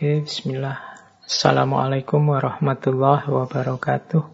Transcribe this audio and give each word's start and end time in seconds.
Oke, 0.00 0.24
bismillah. 0.24 0.80
Assalamualaikum 1.28 2.32
warahmatullahi 2.32 3.28
wabarakatuh. 3.28 4.24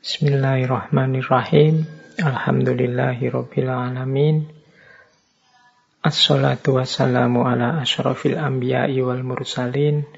Bismillahirrahmanirrahim. 0.00 1.84
Alhamdulillahirabbil 2.24 3.68
alamin. 3.68 4.48
Assalatu 6.00 6.80
wassalamu 6.80 7.44
ala 7.44 7.84
asyrafil 7.84 8.40
anbiya'i 8.40 9.04
wal 9.04 9.20
mursalin. 9.20 10.08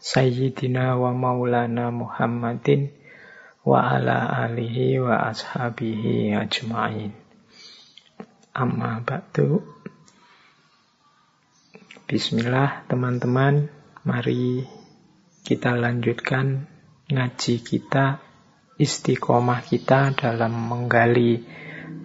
Sayyidina 0.00 0.96
wa 0.96 1.12
maulana 1.12 1.92
Muhammadin 1.92 2.88
wa 3.68 3.84
ala 3.84 4.32
alihi 4.48 4.96
wa 5.04 5.28
ashabihi 5.28 6.32
ajma'in. 6.32 7.12
Amma 8.56 9.04
ba'du. 9.04 9.75
Bismillah 12.06 12.86
teman-teman, 12.86 13.66
mari 14.06 14.62
kita 15.42 15.74
lanjutkan 15.74 16.70
ngaji 17.10 17.66
kita, 17.66 18.22
istiqomah 18.78 19.66
kita 19.66 20.14
dalam 20.14 20.54
menggali 20.54 21.42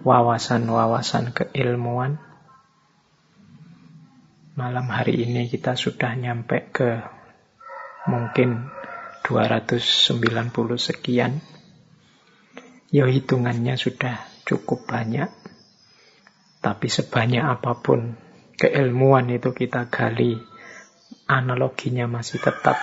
wawasan-wawasan 0.02 1.30
keilmuan. 1.30 2.18
Malam 4.58 4.90
hari 4.90 5.22
ini 5.22 5.46
kita 5.46 5.78
sudah 5.78 6.18
nyampe 6.18 6.74
ke 6.74 6.98
mungkin 8.10 8.74
290 9.22 9.78
sekian. 10.82 11.38
Ya 12.90 13.06
hitungannya 13.06 13.78
sudah 13.78 14.18
cukup 14.50 14.82
banyak. 14.82 15.30
Tapi 16.58 16.90
sebanyak 16.90 17.46
apa 17.46 17.78
pun 17.78 18.31
keilmuan 18.62 19.26
itu 19.34 19.50
kita 19.50 19.90
gali, 19.90 20.38
analoginya 21.26 22.06
masih 22.06 22.38
tetap 22.38 22.78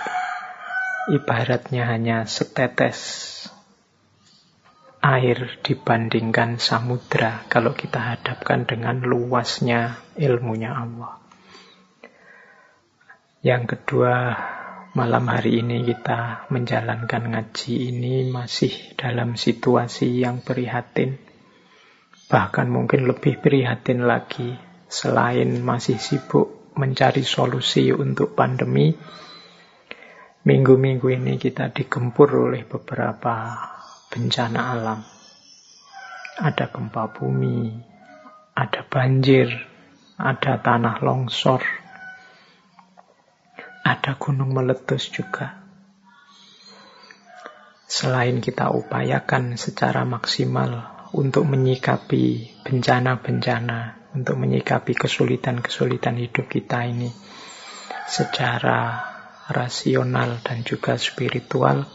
ibaratnya 1.08 1.88
hanya 1.88 2.28
setetes 2.28 3.00
air 5.00 5.56
dibandingkan 5.64 6.60
samudra 6.60 7.48
kalau 7.48 7.72
kita 7.72 7.96
hadapkan 7.96 8.68
dengan 8.68 9.00
luasnya 9.00 9.96
ilmunya 10.20 10.76
Allah. 10.76 11.16
Yang 13.40 13.72
kedua, 13.72 14.36
malam 14.92 15.24
hari 15.32 15.64
ini 15.64 15.80
kita 15.88 16.44
menjalankan 16.52 17.32
ngaji 17.32 17.88
ini 17.88 18.28
masih 18.28 19.00
dalam 19.00 19.40
situasi 19.40 20.20
yang 20.20 20.44
prihatin. 20.44 21.16
Bahkan 22.28 22.68
mungkin 22.68 23.08
lebih 23.08 23.40
prihatin 23.40 24.04
lagi 24.04 24.69
selain 24.90 25.62
masih 25.62 26.02
sibuk 26.02 26.74
mencari 26.74 27.22
solusi 27.22 27.94
untuk 27.94 28.34
pandemi, 28.34 28.90
minggu-minggu 30.42 31.06
ini 31.14 31.38
kita 31.38 31.70
digempur 31.70 32.50
oleh 32.50 32.66
beberapa 32.66 33.54
bencana 34.10 34.60
alam. 34.74 35.00
Ada 36.42 36.74
gempa 36.74 37.06
bumi, 37.14 37.70
ada 38.58 38.82
banjir, 38.82 39.54
ada 40.18 40.58
tanah 40.58 40.98
longsor, 41.06 41.62
ada 43.86 44.12
gunung 44.18 44.50
meletus 44.50 45.06
juga. 45.14 45.62
Selain 47.86 48.42
kita 48.42 48.74
upayakan 48.74 49.54
secara 49.54 50.02
maksimal 50.02 50.98
untuk 51.14 51.46
menyikapi 51.46 52.58
bencana-bencana 52.62 53.99
untuk 54.14 54.42
menyikapi 54.42 54.96
kesulitan-kesulitan 54.98 56.18
hidup 56.18 56.50
kita 56.50 56.86
ini 56.86 57.10
secara 58.10 59.06
rasional 59.50 60.42
dan 60.42 60.66
juga 60.66 60.98
spiritual. 60.98 61.86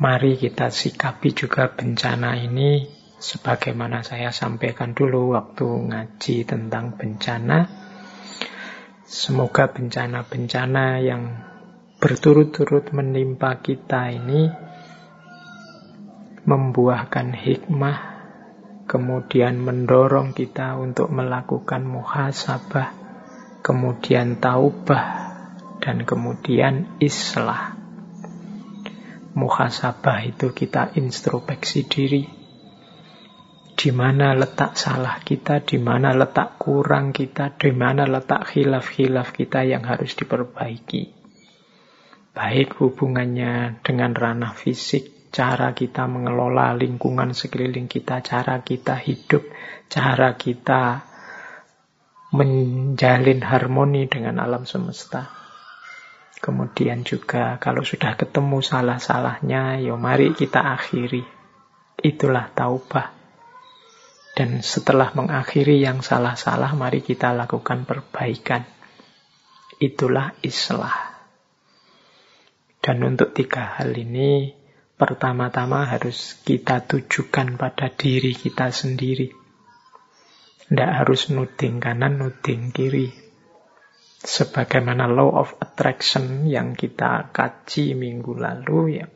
Mari 0.00 0.40
kita 0.40 0.72
sikapi 0.72 1.36
juga 1.36 1.72
bencana 1.72 2.36
ini 2.40 2.88
sebagaimana 3.20 4.00
saya 4.00 4.32
sampaikan 4.32 4.96
dulu 4.96 5.36
waktu 5.36 5.64
ngaji 5.64 6.48
tentang 6.48 6.96
bencana. 6.96 7.68
Semoga 9.04 9.68
bencana-bencana 9.68 11.04
yang 11.04 11.22
berturut-turut 12.00 12.96
menimpa 12.96 13.60
kita 13.60 14.08
ini 14.08 14.48
membuahkan 16.48 17.36
hikmah 17.36 18.19
kemudian 18.90 19.62
mendorong 19.62 20.34
kita 20.34 20.74
untuk 20.74 21.14
melakukan 21.14 21.86
muhasabah, 21.86 22.90
kemudian 23.62 24.42
taubah, 24.42 25.06
dan 25.78 26.02
kemudian 26.02 26.98
islah. 26.98 27.78
Muhasabah 29.38 30.26
itu 30.26 30.50
kita 30.50 30.98
introspeksi 30.98 31.86
diri. 31.86 32.24
Di 33.78 33.94
mana 33.94 34.34
letak 34.34 34.74
salah 34.74 35.22
kita, 35.22 35.62
di 35.62 35.78
mana 35.78 36.10
letak 36.10 36.58
kurang 36.58 37.14
kita, 37.14 37.54
di 37.54 37.70
mana 37.70 38.10
letak 38.10 38.42
khilaf-khilaf 38.42 39.30
kita 39.30 39.62
yang 39.70 39.86
harus 39.86 40.18
diperbaiki. 40.18 41.14
Baik 42.34 42.74
hubungannya 42.82 43.78
dengan 43.86 44.18
ranah 44.18 44.52
fisik, 44.52 45.19
cara 45.30 45.72
kita 45.72 46.10
mengelola 46.10 46.74
lingkungan 46.74 47.30
sekeliling 47.34 47.86
kita, 47.86 48.18
cara 48.22 48.60
kita 48.66 48.98
hidup, 48.98 49.46
cara 49.86 50.34
kita 50.34 51.06
menjalin 52.34 53.42
harmoni 53.42 54.06
dengan 54.06 54.42
alam 54.42 54.66
semesta. 54.66 55.30
Kemudian 56.40 57.04
juga 57.04 57.60
kalau 57.60 57.84
sudah 57.84 58.16
ketemu 58.16 58.64
salah-salahnya, 58.64 59.82
ya 59.82 59.94
mari 59.98 60.32
kita 60.32 60.62
akhiri. 60.62 61.22
Itulah 62.00 62.48
taubah. 62.56 63.12
Dan 64.32 64.64
setelah 64.64 65.12
mengakhiri 65.12 65.84
yang 65.84 66.00
salah-salah, 66.00 66.72
mari 66.72 67.04
kita 67.04 67.36
lakukan 67.36 67.84
perbaikan. 67.84 68.64
Itulah 69.76 70.32
islah. 70.40 70.96
Dan 72.80 73.04
untuk 73.04 73.36
tiga 73.36 73.76
hal 73.76 73.92
ini, 73.92 74.59
pertama-tama 75.00 75.88
harus 75.88 76.36
kita 76.44 76.84
tujukan 76.84 77.56
pada 77.56 77.88
diri 77.88 78.36
kita 78.36 78.68
sendiri. 78.68 79.32
Tidak 80.68 80.90
harus 81.00 81.32
nuding 81.32 81.80
kanan, 81.80 82.20
nuding 82.20 82.68
kiri. 82.68 83.08
Sebagaimana 84.20 85.08
law 85.08 85.40
of 85.40 85.56
attraction 85.56 86.44
yang 86.44 86.76
kita 86.76 87.32
kaji 87.32 87.96
minggu 87.96 88.36
lalu 88.36 89.00
ya. 89.00 89.08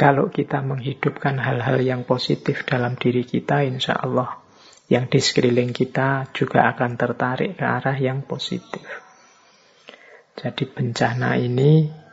Kalau 0.00 0.32
kita 0.32 0.64
menghidupkan 0.64 1.36
hal-hal 1.36 1.84
yang 1.84 2.08
positif 2.08 2.64
dalam 2.64 2.96
diri 2.96 3.28
kita, 3.28 3.60
insya 3.60 4.00
Allah 4.00 4.40
yang 4.88 5.12
di 5.12 5.20
sekeliling 5.20 5.76
kita 5.76 6.32
juga 6.32 6.72
akan 6.72 6.96
tertarik 6.96 7.60
ke 7.60 7.64
arah 7.68 7.96
yang 8.00 8.24
positif. 8.24 8.88
Jadi 10.36 10.64
bencana 10.68 11.36
ini 11.36 12.05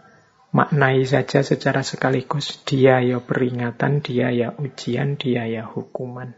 maknai 0.53 1.02
saja 1.09 1.41
secara 1.41 1.81
sekaligus 1.81 2.62
dia 2.62 3.02
ya 3.02 3.18
peringatan, 3.18 4.06
dia 4.06 4.30
ya 4.30 4.53
ujian, 4.53 5.18
dia 5.18 5.50
ya 5.50 5.66
hukuman. 5.66 6.38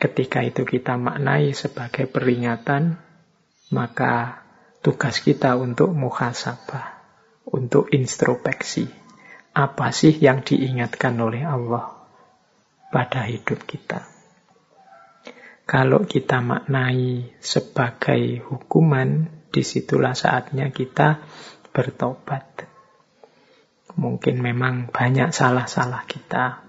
Ketika 0.00 0.40
itu 0.40 0.64
kita 0.64 0.96
maknai 0.96 1.52
sebagai 1.52 2.08
peringatan, 2.08 2.96
maka 3.70 4.42
tugas 4.80 5.20
kita 5.20 5.54
untuk 5.60 5.92
muhasabah, 5.92 7.04
untuk 7.52 7.92
introspeksi. 7.92 8.88
Apa 9.52 9.92
sih 9.92 10.16
yang 10.16 10.40
diingatkan 10.40 11.12
oleh 11.20 11.44
Allah 11.44 11.92
pada 12.88 13.28
hidup 13.28 13.68
kita? 13.68 14.08
Kalau 15.68 16.08
kita 16.08 16.40
maknai 16.40 17.36
sebagai 17.44 18.40
hukuman, 18.48 19.28
di 19.52 19.60
situlah 19.60 20.16
saatnya 20.16 20.72
kita 20.72 21.20
bertobat 21.76 22.71
Mungkin 23.96 24.40
memang 24.40 24.88
banyak 24.88 25.30
salah-salah 25.32 26.08
kita. 26.08 26.64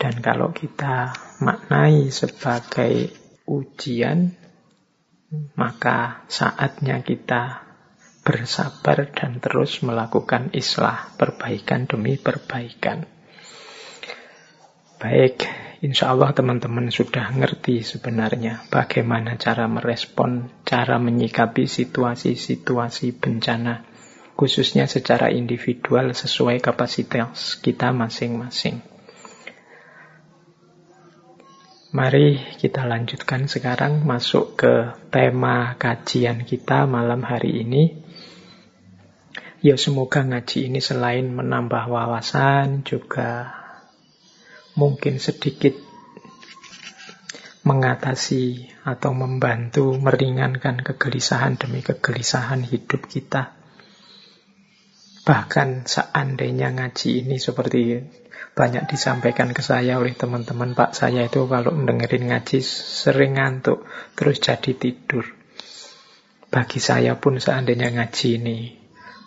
Dan 0.00 0.24
kalau 0.24 0.54
kita 0.54 1.12
maknai 1.44 2.08
sebagai 2.08 3.12
ujian, 3.44 4.32
maka 5.54 6.24
saatnya 6.30 7.04
kita 7.04 7.70
bersabar 8.24 9.10
dan 9.12 9.42
terus 9.42 9.82
melakukan 9.84 10.54
islah, 10.56 11.12
perbaikan 11.18 11.84
demi 11.84 12.16
perbaikan. 12.16 13.04
Baik, 15.00 15.48
insya 15.80 16.12
Allah 16.12 16.32
teman-teman 16.36 16.92
sudah 16.92 17.32
ngerti 17.32 17.80
sebenarnya 17.80 18.68
bagaimana 18.68 19.40
cara 19.40 19.64
merespon, 19.64 20.52
cara 20.68 21.00
menyikapi 21.00 21.64
situasi-situasi 21.64 23.16
bencana 23.16 23.89
khususnya 24.40 24.88
secara 24.88 25.28
individual 25.28 26.16
sesuai 26.16 26.64
kapasitas 26.64 27.60
kita 27.60 27.92
masing-masing. 27.92 28.80
Mari 31.92 32.40
kita 32.56 32.88
lanjutkan 32.88 33.52
sekarang 33.52 34.00
masuk 34.08 34.56
ke 34.56 34.96
tema 35.12 35.76
kajian 35.76 36.48
kita 36.48 36.88
malam 36.88 37.20
hari 37.20 37.60
ini. 37.68 38.00
Ya 39.60 39.76
semoga 39.76 40.24
ngaji 40.24 40.72
ini 40.72 40.80
selain 40.80 41.28
menambah 41.28 41.92
wawasan 41.92 42.80
juga 42.88 43.52
mungkin 44.72 45.20
sedikit 45.20 45.76
mengatasi 47.60 48.72
atau 48.88 49.12
membantu 49.12 49.92
meringankan 50.00 50.80
kegelisahan 50.80 51.60
demi 51.60 51.84
kegelisahan 51.84 52.64
hidup 52.64 53.04
kita. 53.04 53.59
Bahkan 55.20 55.84
seandainya 55.84 56.72
ngaji 56.72 57.28
ini 57.28 57.36
seperti 57.36 58.00
banyak 58.56 58.88
disampaikan 58.88 59.52
ke 59.52 59.60
saya 59.60 60.00
oleh 60.00 60.16
teman-teman 60.16 60.72
Pak 60.72 60.96
saya 60.96 61.28
itu 61.28 61.44
kalau 61.44 61.76
dengerin 61.76 62.32
ngaji 62.32 62.64
sering 62.64 63.36
ngantuk 63.36 63.84
terus 64.16 64.40
jadi 64.40 64.72
tidur. 64.72 65.28
Bagi 66.48 66.80
saya 66.80 67.20
pun 67.20 67.36
seandainya 67.36 67.92
ngaji 67.92 68.28
ini 68.40 68.58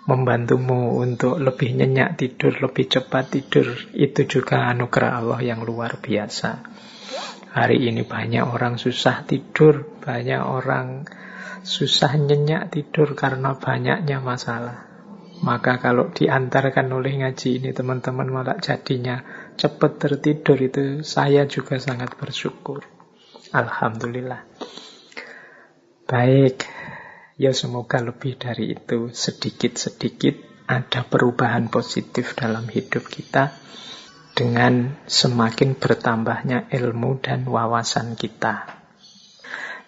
membantumu 0.09 0.99
untuk 0.99 1.39
lebih 1.39 1.77
nyenyak 1.79 2.19
tidur 2.19 2.51
lebih 2.59 2.91
cepat 2.91 3.31
tidur 3.31 3.71
itu 3.95 4.27
juga 4.27 4.67
anugerah 4.73 5.23
Allah 5.23 5.39
yang 5.45 5.63
luar 5.63 6.01
biasa. 6.01 6.73
Hari 7.53 7.85
ini 7.85 8.01
banyak 8.01 8.43
orang 8.43 8.81
susah 8.81 9.23
tidur 9.29 10.01
banyak 10.01 10.41
orang 10.41 11.05
susah 11.63 12.17
nyenyak 12.17 12.73
tidur 12.73 13.13
karena 13.13 13.55
banyaknya 13.55 14.19
masalah 14.19 14.92
maka 15.43 15.75
kalau 15.83 16.07
diantarkan 16.07 16.87
oleh 16.95 17.19
ngaji 17.19 17.59
ini 17.59 17.75
teman-teman 17.75 18.31
malah 18.31 18.57
jadinya 18.63 19.19
cepat 19.59 19.99
tertidur 19.99 20.55
itu 20.55 21.03
saya 21.03 21.43
juga 21.51 21.75
sangat 21.83 22.15
bersyukur. 22.15 22.87
Alhamdulillah. 23.51 24.47
Baik, 26.07 26.63
ya 27.35 27.51
semoga 27.51 27.99
lebih 27.99 28.39
dari 28.39 28.71
itu 28.71 29.11
sedikit-sedikit 29.11 30.65
ada 30.71 31.03
perubahan 31.03 31.67
positif 31.67 32.39
dalam 32.39 32.63
hidup 32.71 33.03
kita 33.11 33.51
dengan 34.31 34.95
semakin 35.05 35.75
bertambahnya 35.75 36.71
ilmu 36.71 37.19
dan 37.19 37.43
wawasan 37.43 38.15
kita. 38.15 38.79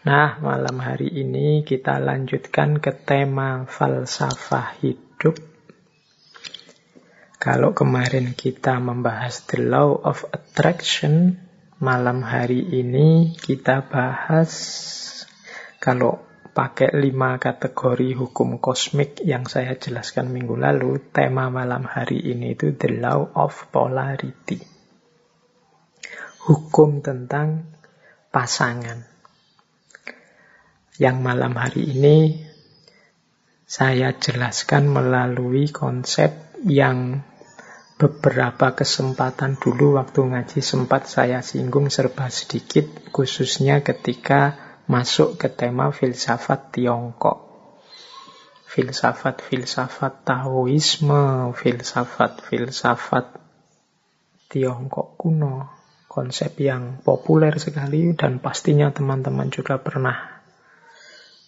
Nah, 0.05 0.37
malam 0.37 0.77
hari 0.83 1.09
ini 1.09 1.65
kita 1.65 1.97
lanjutkan 1.97 2.77
ke 2.77 2.93
tema 2.93 3.65
falsafah 3.65 4.77
hidup 4.83 5.14
hidup. 5.25 5.41
Kalau 7.41 7.73
kemarin 7.73 8.37
kita 8.37 8.77
membahas 8.77 9.41
the 9.49 9.65
law 9.65 9.97
of 9.97 10.21
attraction, 10.29 11.41
malam 11.81 12.21
hari 12.21 12.61
ini 12.61 13.33
kita 13.33 13.89
bahas 13.89 14.53
kalau 15.81 16.21
pakai 16.53 16.93
lima 16.93 17.41
kategori 17.41 18.13
hukum 18.13 18.61
kosmik 18.61 19.17
yang 19.25 19.49
saya 19.49 19.73
jelaskan 19.81 20.29
minggu 20.29 20.53
lalu, 20.53 21.01
tema 21.09 21.49
malam 21.49 21.89
hari 21.89 22.21
ini 22.21 22.53
itu 22.53 22.77
the 22.77 23.01
law 23.01 23.25
of 23.33 23.53
polarity. 23.73 24.61
Hukum 26.45 27.01
tentang 27.01 27.73
pasangan. 28.29 29.09
Yang 31.01 31.17
malam 31.17 31.57
hari 31.57 31.91
ini 31.97 32.45
saya 33.65 34.13
jelaskan 34.13 34.85
melalui 34.93 35.73
konsep 35.73 36.53
yang 36.61 37.25
beberapa 37.97 38.77
kesempatan 38.77 39.57
dulu 39.57 39.97
waktu 39.97 40.21
ngaji 40.21 40.61
sempat 40.61 41.09
saya 41.09 41.41
singgung 41.41 41.89
serba 41.89 42.29
sedikit 42.29 42.85
khususnya 43.09 43.81
ketika 43.81 44.53
masuk 44.85 45.41
ke 45.41 45.49
tema 45.49 45.89
filsafat 45.89 46.77
Tiongkok. 46.77 47.41
Filsafat-filsafat 48.69 50.27
Taoisme, 50.27 51.55
filsafat-filsafat 51.55 53.25
Tiongkok 54.51 55.15
kuno, 55.17 55.71
konsep 56.11 56.59
yang 56.59 56.99
populer 57.01 57.55
sekali 57.57 58.13
dan 58.13 58.43
pastinya 58.43 58.91
teman-teman 58.91 59.47
juga 59.47 59.79
pernah 59.79 60.34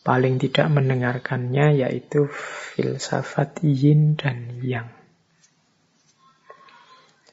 paling 0.07 0.39
tidak 0.39 0.71
mendengarkannya 0.71 1.83
yaitu 1.83 2.31
filsafat 2.31 3.59
yin 3.59 4.15
dan 4.15 4.55
yang. 4.63 4.87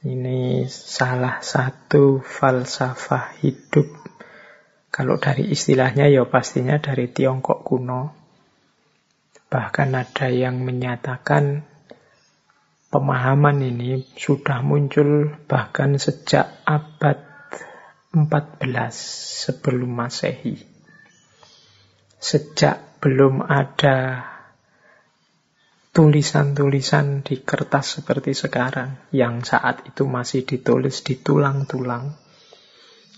Ini 0.03 0.67
salah 0.67 1.39
satu 1.39 2.19
falsafah 2.19 3.39
hidup. 3.39 3.87
Kalau 4.91 5.23
dari 5.23 5.55
istilahnya 5.55 6.11
ya 6.11 6.27
pastinya 6.27 6.83
dari 6.83 7.15
Tiongkok 7.15 7.63
kuno. 7.63 8.11
Bahkan 9.47 9.95
ada 9.95 10.27
yang 10.35 10.59
menyatakan 10.67 11.63
pemahaman 12.91 13.63
ini 13.63 14.03
sudah 14.19 14.67
muncul 14.67 15.31
bahkan 15.47 15.95
sejak 15.95 16.59
abad 16.67 17.23
14 18.11 18.67
sebelum 19.47 19.95
Masehi 19.95 20.74
sejak 22.25 23.05
belum 23.05 23.45
ada 23.45 24.25
tulisan-tulisan 25.93 27.21
di 27.21 27.45
kertas 27.45 28.01
seperti 28.01 28.33
sekarang 28.33 28.97
yang 29.13 29.45
saat 29.45 29.85
itu 29.85 30.09
masih 30.09 30.49
ditulis 30.49 31.05
di 31.05 31.21
tulang-tulang 31.21 32.17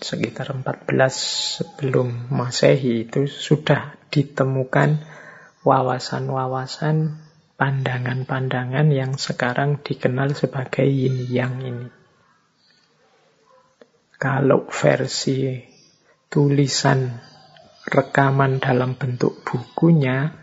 sekitar 0.03 0.51
14 0.51 0.91
sebelum 1.63 2.35
Masehi 2.35 3.07
itu 3.07 3.31
sudah 3.31 3.95
ditemukan 4.11 4.99
wawasan-wawasan 5.63 7.15
pandangan-pandangan 7.55 8.91
yang 8.91 9.15
sekarang 9.15 9.87
dikenal 9.87 10.35
sebagai 10.35 10.83
yin 10.83 11.31
yang 11.31 11.63
ini. 11.63 11.89
Kalau 14.19 14.67
versi 14.67 15.63
tulisan 16.27 17.36
rekaman 17.87 18.59
dalam 18.59 18.99
bentuk 18.99 19.47
bukunya, 19.47 20.35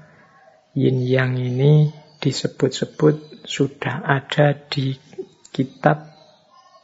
yin 0.73 1.03
yang 1.03 1.35
ini 1.35 1.91
disebut-sebut 2.23 3.43
sudah 3.43 4.07
ada 4.07 4.55
di 4.55 4.95
kitab 5.51 6.07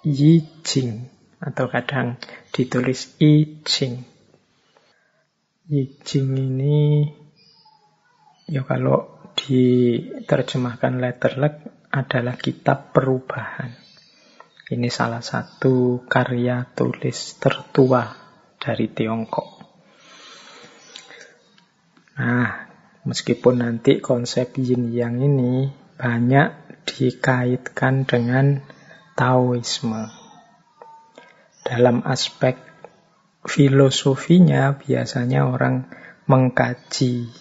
Yi 0.04 0.64
Jing 0.64 1.08
atau 1.40 1.72
kadang 1.72 2.20
ditulis 2.52 3.16
I 3.24 3.64
Ching. 3.64 4.04
Yi 5.72 5.96
Jing 6.04 6.36
ini 6.36 7.08
ya 8.52 8.68
kalau 8.68 9.24
diterjemahkan 9.40 11.00
letterlek 11.00 11.88
adalah 11.90 12.36
kitab 12.36 12.92
perubahan. 12.92 13.72
Ini 14.70 14.86
salah 14.94 15.26
satu 15.26 16.06
karya 16.06 16.62
tulis 16.78 17.42
tertua 17.42 18.06
dari 18.62 18.86
Tiongkok. 18.92 19.59
Nah, 22.20 22.68
meskipun 23.08 23.64
nanti 23.64 24.04
konsep 24.04 24.60
yin 24.60 24.92
yang 24.92 25.24
ini 25.24 25.72
banyak 25.96 26.84
dikaitkan 26.84 28.04
dengan 28.04 28.60
Taoisme. 29.16 30.12
Dalam 31.64 32.04
aspek 32.04 32.60
filosofinya 33.48 34.76
biasanya 34.76 35.48
orang 35.48 35.88
mengkaji 36.28 37.32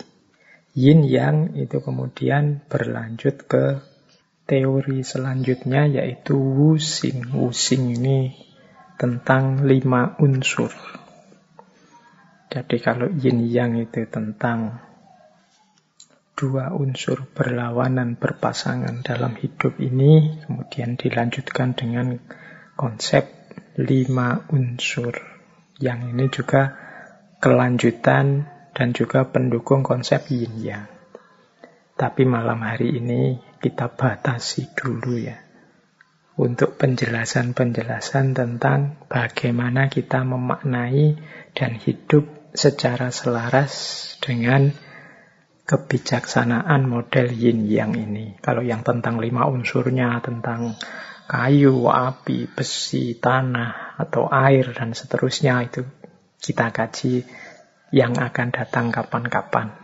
yin 0.79 1.01
yang 1.03 1.59
itu 1.59 1.83
kemudian 1.83 2.63
berlanjut 2.71 3.51
ke 3.51 3.83
teori 4.47 5.03
selanjutnya 5.03 5.91
yaitu 5.91 6.39
Wusing. 6.39 7.35
Wusing 7.35 7.99
ini 7.99 8.31
tentang 8.95 9.67
lima 9.67 10.15
unsur. 10.23 10.71
Jadi 12.49 12.77
kalau 12.81 13.13
yin 13.13 13.45
yang 13.45 13.77
itu 13.77 14.09
tentang 14.09 14.81
dua 16.33 16.73
unsur 16.73 17.29
berlawanan 17.35 18.17
berpasangan 18.17 19.05
dalam 19.05 19.37
hidup 19.37 19.77
ini, 19.83 20.41
kemudian 20.47 20.97
dilanjutkan 20.97 21.77
dengan 21.77 22.17
konsep 22.79 23.29
lima 23.77 24.49
unsur. 24.49 25.19
Yang 25.83 26.01
ini 26.15 26.25
juga 26.31 26.63
kelanjutan 27.43 28.47
dan 28.73 28.89
juga 28.95 29.27
pendukung 29.27 29.83
konsep 29.83 30.31
yin 30.31 30.55
yang. 30.63 30.87
Tapi 31.99 32.23
malam 32.23 32.63
hari 32.63 33.03
ini 33.03 33.43
kita 33.59 33.91
batasi 33.91 34.71
dulu 34.73 35.19
ya. 35.19 35.37
Untuk 36.39 36.79
penjelasan-penjelasan 36.79 38.39
tentang 38.39 39.03
bagaimana 39.11 39.91
kita 39.91 40.23
memaknai 40.23 41.19
dan 41.51 41.75
hidup 41.75 42.38
secara 42.59 43.15
selaras 43.15 43.75
dengan 44.19 44.75
kebijaksanaan 45.63 46.91
model 46.91 47.31
yin 47.31 47.71
yang 47.71 47.95
ini. 47.95 48.35
Kalau 48.43 48.67
yang 48.67 48.83
tentang 48.83 49.23
lima 49.23 49.47
unsurnya, 49.47 50.19
tentang 50.19 50.75
kayu, 51.31 51.87
api, 51.87 52.51
besi, 52.51 53.15
tanah, 53.15 53.95
atau 53.95 54.27
air, 54.27 54.75
dan 54.75 54.91
seterusnya 54.91 55.71
itu 55.71 55.87
kita 56.43 56.75
kaji 56.75 57.23
yang 57.95 58.19
akan 58.19 58.49
datang 58.51 58.91
kapan-kapan. 58.91 59.79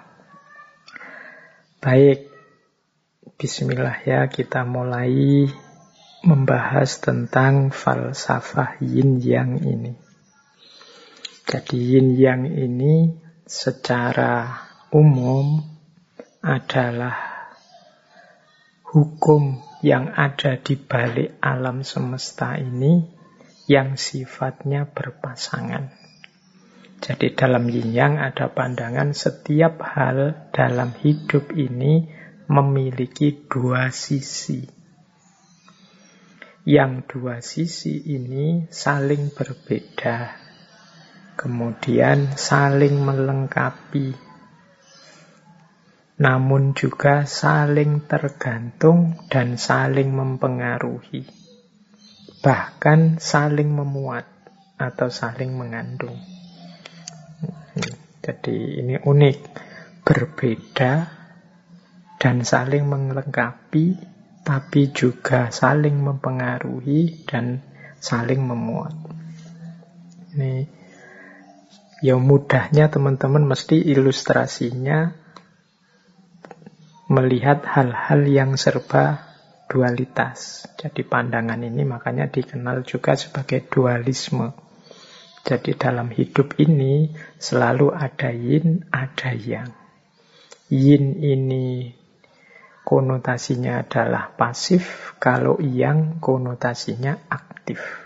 Baik, 1.79 2.27
bismillah 3.39 4.03
ya 4.03 4.27
kita 4.33 4.65
mulai 4.65 5.47
membahas 6.25 6.97
tentang 6.99 7.69
falsafah 7.69 8.81
yin 8.81 9.21
yang 9.21 9.61
ini. 9.61 10.04
Jadi 11.45 11.77
yin 11.77 12.17
yang 12.17 12.49
ini 12.49 13.13
secara 13.45 14.65
umum 14.89 15.61
adalah 16.41 17.17
hukum 18.89 19.61
yang 19.85 20.09
ada 20.17 20.57
di 20.57 20.81
balik 20.81 21.37
alam 21.45 21.85
semesta 21.85 22.57
ini 22.57 23.05
yang 23.69 24.01
sifatnya 24.01 24.89
berpasangan. 24.89 25.93
Jadi 27.05 27.37
dalam 27.37 27.69
yin 27.69 27.93
yang 27.93 28.17
ada 28.17 28.49
pandangan 28.49 29.13
setiap 29.13 29.85
hal 29.85 30.49
dalam 30.57 30.97
hidup 30.97 31.53
ini 31.53 32.09
memiliki 32.49 33.45
dua 33.45 33.93
sisi. 33.93 34.65
Yang 36.65 36.93
dua 37.13 37.45
sisi 37.45 38.01
ini 38.09 38.65
saling 38.73 39.29
berbeda, 39.37 40.44
kemudian 41.35 42.35
saling 42.39 43.03
melengkapi, 43.03 44.15
namun 46.19 46.79
juga 46.79 47.27
saling 47.27 48.07
tergantung 48.07 49.19
dan 49.27 49.59
saling 49.59 50.15
mempengaruhi, 50.15 51.27
bahkan 52.39 53.19
saling 53.19 53.71
memuat 53.71 54.27
atau 54.79 55.11
saling 55.11 55.55
mengandung. 55.55 56.19
Jadi 58.25 58.81
ini 58.81 58.97
unik, 58.97 59.39
berbeda 60.07 60.93
dan 62.17 62.41
saling 62.41 62.89
melengkapi, 62.89 63.99
tapi 64.47 64.93
juga 64.95 65.53
saling 65.53 65.99
mempengaruhi 65.99 67.27
dan 67.29 67.61
saling 68.01 68.41
memuat. 68.41 68.97
Ini 70.35 70.74
ya 72.05 72.21
mudahnya 72.21 72.93
teman-teman 72.93 73.49
mesti 73.49 73.81
ilustrasinya 73.81 75.17
melihat 77.09 77.65
hal-hal 77.65 78.29
yang 78.29 78.61
serba 78.61 79.25
dualitas. 79.73 80.69
Jadi 80.77 81.01
pandangan 81.01 81.57
ini 81.65 81.89
makanya 81.89 82.29
dikenal 82.29 82.85
juga 82.85 83.17
sebagai 83.17 83.65
dualisme. 83.65 84.53
Jadi 85.45 85.77
dalam 85.81 86.13
hidup 86.13 86.61
ini 86.61 87.09
selalu 87.41 87.93
ada 87.97 88.29
yin, 88.37 88.85
ada 88.93 89.33
yang. 89.33 89.73
Yin 90.69 91.21
ini 91.21 91.93
konotasinya 92.85 93.81
adalah 93.81 94.33
pasif, 94.37 95.17
kalau 95.17 95.57
yang 95.61 96.21
konotasinya 96.21 97.17
aktif. 97.33 98.04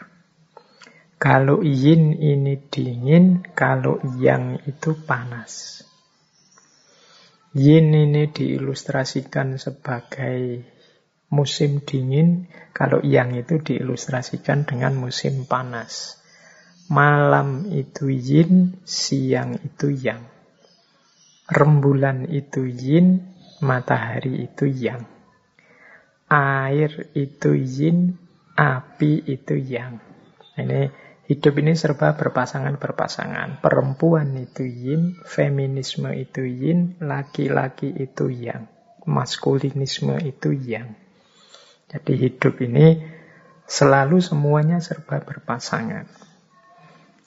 Kalau 1.18 1.66
yin 1.66 2.14
ini 2.14 2.70
dingin, 2.70 3.42
kalau 3.58 3.98
yang 4.22 4.62
itu 4.70 4.94
panas. 5.02 5.82
Yin 7.58 7.90
ini 7.90 8.30
diilustrasikan 8.30 9.58
sebagai 9.58 10.62
musim 11.26 11.82
dingin, 11.82 12.46
kalau 12.70 13.02
yang 13.02 13.34
itu 13.34 13.58
diilustrasikan 13.58 14.62
dengan 14.62 14.94
musim 14.94 15.42
panas. 15.42 16.22
Malam 16.86 17.66
itu 17.74 18.14
yin, 18.14 18.78
siang 18.86 19.58
itu 19.58 19.90
yang. 19.90 20.22
Rembulan 21.50 22.30
itu 22.30 22.62
yin, 22.62 23.34
matahari 23.58 24.46
itu 24.46 24.70
yang. 24.70 25.02
Air 26.30 27.10
itu 27.18 27.58
yin, 27.58 28.14
api 28.54 29.26
itu 29.26 29.58
yang. 29.58 29.98
Ini 30.54 31.07
hidup 31.28 31.54
ini 31.60 31.76
serba 31.76 32.16
berpasangan-berpasangan. 32.16 33.60
Perempuan 33.60 34.32
itu 34.40 34.64
yin, 34.64 35.20
feminisme 35.28 36.08
itu 36.16 36.48
yin, 36.48 36.96
laki-laki 37.04 37.92
itu 37.92 38.32
yang. 38.32 38.66
Maskulinisme 39.04 40.16
itu 40.24 40.56
yang. 40.56 40.96
Jadi 41.88 42.12
hidup 42.16 42.60
ini 42.64 43.04
selalu 43.68 44.20
semuanya 44.24 44.80
serba 44.80 45.20
berpasangan 45.20 46.08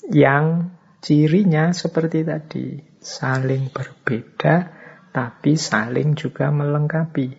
yang 0.09 0.73
cirinya 1.01 1.69
seperti 1.73 2.25
tadi, 2.25 2.81
saling 2.97 3.69
berbeda 3.69 4.81
tapi 5.11 5.59
saling 5.59 6.17
juga 6.17 6.49
melengkapi. 6.49 7.37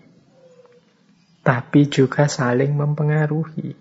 Tapi 1.43 1.81
juga 1.91 2.31
saling 2.31 2.71
mempengaruhi 2.79 3.75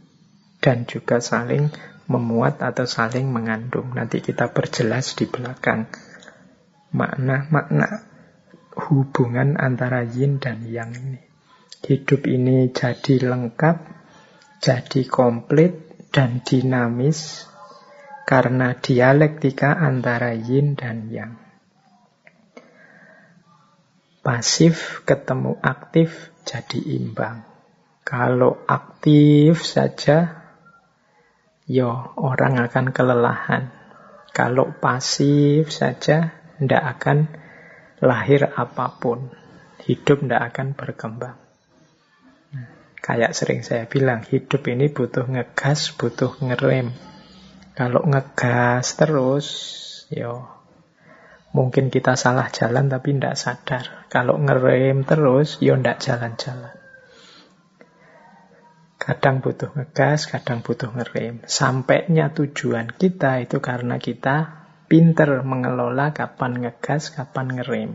dan 0.58 0.90
juga 0.90 1.22
saling 1.22 1.70
memuat 2.12 2.60
atau 2.60 2.84
saling 2.84 3.32
mengandung. 3.32 3.96
Nanti 3.96 4.20
kita 4.20 4.52
perjelas 4.52 5.16
di 5.16 5.32
belakang 5.32 5.88
makna-makna 6.92 8.04
hubungan 8.76 9.56
antara 9.56 10.04
yin 10.04 10.44
dan 10.44 10.68
yang 10.68 10.92
ini. 10.92 11.24
Hidup 11.82 12.28
ini 12.28 12.70
jadi 12.70 13.26
lengkap, 13.26 13.78
jadi 14.62 15.02
komplit 15.08 15.74
dan 16.12 16.44
dinamis 16.44 17.50
karena 18.28 18.78
dialektika 18.78 19.76
antara 19.76 20.36
yin 20.36 20.78
dan 20.78 21.10
yang. 21.10 21.34
Pasif 24.22 25.02
ketemu 25.02 25.58
aktif 25.66 26.30
jadi 26.46 27.02
imbang. 27.02 27.42
Kalau 28.06 28.62
aktif 28.70 29.66
saja, 29.66 30.41
yo 31.72 32.12
orang 32.20 32.60
akan 32.60 32.92
kelelahan. 32.92 33.72
Kalau 34.36 34.76
pasif 34.76 35.72
saja, 35.72 36.36
tidak 36.60 36.84
akan 37.00 37.32
lahir 38.04 38.52
apa 38.52 39.00
pun. 39.00 39.32
Hidup 39.82 40.24
tidak 40.28 40.52
akan 40.52 40.68
berkembang. 40.76 41.40
Nah, 42.52 42.68
kayak 43.00 43.32
sering 43.32 43.64
saya 43.64 43.88
bilang, 43.88 44.28
hidup 44.28 44.62
ini 44.68 44.92
butuh 44.92 45.26
ngegas, 45.26 45.96
butuh 45.96 46.36
ngerem. 46.44 46.92
Kalau 47.72 48.04
ngegas 48.04 49.00
terus, 49.00 49.48
yo 50.12 50.44
mungkin 51.56 51.88
kita 51.92 52.20
salah 52.20 52.52
jalan 52.52 52.92
tapi 52.92 53.16
tidak 53.16 53.40
sadar. 53.40 53.86
Kalau 54.12 54.36
ngerem 54.40 55.08
terus, 55.08 55.60
yo 55.64 55.80
tidak 55.80 56.04
jalan-jalan. 56.04 56.81
Kadang 59.02 59.42
butuh 59.42 59.74
ngegas, 59.74 60.30
kadang 60.30 60.62
butuh 60.62 60.94
ngerem. 60.94 61.42
Sampainya 61.50 62.38
tujuan 62.38 62.86
kita 62.94 63.42
itu 63.42 63.58
karena 63.58 63.98
kita 63.98 64.62
pinter 64.86 65.42
mengelola 65.42 66.14
kapan 66.14 66.62
ngegas, 66.62 67.10
kapan 67.10 67.50
ngerem. 67.50 67.92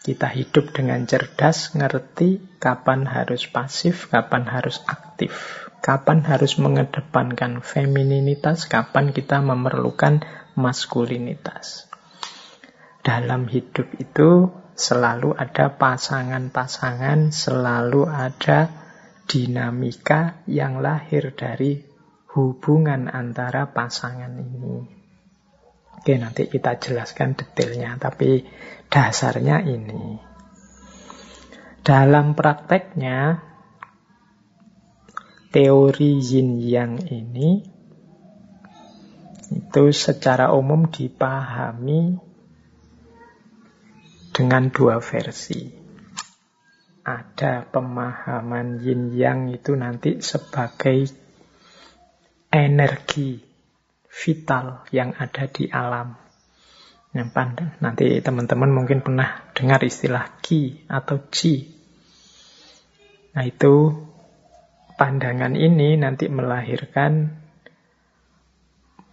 Kita 0.00 0.32
hidup 0.32 0.72
dengan 0.72 1.04
cerdas, 1.04 1.76
ngerti 1.76 2.40
kapan 2.56 3.04
harus 3.04 3.44
pasif, 3.44 4.08
kapan 4.08 4.48
harus 4.48 4.80
aktif. 4.88 5.36
Kapan 5.84 6.24
harus 6.24 6.56
mengedepankan 6.56 7.60
femininitas, 7.60 8.64
kapan 8.72 9.12
kita 9.12 9.44
memerlukan 9.44 10.24
maskulinitas. 10.56 11.92
Dalam 13.04 13.44
hidup 13.52 13.84
itu 14.00 14.48
selalu 14.72 15.36
ada 15.36 15.76
pasangan-pasangan, 15.76 17.36
selalu 17.36 18.08
ada 18.08 18.87
dinamika 19.28 20.40
yang 20.48 20.80
lahir 20.80 21.36
dari 21.36 21.84
hubungan 22.32 23.12
antara 23.12 23.68
pasangan 23.70 24.32
ini. 24.40 24.98
Oke, 25.98 26.14
nanti 26.16 26.48
kita 26.48 26.80
jelaskan 26.80 27.36
detailnya, 27.36 28.00
tapi 28.00 28.48
dasarnya 28.88 29.60
ini. 29.68 30.16
Dalam 31.84 32.32
prakteknya, 32.32 33.44
teori 35.52 36.12
yin 36.20 36.60
yang 36.60 36.96
ini 37.08 37.64
itu 39.48 39.84
secara 39.96 40.52
umum 40.52 40.92
dipahami 40.92 42.20
dengan 44.36 44.68
dua 44.68 45.00
versi. 45.00 45.77
Ada 47.08 47.64
pemahaman 47.72 48.84
yin 48.84 49.16
yang 49.16 49.48
itu 49.48 49.72
nanti 49.72 50.20
sebagai 50.20 51.08
energi 52.52 53.40
vital 54.12 54.84
yang 54.92 55.16
ada 55.16 55.48
di 55.48 55.72
alam. 55.72 56.20
Yang 57.16 57.28
pandang. 57.32 57.72
Nanti 57.80 58.20
teman-teman 58.20 58.68
mungkin 58.68 59.00
pernah 59.00 59.48
dengar 59.56 59.80
istilah 59.80 60.36
ki 60.44 60.84
atau 60.84 61.16
chi. 61.32 61.64
Nah 63.32 63.44
itu 63.48 64.04
pandangan 65.00 65.56
ini 65.56 65.96
nanti 65.96 66.28
melahirkan 66.28 67.40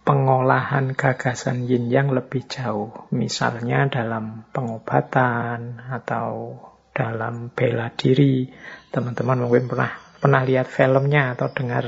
pengolahan 0.04 0.92
gagasan 0.92 1.64
yin 1.64 1.88
yang 1.88 2.12
lebih 2.12 2.44
jauh. 2.44 3.08
Misalnya 3.08 3.88
dalam 3.88 4.44
pengobatan 4.52 5.80
atau 5.80 6.60
dalam 6.96 7.52
bela 7.52 7.92
diri. 7.92 8.48
Teman-teman 8.88 9.44
mungkin 9.44 9.68
pernah 9.68 9.92
pernah 10.16 10.40
lihat 10.40 10.72
filmnya 10.72 11.36
atau 11.36 11.52
dengar 11.52 11.84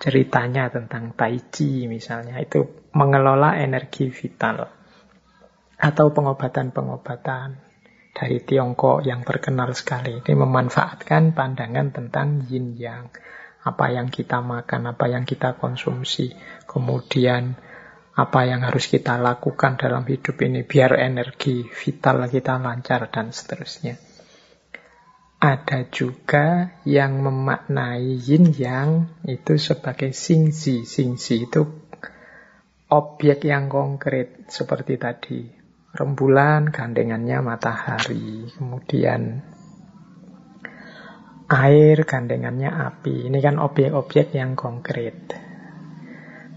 ceritanya 0.00 0.72
tentang 0.72 1.12
Tai 1.12 1.36
Chi 1.52 1.84
misalnya. 1.84 2.40
Itu 2.40 2.88
mengelola 2.96 3.60
energi 3.60 4.08
vital. 4.08 4.64
Atau 5.76 6.16
pengobatan-pengobatan 6.16 7.60
dari 8.16 8.40
Tiongkok 8.40 9.04
yang 9.04 9.26
terkenal 9.26 9.76
sekali. 9.76 10.24
Ini 10.24 10.32
memanfaatkan 10.32 11.36
pandangan 11.36 11.92
tentang 11.92 12.48
yin 12.48 12.78
yang 12.80 13.12
apa 13.64 13.90
yang 13.90 14.08
kita 14.08 14.40
makan, 14.40 14.94
apa 14.94 15.04
yang 15.10 15.24
kita 15.28 15.56
konsumsi, 15.56 16.32
kemudian 16.64 17.58
apa 18.14 18.46
yang 18.46 18.62
harus 18.62 18.86
kita 18.86 19.18
lakukan 19.18 19.74
dalam 19.74 20.06
hidup 20.06 20.38
ini 20.46 20.62
biar 20.62 20.94
energi 21.02 21.66
vital 21.66 22.30
kita 22.30 22.62
lancar 22.62 23.10
dan 23.10 23.34
seterusnya. 23.34 24.13
Ada 25.40 25.90
juga 25.92 26.80
yang 26.88 27.20
memaknai 27.20 28.16
yin 28.16 28.52
yang 28.56 29.20
itu 29.28 29.60
sebagai 29.60 30.14
singsi. 30.16 30.88
Singsi 30.88 31.44
itu 31.44 31.62
objek 32.88 33.44
yang 33.44 33.68
konkret 33.68 34.48
seperti 34.48 34.96
tadi. 34.96 35.40
Rembulan 35.94 36.74
gandengannya 36.74 37.38
matahari, 37.38 38.50
kemudian 38.50 39.46
air 41.48 42.02
gandengannya 42.02 42.70
api. 42.72 43.30
Ini 43.30 43.38
kan 43.38 43.62
objek-objek 43.62 44.34
yang 44.34 44.58
konkret. 44.58 45.38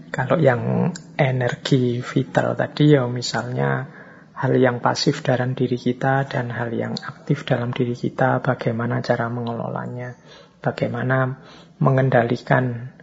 Kalau 0.08 0.40
yang 0.40 0.90
energi 1.14 2.00
vital 2.00 2.56
tadi 2.56 2.96
ya 2.96 3.06
misalnya 3.06 3.97
hal 4.38 4.54
yang 4.54 4.78
pasif 4.78 5.26
dalam 5.26 5.58
diri 5.58 5.74
kita 5.74 6.30
dan 6.30 6.54
hal 6.54 6.70
yang 6.70 6.94
aktif 6.94 7.42
dalam 7.42 7.74
diri 7.74 7.98
kita, 7.98 8.38
bagaimana 8.38 9.02
cara 9.02 9.26
mengelolanya, 9.26 10.14
bagaimana 10.62 11.42
mengendalikan 11.82 12.94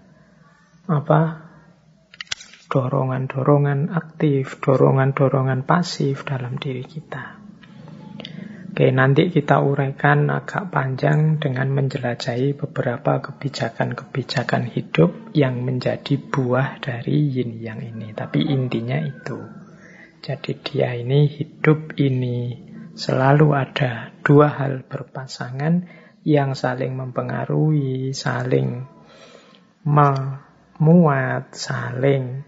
apa 0.88 1.44
dorongan-dorongan 2.72 3.92
aktif, 3.92 4.64
dorongan-dorongan 4.64 5.68
pasif 5.68 6.24
dalam 6.24 6.56
diri 6.56 6.88
kita. 6.88 7.44
Oke, 8.76 8.92
nanti 8.92 9.32
kita 9.32 9.64
uraikan 9.64 10.28
agak 10.28 10.68
panjang 10.68 11.40
dengan 11.40 11.72
menjelajahi 11.72 12.60
beberapa 12.60 13.24
kebijakan-kebijakan 13.24 14.68
hidup 14.68 15.32
yang 15.32 15.64
menjadi 15.64 16.20
buah 16.20 16.84
dari 16.84 17.32
yin 17.32 17.56
yang 17.64 17.80
ini. 17.80 18.12
Tapi 18.12 18.44
intinya 18.44 19.00
itu. 19.00 19.65
Jadi 20.22 20.52
dia 20.64 20.96
ini 20.96 21.28
hidup 21.28 21.96
ini 22.00 22.56
selalu 22.96 23.52
ada 23.52 24.16
dua 24.24 24.52
hal 24.56 24.88
berpasangan 24.88 25.88
yang 26.26 26.58
saling 26.58 26.98
mempengaruhi, 26.98 28.16
saling 28.16 28.88
memuat, 29.86 31.54
saling 31.54 32.42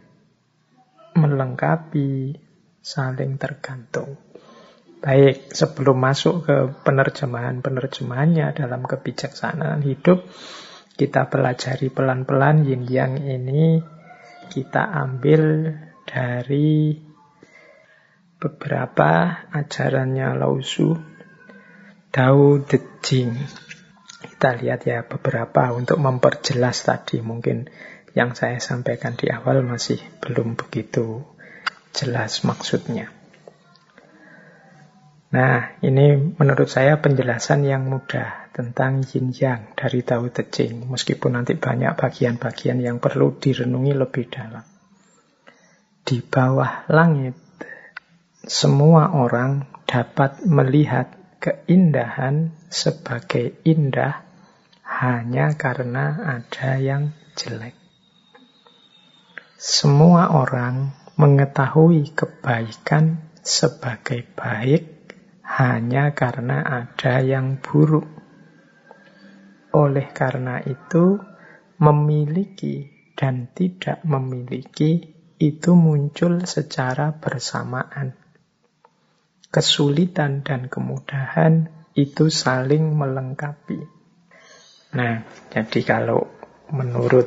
melengkapi, 1.14 2.38
saling 2.82 3.38
tergantung. 3.38 4.18
Baik, 4.98 5.54
sebelum 5.54 5.98
masuk 6.02 6.36
ke 6.50 6.58
penerjemahan-penerjemahannya 6.82 8.58
dalam 8.58 8.82
kebijaksanaan 8.82 9.86
hidup, 9.86 10.26
kita 10.98 11.30
pelajari 11.30 11.94
pelan-pelan 11.94 12.66
yin 12.66 12.90
yang 12.90 13.22
ini 13.22 13.78
kita 14.50 14.90
ambil 15.06 15.70
dari 16.10 16.98
beberapa 18.38 19.42
ajarannya 19.50 20.38
Lao 20.38 20.62
Tzu, 20.62 20.94
Dao 22.14 22.62
De 22.62 22.78
Jing. 23.02 23.34
Kita 24.18 24.54
lihat 24.54 24.86
ya 24.86 25.02
beberapa 25.06 25.74
untuk 25.74 25.98
memperjelas 25.98 26.86
tadi 26.86 27.22
mungkin 27.26 27.66
yang 28.14 28.34
saya 28.34 28.58
sampaikan 28.62 29.18
di 29.18 29.30
awal 29.30 29.62
masih 29.66 30.02
belum 30.22 30.58
begitu 30.58 31.26
jelas 31.94 32.46
maksudnya. 32.46 33.14
Nah, 35.28 35.76
ini 35.84 36.16
menurut 36.40 36.72
saya 36.72 37.04
penjelasan 37.04 37.68
yang 37.68 37.92
mudah 37.92 38.48
tentang 38.56 39.04
yin 39.12 39.36
yang 39.36 39.76
dari 39.76 40.00
Tao 40.00 40.24
Te 40.32 40.48
Ching, 40.48 40.88
meskipun 40.88 41.36
nanti 41.36 41.60
banyak 41.60 42.00
bagian-bagian 42.00 42.80
yang 42.80 42.98
perlu 43.04 43.36
direnungi 43.36 43.92
lebih 43.92 44.32
dalam. 44.32 44.64
Di 46.08 46.24
bawah 46.24 46.88
langit, 46.88 47.36
semua 48.48 49.12
orang 49.12 49.68
dapat 49.84 50.40
melihat 50.48 51.12
keindahan 51.44 52.56
sebagai 52.72 53.60
indah 53.68 54.24
hanya 54.88 55.52
karena 55.60 56.16
ada 56.40 56.80
yang 56.80 57.12
jelek. 57.36 57.76
Semua 59.60 60.32
orang 60.32 60.96
mengetahui 61.20 62.16
kebaikan 62.16 63.36
sebagai 63.44 64.24
baik 64.24 65.12
hanya 65.44 66.16
karena 66.16 66.64
ada 66.64 67.20
yang 67.20 67.60
buruk. 67.60 68.08
Oleh 69.76 70.08
karena 70.16 70.64
itu, 70.64 71.20
memiliki 71.84 73.12
dan 73.12 73.52
tidak 73.52 74.08
memiliki 74.08 75.20
itu 75.36 75.76
muncul 75.76 76.48
secara 76.48 77.12
bersamaan. 77.12 78.27
Kesulitan 79.58 80.46
dan 80.46 80.70
kemudahan 80.70 81.66
itu 81.98 82.30
saling 82.30 82.94
melengkapi. 82.94 83.82
Nah, 84.94 85.26
jadi 85.50 85.82
kalau 85.82 86.30
menurut 86.70 87.26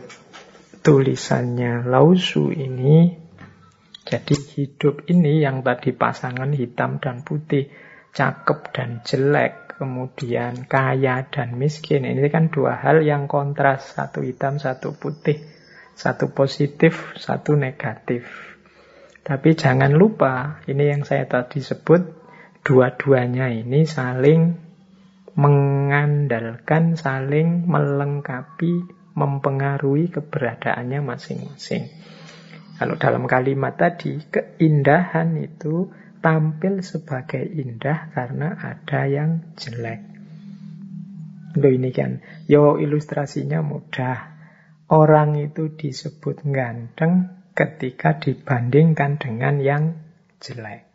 tulisannya 0.79 1.91
Lausu 1.91 2.55
ini, 2.55 3.19
jadi 4.07 4.35
hidup 4.55 5.11
ini 5.11 5.43
yang 5.43 5.67
tadi 5.67 5.91
pasangan 5.91 6.55
hitam 6.55 7.03
dan 7.03 7.27
putih, 7.27 7.67
cakep 8.15 8.79
dan 8.79 9.03
jelek, 9.03 9.75
kemudian 9.75 10.71
kaya 10.71 11.27
dan 11.35 11.59
miskin. 11.59 12.07
Ini 12.07 12.31
kan 12.31 12.55
dua 12.55 12.79
hal 12.79 13.03
yang 13.03 13.27
kontras, 13.27 13.99
satu 13.99 14.23
hitam, 14.23 14.63
satu 14.63 14.95
putih, 14.95 15.43
satu 15.99 16.31
positif, 16.31 17.11
satu 17.19 17.59
negatif. 17.59 18.23
Tapi 19.27 19.59
jangan 19.59 19.91
lupa, 19.99 20.63
ini 20.71 20.95
yang 20.95 21.03
saya 21.03 21.27
tadi 21.27 21.59
sebut, 21.59 22.20
dua-duanya 22.63 23.49
ini 23.53 23.89
saling 23.89 24.71
mengandalkan, 25.39 26.99
saling 26.99 27.65
melengkapi, 27.65 28.85
mempengaruhi 29.15 30.13
keberadaannya 30.13 31.01
masing-masing. 31.01 31.89
Kalau 32.81 32.97
dalam 32.97 33.29
kalimat 33.29 33.77
tadi, 33.77 34.17
keindahan 34.33 35.37
itu 35.37 35.93
tampil 36.25 36.81
sebagai 36.81 37.45
indah 37.45 38.13
karena 38.13 38.57
ada 38.57 39.05
yang 39.05 39.53
jelek. 39.57 40.01
Loh 41.61 41.73
ini 41.73 41.91
kan, 41.91 42.25
yo 42.47 42.79
ilustrasinya 42.81 43.61
mudah. 43.61 44.39
Orang 44.91 45.39
itu 45.39 45.71
disebut 45.71 46.43
ganteng 46.51 47.31
ketika 47.55 48.19
dibandingkan 48.19 49.23
dengan 49.23 49.63
yang 49.63 49.85
jelek. 50.43 50.90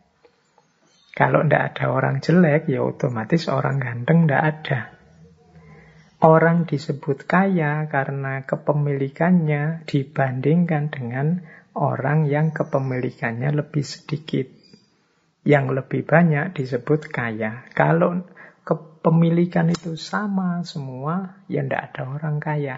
Kalau 1.16 1.40
tidak 1.48 1.72
ada 1.72 1.84
orang 1.96 2.20
jelek, 2.20 2.68
ya 2.68 2.84
otomatis 2.84 3.48
orang 3.48 3.80
ganteng 3.80 4.28
tidak 4.28 4.42
ada. 4.44 4.80
Orang 6.20 6.68
disebut 6.68 7.24
kaya 7.24 7.88
karena 7.88 8.44
kepemilikannya 8.44 9.88
dibandingkan 9.88 10.92
dengan 10.92 11.40
orang 11.72 12.28
yang 12.28 12.52
kepemilikannya 12.52 13.48
lebih 13.48 13.80
sedikit 13.80 14.48
yang 15.46 15.72
lebih 15.72 16.04
banyak 16.04 16.52
disebut 16.52 17.08
kaya. 17.08 17.64
Kalau 17.72 18.20
kepemilikan 18.66 19.72
itu 19.72 19.96
sama 19.96 20.60
semua, 20.68 21.40
ya 21.48 21.64
tidak 21.64 21.94
ada 21.96 22.02
orang 22.12 22.36
kaya. 22.42 22.76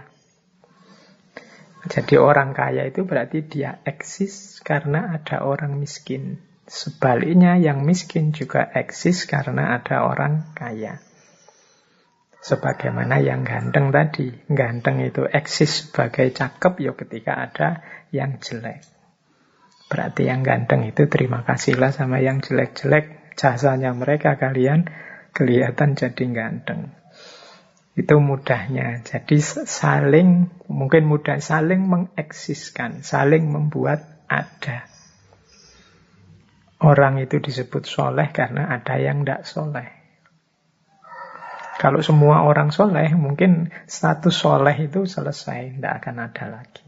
Jadi 1.90 2.14
orang 2.20 2.54
kaya 2.54 2.84
itu 2.86 3.02
berarti 3.02 3.42
dia 3.48 3.80
eksis 3.82 4.62
karena 4.62 5.16
ada 5.16 5.42
orang 5.42 5.80
miskin. 5.80 6.47
Sebaliknya 6.68 7.56
yang 7.56 7.80
miskin 7.88 8.36
juga 8.36 8.68
eksis 8.68 9.24
karena 9.24 9.80
ada 9.80 10.04
orang 10.04 10.52
kaya. 10.52 11.00
Sebagaimana 12.44 13.24
yang 13.24 13.42
ganteng 13.42 13.88
tadi. 13.88 14.28
Ganteng 14.52 15.00
itu 15.00 15.24
eksis 15.24 15.88
sebagai 15.88 16.28
cakep 16.28 16.72
ya 16.84 16.92
ketika 16.92 17.32
ada 17.40 17.68
yang 18.12 18.36
jelek. 18.36 18.84
Berarti 19.88 20.28
yang 20.28 20.44
ganteng 20.44 20.84
itu 20.84 21.08
terima 21.08 21.40
kasihlah 21.40 21.88
sama 21.88 22.20
yang 22.20 22.44
jelek-jelek. 22.44 23.32
Jasanya 23.40 23.96
mereka 23.96 24.36
kalian 24.36 24.92
kelihatan 25.32 25.96
jadi 25.96 26.24
ganteng. 26.28 26.92
Itu 27.96 28.20
mudahnya. 28.20 29.00
Jadi 29.08 29.40
saling, 29.64 30.52
mungkin 30.68 31.08
mudah 31.08 31.40
saling 31.40 31.80
mengeksiskan, 31.88 33.00
saling 33.00 33.48
membuat 33.48 34.04
ada. 34.28 34.97
Orang 36.78 37.18
itu 37.18 37.42
disebut 37.42 37.90
soleh 37.90 38.30
karena 38.30 38.70
ada 38.70 39.02
yang 39.02 39.26
tidak 39.26 39.42
soleh. 39.42 39.98
Kalau 41.78 41.98
semua 42.06 42.46
orang 42.46 42.70
soleh, 42.70 43.18
mungkin 43.18 43.74
status 43.86 44.34
soleh 44.34 44.86
itu 44.86 45.02
selesai, 45.02 45.74
tidak 45.74 46.02
akan 46.02 46.30
ada 46.30 46.44
lagi. 46.46 46.86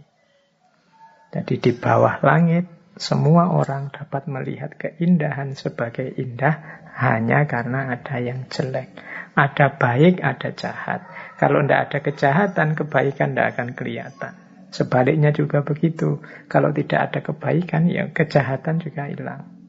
Jadi 1.34 1.54
di 1.58 1.72
bawah 1.74 2.22
langit, 2.22 2.70
semua 2.98 3.50
orang 3.50 3.90
dapat 3.90 4.30
melihat 4.30 4.78
keindahan 4.78 5.58
sebagai 5.58 6.06
indah 6.18 6.86
hanya 6.94 7.46
karena 7.50 7.90
ada 7.90 8.18
yang 8.22 8.46
jelek. 8.46 8.94
Ada 9.34 9.74
baik, 9.74 10.22
ada 10.22 10.54
jahat. 10.54 11.06
Kalau 11.38 11.66
tidak 11.66 11.90
ada 11.90 11.98
kejahatan, 12.02 12.68
kebaikan 12.78 13.34
tidak 13.34 13.58
akan 13.58 13.68
kelihatan. 13.74 14.32
Sebaliknya 14.70 15.34
juga 15.34 15.66
begitu. 15.66 16.22
Kalau 16.46 16.70
tidak 16.70 17.10
ada 17.10 17.20
kebaikan, 17.26 17.90
ya 17.90 18.10
kejahatan 18.10 18.82
juga 18.82 19.10
hilang 19.10 19.59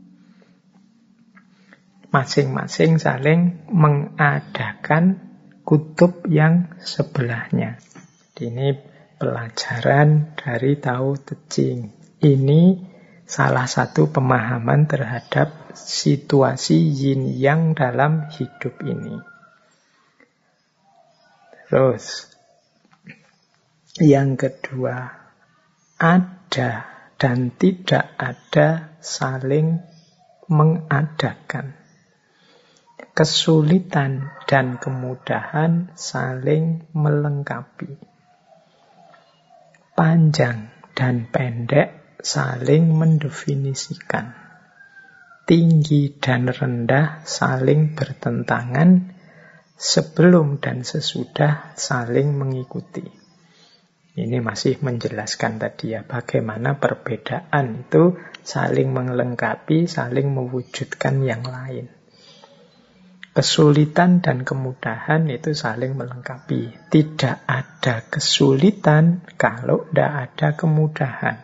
masing-masing 2.11 2.99
saling 2.99 3.63
mengadakan 3.71 5.31
kutub 5.63 6.27
yang 6.27 6.67
sebelahnya. 6.83 7.79
Ini 8.35 8.75
pelajaran 9.15 10.35
dari 10.35 10.75
Tao 10.75 11.15
Te 11.15 11.39
Ching. 11.47 11.87
Ini 12.19 12.61
salah 13.23 13.63
satu 13.63 14.11
pemahaman 14.11 14.91
terhadap 14.91 15.71
situasi 15.71 16.75
yin 16.75 17.31
yang 17.31 17.71
dalam 17.71 18.27
hidup 18.27 18.75
ini. 18.83 19.15
Terus, 21.71 22.27
yang 24.03 24.35
kedua, 24.35 25.15
ada 25.95 26.71
dan 27.15 27.55
tidak 27.55 28.11
ada 28.19 28.99
saling 28.99 29.79
mengadakan 30.51 31.80
kesulitan 33.11 34.31
dan 34.47 34.79
kemudahan 34.79 35.91
saling 35.99 36.87
melengkapi. 36.95 37.99
Panjang 39.91 40.71
dan 40.95 41.27
pendek 41.27 42.19
saling 42.23 42.95
mendefinisikan. 42.95 44.33
Tinggi 45.43 46.15
dan 46.21 46.47
rendah 46.47 47.27
saling 47.27 47.97
bertentangan. 47.97 49.19
Sebelum 49.81 50.61
dan 50.61 50.85
sesudah 50.85 51.73
saling 51.73 52.37
mengikuti. 52.37 53.01
Ini 54.11 54.37
masih 54.37 54.77
menjelaskan 54.77 55.57
tadi 55.57 55.97
ya 55.97 56.05
bagaimana 56.05 56.77
perbedaan 56.77 57.89
itu 57.89 58.13
saling 58.45 58.93
melengkapi, 58.93 59.89
saling 59.89 60.29
mewujudkan 60.29 61.25
yang 61.25 61.41
lain. 61.41 62.00
Kesulitan 63.31 64.19
dan 64.19 64.43
kemudahan 64.43 65.31
itu 65.31 65.55
saling 65.55 65.95
melengkapi. 65.95 66.91
Tidak 66.91 67.47
ada 67.47 68.03
kesulitan 68.11 69.23
kalau 69.39 69.87
tidak 69.87 70.11
ada 70.35 70.47
kemudahan. 70.59 71.39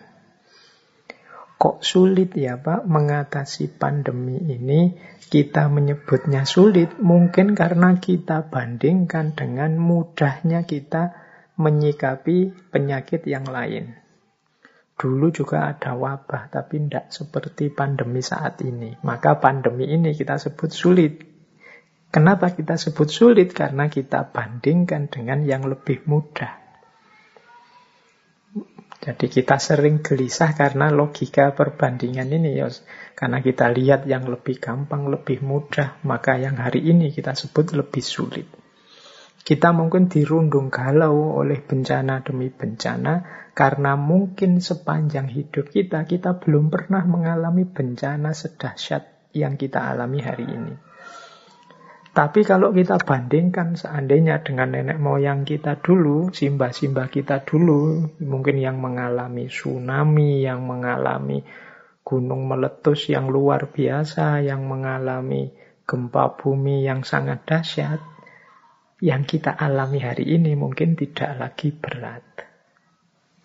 Kok 1.56 1.80
sulit 1.80 2.36
ya 2.36 2.60
Pak 2.60 2.84
mengatasi 2.84 3.72
pandemi 3.80 4.36
ini? 4.36 5.00
Kita 5.32 5.72
menyebutnya 5.72 6.44
sulit 6.44 7.00
mungkin 7.00 7.56
karena 7.56 7.96
kita 8.04 8.52
bandingkan 8.52 9.32
dengan 9.40 9.80
mudahnya 9.80 10.68
kita 10.68 11.16
menyikapi 11.56 12.68
penyakit 12.68 13.24
yang 13.26 13.48
lain. 13.48 13.96
Dulu 14.98 15.32
juga 15.32 15.72
ada 15.72 15.96
wabah, 15.96 16.52
tapi 16.52 16.84
tidak 16.84 17.16
seperti 17.16 17.72
pandemi 17.72 18.20
saat 18.20 18.60
ini. 18.60 18.98
Maka 19.08 19.40
pandemi 19.40 19.88
ini 19.88 20.12
kita 20.12 20.36
sebut 20.36 20.68
sulit. 20.74 21.37
Kenapa 22.08 22.56
kita 22.56 22.80
sebut 22.80 23.12
sulit? 23.12 23.52
Karena 23.52 23.92
kita 23.92 24.32
bandingkan 24.32 25.12
dengan 25.12 25.44
yang 25.44 25.68
lebih 25.68 26.08
mudah. 26.08 26.68
Jadi 28.98 29.30
kita 29.30 29.56
sering 29.62 30.02
gelisah 30.02 30.58
karena 30.58 30.90
logika 30.90 31.54
perbandingan 31.54 32.28
ini 32.34 32.58
ya. 32.58 32.68
Karena 33.14 33.44
kita 33.44 33.70
lihat 33.70 34.04
yang 34.10 34.26
lebih 34.28 34.58
gampang, 34.58 35.08
lebih 35.08 35.44
mudah, 35.44 36.02
maka 36.04 36.36
yang 36.40 36.58
hari 36.58 36.84
ini 36.84 37.14
kita 37.14 37.36
sebut 37.38 37.76
lebih 37.76 38.04
sulit. 38.04 38.48
Kita 39.48 39.72
mungkin 39.72 40.12
dirundung 40.12 40.68
galau 40.68 41.40
oleh 41.40 41.64
bencana 41.64 42.20
demi 42.20 42.52
bencana 42.52 43.48
karena 43.56 43.96
mungkin 43.96 44.60
sepanjang 44.60 45.32
hidup 45.32 45.72
kita 45.72 46.04
kita 46.04 46.36
belum 46.36 46.68
pernah 46.68 47.08
mengalami 47.08 47.64
bencana 47.64 48.36
sedahsyat 48.36 49.32
yang 49.32 49.56
kita 49.56 49.88
alami 49.88 50.20
hari 50.20 50.52
ini. 50.52 50.87
Tapi 52.18 52.42
kalau 52.42 52.74
kita 52.74 52.98
bandingkan 52.98 53.78
seandainya 53.78 54.42
dengan 54.42 54.74
nenek 54.74 54.98
moyang 54.98 55.46
kita 55.46 55.78
dulu, 55.78 56.34
simbah-simbah 56.34 57.14
kita 57.14 57.46
dulu, 57.46 58.10
mungkin 58.26 58.58
yang 58.58 58.82
mengalami 58.82 59.46
tsunami, 59.46 60.42
yang 60.42 60.66
mengalami 60.66 61.46
gunung 62.02 62.50
meletus 62.50 63.14
yang 63.14 63.30
luar 63.30 63.70
biasa, 63.70 64.42
yang 64.42 64.66
mengalami 64.66 65.54
gempa 65.86 66.34
bumi 66.42 66.90
yang 66.90 67.06
sangat 67.06 67.46
dahsyat, 67.46 68.02
yang 68.98 69.22
kita 69.22 69.54
alami 69.54 70.02
hari 70.02 70.26
ini 70.42 70.58
mungkin 70.58 70.98
tidak 70.98 71.38
lagi 71.38 71.70
berat. 71.70 72.26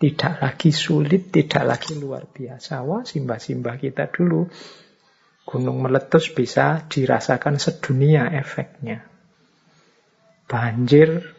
Tidak 0.01 0.41
lagi 0.41 0.73
sulit, 0.73 1.29
tidak 1.29 1.77
lagi 1.77 1.93
luar 1.93 2.25
biasa. 2.25 2.81
Wah, 2.81 3.05
simbah-simbah 3.05 3.77
kita 3.77 4.09
dulu 4.09 4.49
Gunung 5.43 5.83
meletus 5.83 6.31
bisa 6.31 6.87
dirasakan 6.87 7.59
sedunia 7.59 8.31
efeknya. 8.31 9.03
Banjir, 10.47 11.35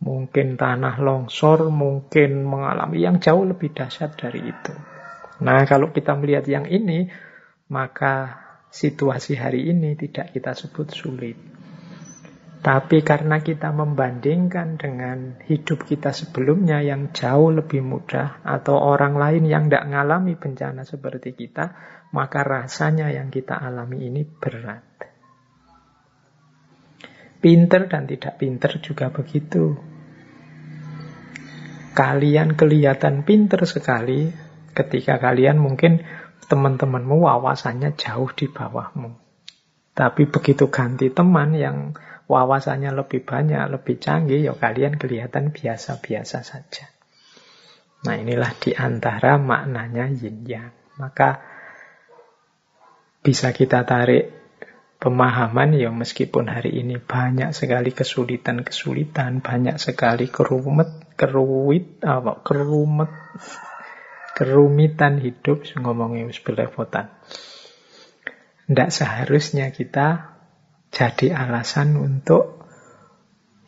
mungkin 0.00 0.56
tanah 0.56 0.96
longsor, 0.98 1.68
mungkin 1.68 2.48
mengalami 2.48 3.04
yang 3.04 3.20
jauh 3.20 3.44
lebih 3.44 3.76
dahsyat 3.76 4.16
dari 4.16 4.40
itu. 4.48 4.74
Nah, 5.44 5.64
kalau 5.68 5.92
kita 5.92 6.16
melihat 6.16 6.48
yang 6.48 6.64
ini, 6.68 7.08
maka 7.68 8.40
situasi 8.72 9.36
hari 9.36 9.68
ini 9.68 9.96
tidak 9.96 10.32
kita 10.32 10.52
sebut 10.56 10.88
sulit. 10.92 11.38
Tapi 12.60 13.00
karena 13.00 13.40
kita 13.40 13.72
membandingkan 13.72 14.76
dengan 14.76 15.40
hidup 15.48 15.88
kita 15.88 16.12
sebelumnya 16.12 16.84
yang 16.84 17.08
jauh 17.08 17.48
lebih 17.48 17.80
mudah 17.80 18.44
atau 18.44 18.76
orang 18.76 19.16
lain 19.16 19.48
yang 19.48 19.72
tidak 19.72 19.88
mengalami 19.88 20.36
bencana 20.36 20.84
seperti 20.84 21.32
kita, 21.32 21.72
maka 22.10 22.42
rasanya 22.42 23.10
yang 23.14 23.30
kita 23.30 23.54
alami 23.54 24.10
ini 24.10 24.22
berat. 24.26 24.86
Pinter 27.40 27.88
dan 27.88 28.04
tidak 28.04 28.36
pinter 28.36 28.76
juga 28.84 29.08
begitu. 29.08 29.78
Kalian 31.96 32.52
kelihatan 32.54 33.24
pinter 33.24 33.64
sekali 33.64 34.28
ketika 34.76 35.16
kalian 35.16 35.56
mungkin 35.56 36.04
teman-temanmu 36.50 37.24
wawasannya 37.24 37.96
jauh 37.96 38.28
di 38.36 38.50
bawahmu. 38.50 39.16
Tapi 39.96 40.22
begitu 40.28 40.68
ganti 40.68 41.08
teman 41.10 41.56
yang 41.56 41.96
wawasannya 42.30 42.94
lebih 42.94 43.26
banyak, 43.26 43.66
lebih 43.70 43.98
canggih, 43.98 44.46
ya 44.46 44.54
kalian 44.54 44.98
kelihatan 45.00 45.50
biasa-biasa 45.50 46.46
saja. 46.46 46.86
Nah 48.06 48.14
inilah 48.16 48.52
di 48.56 48.72
antara 48.72 49.36
maknanya 49.36 50.08
yin 50.08 50.46
yang. 50.46 50.72
Maka 50.96 51.49
bisa 53.20 53.52
kita 53.52 53.84
tarik 53.84 54.32
pemahaman 55.00 55.76
ya 55.76 55.88
meskipun 55.88 56.52
hari 56.52 56.84
ini 56.84 57.00
banyak 57.00 57.56
sekali 57.56 57.92
kesulitan-kesulitan, 57.96 59.40
banyak 59.40 59.80
sekali 59.80 60.28
kerumet, 60.28 61.16
keruwit, 61.16 62.04
apa, 62.04 62.44
kerumet, 62.44 63.12
kerumitan 64.36 65.20
hidup, 65.20 65.64
ngomongnya 65.80 66.28
belepotan. 66.44 67.12
Tidak 68.68 68.90
seharusnya 68.92 69.72
kita 69.74 70.38
jadi 70.92 71.34
alasan 71.34 71.96
untuk 71.96 72.60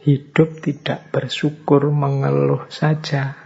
hidup 0.03 0.63
tidak 0.63 1.11
bersyukur, 1.11 1.91
mengeluh 1.91 2.69
saja. 2.69 3.42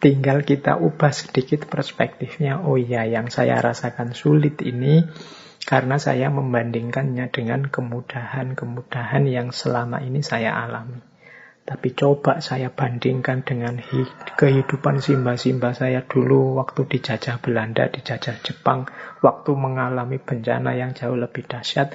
Tinggal 0.00 0.48
kita 0.48 0.80
ubah 0.80 1.12
sedikit 1.12 1.68
perspektifnya. 1.68 2.64
Oh 2.64 2.80
iya, 2.80 3.04
yang 3.04 3.28
saya 3.28 3.60
rasakan 3.60 4.16
sulit 4.16 4.64
ini 4.64 5.04
karena 5.68 6.00
saya 6.00 6.32
membandingkannya 6.32 7.28
dengan 7.28 7.68
kemudahan-kemudahan 7.68 9.28
yang 9.28 9.52
selama 9.52 10.00
ini 10.00 10.24
saya 10.24 10.56
alami. 10.56 11.04
Tapi 11.68 11.92
coba 11.92 12.40
saya 12.40 12.72
bandingkan 12.72 13.44
dengan 13.44 13.76
kehidupan 14.40 15.04
simba-simba 15.04 15.76
saya 15.76 16.02
dulu 16.08 16.56
waktu 16.56 16.88
dijajah 16.88 17.38
Belanda, 17.44 17.92
dijajah 17.92 18.40
Jepang, 18.40 18.88
waktu 19.20 19.52
mengalami 19.52 20.16
bencana 20.16 20.72
yang 20.74 20.96
jauh 20.96 21.14
lebih 21.14 21.44
dahsyat 21.44 21.92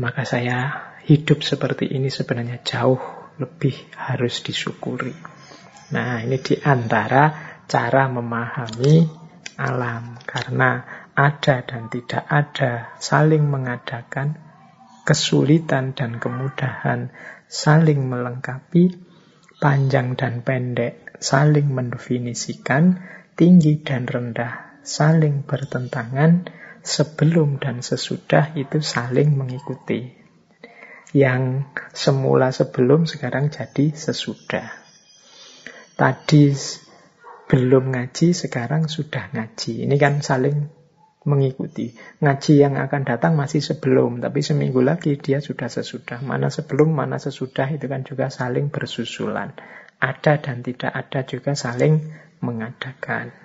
maka 0.00 0.24
saya 0.24 0.88
hidup 1.04 1.44
seperti 1.44 1.92
ini 1.92 2.08
sebenarnya 2.08 2.64
jauh 2.64 3.00
lebih 3.36 3.76
harus 3.96 4.40
disyukuri. 4.40 5.12
Nah, 5.90 6.22
ini 6.22 6.38
di 6.38 6.54
antara 6.62 7.30
cara 7.66 8.06
memahami 8.06 9.06
alam. 9.58 10.16
Karena 10.22 10.80
ada 11.14 11.60
dan 11.66 11.90
tidak 11.90 12.24
ada 12.30 12.94
saling 13.02 13.50
mengadakan, 13.50 14.38
kesulitan 15.02 15.92
dan 15.92 16.22
kemudahan 16.22 17.10
saling 17.50 18.06
melengkapi, 18.06 18.94
panjang 19.58 20.14
dan 20.14 20.46
pendek 20.46 21.18
saling 21.20 21.68
mendefinisikan, 21.68 23.04
tinggi 23.36 23.84
dan 23.84 24.08
rendah 24.08 24.80
saling 24.80 25.44
bertentangan, 25.44 26.48
sebelum 26.80 27.60
dan 27.60 27.84
sesudah 27.84 28.56
itu 28.56 28.80
saling 28.80 29.36
mengikuti. 29.36 30.16
Yang 31.12 31.68
semula 31.92 32.54
sebelum 32.54 33.04
sekarang 33.04 33.52
jadi 33.52 33.92
sesudah. 33.92 34.79
Tadi 36.00 36.56
belum 37.44 37.92
ngaji, 37.92 38.32
sekarang 38.32 38.88
sudah 38.88 39.36
ngaji. 39.36 39.84
Ini 39.84 39.96
kan 40.00 40.24
saling 40.24 40.80
mengikuti. 41.28 41.92
Ngaji 42.24 42.52
yang 42.56 42.80
akan 42.80 43.04
datang 43.04 43.36
masih 43.36 43.60
sebelum, 43.60 44.24
tapi 44.24 44.40
seminggu 44.40 44.80
lagi 44.80 45.20
dia 45.20 45.44
sudah 45.44 45.68
sesudah. 45.68 46.24
Mana 46.24 46.48
sebelum, 46.48 46.96
mana 46.96 47.20
sesudah 47.20 47.68
itu 47.68 47.84
kan 47.84 48.08
juga 48.08 48.32
saling 48.32 48.72
bersusulan. 48.72 49.52
Ada 50.00 50.40
dan 50.40 50.64
tidak 50.64 50.88
ada 50.88 51.20
juga 51.28 51.52
saling 51.52 52.00
mengadakan. 52.40 53.36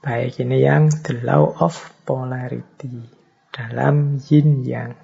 Baik, 0.00 0.40
ini 0.40 0.64
yang 0.64 0.88
the 1.04 1.20
law 1.20 1.52
of 1.60 1.76
polarity 2.08 3.12
dalam 3.52 4.16
yin 4.24 4.64
yang. 4.64 4.96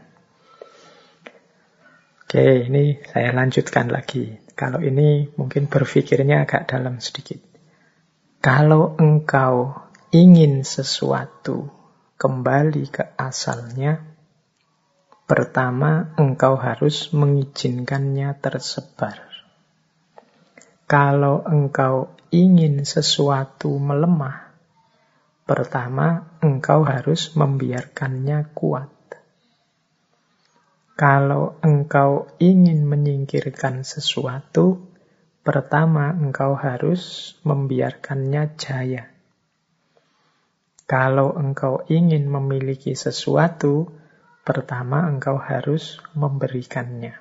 Oke, 2.25 2.73
ini 2.73 3.05
saya 3.05 3.37
lanjutkan 3.37 3.93
lagi. 3.93 4.44
Kalau 4.55 4.79
ini 4.79 5.27
mungkin 5.35 5.67
berpikirnya 5.67 6.47
agak 6.47 6.71
dalam 6.71 7.03
sedikit. 7.03 7.43
Kalau 8.39 8.95
engkau 9.03 9.75
ingin 10.15 10.63
sesuatu 10.63 11.67
kembali 12.15 12.87
ke 12.87 13.19
asalnya, 13.19 13.99
pertama 15.27 16.15
engkau 16.15 16.55
harus 16.55 17.11
mengizinkannya 17.11 18.39
tersebar. 18.39 19.27
Kalau 20.87 21.43
engkau 21.43 22.15
ingin 22.31 22.87
sesuatu 22.87 23.75
melemah, 23.75 24.55
pertama 25.43 26.39
engkau 26.39 26.87
harus 26.87 27.35
membiarkannya 27.35 28.55
kuat. 28.55 28.94
Kalau 30.95 31.59
engkau 31.59 32.31
ingin 32.39 32.87
menyingkirkan 32.87 33.83
sesuatu, 33.83 34.79
pertama 35.43 36.15
engkau 36.15 36.55
harus 36.55 37.35
membiarkannya 37.43 38.55
jaya. 38.55 39.11
Kalau 40.87 41.35
engkau 41.35 41.83
ingin 41.91 42.31
memiliki 42.31 42.95
sesuatu, 42.95 43.91
pertama 44.47 45.11
engkau 45.11 45.35
harus 45.35 45.99
memberikannya. 46.15 47.19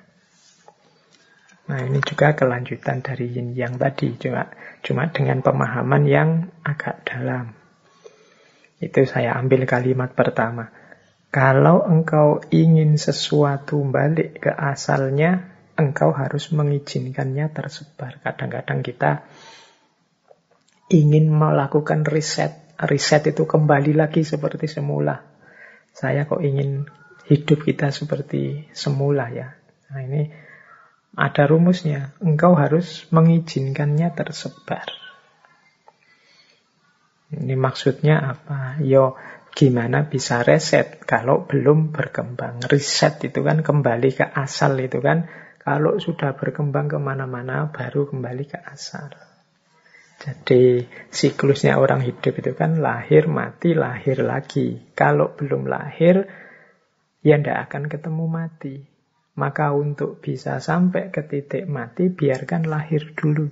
Nah 1.64 1.80
ini 1.80 1.98
juga 2.04 2.36
kelanjutan 2.36 3.02
dari 3.02 3.26
yin 3.26 3.58
yang 3.58 3.74
tadi, 3.74 4.14
cuma, 4.20 4.54
cuma 4.86 5.10
dengan 5.10 5.42
pemahaman 5.42 6.04
yang 6.06 6.30
agak 6.62 7.02
dalam. 7.08 7.56
Itu 8.78 9.02
saya 9.08 9.34
ambil 9.40 9.64
kalimat 9.64 10.12
pertama. 10.12 10.83
Kalau 11.34 11.82
engkau 11.82 12.46
ingin 12.54 12.94
sesuatu 12.94 13.82
balik 13.82 14.46
ke 14.46 14.54
asalnya, 14.54 15.50
engkau 15.74 16.14
harus 16.14 16.54
mengizinkannya 16.54 17.50
tersebar. 17.50 18.22
Kadang-kadang 18.22 18.86
kita 18.86 19.26
ingin 20.94 21.34
melakukan 21.34 22.06
riset. 22.06 22.54
Riset 22.78 23.34
itu 23.34 23.50
kembali 23.50 23.98
lagi 23.98 24.22
seperti 24.22 24.70
semula. 24.70 25.26
Saya 25.90 26.22
kok 26.30 26.38
ingin 26.38 26.86
hidup 27.26 27.66
kita 27.66 27.90
seperti 27.90 28.70
semula 28.70 29.26
ya. 29.34 29.58
Nah 29.90 30.00
ini 30.06 30.30
ada 31.18 31.50
rumusnya. 31.50 32.14
Engkau 32.22 32.54
harus 32.54 33.10
mengizinkannya 33.10 34.06
tersebar. 34.14 34.86
Ini 37.34 37.58
maksudnya 37.58 38.38
apa? 38.38 38.78
Yo, 38.78 39.18
gimana 39.54 40.10
bisa 40.10 40.42
reset 40.42 40.98
kalau 41.06 41.46
belum 41.46 41.94
berkembang. 41.94 42.66
Reset 42.66 43.22
itu 43.22 43.40
kan 43.46 43.62
kembali 43.62 44.10
ke 44.10 44.26
asal 44.26 44.74
itu 44.82 44.98
kan. 44.98 45.30
Kalau 45.64 45.96
sudah 45.96 46.36
berkembang 46.36 46.92
ke 46.92 47.00
mana-mana 47.00 47.72
baru 47.72 48.04
kembali 48.04 48.44
ke 48.44 48.58
asal. 48.68 49.08
Jadi 50.20 50.84
siklusnya 51.08 51.80
orang 51.80 52.04
hidup 52.04 52.36
itu 52.36 52.52
kan 52.52 52.84
lahir, 52.84 53.30
mati, 53.30 53.72
lahir 53.72 54.20
lagi. 54.20 54.76
Kalau 54.92 55.32
belum 55.32 55.64
lahir, 55.64 56.28
ya 57.24 57.40
tidak 57.40 57.70
akan 57.70 57.88
ketemu 57.88 58.24
mati. 58.28 58.76
Maka 59.34 59.72
untuk 59.72 60.20
bisa 60.20 60.60
sampai 60.60 61.08
ke 61.08 61.24
titik 61.24 61.64
mati, 61.64 62.12
biarkan 62.12 62.68
lahir 62.68 63.16
dulu. 63.16 63.48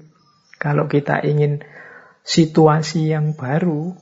Kalau 0.60 0.86
kita 0.86 1.24
ingin 1.24 1.64
situasi 2.22 3.10
yang 3.10 3.34
baru, 3.34 3.96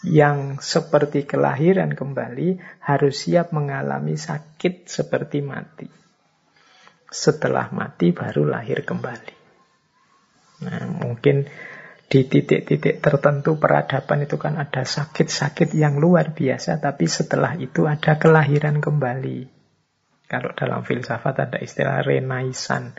yang 0.00 0.56
seperti 0.64 1.28
kelahiran 1.28 1.92
kembali 1.92 2.56
harus 2.80 3.28
siap 3.28 3.52
mengalami 3.52 4.16
sakit 4.16 4.88
seperti 4.88 5.44
mati. 5.44 5.88
Setelah 7.10 7.68
mati 7.74 8.14
baru 8.16 8.48
lahir 8.48 8.86
kembali. 8.86 9.34
Nah, 10.64 10.84
mungkin 10.88 11.44
di 12.10 12.26
titik-titik 12.26 12.98
tertentu 12.98 13.60
peradaban 13.60 14.24
itu 14.24 14.34
kan 14.40 14.58
ada 14.58 14.82
sakit-sakit 14.82 15.76
yang 15.76 16.00
luar 16.00 16.32
biasa, 16.32 16.80
tapi 16.82 17.06
setelah 17.06 17.54
itu 17.60 17.84
ada 17.86 18.16
kelahiran 18.16 18.82
kembali. 18.82 19.46
Kalau 20.30 20.50
dalam 20.54 20.82
filsafat 20.86 21.50
ada 21.50 21.58
istilah 21.58 22.02
renaisan. 22.06 22.94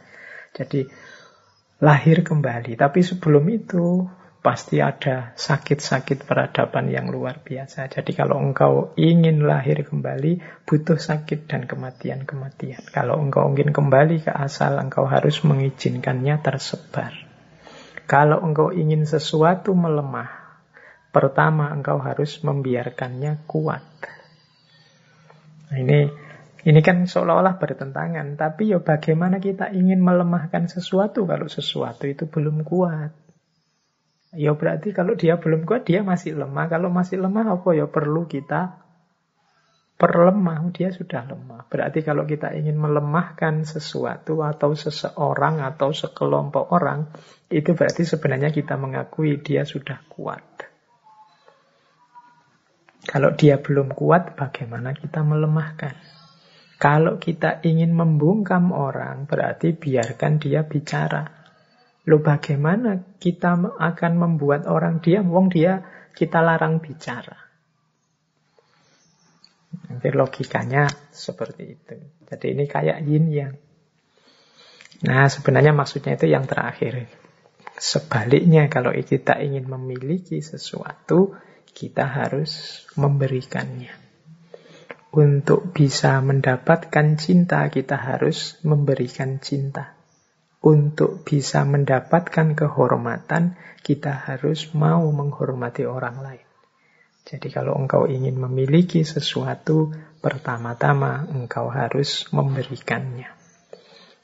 Jadi 0.52 0.84
lahir 1.82 2.22
kembali. 2.22 2.76
Tapi 2.76 3.00
sebelum 3.02 3.48
itu 3.50 4.06
pasti 4.42 4.82
ada 4.82 5.38
sakit-sakit 5.38 6.26
peradaban 6.26 6.90
yang 6.90 7.14
luar 7.14 7.46
biasa. 7.46 7.86
Jadi 7.94 8.18
kalau 8.18 8.42
engkau 8.42 8.98
ingin 8.98 9.46
lahir 9.46 9.86
kembali, 9.86 10.66
butuh 10.66 10.98
sakit 10.98 11.46
dan 11.46 11.70
kematian-kematian. 11.70 12.90
Kalau 12.90 13.22
engkau 13.22 13.54
ingin 13.54 13.70
kembali 13.70 14.26
ke 14.26 14.34
asal, 14.34 14.82
engkau 14.82 15.06
harus 15.06 15.46
mengizinkannya 15.46 16.42
tersebar. 16.42 17.14
Kalau 18.10 18.42
engkau 18.42 18.74
ingin 18.74 19.06
sesuatu 19.06 19.78
melemah, 19.78 20.58
pertama 21.14 21.70
engkau 21.70 22.02
harus 22.02 22.42
membiarkannya 22.42 23.46
kuat. 23.46 23.86
Nah, 25.70 25.78
ini 25.78 26.10
ini 26.66 26.82
kan 26.82 27.06
seolah-olah 27.06 27.62
bertentangan, 27.62 28.42
tapi 28.42 28.74
ya 28.74 28.82
bagaimana 28.82 29.38
kita 29.38 29.70
ingin 29.70 30.02
melemahkan 30.02 30.66
sesuatu 30.66 31.30
kalau 31.30 31.46
sesuatu 31.46 32.10
itu 32.10 32.26
belum 32.26 32.66
kuat? 32.66 33.21
Ya 34.32 34.56
berarti 34.56 34.96
kalau 34.96 35.20
dia 35.20 35.36
belum 35.36 35.68
kuat, 35.68 35.84
dia 35.84 36.08
masih 36.08 36.40
lemah. 36.40 36.72
Kalau 36.72 36.88
masih 36.88 37.20
lemah, 37.20 37.60
apa 37.60 37.76
ya 37.76 37.84
perlu 37.92 38.32
kita 38.32 38.80
perlemah. 40.00 40.72
Dia 40.72 40.96
sudah 40.96 41.28
lemah. 41.28 41.68
Berarti 41.68 42.00
kalau 42.00 42.24
kita 42.24 42.56
ingin 42.56 42.80
melemahkan 42.80 43.68
sesuatu 43.68 44.40
atau 44.40 44.72
seseorang 44.72 45.60
atau 45.60 45.92
sekelompok 45.92 46.72
orang, 46.72 47.12
itu 47.52 47.76
berarti 47.76 48.08
sebenarnya 48.08 48.56
kita 48.56 48.80
mengakui 48.80 49.44
dia 49.44 49.68
sudah 49.68 50.00
kuat. 50.08 50.72
Kalau 53.02 53.36
dia 53.36 53.60
belum 53.60 53.92
kuat, 53.92 54.40
bagaimana 54.40 54.96
kita 54.96 55.26
melemahkan? 55.28 55.98
Kalau 56.80 57.20
kita 57.20 57.60
ingin 57.62 57.92
membungkam 57.92 58.72
orang, 58.72 59.28
berarti 59.28 59.76
biarkan 59.76 60.40
dia 60.40 60.64
bicara. 60.64 61.41
Lo 62.10 62.18
bagaimana 62.18 62.98
kita 63.22 63.78
akan 63.78 64.14
membuat 64.18 64.66
orang 64.66 65.06
diam? 65.06 65.30
Wong 65.30 65.54
dia 65.54 65.86
kita 66.18 66.42
larang 66.42 66.82
bicara. 66.82 67.38
Nanti 69.88 70.10
logikanya 70.10 70.90
seperti 71.14 71.64
itu. 71.78 71.96
Jadi 72.26 72.46
ini 72.58 72.66
kayak 72.66 73.06
yin 73.06 73.26
yang. 73.30 73.54
Nah 75.06 75.30
sebenarnya 75.30 75.78
maksudnya 75.78 76.18
itu 76.18 76.26
yang 76.26 76.50
terakhir. 76.50 77.06
Sebaliknya 77.78 78.66
kalau 78.70 78.94
kita 78.94 79.38
ingin 79.42 79.70
memiliki 79.70 80.42
sesuatu, 80.42 81.38
kita 81.72 82.06
harus 82.06 82.84
memberikannya. 82.98 83.94
Untuk 85.12 85.76
bisa 85.76 86.18
mendapatkan 86.24 87.20
cinta, 87.20 87.68
kita 87.68 88.00
harus 88.00 88.58
memberikan 88.64 89.44
cinta 89.44 90.01
untuk 90.62 91.26
bisa 91.26 91.66
mendapatkan 91.66 92.54
kehormatan, 92.54 93.58
kita 93.82 94.14
harus 94.30 94.70
mau 94.78 95.02
menghormati 95.10 95.90
orang 95.90 96.22
lain. 96.22 96.48
Jadi 97.26 97.50
kalau 97.54 97.78
engkau 97.78 98.06
ingin 98.06 98.38
memiliki 98.38 99.02
sesuatu, 99.02 99.94
pertama-tama 100.22 101.26
engkau 101.30 101.70
harus 101.70 102.30
memberikannya. 102.34 103.42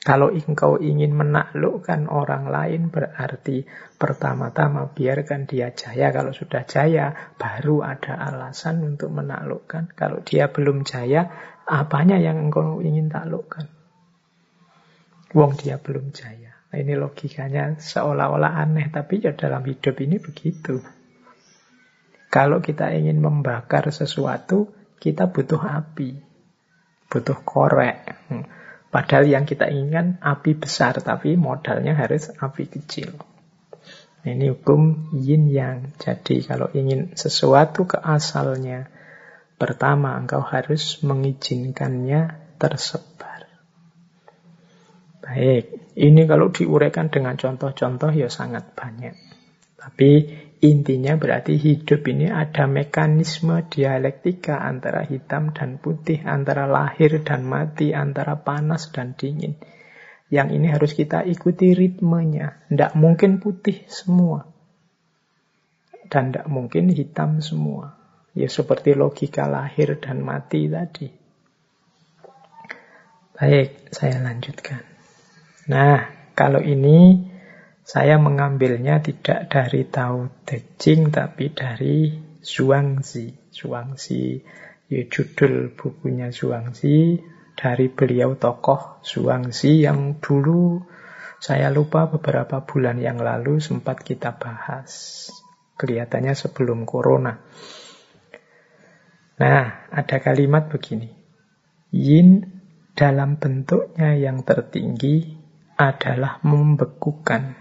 Kalau 0.01 0.31
engkau 0.31 0.79
ingin 0.79 1.11
menaklukkan 1.11 2.07
orang 2.07 2.47
lain 2.47 2.87
berarti 2.87 3.67
pertama-tama 3.99 4.87
biarkan 4.93 5.43
dia 5.43 5.75
jaya. 5.75 6.15
Kalau 6.15 6.31
sudah 6.31 6.63
jaya 6.63 7.35
baru 7.35 7.83
ada 7.83 8.15
alasan 8.15 8.95
untuk 8.95 9.11
menaklukkan. 9.11 9.91
Kalau 9.99 10.23
dia 10.23 10.47
belum 10.47 10.87
jaya, 10.87 11.27
apanya 11.67 12.15
yang 12.23 12.47
engkau 12.47 12.79
ingin 12.79 13.11
taklukkan? 13.11 13.76
Wong 15.35 15.59
dia 15.59 15.79
belum 15.81 16.15
jaya. 16.15 16.55
Ini 16.67 16.99
logikanya 16.99 17.79
seolah-olah 17.79 18.59
aneh, 18.59 18.91
tapi 18.91 19.23
ya 19.23 19.31
dalam 19.31 19.63
hidup 19.63 19.95
ini 20.03 20.19
begitu. 20.19 20.83
Kalau 22.27 22.59
kita 22.59 22.91
ingin 22.91 23.23
membakar 23.23 23.87
sesuatu, 23.87 24.75
kita 24.99 25.31
butuh 25.31 25.63
api, 25.63 26.19
butuh 27.07 27.39
korek. 27.47 27.97
Hmm. 28.27 28.45
Padahal 28.87 29.27
yang 29.27 29.43
kita 29.47 29.67
inginkan 29.67 30.19
api 30.19 30.59
besar, 30.59 30.99
tapi 30.99 31.35
modalnya 31.39 31.95
harus 31.95 32.31
api 32.35 32.67
kecil. 32.67 33.15
Ini 34.27 34.51
hukum 34.51 35.13
yin 35.15 35.47
yang. 35.47 35.95
Jadi 35.95 36.43
kalau 36.43 36.67
ingin 36.75 37.15
sesuatu 37.15 37.87
ke 37.87 37.95
asalnya, 37.99 38.91
pertama 39.55 40.19
engkau 40.19 40.43
harus 40.43 40.99
mengizinkannya 41.05 42.55
tersebar. 42.59 43.36
Baik, 45.27 45.91
ini 45.99 46.23
kalau 46.23 46.47
diuraikan 46.55 47.11
dengan 47.11 47.35
contoh-contoh 47.35 48.15
ya 48.15 48.31
sangat 48.31 48.71
banyak. 48.71 49.11
Tapi 49.75 50.11
Intinya 50.57 51.13
berarti 51.21 51.53
hidup 51.53 52.01
ini 52.09 52.33
ada 52.33 52.65
mekanisme 52.65 53.61
dialektika 53.69 54.57
antara 54.57 55.05
hitam 55.05 55.53
dan 55.53 55.77
putih, 55.77 56.25
antara 56.25 56.65
lahir 56.65 57.21
dan 57.21 57.45
mati, 57.45 57.93
antara 57.93 58.41
panas 58.41 58.89
dan 58.89 59.13
dingin. 59.13 59.53
Yang 60.33 60.47
ini 60.57 60.67
harus 60.73 60.91
kita 60.97 61.21
ikuti 61.29 61.77
ritmenya. 61.77 62.65
Tidak 62.73 62.97
mungkin 62.97 63.37
putih 63.37 63.85
semua. 63.85 64.49
Dan 66.09 66.33
tidak 66.33 66.49
mungkin 66.49 66.89
hitam 66.89 67.37
semua. 67.37 67.93
Ya 68.33 68.49
seperti 68.49 68.97
logika 68.97 69.45
lahir 69.45 70.01
dan 70.01 70.25
mati 70.25 70.65
tadi. 70.65 71.05
Baik, 73.37 73.93
saya 73.93 74.17
lanjutkan. 74.25 74.96
Nah, 75.67 76.31
kalau 76.31 76.63
ini 76.63 77.27
saya 77.83 78.19
mengambilnya 78.19 79.03
tidak 79.03 79.51
dari 79.51 79.87
Tao 79.87 80.27
Te 80.47 80.75
Ching, 80.79 81.11
tapi 81.11 81.51
dari 81.51 82.15
Zhuangzi. 82.39 83.51
Zhuangzi, 83.51 84.39
ya 84.87 85.01
judul 85.07 85.75
bukunya 85.75 86.31
Zhuangzi, 86.31 87.19
dari 87.57 87.87
beliau 87.91 88.39
tokoh 88.39 89.03
Zhuangzi 89.03 89.83
yang 89.83 90.23
dulu 90.23 90.83
saya 91.37 91.69
lupa 91.69 92.09
beberapa 92.09 92.65
bulan 92.65 92.97
yang 92.97 93.21
lalu 93.21 93.61
sempat 93.61 94.01
kita 94.01 94.41
bahas. 94.41 95.29
Kelihatannya 95.77 96.33
sebelum 96.33 96.89
corona. 96.89 97.37
Nah, 99.37 99.65
ada 99.93 100.17
kalimat 100.17 100.65
begini. 100.65 101.13
Yin 101.93 102.57
dalam 102.97 103.37
bentuknya 103.37 104.17
yang 104.17 104.41
tertinggi 104.41 105.36
adalah 105.77 106.41
membekukan 106.41 107.53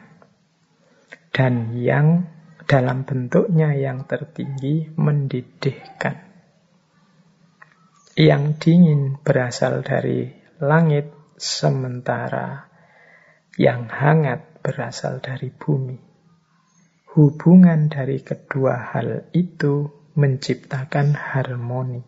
dan 1.37 1.77
yang 1.77 2.25
dalam 2.65 3.05
bentuknya 3.05 3.77
yang 3.77 4.09
tertinggi 4.09 4.91
mendidihkan. 4.97 6.27
Yang 8.17 8.45
dingin 8.65 9.21
berasal 9.21 9.85
dari 9.85 10.33
langit, 10.59 11.13
sementara 11.37 12.73
yang 13.61 13.93
hangat 13.93 14.65
berasal 14.65 15.21
dari 15.21 15.53
bumi. 15.53 16.01
Hubungan 17.13 17.93
dari 17.93 18.25
kedua 18.25 18.97
hal 18.97 19.29
itu 19.37 19.93
menciptakan 20.17 21.13
harmoni. 21.13 22.01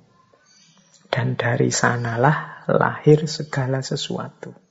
Dan 1.09 1.37
dari 1.37 1.73
sanalah 1.73 2.69
lahir 2.69 3.25
segala 3.29 3.81
sesuatu. 3.81 4.68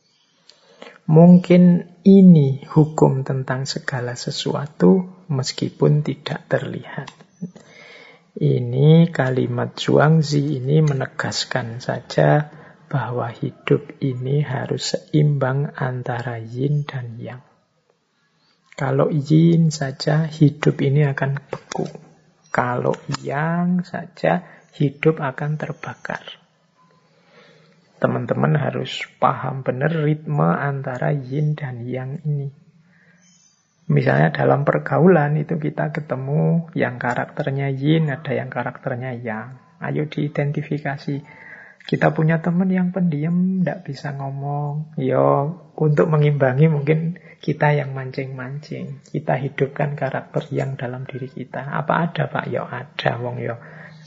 Mungkin 1.07 1.87
ini 2.03 2.67
hukum 2.67 3.23
tentang 3.23 3.63
segala 3.63 4.19
sesuatu 4.19 5.23
meskipun 5.31 6.03
tidak 6.03 6.51
terlihat. 6.51 7.07
Ini 8.35 9.07
kalimat 9.15 9.79
Zhuangzi 9.79 10.59
ini 10.59 10.83
menegaskan 10.83 11.79
saja 11.79 12.51
bahwa 12.91 13.31
hidup 13.31 14.03
ini 14.03 14.43
harus 14.43 14.99
seimbang 14.99 15.71
antara 15.79 16.43
yin 16.43 16.83
dan 16.83 17.15
yang. 17.15 17.39
Kalau 18.75 19.07
yin 19.07 19.71
saja 19.71 20.27
hidup 20.27 20.75
ini 20.83 21.07
akan 21.07 21.39
beku. 21.39 21.87
Kalau 22.51 22.99
yang 23.23 23.79
saja 23.87 24.43
hidup 24.75 25.23
akan 25.23 25.55
terbakar 25.55 26.46
teman-teman 27.97 28.53
harus 28.57 29.05
paham 29.17 29.65
benar 29.65 29.89
ritme 29.89 30.53
antara 30.53 31.09
yin 31.13 31.57
dan 31.57 31.81
yang 31.85 32.21
ini. 32.21 32.53
Misalnya 33.87 34.35
dalam 34.35 34.67
pergaulan 34.67 35.39
itu 35.39 35.55
kita 35.55 35.95
ketemu 35.95 36.67
yang 36.75 36.99
karakternya 36.99 37.71
yin, 37.71 38.11
ada 38.11 38.35
yang 38.35 38.51
karakternya 38.51 39.15
yang. 39.15 39.57
Ayo 39.79 40.05
diidentifikasi. 40.11 41.23
Kita 41.87 42.11
punya 42.11 42.43
teman 42.43 42.67
yang 42.67 42.91
pendiam, 42.91 43.63
tidak 43.63 43.87
bisa 43.87 44.11
ngomong. 44.11 44.91
Yo, 44.99 45.55
untuk 45.79 46.11
mengimbangi 46.11 46.67
mungkin 46.67 47.15
kita 47.39 47.79
yang 47.79 47.95
mancing-mancing. 47.95 49.07
Kita 49.07 49.39
hidupkan 49.39 49.95
karakter 49.95 50.51
yang 50.51 50.75
dalam 50.75 51.07
diri 51.07 51.31
kita. 51.31 51.63
Apa 51.63 52.11
ada 52.11 52.27
Pak? 52.27 52.45
Yo 52.51 52.67
ada, 52.67 53.11
wong 53.23 53.39
yo 53.39 53.55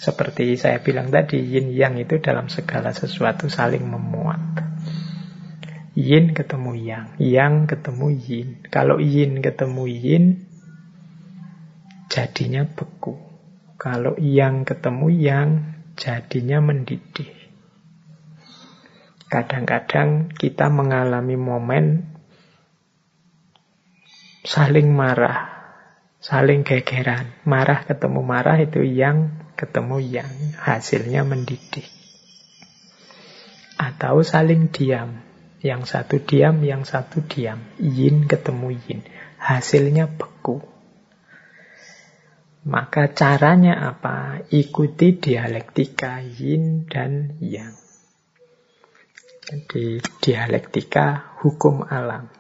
seperti 0.01 0.57
saya 0.57 0.81
bilang 0.81 1.13
tadi, 1.13 1.45
yin 1.45 1.77
yang 1.77 2.01
itu 2.01 2.17
dalam 2.25 2.49
segala 2.49 2.97
sesuatu 2.97 3.53
saling 3.53 3.85
memuat. 3.85 4.41
Yin 5.93 6.33
ketemu 6.33 6.73
yang, 6.81 7.07
yang 7.21 7.69
ketemu 7.69 8.09
yin. 8.09 8.49
Kalau 8.73 8.97
yin 8.97 9.45
ketemu 9.45 9.85
yin, 9.93 10.25
jadinya 12.09 12.65
beku. 12.65 13.21
Kalau 13.77 14.17
yang 14.17 14.65
ketemu 14.65 15.13
yang, 15.13 15.49
jadinya 16.01 16.65
mendidih. 16.65 17.37
Kadang-kadang 19.29 20.33
kita 20.33 20.73
mengalami 20.73 21.37
momen 21.37 22.09
saling 24.49 24.89
marah, 24.97 25.61
saling 26.25 26.65
gegeran. 26.65 27.37
Marah 27.45 27.85
ketemu 27.85 28.25
marah 28.25 28.57
itu 28.57 28.81
yang 28.81 29.50
ketemu 29.61 30.01
yang 30.01 30.33
hasilnya 30.57 31.21
mendidih. 31.29 31.85
Atau 33.77 34.25
saling 34.25 34.73
diam. 34.73 35.21
Yang 35.61 35.93
satu 35.93 36.17
diam, 36.25 36.65
yang 36.65 36.89
satu 36.89 37.21
diam. 37.21 37.61
Yin 37.77 38.25
ketemu 38.25 38.81
yin. 38.81 39.05
Hasilnya 39.37 40.09
beku. 40.09 40.65
Maka 42.65 43.13
caranya 43.13 43.93
apa? 43.93 44.41
Ikuti 44.49 45.21
dialektika 45.21 46.25
yin 46.25 46.89
dan 46.89 47.37
yang. 47.45 47.77
Jadi 49.45 50.01
dialektika 50.25 51.37
hukum 51.45 51.85
alam. 51.85 52.33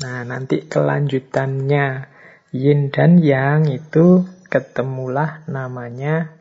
Nah, 0.00 0.24
nanti 0.24 0.64
kelanjutannya 0.64 2.08
yin 2.56 2.88
dan 2.88 3.20
yang 3.20 3.68
itu 3.68 4.24
ketemulah 4.50 5.46
namanya 5.46 6.34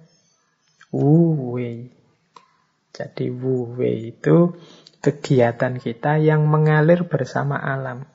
Wu 0.90 1.54
Wei. 1.54 1.94
Jadi 2.90 3.30
Wu 3.30 3.78
Wei 3.78 4.10
itu 4.10 4.58
kegiatan 5.00 5.78
kita 5.78 6.18
yang 6.18 6.50
mengalir 6.50 7.06
bersama 7.06 7.62
alam. 7.62 8.10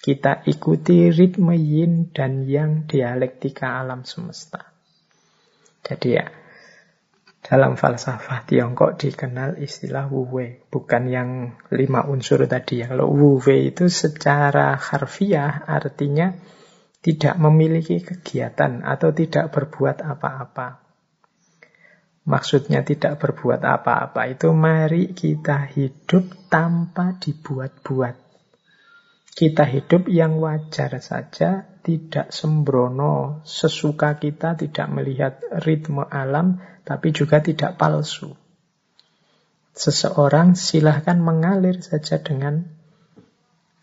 Kita 0.00 0.40
ikuti 0.48 1.12
ritme 1.12 1.52
yin 1.54 2.08
dan 2.16 2.48
yang 2.48 2.88
dialektika 2.88 3.78
alam 3.84 4.08
semesta. 4.08 4.72
Jadi 5.84 6.08
ya, 6.16 6.26
dalam 7.44 7.76
falsafah 7.76 8.48
Tiongkok 8.48 8.96
dikenal 8.96 9.60
istilah 9.60 10.08
Wu 10.08 10.24
Wei, 10.32 10.64
bukan 10.72 11.04
yang 11.12 11.30
lima 11.68 12.08
unsur 12.08 12.48
tadi. 12.48 12.80
Kalau 12.80 13.12
Wu 13.12 13.36
Wei 13.44 13.68
itu 13.68 13.92
secara 13.92 14.80
harfiah 14.80 15.68
artinya 15.68 16.32
tidak 16.98 17.38
memiliki 17.38 18.02
kegiatan 18.02 18.82
atau 18.82 19.14
tidak 19.14 19.54
berbuat 19.54 20.02
apa-apa. 20.02 20.82
Maksudnya 22.28 22.84
tidak 22.84 23.16
berbuat 23.24 23.64
apa-apa 23.64 24.28
itu 24.28 24.52
mari 24.52 25.16
kita 25.16 25.64
hidup 25.72 26.28
tanpa 26.52 27.16
dibuat-buat. 27.16 28.28
Kita 29.32 29.64
hidup 29.64 30.10
yang 30.10 30.42
wajar 30.42 30.98
saja, 30.98 31.64
tidak 31.80 32.34
sembrono, 32.34 33.40
sesuka 33.46 34.18
kita, 34.18 34.58
tidak 34.58 34.86
melihat 34.92 35.40
ritme 35.64 36.04
alam, 36.04 36.60
tapi 36.82 37.14
juga 37.14 37.38
tidak 37.38 37.78
palsu. 37.80 38.34
Seseorang 39.78 40.58
silahkan 40.58 41.22
mengalir 41.22 41.78
saja 41.80 42.18
dengan 42.18 42.66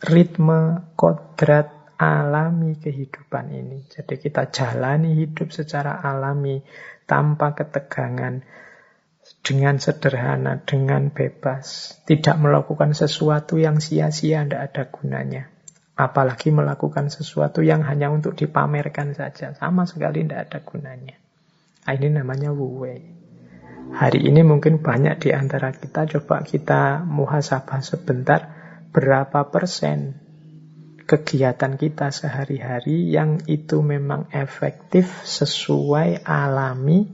ritme 0.04 0.92
kodrat 1.00 1.75
alami 2.00 2.76
kehidupan 2.80 3.52
ini. 3.52 3.88
Jadi 3.88 4.20
kita 4.20 4.52
jalani 4.52 5.16
hidup 5.20 5.52
secara 5.52 6.04
alami 6.04 6.60
tanpa 7.08 7.56
ketegangan, 7.56 8.44
dengan 9.42 9.82
sederhana, 9.82 10.62
dengan 10.62 11.10
bebas. 11.10 11.98
Tidak 12.06 12.38
melakukan 12.38 12.94
sesuatu 12.94 13.58
yang 13.58 13.82
sia-sia, 13.82 14.46
tidak 14.46 14.62
ada 14.74 14.84
gunanya. 14.90 15.44
Apalagi 15.96 16.52
melakukan 16.52 17.08
sesuatu 17.08 17.64
yang 17.64 17.82
hanya 17.88 18.12
untuk 18.12 18.36
dipamerkan 18.36 19.16
saja. 19.16 19.56
Sama 19.56 19.88
sekali 19.88 20.28
tidak 20.28 20.52
ada 20.52 20.60
gunanya. 20.62 21.16
Nah, 21.86 21.94
ini 21.94 22.08
namanya 22.12 22.52
wu 22.52 22.84
wei. 22.84 23.02
Hari 23.86 24.26
ini 24.26 24.42
mungkin 24.42 24.82
banyak 24.82 25.22
di 25.22 25.30
antara 25.30 25.70
kita 25.70 26.10
coba 26.10 26.42
kita 26.42 27.06
muhasabah 27.06 27.86
sebentar 27.86 28.50
berapa 28.90 29.54
persen 29.54 30.25
kegiatan 31.06 31.78
kita 31.78 32.10
sehari-hari 32.10 33.14
yang 33.14 33.42
itu 33.46 33.82
memang 33.86 34.30
efektif 34.34 35.26
sesuai 35.26 36.26
alami 36.26 37.14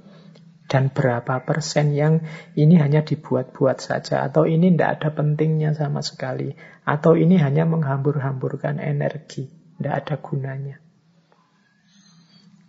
dan 0.72 0.88
berapa 0.88 1.44
persen 1.44 1.92
yang 1.92 2.24
ini 2.56 2.80
hanya 2.80 3.04
dibuat-buat 3.04 3.84
saja 3.84 4.24
atau 4.24 4.48
ini 4.48 4.72
tidak 4.72 5.04
ada 5.04 5.10
pentingnya 5.12 5.76
sama 5.76 6.00
sekali 6.00 6.56
atau 6.88 7.20
ini 7.20 7.36
hanya 7.36 7.68
menghambur-hamburkan 7.68 8.80
energi 8.80 9.52
tidak 9.82 10.06
ada 10.06 10.16
gunanya. 10.22 10.78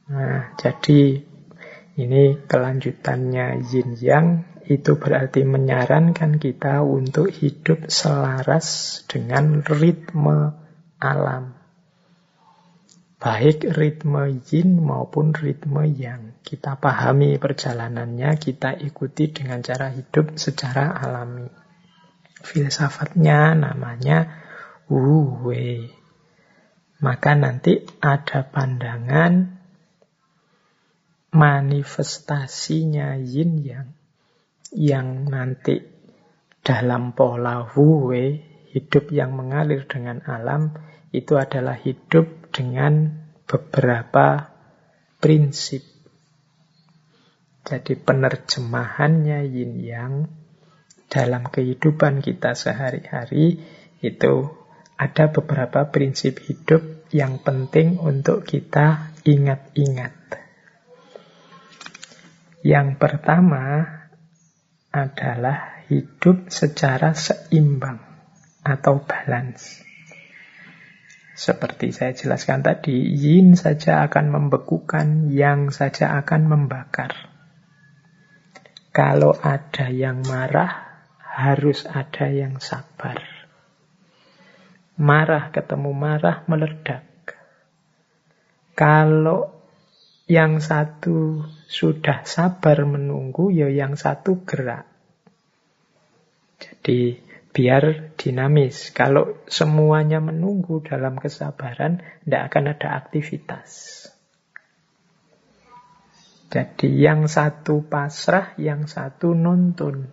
Nah 0.09 0.57
jadi 0.57 1.21
ini 2.01 2.23
kelanjutannya 2.49 3.61
yin 3.69 4.01
yang. 4.01 4.29
Itu 4.63 4.97
berarti 4.97 5.43
menyarankan 5.43 6.39
kita 6.39 6.81
untuk 6.87 7.29
hidup 7.29 7.91
selaras 7.93 9.03
dengan 9.11 9.61
ritme 9.61 10.62
alam. 11.03 11.59
Baik 13.19 13.67
ritme 13.75 14.39
yin 14.51 14.79
maupun 14.79 15.35
ritme 15.35 15.87
yang. 15.91 16.39
Kita 16.43 16.79
pahami 16.79 17.39
perjalanannya, 17.39 18.35
kita 18.39 18.79
ikuti 18.79 19.31
dengan 19.31 19.63
cara 19.63 19.91
hidup 19.91 20.39
secara 20.39 20.95
alami. 20.95 21.47
Filsafatnya 22.43 23.55
namanya 23.55 24.27
wu 24.91 25.47
wei. 25.47 25.87
Maka 27.03 27.35
nanti 27.35 27.83
ada 27.99 28.47
pandangan 28.47 29.59
manifestasinya 31.33 33.17
yin 33.19 33.59
yang 33.65 33.89
yang 34.73 35.29
nanti 35.29 35.81
dalam 36.63 37.13
pola 37.13 37.67
wuwe 37.75 38.52
hidup 38.73 39.13
yang 39.13 39.37
mengalir 39.37 39.85
dengan 39.85 40.25
alam 40.25 40.73
itu 41.13 41.37
adalah 41.37 41.77
hidup 41.77 42.49
dengan 42.49 43.21
beberapa 43.45 44.49
prinsip. 45.21 45.85
Jadi 47.63 47.95
penerjemahannya 47.95 49.45
yin 49.47 49.73
yang 49.79 50.13
dalam 51.13 51.47
kehidupan 51.47 52.25
kita 52.25 52.57
sehari-hari 52.57 53.61
itu 54.01 54.35
ada 54.97 55.29
beberapa 55.29 55.93
prinsip 55.93 56.41
hidup 56.43 57.07
yang 57.13 57.45
penting 57.45 58.01
untuk 58.01 58.49
kita 58.49 59.13
ingat-ingat. 59.29 60.17
Yang 62.65 62.89
pertama 62.97 63.85
adalah 64.89 65.85
hidup 65.93 66.49
secara 66.49 67.13
seimbang 67.13 68.12
atau 68.63 69.03
balance. 69.03 69.83
Seperti 71.33 71.91
saya 71.91 72.15
jelaskan 72.15 72.63
tadi, 72.63 72.95
yin 72.95 73.59
saja 73.59 74.07
akan 74.07 74.31
membekukan, 74.31 75.35
yang 75.35 75.75
saja 75.75 76.15
akan 76.23 76.47
membakar. 76.47 77.11
Kalau 78.95 79.35
ada 79.41 79.91
yang 79.91 80.23
marah, 80.23 80.93
harus 81.19 81.89
ada 81.89 82.29
yang 82.29 82.61
sabar. 82.61 83.19
Marah 85.01 85.49
ketemu 85.51 85.91
marah 85.97 86.45
meledak. 86.45 87.09
Kalau 88.77 89.57
yang 90.29 90.61
satu 90.61 91.49
sudah 91.67 92.29
sabar 92.29 92.85
menunggu, 92.85 93.49
ya 93.49 93.73
yang 93.73 93.97
satu 93.97 94.45
gerak. 94.45 94.85
Jadi 96.61 97.32
biar 97.53 98.17
dinamis. 98.17 98.91
Kalau 98.97 99.45
semuanya 99.47 100.19
menunggu 100.19 100.81
dalam 100.81 101.21
kesabaran, 101.21 102.01
tidak 102.25 102.43
akan 102.49 102.65
ada 102.73 102.89
aktivitas. 102.97 103.71
Jadi 106.53 107.01
yang 107.01 107.29
satu 107.29 107.85
pasrah, 107.89 108.53
yang 108.61 108.85
satu 108.85 109.33
nuntun. 109.33 110.13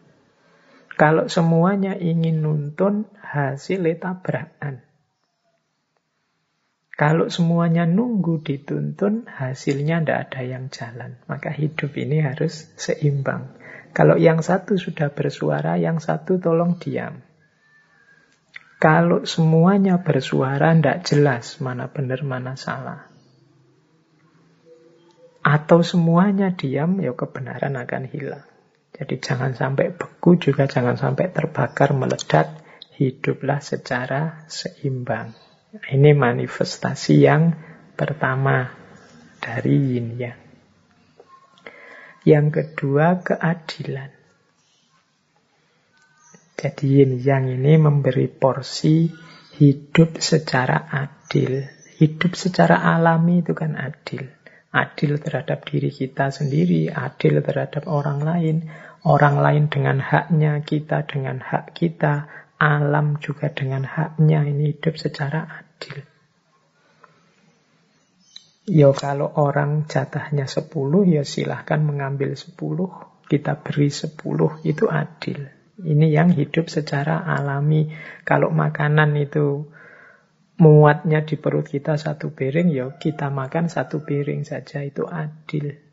Kalau 0.95 1.27
semuanya 1.31 1.95
ingin 1.95 2.43
nuntun, 2.43 3.07
hasilnya 3.19 3.99
tabrakan. 3.99 4.83
Kalau 6.99 7.31
semuanya 7.31 7.87
nunggu 7.87 8.43
dituntun, 8.43 9.23
hasilnya 9.23 10.03
tidak 10.03 10.19
ada 10.27 10.41
yang 10.43 10.67
jalan. 10.67 11.15
Maka 11.31 11.55
hidup 11.55 11.95
ini 11.95 12.19
harus 12.19 12.75
seimbang. 12.75 13.55
Kalau 13.95 14.19
yang 14.19 14.43
satu 14.43 14.75
sudah 14.75 15.15
bersuara, 15.15 15.79
yang 15.79 16.03
satu 16.03 16.43
tolong 16.43 16.75
diam. 16.75 17.28
Kalau 18.79 19.27
semuanya 19.27 19.99
bersuara, 19.99 20.71
tidak 20.71 21.03
jelas 21.03 21.59
mana 21.59 21.91
benar, 21.91 22.23
mana 22.23 22.55
salah. 22.55 23.11
Atau 25.43 25.83
semuanya 25.83 26.55
diam, 26.55 26.95
ya 27.03 27.11
kebenaran 27.11 27.75
akan 27.75 28.07
hilang. 28.07 28.47
Jadi 28.95 29.19
jangan 29.19 29.51
sampai 29.51 29.91
beku, 29.91 30.39
juga 30.39 30.63
jangan 30.63 30.95
sampai 30.95 31.27
terbakar, 31.27 31.91
meledak. 31.91 32.55
Hiduplah 32.95 33.63
secara 33.63 34.43
seimbang. 34.51 35.31
Ini 35.71 36.11
manifestasi 36.11 37.23
yang 37.23 37.55
pertama 37.95 38.75
dari 39.39 39.75
yin 39.95 40.19
yang. 40.19 40.39
Yang 42.27 42.47
kedua 42.51 43.23
keadilan. 43.23 44.18
Jadi 46.59 46.99
yin 46.99 47.23
yang 47.23 47.47
ini 47.47 47.79
memberi 47.79 48.27
porsi 48.27 49.07
hidup 49.55 50.19
secara 50.19 50.91
adil. 50.91 51.63
Hidup 51.95 52.35
secara 52.35 52.83
alami 52.83 53.39
itu 53.39 53.55
kan 53.55 53.79
adil. 53.79 54.27
Adil 54.75 55.23
terhadap 55.23 55.63
diri 55.63 55.87
kita 55.87 56.35
sendiri, 56.35 56.91
adil 56.91 57.39
terhadap 57.39 57.87
orang 57.87 58.19
lain, 58.19 58.67
orang 59.07 59.39
lain 59.39 59.71
dengan 59.71 60.03
haknya, 60.03 60.59
kita 60.59 61.07
dengan 61.07 61.39
hak 61.39 61.71
kita, 61.71 62.27
alam 62.59 63.23
juga 63.23 63.47
dengan 63.55 63.87
haknya 63.87 64.43
ini 64.43 64.75
hidup 64.75 64.99
secara 64.99 65.63
adil. 65.63 66.03
Ya 68.67 68.91
kalau 68.91 69.31
orang 69.31 69.87
jatahnya 69.87 70.43
10 70.43 70.67
ya 71.07 71.23
silahkan 71.23 71.79
mengambil 71.79 72.35
10, 72.35 72.51
kita 73.31 73.63
beri 73.63 73.87
10, 73.87 74.11
itu 74.67 74.85
adil. 74.91 75.58
Ini 75.79 76.11
yang 76.11 76.35
hidup 76.35 76.67
secara 76.67 77.23
alami. 77.23 77.91
Kalau 78.27 78.51
makanan 78.51 79.15
itu 79.15 79.67
muatnya 80.59 81.23
di 81.23 81.39
perut 81.39 81.71
kita 81.71 81.95
satu 81.95 82.35
piring, 82.35 82.67
ya 82.71 82.91
kita 82.99 83.31
makan 83.31 83.71
satu 83.71 84.03
piring 84.03 84.43
saja, 84.43 84.83
itu 84.83 85.07
adil 85.07 85.89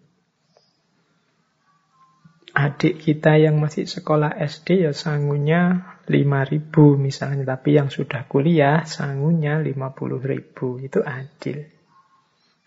adik 2.57 3.05
kita 3.05 3.37
yang 3.37 3.61
masih 3.61 3.85
sekolah 3.85 4.33
SD 4.33 4.89
ya 4.89 4.97
sangunya 4.97 5.93
5000 6.09 6.73
misalnya, 6.97 7.45
tapi 7.45 7.77
yang 7.77 7.93
sudah 7.93 8.25
kuliah 8.25 8.89
sangunya 8.89 9.61
50.000. 9.61 10.81
Itu 10.81 11.05
adil. 11.05 11.69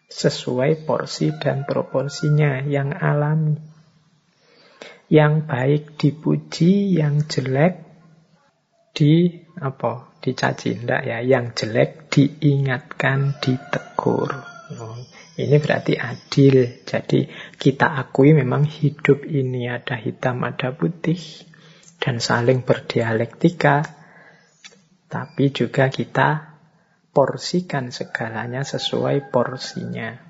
Sesuai 0.05 0.85
porsi 0.85 1.33
dan 1.41 1.65
proporsinya 1.65 2.61
yang 2.61 2.93
alami. 2.93 3.57
Yang 5.09 5.33
baik 5.49 5.83
dipuji, 5.97 6.93
yang 7.01 7.25
jelek 7.25 7.81
di 8.93 9.41
apa? 9.57 10.13
Dicaci 10.21 10.77
enggak 10.77 11.01
ya? 11.01 11.17
Yang 11.25 11.65
jelek 11.65 12.13
diingatkan, 12.13 13.41
ditegur. 13.41 14.29
Oh, 14.77 15.01
ini 15.33 15.57
berarti 15.57 15.97
adil. 15.97 16.85
Jadi 16.85 17.25
kita 17.57 17.97
akui 17.97 18.37
memang 18.37 18.69
hidup 18.69 19.25
ini 19.25 19.65
ada 19.65 19.97
hitam, 19.97 20.45
ada 20.45 20.77
putih. 20.77 21.17
Dan 21.97 22.21
saling 22.21 22.61
berdialektika. 22.61 23.81
Tapi 25.09 25.49
juga 25.49 25.89
kita 25.89 26.53
porsikan 27.09 27.89
segalanya 27.89 28.61
sesuai 28.61 29.33
porsinya. 29.33 30.21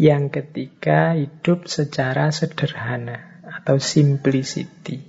Yang 0.00 0.24
ketiga, 0.40 1.12
hidup 1.12 1.68
secara 1.68 2.32
sederhana 2.32 3.29
atau 3.50 3.76
simplicity. 3.82 5.02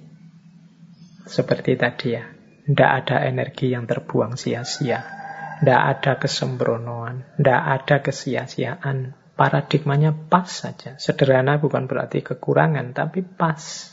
Seperti 1.25 1.77
tadi 1.77 2.07
ya. 2.17 2.25
Tidak 2.61 2.91
ada 3.03 3.25
energi 3.25 3.73
yang 3.73 3.85
terbuang 3.85 4.37
sia-sia. 4.37 5.01
Tidak 5.61 5.81
ada 5.81 6.17
kesembronoan. 6.17 7.37
Tidak 7.37 7.61
ada 7.61 7.95
kesia-siaan. 8.01 9.13
Paradigmanya 9.37 10.13
pas 10.13 10.49
saja. 10.49 10.97
Sederhana 10.97 11.57
bukan 11.57 11.89
berarti 11.89 12.21
kekurangan, 12.21 12.93
tapi 12.93 13.25
pas. 13.25 13.89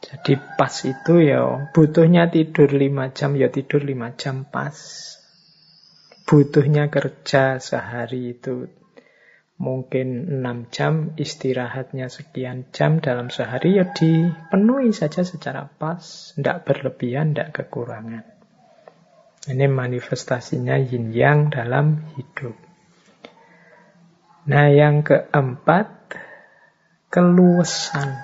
Jadi 0.00 0.34
pas 0.58 0.74
itu 0.82 1.14
ya 1.22 1.70
butuhnya 1.70 2.26
tidur 2.34 2.66
5 2.66 3.14
jam 3.14 3.30
ya 3.38 3.46
tidur 3.46 3.86
5 3.86 4.18
jam 4.18 4.42
pas. 4.42 4.74
Butuhnya 6.26 6.90
kerja 6.90 7.62
sehari 7.62 8.34
itu 8.34 8.66
mungkin 9.60 10.40
6 10.40 10.72
jam, 10.72 11.12
istirahatnya 11.20 12.08
sekian 12.08 12.72
jam 12.72 13.04
dalam 13.04 13.28
sehari, 13.28 13.76
ya 13.76 13.84
dipenuhi 13.92 14.96
saja 14.96 15.20
secara 15.20 15.68
pas, 15.68 16.32
tidak 16.32 16.64
berlebihan, 16.64 17.36
tidak 17.36 17.60
kekurangan. 17.60 18.24
Ini 19.44 19.68
manifestasinya 19.68 20.80
yin 20.80 21.12
yang 21.12 21.52
dalam 21.52 22.08
hidup. 22.16 22.56
Nah 24.48 24.72
yang 24.72 25.04
keempat, 25.04 26.16
keluasan. 27.12 28.16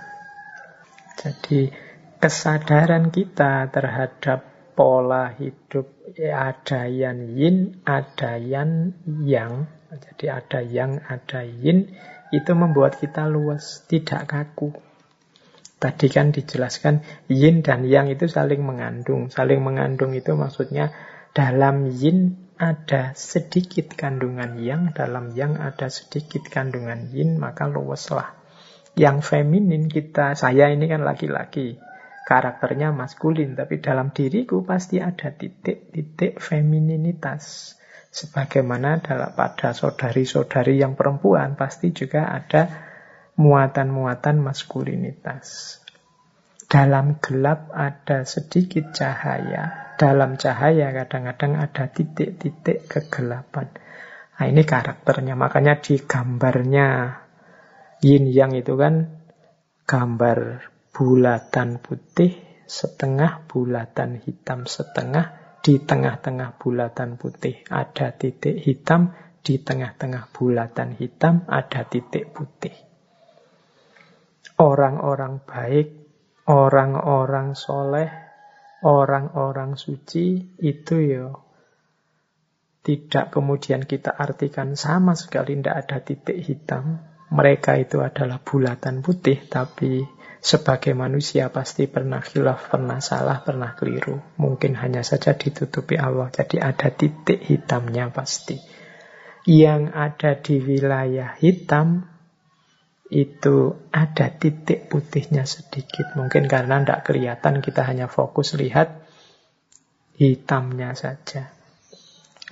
Jadi 1.20 1.68
kesadaran 2.16 3.12
kita 3.12 3.68
terhadap 3.68 4.72
pola 4.72 5.36
hidup 5.36 5.88
ada 6.16 6.88
yang 6.88 7.36
yin, 7.36 7.84
ada 7.84 8.40
yang 8.40 8.96
yang. 9.24 9.75
Jadi 9.90 10.26
ada 10.26 10.60
yang, 10.62 10.98
ada 11.06 11.46
yin. 11.46 11.94
Itu 12.34 12.58
membuat 12.58 12.98
kita 12.98 13.30
luas, 13.30 13.86
tidak 13.86 14.26
kaku. 14.26 14.74
Tadi 15.76 16.08
kan 16.08 16.32
dijelaskan 16.32 17.04
yin 17.28 17.60
dan 17.60 17.84
yang 17.86 18.08
itu 18.08 18.26
saling 18.26 18.64
mengandung. 18.64 19.28
Saling 19.28 19.60
mengandung 19.60 20.16
itu 20.16 20.32
maksudnya 20.32 20.90
dalam 21.36 21.92
yin 21.92 22.48
ada 22.56 23.12
sedikit 23.12 23.92
kandungan 23.92 24.56
yang, 24.56 24.96
dalam 24.96 25.36
yang 25.36 25.60
ada 25.60 25.92
sedikit 25.92 26.48
kandungan 26.48 27.12
yin, 27.12 27.36
maka 27.36 27.68
luweslah. 27.68 28.32
Yang 28.96 29.28
feminin 29.28 29.92
kita, 29.92 30.32
saya 30.32 30.72
ini 30.72 30.88
kan 30.88 31.04
laki-laki 31.04 31.76
karakternya 32.26 32.90
maskulin, 32.90 33.54
tapi 33.54 33.78
dalam 33.78 34.10
diriku 34.10 34.66
pasti 34.66 34.98
ada 34.98 35.30
titik-titik 35.30 36.42
femininitas. 36.42 37.75
Sebagaimana 38.16 39.04
dalam 39.04 39.36
pada 39.36 39.76
saudari-saudari 39.76 40.80
yang 40.80 40.96
perempuan 40.96 41.52
pasti 41.52 41.92
juga 41.92 42.32
ada 42.32 42.64
muatan-muatan 43.36 44.40
maskulinitas. 44.40 45.76
Dalam 46.64 47.20
gelap 47.20 47.68
ada 47.76 48.24
sedikit 48.24 48.96
cahaya. 48.96 49.92
Dalam 50.00 50.40
cahaya 50.40 50.96
kadang-kadang 50.96 51.60
ada 51.60 51.92
titik-titik 51.92 52.88
kegelapan. 52.88 53.68
Nah 54.40 54.46
ini 54.48 54.64
karakternya. 54.64 55.36
Makanya 55.36 55.84
di 55.84 56.00
gambarnya 56.00 57.20
yin 58.00 58.32
yang 58.32 58.56
itu 58.56 58.80
kan 58.80 59.12
gambar 59.84 60.64
bulatan 60.96 61.84
putih, 61.84 62.32
setengah 62.64 63.44
bulatan 63.44 64.24
hitam, 64.24 64.64
setengah 64.64 65.45
di 65.66 65.82
tengah-tengah 65.82 66.62
bulatan 66.62 67.18
putih 67.18 67.66
ada 67.66 68.14
titik 68.14 68.54
hitam, 68.62 69.10
di 69.42 69.58
tengah-tengah 69.58 70.30
bulatan 70.30 70.94
hitam 70.94 71.42
ada 71.50 71.82
titik 71.82 72.30
putih. 72.30 72.70
Orang-orang 74.62 75.42
baik, 75.42 75.90
orang-orang 76.46 77.58
soleh, 77.58 78.06
orang-orang 78.86 79.74
suci 79.74 80.54
itu 80.62 80.94
ya 81.02 81.34
tidak 82.86 83.34
kemudian 83.34 83.82
kita 83.82 84.14
artikan 84.14 84.78
sama 84.78 85.18
sekali 85.18 85.58
tidak 85.58 85.76
ada 85.82 85.98
titik 85.98 86.38
hitam. 86.46 87.02
Mereka 87.34 87.82
itu 87.82 87.98
adalah 87.98 88.38
bulatan 88.38 89.02
putih, 89.02 89.50
tapi 89.50 90.06
sebagai 90.40 90.92
manusia 90.92 91.50
pasti 91.50 91.90
pernah 91.90 92.22
khilaf, 92.22 92.70
pernah 92.70 93.02
salah, 93.02 93.42
pernah 93.42 93.74
keliru. 93.74 94.20
Mungkin 94.38 94.78
hanya 94.78 95.02
saja 95.02 95.34
ditutupi 95.34 95.98
Allah. 95.98 96.30
Jadi 96.30 96.62
ada 96.62 96.88
titik 96.92 97.42
hitamnya 97.42 98.12
pasti. 98.14 98.58
Yang 99.46 99.82
ada 99.94 100.30
di 100.38 100.56
wilayah 100.58 101.38
hitam 101.38 102.16
itu 103.06 103.86
ada 103.94 104.26
titik 104.34 104.90
putihnya 104.90 105.46
sedikit. 105.46 106.18
Mungkin 106.18 106.50
karena 106.50 106.82
tidak 106.82 107.06
kelihatan 107.06 107.62
kita 107.62 107.86
hanya 107.86 108.10
fokus 108.10 108.58
lihat 108.58 109.06
hitamnya 110.18 110.96
saja. 110.98 111.54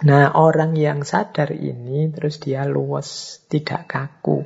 Nah 0.03 0.35
orang 0.35 0.75
yang 0.75 1.07
sadar 1.07 1.55
ini 1.55 2.11
terus 2.11 2.43
dia 2.43 2.67
luas, 2.67 3.39
tidak 3.47 3.87
kaku. 3.87 4.43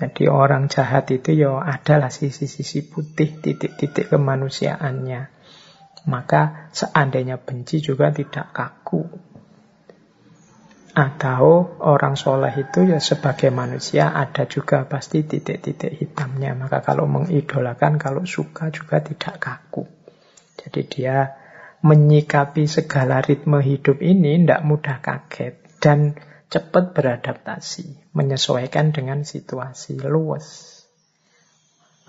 Jadi 0.00 0.32
orang 0.32 0.72
jahat 0.72 1.12
itu 1.12 1.36
ya 1.36 1.60
adalah 1.60 2.08
sisi-sisi 2.08 2.88
putih, 2.88 3.36
titik-titik 3.44 4.08
kemanusiaannya. 4.08 5.28
Maka 6.08 6.72
seandainya 6.72 7.36
benci 7.36 7.84
juga 7.84 8.08
tidak 8.08 8.48
kaku. 8.56 9.04
Atau 10.96 11.76
orang 11.84 12.16
soleh 12.16 12.50
itu 12.56 12.88
ya 12.88 12.96
sebagai 12.96 13.52
manusia 13.52 14.08
ada 14.16 14.48
juga 14.48 14.88
pasti 14.88 15.20
titik-titik 15.20 15.92
hitamnya. 15.92 16.56
Maka 16.56 16.80
kalau 16.80 17.04
mengidolakan, 17.04 18.00
kalau 18.00 18.24
suka 18.24 18.72
juga 18.72 19.04
tidak 19.04 19.36
kaku. 19.36 19.84
Jadi 20.56 20.80
dia 20.88 21.36
menyikapi 21.84 22.64
segala 22.64 23.20
ritme 23.20 23.60
hidup 23.60 24.00
ini 24.00 24.40
tidak 24.40 24.64
mudah 24.64 24.96
kaget. 25.04 25.60
Dan 25.76 26.16
cepat 26.50 26.98
beradaptasi, 26.98 28.10
menyesuaikan 28.10 28.90
dengan 28.90 29.22
situasi 29.22 30.02
luas. 30.02 30.76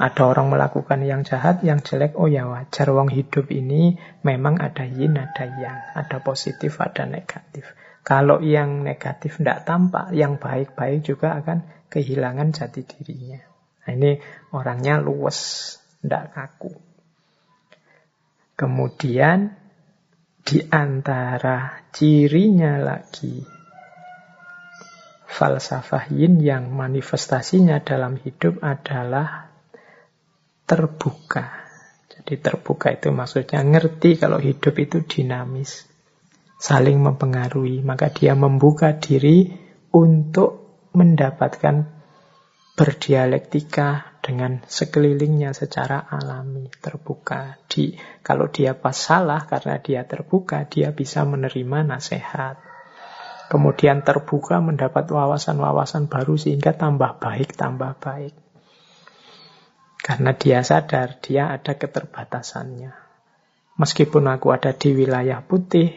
Ada 0.02 0.34
orang 0.34 0.50
melakukan 0.50 1.06
yang 1.06 1.22
jahat, 1.22 1.62
yang 1.62 1.86
jelek, 1.86 2.18
oh 2.18 2.26
ya 2.26 2.50
wajar. 2.50 2.90
Wong 2.90 3.14
hidup 3.14 3.54
ini 3.54 4.02
memang 4.26 4.58
ada 4.58 4.82
yin, 4.82 5.14
ada 5.14 5.46
yang. 5.46 5.78
Ada 5.94 6.26
positif, 6.26 6.82
ada 6.82 7.06
negatif. 7.06 7.70
Kalau 8.02 8.42
yang 8.42 8.82
negatif 8.82 9.38
tidak 9.38 9.62
tampak, 9.70 10.10
yang 10.18 10.42
baik-baik 10.42 11.06
juga 11.06 11.38
akan 11.38 11.86
kehilangan 11.94 12.50
jati 12.50 12.82
dirinya. 12.82 13.46
Nah, 13.86 13.92
ini 13.94 14.12
orangnya 14.58 14.98
luas, 14.98 15.78
tidak 16.02 16.34
kaku. 16.34 16.74
Kemudian 18.58 19.54
di 20.42 20.66
antara 20.66 21.86
cirinya 21.94 22.82
lagi 22.82 23.61
falsafah 25.32 26.12
yin 26.12 26.44
yang 26.44 26.76
manifestasinya 26.76 27.80
dalam 27.80 28.20
hidup 28.20 28.60
adalah 28.60 29.48
terbuka. 30.68 31.64
Jadi 32.12 32.36
terbuka 32.44 32.92
itu 32.92 33.10
maksudnya 33.16 33.64
ngerti 33.64 34.20
kalau 34.20 34.44
hidup 34.44 34.76
itu 34.76 35.08
dinamis, 35.08 35.88
saling 36.60 37.00
mempengaruhi. 37.00 37.80
Maka 37.82 38.12
dia 38.12 38.36
membuka 38.36 39.00
diri 39.00 39.48
untuk 39.96 40.84
mendapatkan 40.92 41.88
berdialektika 42.76 44.20
dengan 44.20 44.62
sekelilingnya 44.68 45.56
secara 45.56 46.12
alami, 46.12 46.68
terbuka. 46.84 47.56
Di, 47.72 47.96
kalau 48.22 48.52
dia 48.52 48.76
pas 48.76 48.96
salah 48.96 49.48
karena 49.48 49.80
dia 49.80 50.04
terbuka, 50.04 50.68
dia 50.68 50.92
bisa 50.92 51.24
menerima 51.24 51.88
nasihat 51.88 52.71
kemudian 53.52 54.00
terbuka 54.08 54.64
mendapat 54.64 55.12
wawasan-wawasan 55.12 56.08
baru 56.08 56.40
sehingga 56.40 56.72
tambah 56.72 57.20
baik, 57.20 57.60
tambah 57.60 58.00
baik. 58.00 58.32
Karena 60.00 60.32
dia 60.32 60.64
sadar 60.64 61.20
dia 61.20 61.52
ada 61.52 61.76
keterbatasannya. 61.76 62.96
Meskipun 63.76 64.24
aku 64.32 64.56
ada 64.56 64.72
di 64.72 64.96
wilayah 64.96 65.44
putih, 65.44 65.92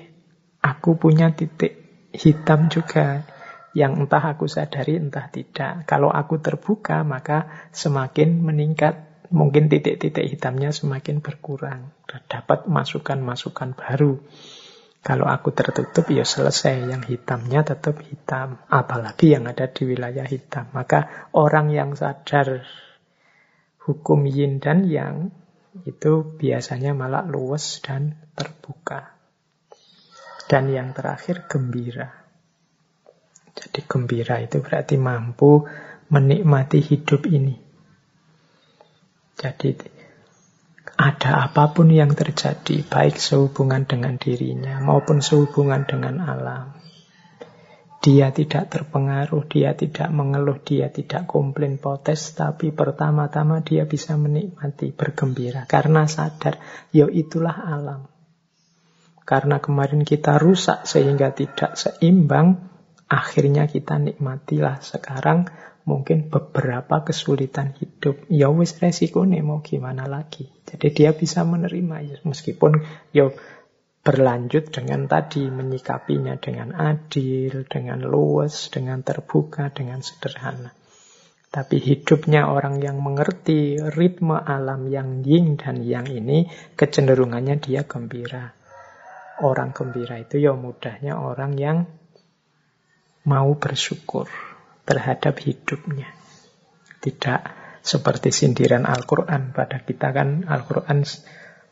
aku 0.59 0.99
punya 0.99 1.31
titik 1.31 1.79
hitam 2.11 2.67
juga 2.67 3.23
yang 3.71 4.03
entah 4.03 4.35
aku 4.35 4.51
sadari 4.51 4.99
entah 4.99 5.31
tidak. 5.31 5.87
Kalau 5.87 6.11
aku 6.11 6.43
terbuka 6.43 7.07
maka 7.07 7.71
semakin 7.71 8.43
meningkat 8.43 9.15
mungkin 9.31 9.71
titik-titik 9.71 10.27
hitamnya 10.27 10.75
semakin 10.75 11.23
berkurang. 11.23 11.95
Dapat 12.07 12.67
masukan-masukan 12.67 13.79
baru. 13.79 14.19
Kalau 15.05 15.29
aku 15.29 15.53
tertutup, 15.53 16.09
ya 16.09 16.25
selesai. 16.25 16.89
Yang 16.89 17.03
hitamnya 17.13 17.61
tetap 17.61 18.01
hitam. 18.01 18.57
Apalagi 18.73 19.37
yang 19.37 19.45
ada 19.45 19.69
di 19.69 19.85
wilayah 19.85 20.25
hitam. 20.25 20.73
Maka 20.73 21.29
orang 21.37 21.69
yang 21.69 21.93
sadar 21.93 22.65
hukum 23.85 24.25
yin 24.25 24.65
dan 24.65 24.89
yang, 24.89 25.29
itu 25.85 26.25
biasanya 26.41 26.97
malah 26.97 27.29
luwes 27.29 27.85
dan 27.85 28.17
terbuka. 28.33 29.13
Dan 30.49 30.73
yang 30.73 30.97
terakhir, 30.97 31.45
gembira. 31.53 32.09
Jadi 33.53 33.81
gembira 33.85 34.41
itu 34.41 34.65
berarti 34.65 34.97
mampu 34.97 35.69
menikmati 36.09 36.81
hidup 36.81 37.29
ini. 37.29 37.55
Jadi 39.37 39.94
ada 40.95 41.51
apa 41.51 41.75
pun 41.75 41.91
yang 41.91 42.15
terjadi, 42.15 42.87
baik 42.87 43.19
sehubungan 43.19 43.83
dengan 43.83 44.15
dirinya 44.15 44.79
maupun 44.79 45.19
sehubungan 45.19 45.83
dengan 45.87 46.23
alam. 46.23 46.79
Dia 48.05 48.37
tidak 48.37 48.69
terpengaruh, 48.69 49.49
dia 49.49 49.73
tidak 49.73 50.13
mengeluh, 50.13 50.61
dia 50.61 50.93
tidak 50.93 51.25
komplain 51.25 51.81
protes, 51.81 52.37
tapi 52.37 52.69
pertama-tama 52.69 53.65
dia 53.65 53.89
bisa 53.89 54.13
menikmati, 54.21 54.93
bergembira. 54.93 55.65
Karena 55.65 56.05
sadar, 56.05 56.61
ya 56.93 57.09
itulah 57.09 57.57
alam. 57.65 58.05
Karena 59.25 59.57
kemarin 59.57 60.05
kita 60.05 60.37
rusak 60.37 60.85
sehingga 60.85 61.33
tidak 61.33 61.81
seimbang, 61.81 62.69
akhirnya 63.09 63.65
kita 63.65 63.97
nikmatilah 63.97 64.85
sekarang 64.85 65.49
mungkin 65.85 66.33
beberapa 66.33 67.05
kesulitan 67.05 67.77
hidup. 67.77 68.25
Ya 68.33 68.49
wis 68.49 68.77
resiko 68.81 69.29
nih 69.29 69.45
mau 69.45 69.61
gimana 69.61 70.09
lagi. 70.09 70.49
Jadi 70.65 70.91
dia 70.93 71.11
bisa 71.13 71.45
menerima 71.45 71.97
ya 72.05 72.17
meskipun 72.25 72.81
ya 73.13 73.29
berlanjut 74.05 74.69
dengan 74.69 75.09
tadi 75.09 75.49
menyikapinya 75.49 76.37
dengan 76.37 76.77
adil, 76.77 77.65
dengan 77.65 78.05
luwes, 78.05 78.69
dengan 78.69 79.01
terbuka, 79.01 79.73
dengan 79.73 80.05
sederhana. 80.05 80.77
Tapi 81.49 81.79
hidupnya 81.79 82.51
orang 82.51 82.83
yang 82.83 82.99
mengerti 82.99 83.79
ritme 83.79 84.35
alam 84.35 84.91
yang 84.91 85.23
yin 85.23 85.55
dan 85.55 85.87
yang 85.87 86.05
ini, 86.11 86.51
kecenderungannya 86.75 87.63
dia 87.63 87.87
gembira. 87.87 88.53
Orang 89.41 89.71
gembira 89.71 90.19
itu 90.19 90.43
ya 90.43 90.53
mudahnya 90.53 91.15
orang 91.15 91.55
yang 91.55 91.87
mau 93.25 93.55
bersyukur 93.57 94.54
terhadap 94.85 95.41
hidupnya. 95.41 96.13
Tidak 97.01 97.41
seperti 97.85 98.33
sindiran 98.33 98.89
Al-Quran. 98.89 99.53
Pada 99.53 99.85
kita 99.85 100.13
kan 100.13 100.49
Al-Quran 100.49 101.05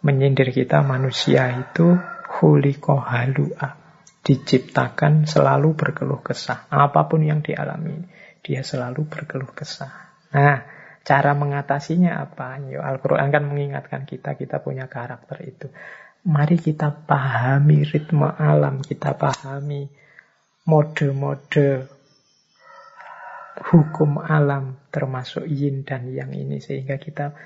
menyindir 0.04 0.52
kita 0.52 0.84
manusia 0.84 1.48
itu 1.56 1.96
huliko 2.40 3.00
halua. 3.00 3.80
Diciptakan 4.22 5.24
selalu 5.24 5.74
berkeluh 5.74 6.20
kesah. 6.20 6.68
Apa 6.68 7.08
pun 7.08 7.24
yang 7.24 7.40
dialami 7.40 8.06
dia 8.42 8.66
selalu 8.66 9.06
berkeluh 9.06 9.50
kesah. 9.50 10.12
Nah 10.34 10.62
cara 11.02 11.32
mengatasinya 11.34 12.22
apa? 12.22 12.58
Yo 12.66 12.82
Al-Quran 12.82 13.30
kan 13.30 13.42
mengingatkan 13.46 14.02
kita 14.06 14.38
kita 14.38 14.62
punya 14.62 14.86
karakter 14.86 15.42
itu. 15.42 15.66
Mari 16.22 16.54
kita 16.54 17.02
pahami 17.02 17.82
ritme 17.82 18.30
alam 18.30 18.78
kita 18.78 19.18
pahami 19.18 19.90
mode-mode 20.70 21.90
hukum 23.62 24.18
alam 24.18 24.82
termasuk 24.90 25.46
yin 25.46 25.86
dan 25.86 26.10
yang 26.10 26.34
ini 26.34 26.58
sehingga 26.58 26.98
kita 26.98 27.38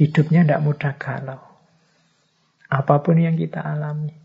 hidupnya 0.00 0.42
tidak 0.48 0.64
mudah 0.64 0.92
galau. 0.96 1.42
Apa 2.72 3.04
pun 3.04 3.20
yang 3.20 3.36
kita 3.36 3.60
alami. 3.60 4.16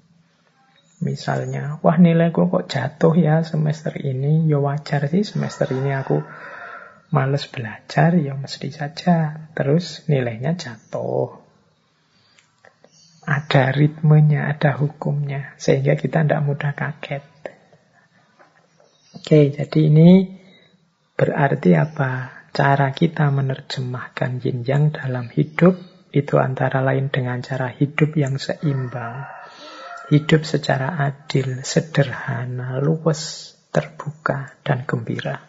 Misalnya, 0.98 1.78
wah 1.86 2.00
nilaiku 2.00 2.50
kok 2.50 2.74
jatuh 2.74 3.14
ya 3.14 3.46
semester 3.46 3.94
ini, 4.02 4.50
ya 4.50 4.58
wajar 4.58 5.06
sih 5.06 5.22
semester 5.22 5.70
ini 5.70 5.94
aku 5.94 6.26
males 7.14 7.46
belajar, 7.54 8.18
ya 8.18 8.34
mesti 8.34 8.74
saja. 8.74 9.46
Terus 9.54 10.10
nilainya 10.10 10.58
jatuh. 10.58 11.38
Ada 13.28 13.76
ritmenya, 13.76 14.48
ada 14.48 14.74
hukumnya, 14.80 15.54
sehingga 15.60 16.00
kita 16.00 16.24
tidak 16.24 16.42
mudah 16.48 16.72
kaget. 16.74 17.28
Oke, 19.20 19.52
jadi 19.52 19.80
ini 19.92 20.37
Berarti 21.18 21.74
apa? 21.74 22.46
Cara 22.54 22.94
kita 22.94 23.34
menerjemahkan 23.34 24.38
yin 24.38 24.62
yang 24.62 24.94
dalam 24.94 25.34
hidup 25.34 25.74
itu 26.14 26.38
antara 26.38 26.86
lain 26.86 27.10
dengan 27.10 27.42
cara 27.42 27.74
hidup 27.74 28.14
yang 28.14 28.38
seimbang. 28.38 29.26
Hidup 30.14 30.46
secara 30.46 31.02
adil, 31.02 31.66
sederhana, 31.66 32.78
luwes, 32.78 33.54
terbuka, 33.74 34.62
dan 34.62 34.86
gembira. 34.86 35.42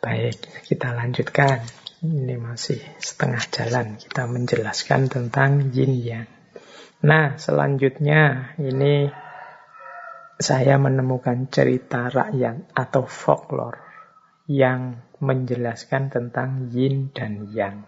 Baik, 0.00 0.40
kita 0.64 0.96
lanjutkan. 0.96 1.62
Ini 2.00 2.38
masih 2.40 2.80
setengah 2.96 3.44
jalan 3.50 4.00
kita 4.00 4.24
menjelaskan 4.24 5.12
tentang 5.12 5.68
yin 5.74 5.92
yang. 6.00 6.30
Nah, 7.04 7.38
selanjutnya 7.38 8.54
ini 8.58 9.10
saya 10.38 10.78
menemukan 10.78 11.50
cerita 11.50 12.06
rakyat 12.06 12.70
atau 12.70 13.10
folklore 13.10 13.82
yang 14.46 15.02
menjelaskan 15.18 16.14
tentang 16.14 16.70
yin 16.70 17.10
dan 17.10 17.50
yang. 17.50 17.84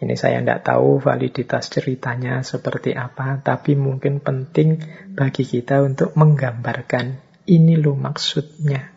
Ini 0.00 0.16
saya 0.16 0.40
tidak 0.40 0.66
tahu 0.66 0.98
validitas 0.98 1.68
ceritanya 1.70 2.40
seperti 2.42 2.96
apa, 2.96 3.38
tapi 3.44 3.76
mungkin 3.76 4.24
penting 4.24 4.82
bagi 5.14 5.44
kita 5.46 5.84
untuk 5.84 6.16
menggambarkan 6.16 7.20
ini 7.46 7.76
loh 7.76 7.94
maksudnya. 7.94 8.90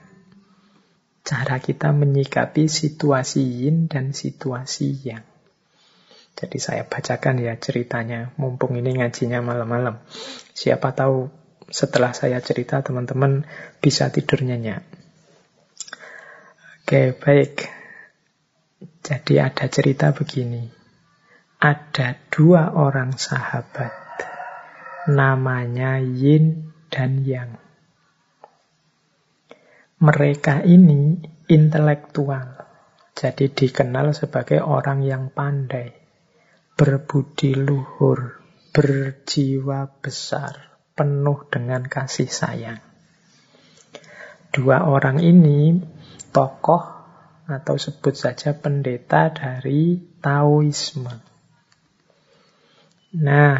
Cara 1.27 1.59
kita 1.59 1.91
menyikapi 1.91 2.71
situasi 2.71 3.43
yin 3.43 3.91
dan 3.91 4.15
situasi 4.15 4.95
yang. 5.03 5.27
Jadi 6.37 6.57
saya 6.63 6.87
bacakan 6.87 7.43
ya 7.43 7.59
ceritanya, 7.59 8.31
mumpung 8.39 8.79
ini 8.79 8.95
ngajinya 8.97 9.43
malam-malam. 9.43 9.99
Siapa 10.55 10.95
tahu 10.95 11.46
setelah 11.67 12.15
saya 12.15 12.39
cerita 12.39 12.79
teman-teman 12.79 13.43
bisa 13.83 14.07
tidur 14.07 14.43
nyenyak. 14.43 14.83
Oke, 16.87 17.11
baik. 17.19 17.67
Jadi 19.03 19.39
ada 19.43 19.67
cerita 19.67 20.15
begini. 20.15 20.63
Ada 21.59 22.15
dua 22.31 22.71
orang 22.71 23.19
sahabat. 23.19 23.91
Namanya 25.11 25.99
Yin 25.99 26.71
dan 26.87 27.27
Yang. 27.27 27.59
Mereka 29.99 30.63
ini 30.63 31.19
intelektual. 31.49 32.63
Jadi 33.17 33.49
dikenal 33.49 34.13
sebagai 34.13 34.61
orang 34.61 35.01
yang 35.01 35.33
pandai, 35.33 35.89
berbudi 36.77 37.57
luhur, 37.57 38.37
berjiwa 38.69 39.89
besar 39.97 40.66
penuh 40.97 41.45
dengan 41.53 41.85
kasih 41.85 42.25
sayang. 42.25 42.81
Dua 44.49 44.89
orang 44.89 45.21
ini 45.21 45.77
tokoh 46.33 46.97
atau 47.45 47.75
sebut 47.77 48.17
saja 48.17 48.57
pendeta 48.57 49.29
dari 49.29 50.01
Taoisme. 50.19 51.13
Nah, 53.21 53.55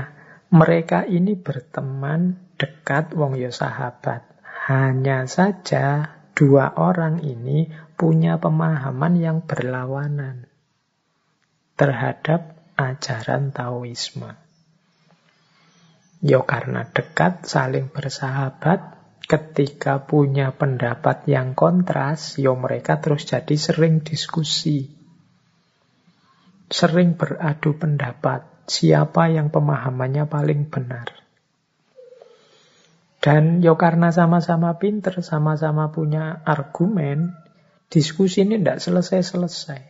mereka 0.49 1.05
ini 1.05 1.37
berteman 1.37 2.41
dekat 2.57 3.13
wong 3.13 3.37
yo 3.37 3.53
sahabat. 3.53 4.25
Hanya 4.67 5.29
saja 5.29 6.17
dua 6.35 6.75
orang 6.75 7.23
ini 7.23 7.71
punya 7.95 8.41
pemahaman 8.41 9.15
yang 9.21 9.37
berlawanan 9.45 10.49
terhadap 11.77 12.57
ajaran 12.75 13.53
Taoisme. 13.53 14.46
Ya 16.17 16.41
karena 16.41 16.81
dekat, 16.89 17.45
saling 17.45 17.93
bersahabat, 17.93 18.97
ketika 19.27 20.01
punya 20.01 20.55
pendapat 20.55 21.29
yang 21.29 21.53
kontras, 21.53 22.41
ya 22.41 22.57
mereka 22.57 22.97
terus 22.97 23.29
jadi 23.29 23.53
sering 23.53 24.01
diskusi. 24.01 24.89
Sering 26.73 27.13
beradu 27.13 27.77
pendapat, 27.77 28.47
siapa 28.65 29.29
yang 29.29 29.53
pemahamannya 29.53 30.25
paling 30.25 30.67
benar. 30.73 31.11
Dan 33.21 33.61
ya 33.61 33.77
karena 33.77 34.09
sama-sama 34.09 34.79
pinter, 34.81 35.21
sama-sama 35.21 35.93
punya 35.93 36.41
argumen, 36.47 37.35
diskusi 37.91 38.41
ini 38.41 38.57
tidak 38.57 38.79
selesai-selesai. 38.81 39.81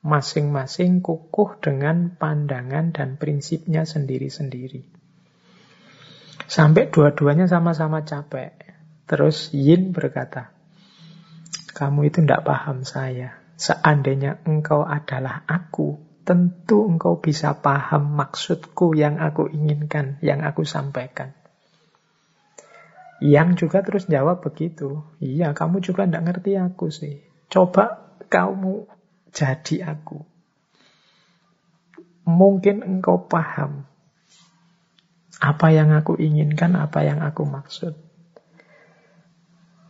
Masing-masing 0.00 1.04
kukuh 1.04 1.60
dengan 1.60 2.16
pandangan 2.16 2.90
dan 2.90 3.20
prinsipnya 3.20 3.84
sendiri-sendiri. 3.84 4.99
Sampai 6.50 6.90
dua-duanya 6.90 7.46
sama-sama 7.46 8.02
capek. 8.02 8.50
Terus 9.06 9.54
Yin 9.54 9.94
berkata, 9.94 10.50
kamu 11.78 12.10
itu 12.10 12.26
tidak 12.26 12.42
paham 12.42 12.82
saya. 12.82 13.38
Seandainya 13.54 14.42
engkau 14.42 14.82
adalah 14.82 15.46
aku, 15.46 16.02
tentu 16.26 16.90
engkau 16.90 17.22
bisa 17.22 17.54
paham 17.62 18.18
maksudku 18.18 18.98
yang 18.98 19.22
aku 19.22 19.46
inginkan, 19.46 20.18
yang 20.26 20.42
aku 20.42 20.66
sampaikan. 20.66 21.38
Yang 23.22 23.62
juga 23.62 23.86
terus 23.86 24.10
jawab 24.10 24.42
begitu. 24.42 25.06
Iya, 25.22 25.54
kamu 25.54 25.78
juga 25.78 26.02
tidak 26.02 26.24
ngerti 26.34 26.58
aku 26.58 26.90
sih. 26.90 27.22
Coba 27.46 28.10
kamu 28.26 28.90
jadi 29.30 29.94
aku. 29.94 30.26
Mungkin 32.26 32.82
engkau 32.82 33.30
paham 33.30 33.89
apa 35.40 35.72
yang 35.72 35.96
aku 35.96 36.20
inginkan, 36.20 36.76
apa 36.76 37.00
yang 37.00 37.24
aku 37.24 37.48
maksud. 37.48 37.96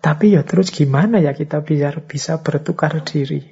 Tapi 0.01 0.32
ya 0.32 0.46
terus 0.46 0.70
gimana 0.72 1.20
ya 1.20 1.34
kita 1.36 1.61
biar 1.61 2.07
bisa 2.07 2.40
bertukar 2.40 3.03
diri? 3.05 3.42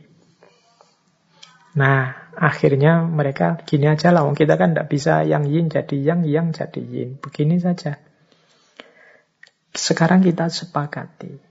Nah, 1.76 2.32
akhirnya 2.38 3.04
mereka 3.04 3.60
gini 3.66 3.90
aja 3.90 4.14
lah, 4.14 4.24
kita 4.32 4.56
kan 4.56 4.72
tidak 4.72 4.88
bisa 4.88 5.26
yang 5.26 5.44
yin 5.50 5.68
jadi 5.68 5.98
yang, 5.98 6.24
yang 6.24 6.54
jadi 6.54 6.80
yin. 6.80 7.20
Begini 7.20 7.60
saja. 7.60 8.00
Sekarang 9.74 10.24
kita 10.24 10.48
sepakati. 10.48 11.44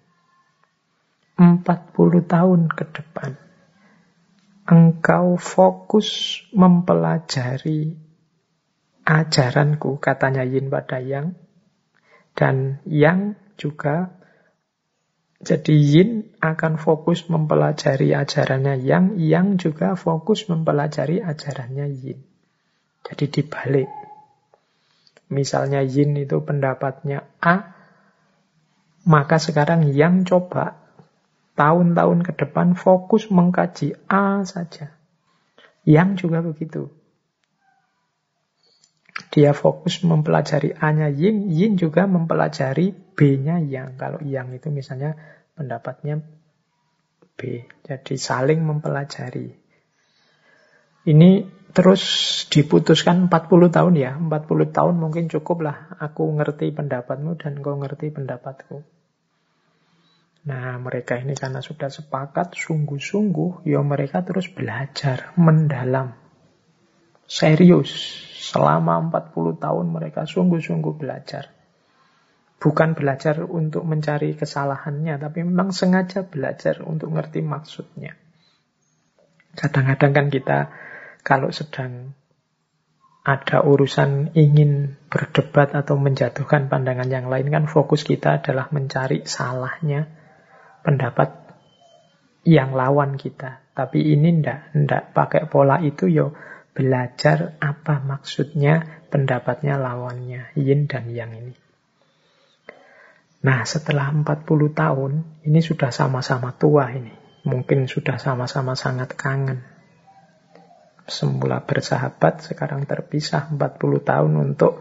40 1.38 2.26
tahun 2.26 2.66
ke 2.66 2.84
depan, 2.98 3.38
engkau 4.66 5.38
fokus 5.38 6.42
mempelajari 6.50 8.07
ajaranku, 9.08 10.04
katanya 10.04 10.44
yin 10.44 10.68
pada 10.68 11.00
yang, 11.00 11.40
dan 12.36 12.84
yang 12.84 13.40
juga 13.56 14.12
jadi 15.40 15.74
yin 15.74 16.12
akan 16.44 16.76
fokus 16.76 17.32
mempelajari 17.32 18.12
ajarannya 18.12 18.84
yang, 18.84 19.16
yang 19.16 19.56
juga 19.56 19.96
fokus 19.96 20.52
mempelajari 20.52 21.24
ajarannya 21.24 21.88
yin. 21.94 22.20
Jadi 23.08 23.26
dibalik. 23.32 23.88
Misalnya 25.32 25.86
yin 25.86 26.20
itu 26.20 26.44
pendapatnya 26.44 27.32
A, 27.40 27.78
maka 29.08 29.40
sekarang 29.40 29.88
yang 29.96 30.28
coba 30.28 30.84
tahun-tahun 31.56 32.28
ke 32.28 32.32
depan 32.44 32.76
fokus 32.76 33.32
mengkaji 33.32 33.96
A 34.12 34.44
saja. 34.44 34.92
Yang 35.88 36.28
juga 36.28 36.44
begitu. 36.44 36.97
Dia 39.28 39.52
fokus 39.52 40.02
mempelajari 40.08 40.72
A-nya 40.78 41.12
yin, 41.12 41.52
yin 41.52 41.76
juga 41.76 42.08
mempelajari 42.08 42.96
B-nya 43.18 43.60
yang. 43.60 44.00
Kalau 44.00 44.24
yang 44.24 44.56
itu 44.56 44.72
misalnya 44.72 45.20
pendapatnya 45.58 46.24
B. 47.36 47.68
Jadi 47.84 48.16
saling 48.16 48.64
mempelajari. 48.64 49.52
Ini 51.08 51.30
terus 51.72 52.04
diputuskan 52.50 53.28
40 53.28 53.70
tahun 53.72 53.94
ya. 54.00 54.16
40 54.16 54.72
tahun 54.72 54.96
mungkin 54.96 55.28
cukup 55.28 55.64
lah. 55.64 55.78
Aku 56.00 56.32
ngerti 56.36 56.72
pendapatmu 56.72 57.36
dan 57.40 57.60
kau 57.60 57.76
ngerti 57.76 58.12
pendapatku. 58.12 58.98
Nah 60.48 60.80
mereka 60.80 61.20
ini 61.20 61.36
karena 61.36 61.60
sudah 61.60 61.92
sepakat 61.92 62.56
sungguh-sungguh, 62.56 63.68
ya 63.68 63.84
mereka 63.84 64.24
terus 64.24 64.48
belajar 64.48 65.36
mendalam. 65.36 66.16
Serius. 67.28 68.24
Selama 68.40 69.12
40 69.12 69.60
tahun 69.60 69.86
mereka 69.92 70.24
sungguh-sungguh 70.24 70.96
belajar. 70.96 71.52
Bukan 72.58 72.96
belajar 72.98 73.44
untuk 73.46 73.86
mencari 73.86 74.34
kesalahannya, 74.34 75.20
tapi 75.20 75.46
memang 75.46 75.76
sengaja 75.76 76.26
belajar 76.26 76.82
untuk 76.82 77.14
ngerti 77.14 77.44
maksudnya. 77.44 78.18
Kadang-kadang 79.54 80.12
kan 80.16 80.28
kita 80.32 80.58
kalau 81.22 81.52
sedang 81.52 82.16
ada 83.28 83.60
urusan 83.60 84.32
ingin 84.40 84.96
berdebat 85.12 85.76
atau 85.76 86.00
menjatuhkan 86.00 86.72
pandangan 86.72 87.12
yang 87.12 87.28
lain 87.28 87.52
kan 87.52 87.68
fokus 87.68 88.08
kita 88.08 88.40
adalah 88.40 88.72
mencari 88.72 89.28
salahnya 89.28 90.08
pendapat 90.88 91.36
yang 92.48 92.72
lawan 92.72 93.20
kita. 93.20 93.68
Tapi 93.76 94.16
ini 94.16 94.40
ndak, 94.40 94.72
ndak 94.72 95.04
pakai 95.12 95.52
pola 95.52 95.84
itu 95.84 96.08
yo 96.08 96.32
belajar 96.78 97.58
apa 97.58 97.98
maksudnya 97.98 99.02
pendapatnya 99.10 99.82
lawannya, 99.82 100.54
yin 100.54 100.86
dan 100.86 101.10
yang 101.10 101.34
ini. 101.34 101.58
Nah, 103.42 103.66
setelah 103.66 104.14
40 104.14 104.78
tahun, 104.78 105.42
ini 105.42 105.58
sudah 105.58 105.90
sama-sama 105.90 106.54
tua 106.54 106.94
ini. 106.94 107.10
Mungkin 107.50 107.90
sudah 107.90 108.22
sama-sama 108.22 108.78
sangat 108.78 109.18
kangen. 109.18 109.66
Semula 111.10 111.66
bersahabat, 111.66 112.46
sekarang 112.46 112.86
terpisah 112.86 113.50
40 113.50 114.04
tahun 114.06 114.34
untuk 114.38 114.78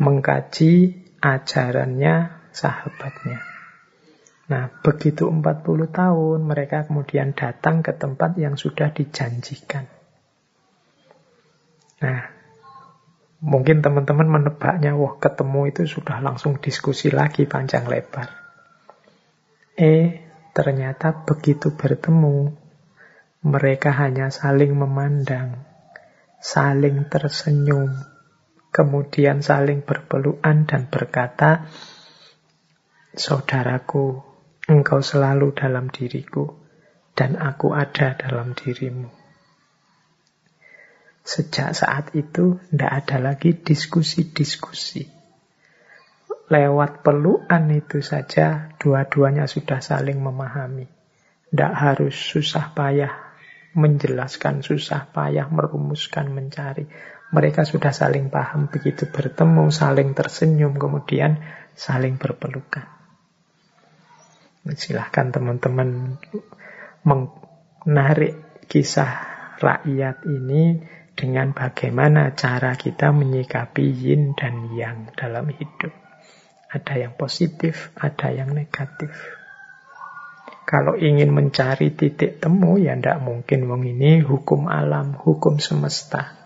mengkaji 0.00 1.04
ajarannya 1.20 2.48
sahabatnya. 2.48 3.44
Nah, 4.46 4.72
begitu 4.80 5.28
40 5.28 5.90
tahun, 5.90 6.38
mereka 6.48 6.88
kemudian 6.88 7.36
datang 7.36 7.84
ke 7.84 7.92
tempat 7.92 8.38
yang 8.40 8.54
sudah 8.54 8.94
dijanjikan. 8.94 9.95
Nah, 11.96 12.28
mungkin 13.40 13.80
teman-teman 13.80 14.28
menebaknya, 14.28 14.92
wah 14.96 15.16
ketemu 15.16 15.72
itu 15.72 15.82
sudah 15.88 16.20
langsung 16.20 16.60
diskusi 16.60 17.08
lagi 17.08 17.48
panjang 17.48 17.88
lebar. 17.88 18.28
Eh, 19.76 20.24
ternyata 20.56 21.24
begitu 21.24 21.72
bertemu, 21.72 22.52
mereka 23.44 23.92
hanya 23.92 24.32
saling 24.32 24.72
memandang, 24.72 25.64
saling 26.40 27.08
tersenyum, 27.08 27.92
kemudian 28.72 29.44
saling 29.44 29.84
berpelukan 29.84 30.68
dan 30.68 30.88
berkata, 30.88 31.68
Saudaraku, 33.16 34.20
engkau 34.68 35.00
selalu 35.00 35.56
dalam 35.56 35.88
diriku, 35.88 36.52
dan 37.16 37.40
aku 37.40 37.72
ada 37.72 38.12
dalam 38.12 38.52
dirimu. 38.52 39.25
Sejak 41.26 41.74
saat 41.74 42.14
itu 42.14 42.62
tidak 42.70 43.02
ada 43.02 43.18
lagi 43.18 43.50
diskusi-diskusi. 43.50 45.10
Lewat 46.46 47.02
pelukan 47.02 47.66
itu 47.74 47.98
saja 47.98 48.70
dua-duanya 48.78 49.50
sudah 49.50 49.82
saling 49.82 50.22
memahami. 50.22 50.86
Tidak 51.50 51.72
harus 51.74 52.14
susah 52.14 52.70
payah 52.70 53.10
menjelaskan, 53.74 54.62
susah 54.62 55.10
payah 55.10 55.50
merumuskan, 55.50 56.30
mencari. 56.30 56.86
Mereka 57.34 57.66
sudah 57.66 57.90
saling 57.90 58.30
paham 58.30 58.70
begitu 58.70 59.10
bertemu, 59.10 59.74
saling 59.74 60.14
tersenyum, 60.14 60.78
kemudian 60.78 61.42
saling 61.74 62.22
berpelukan. 62.22 62.86
Silahkan 64.78 65.34
teman-teman 65.34 66.22
menarik 67.02 68.62
kisah 68.70 69.10
rakyat 69.58 70.22
ini 70.26 70.86
dengan 71.16 71.56
bagaimana 71.56 72.36
cara 72.36 72.76
kita 72.76 73.08
menyikapi 73.10 73.88
yin 73.88 74.36
dan 74.36 74.76
yang 74.76 75.08
dalam 75.16 75.48
hidup. 75.48 75.90
Ada 76.68 77.08
yang 77.08 77.16
positif, 77.16 77.90
ada 77.96 78.28
yang 78.28 78.52
negatif. 78.52 79.08
Kalau 80.66 80.98
ingin 80.98 81.32
mencari 81.32 81.94
titik 81.94 82.42
temu, 82.42 82.76
ya 82.76 82.92
tidak 82.98 83.22
mungkin 83.24 83.70
wong 83.70 83.86
ini 83.86 84.20
hukum 84.20 84.68
alam, 84.68 85.16
hukum 85.16 85.56
semesta. 85.56 86.36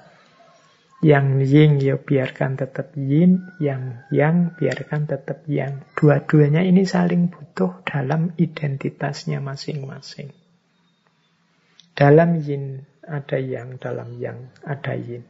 Yang 1.00 1.26
yin 1.48 1.72
ya 1.80 1.96
biarkan 1.96 2.60
tetap 2.60 2.92
yin, 2.94 3.48
yang 3.58 4.04
yang 4.12 4.52
biarkan 4.60 5.08
tetap 5.08 5.48
yang. 5.48 5.88
Dua-duanya 5.96 6.60
ini 6.60 6.84
saling 6.84 7.32
butuh 7.32 7.80
dalam 7.88 8.36
identitasnya 8.36 9.40
masing-masing. 9.40 10.36
Dalam 11.96 12.44
yin 12.44 12.84
ada 13.10 13.36
yang, 13.42 13.76
dalam 13.82 14.14
yang 14.22 14.54
ada 14.62 14.94
yin. 14.94 15.26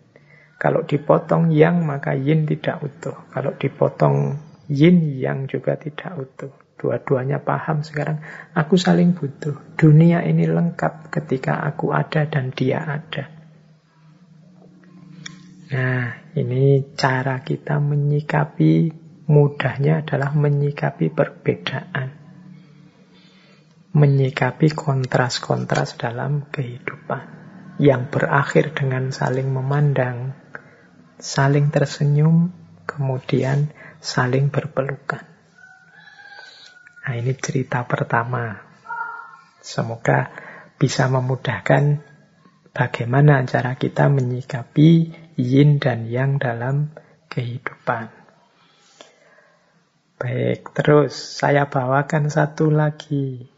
Kalau 0.60 0.84
dipotong 0.84 1.48
yang, 1.56 1.88
maka 1.88 2.12
yin 2.12 2.44
tidak 2.44 2.84
utuh. 2.84 3.16
Kalau 3.32 3.56
dipotong 3.56 4.36
yin, 4.68 5.16
yang 5.16 5.48
juga 5.48 5.80
tidak 5.80 6.12
utuh. 6.20 6.52
Dua-duanya 6.76 7.40
paham 7.40 7.80
sekarang, 7.80 8.20
aku 8.52 8.76
saling 8.76 9.16
butuh. 9.16 9.56
Dunia 9.80 10.20
ini 10.20 10.44
lengkap 10.44 11.08
ketika 11.08 11.64
aku 11.64 11.96
ada 11.96 12.28
dan 12.28 12.52
dia 12.52 12.84
ada. 12.84 13.24
Nah, 15.72 16.04
ini 16.36 16.92
cara 16.92 17.40
kita 17.40 17.80
menyikapi, 17.80 18.92
mudahnya 19.32 20.04
adalah 20.04 20.36
menyikapi 20.36 21.08
perbedaan. 21.08 22.20
Menyikapi 23.96 24.76
kontras-kontras 24.76 25.96
dalam 25.96 26.52
kehidupan 26.52 27.39
yang 27.80 28.12
berakhir 28.12 28.76
dengan 28.76 29.08
saling 29.08 29.48
memandang, 29.48 30.36
saling 31.16 31.72
tersenyum, 31.72 32.52
kemudian 32.84 33.72
saling 34.04 34.52
berpelukan. 34.52 35.24
Nah, 37.00 37.14
ini 37.16 37.32
cerita 37.40 37.88
pertama. 37.88 38.60
Semoga 39.64 40.28
bisa 40.76 41.08
memudahkan 41.08 42.04
bagaimana 42.76 43.48
cara 43.48 43.72
kita 43.80 44.12
menyikapi 44.12 45.16
yin 45.40 45.80
dan 45.80 46.04
yang 46.04 46.36
dalam 46.36 46.92
kehidupan. 47.32 48.12
Baik, 50.20 50.68
terus 50.76 51.16
saya 51.16 51.64
bawakan 51.64 52.28
satu 52.28 52.68
lagi. 52.68 53.48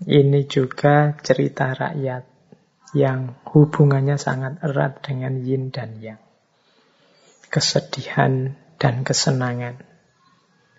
Ini 0.00 0.40
juga 0.48 1.12
cerita 1.20 1.76
rakyat 1.76 2.33
yang 2.94 3.34
hubungannya 3.44 4.16
sangat 4.16 4.62
erat 4.62 5.02
dengan 5.02 5.42
yin 5.42 5.74
dan 5.74 5.98
yang. 5.98 6.22
Kesedihan 7.50 8.54
dan 8.78 9.02
kesenangan, 9.02 9.82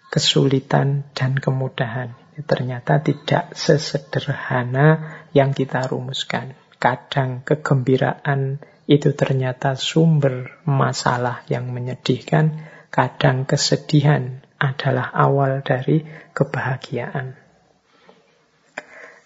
kesulitan 0.09 1.07
dan 1.11 1.35
kemudahan. 1.35 2.15
Ternyata 2.35 2.99
tidak 2.99 3.55
sesederhana 3.55 5.23
yang 5.31 5.55
kita 5.55 5.87
rumuskan. 5.87 6.55
kadang 6.75 7.41
kegembiraan 7.41 8.61
itu 8.85 9.17
ternyata 9.17 9.73
sumber 9.73 10.61
masalah 10.69 11.41
yang 11.49 11.73
menyedihkan, 11.73 12.61
kadang 12.93 13.49
kesedihan 13.49 14.45
adalah 14.61 15.09
awal 15.09 15.65
dari 15.65 16.05
kebahagiaan. 16.37 17.33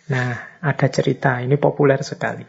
Nah, 0.10 0.32
ada 0.64 0.88
cerita, 0.88 1.44
ini 1.44 1.60
populer 1.60 2.00
sekali. 2.02 2.48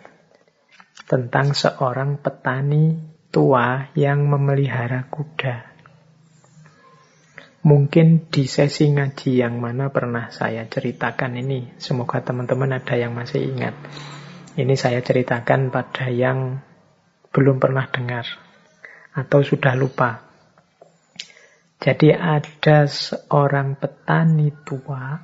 Tentang 1.11 1.59
seorang 1.59 2.23
petani 2.23 2.95
tua 3.35 3.91
yang 3.99 4.31
memelihara 4.31 5.11
kuda. 5.11 5.67
Mungkin 7.67 8.31
di 8.31 8.47
sesi 8.47 8.87
ngaji 8.95 9.43
yang 9.43 9.59
mana 9.59 9.91
pernah 9.91 10.31
saya 10.31 10.71
ceritakan 10.71 11.35
ini. 11.43 11.75
Semoga 11.83 12.23
teman-teman 12.23 12.79
ada 12.79 12.95
yang 12.95 13.11
masih 13.11 13.43
ingat. 13.43 13.75
Ini 14.55 14.79
saya 14.79 15.03
ceritakan 15.03 15.75
pada 15.75 16.07
yang 16.15 16.63
belum 17.35 17.59
pernah 17.59 17.91
dengar. 17.91 18.31
Atau 19.11 19.43
sudah 19.43 19.75
lupa. 19.75 20.31
Jadi 21.83 22.15
ada 22.15 22.87
seorang 22.87 23.75
petani 23.83 24.55
tua, 24.63 25.19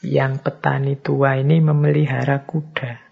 yang 0.00 0.40
petani 0.40 0.96
tua 0.96 1.36
ini 1.36 1.60
memelihara 1.60 2.48
kuda. 2.48 3.05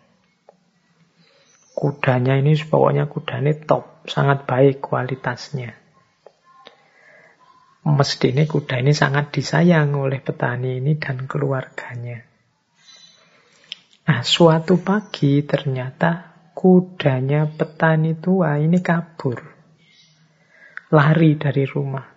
Kudanya 1.74 2.38
ini 2.38 2.54
pokoknya 2.54 3.10
kudanya 3.10 3.50
top, 3.66 4.06
sangat 4.06 4.46
baik 4.46 4.78
kualitasnya. 4.78 5.74
Mesti 7.84 8.32
ini 8.32 8.48
kuda 8.48 8.80
ini 8.80 8.96
sangat 8.96 9.28
disayang 9.34 9.92
oleh 9.92 10.22
petani 10.24 10.80
ini 10.80 10.96
dan 10.96 11.28
keluarganya. 11.28 12.24
Nah, 14.08 14.20
suatu 14.24 14.80
pagi 14.80 15.44
ternyata 15.44 16.32
kudanya 16.56 17.44
petani 17.44 18.16
tua 18.16 18.56
ini 18.56 18.80
kabur. 18.80 19.36
Lari 20.94 21.36
dari 21.36 21.64
rumah. 21.68 22.08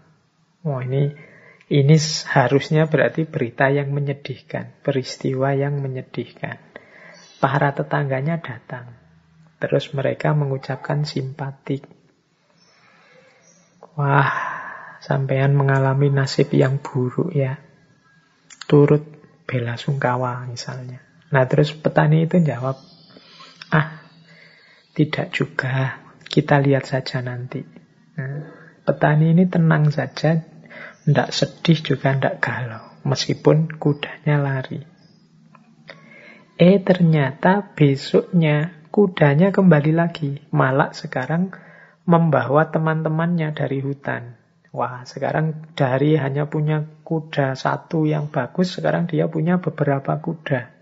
Oh 0.64 0.80
ini 0.80 1.12
ini 1.68 1.95
harusnya 2.32 2.88
berarti 2.88 3.28
berita 3.28 3.68
yang 3.68 3.91
menyedihkan, 3.91 4.80
peristiwa 4.80 5.51
yang 5.51 5.84
menyedihkan. 5.84 6.64
Para 7.43 7.76
tetangganya 7.76 8.39
datang. 8.39 9.07
Terus 9.58 9.89
mereka 9.97 10.38
mengucapkan 10.38 11.01
simpatik. 11.01 11.86
Wah, 13.97 14.30
sampean 15.01 15.58
mengalami 15.58 16.14
nasib 16.14 16.53
yang 16.53 16.78
buruk 16.78 17.34
ya. 17.34 17.58
Turut 18.70 19.01
bela 19.47 19.80
sungkawa 19.80 20.45
misalnya. 20.45 21.01
Nah 21.34 21.43
terus 21.49 21.74
petani 21.74 22.30
itu 22.30 22.38
jawab, 22.43 22.78
ah 23.74 24.05
tidak 24.93 25.34
juga, 25.34 26.03
kita 26.28 26.62
lihat 26.62 26.86
saja 26.86 27.24
nanti. 27.24 27.64
Nah, 28.18 28.43
petani 28.84 29.34
ini 29.34 29.49
tenang 29.49 29.89
saja, 29.89 30.39
tidak 31.08 31.30
sedih 31.32 31.80
juga 31.82 32.14
tidak 32.14 32.43
galau. 32.43 32.84
Meskipun 33.08 33.80
kudanya 33.80 34.36
lari. 34.36 34.84
Eh 36.58 36.82
ternyata 36.82 37.64
besoknya 37.78 38.77
kudanya 38.98 39.54
kembali 39.54 39.93
lagi. 39.93 40.41
Malah 40.50 40.89
sekarang 40.89 41.54
membawa 42.10 42.74
teman-temannya 42.74 43.54
dari 43.54 43.78
hutan. 43.78 44.34
Wah 44.74 45.06
sekarang 45.06 45.78
dari 45.78 46.18
hanya 46.18 46.50
punya 46.50 46.82
kuda 47.06 47.54
satu 47.54 48.10
yang 48.10 48.34
bagus, 48.34 48.74
sekarang 48.74 49.06
dia 49.06 49.30
punya 49.30 49.62
beberapa 49.62 50.18
kuda. 50.18 50.74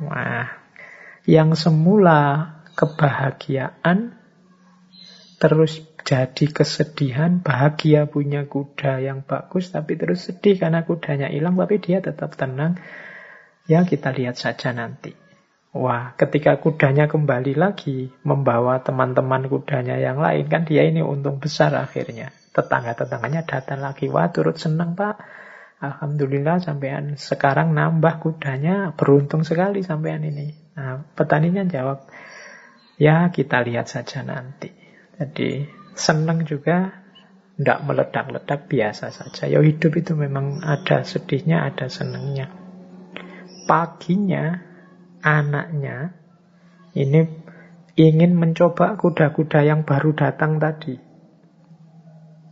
Wah, 0.00 0.48
yang 1.28 1.52
semula 1.52 2.56
kebahagiaan 2.72 4.16
terus 5.36 5.84
jadi 6.08 6.48
kesedihan, 6.48 7.44
bahagia 7.44 8.08
punya 8.08 8.48
kuda 8.48 9.04
yang 9.04 9.28
bagus, 9.28 9.68
tapi 9.68 10.00
terus 10.00 10.24
sedih 10.24 10.56
karena 10.56 10.88
kudanya 10.88 11.28
hilang, 11.28 11.52
tapi 11.52 11.84
dia 11.84 12.00
tetap 12.00 12.32
tenang. 12.32 12.80
Ya 13.68 13.84
kita 13.84 14.08
lihat 14.16 14.40
saja 14.40 14.72
nanti. 14.72 15.27
Wah, 15.76 16.16
ketika 16.16 16.56
kudanya 16.56 17.12
kembali 17.12 17.52
lagi, 17.52 18.08
membawa 18.24 18.80
teman-teman 18.80 19.52
kudanya 19.52 20.00
yang 20.00 20.16
lain, 20.16 20.48
kan 20.48 20.64
dia 20.64 20.88
ini 20.88 21.04
untung 21.04 21.36
besar 21.36 21.76
akhirnya. 21.76 22.32
Tetangga-tetangganya 22.56 23.44
datang 23.44 23.84
lagi, 23.84 24.08
wah 24.08 24.32
turut 24.32 24.56
senang 24.56 24.96
pak. 24.96 25.20
Alhamdulillah 25.78 26.58
sampean 26.58 27.20
sekarang 27.20 27.76
nambah 27.76 28.18
kudanya, 28.18 28.96
beruntung 28.96 29.44
sekali 29.44 29.84
sampean 29.84 30.24
ini. 30.24 30.50
Nah, 30.74 31.04
petaninya 31.14 31.62
jawab, 31.68 32.08
ya 32.96 33.28
kita 33.28 33.60
lihat 33.62 33.92
saja 33.92 34.24
nanti. 34.24 34.72
Jadi 35.20 35.68
senang 35.94 36.48
juga 36.48 37.04
tidak 37.58 37.78
meledak-ledak 37.84 38.70
biasa 38.70 39.10
saja. 39.10 39.50
Ya 39.50 39.60
hidup 39.60 39.92
itu 39.98 40.16
memang 40.16 40.64
ada 40.64 41.04
sedihnya, 41.04 41.66
ada 41.66 41.90
senangnya. 41.90 42.50
Paginya 43.66 44.67
anaknya 45.22 46.14
ini 46.94 47.26
ingin 47.98 48.38
mencoba 48.38 48.94
kuda-kuda 48.94 49.66
yang 49.66 49.82
baru 49.82 50.14
datang 50.14 50.62
tadi. 50.62 50.94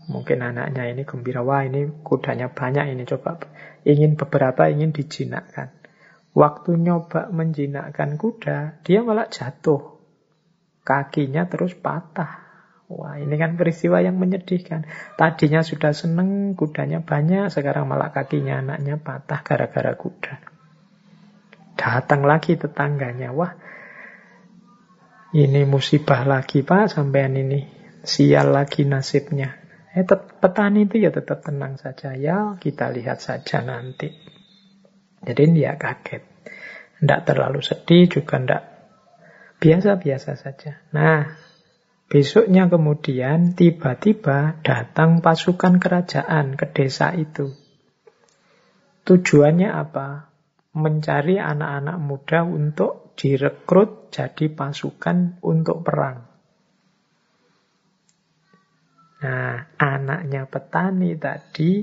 Mungkin 0.07 0.39
anaknya 0.39 0.87
ini 0.87 1.03
gembira, 1.03 1.43
wah 1.43 1.67
ini 1.67 1.87
kudanya 2.07 2.51
banyak 2.51 2.95
ini 2.95 3.03
coba. 3.07 3.43
Ingin 3.83 4.14
beberapa 4.14 4.71
ingin 4.71 4.95
dijinakkan. 4.95 5.75
Waktu 6.31 6.79
nyoba 6.79 7.33
menjinakkan 7.35 8.14
kuda, 8.14 8.87
dia 8.87 9.03
malah 9.03 9.27
jatuh. 9.27 9.99
Kakinya 10.87 11.51
terus 11.51 11.75
patah. 11.75 12.47
Wah 12.87 13.19
ini 13.19 13.35
kan 13.35 13.59
peristiwa 13.59 13.99
yang 13.99 14.14
menyedihkan. 14.14 14.87
Tadinya 15.19 15.67
sudah 15.67 15.91
seneng, 15.91 16.55
kudanya 16.55 17.03
banyak, 17.03 17.51
sekarang 17.51 17.91
malah 17.91 18.14
kakinya 18.14 18.62
anaknya 18.62 19.03
patah 19.03 19.43
gara-gara 19.43 19.99
kuda. 19.99 20.55
Datang 21.77 22.24
lagi 22.24 22.57
tetangganya, 22.57 23.31
wah 23.37 23.53
ini 25.37 25.68
musibah 25.68 26.24
lagi 26.24 26.64
pak 26.64 26.89
sampean 26.89 27.37
ini. 27.37 27.68
Sial 28.07 28.55
lagi 28.55 28.87
nasibnya. 28.89 29.61
Eh, 29.93 30.07
petani 30.41 30.87
itu 30.87 31.03
ya 31.03 31.12
tetap 31.12 31.45
tenang 31.45 31.77
saja. 31.77 32.16
Ya 32.16 32.57
kita 32.57 32.89
lihat 32.89 33.20
saja 33.20 33.61
nanti. 33.61 34.09
Jadi 35.20 35.43
dia 35.53 35.77
kaget. 35.77 36.22
Tidak 36.97 37.20
terlalu 37.29 37.61
sedih 37.61 38.09
juga 38.09 38.41
tidak 38.41 38.62
biasa-biasa 39.61 40.33
saja. 40.39 40.81
Nah, 40.95 41.47
Besoknya 42.07 42.70
kemudian 42.70 43.59
tiba-tiba 43.59 44.62
datang 44.62 45.18
pasukan 45.18 45.83
kerajaan 45.83 46.55
ke 46.55 46.70
desa 46.70 47.11
itu. 47.18 47.51
Tujuannya 49.03 49.66
apa? 49.66 50.31
Mencari 50.77 51.41
anak-anak 51.41 51.97
muda 51.97 52.45
untuk 52.45 53.16
direkrut 53.16 54.12
jadi 54.12 54.53
pasukan 54.53 55.41
untuk 55.41 55.81
perang. 55.81 56.29
Nah, 59.16 59.72
anaknya 59.81 60.45
petani 60.45 61.16
tadi 61.16 61.81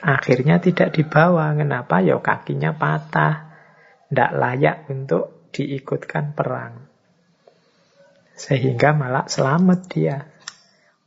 akhirnya 0.00 0.58
tidak 0.58 0.96
dibawa. 0.96 1.52
Kenapa? 1.52 2.00
Ya 2.00 2.16
kakinya 2.16 2.72
patah. 2.72 3.52
Tidak 4.08 4.30
layak 4.34 4.88
untuk 4.88 5.52
diikutkan 5.52 6.32
perang. 6.32 6.88
Sehingga 8.34 8.90
malah 8.96 9.30
selamat 9.30 9.80
dia. 9.86 10.33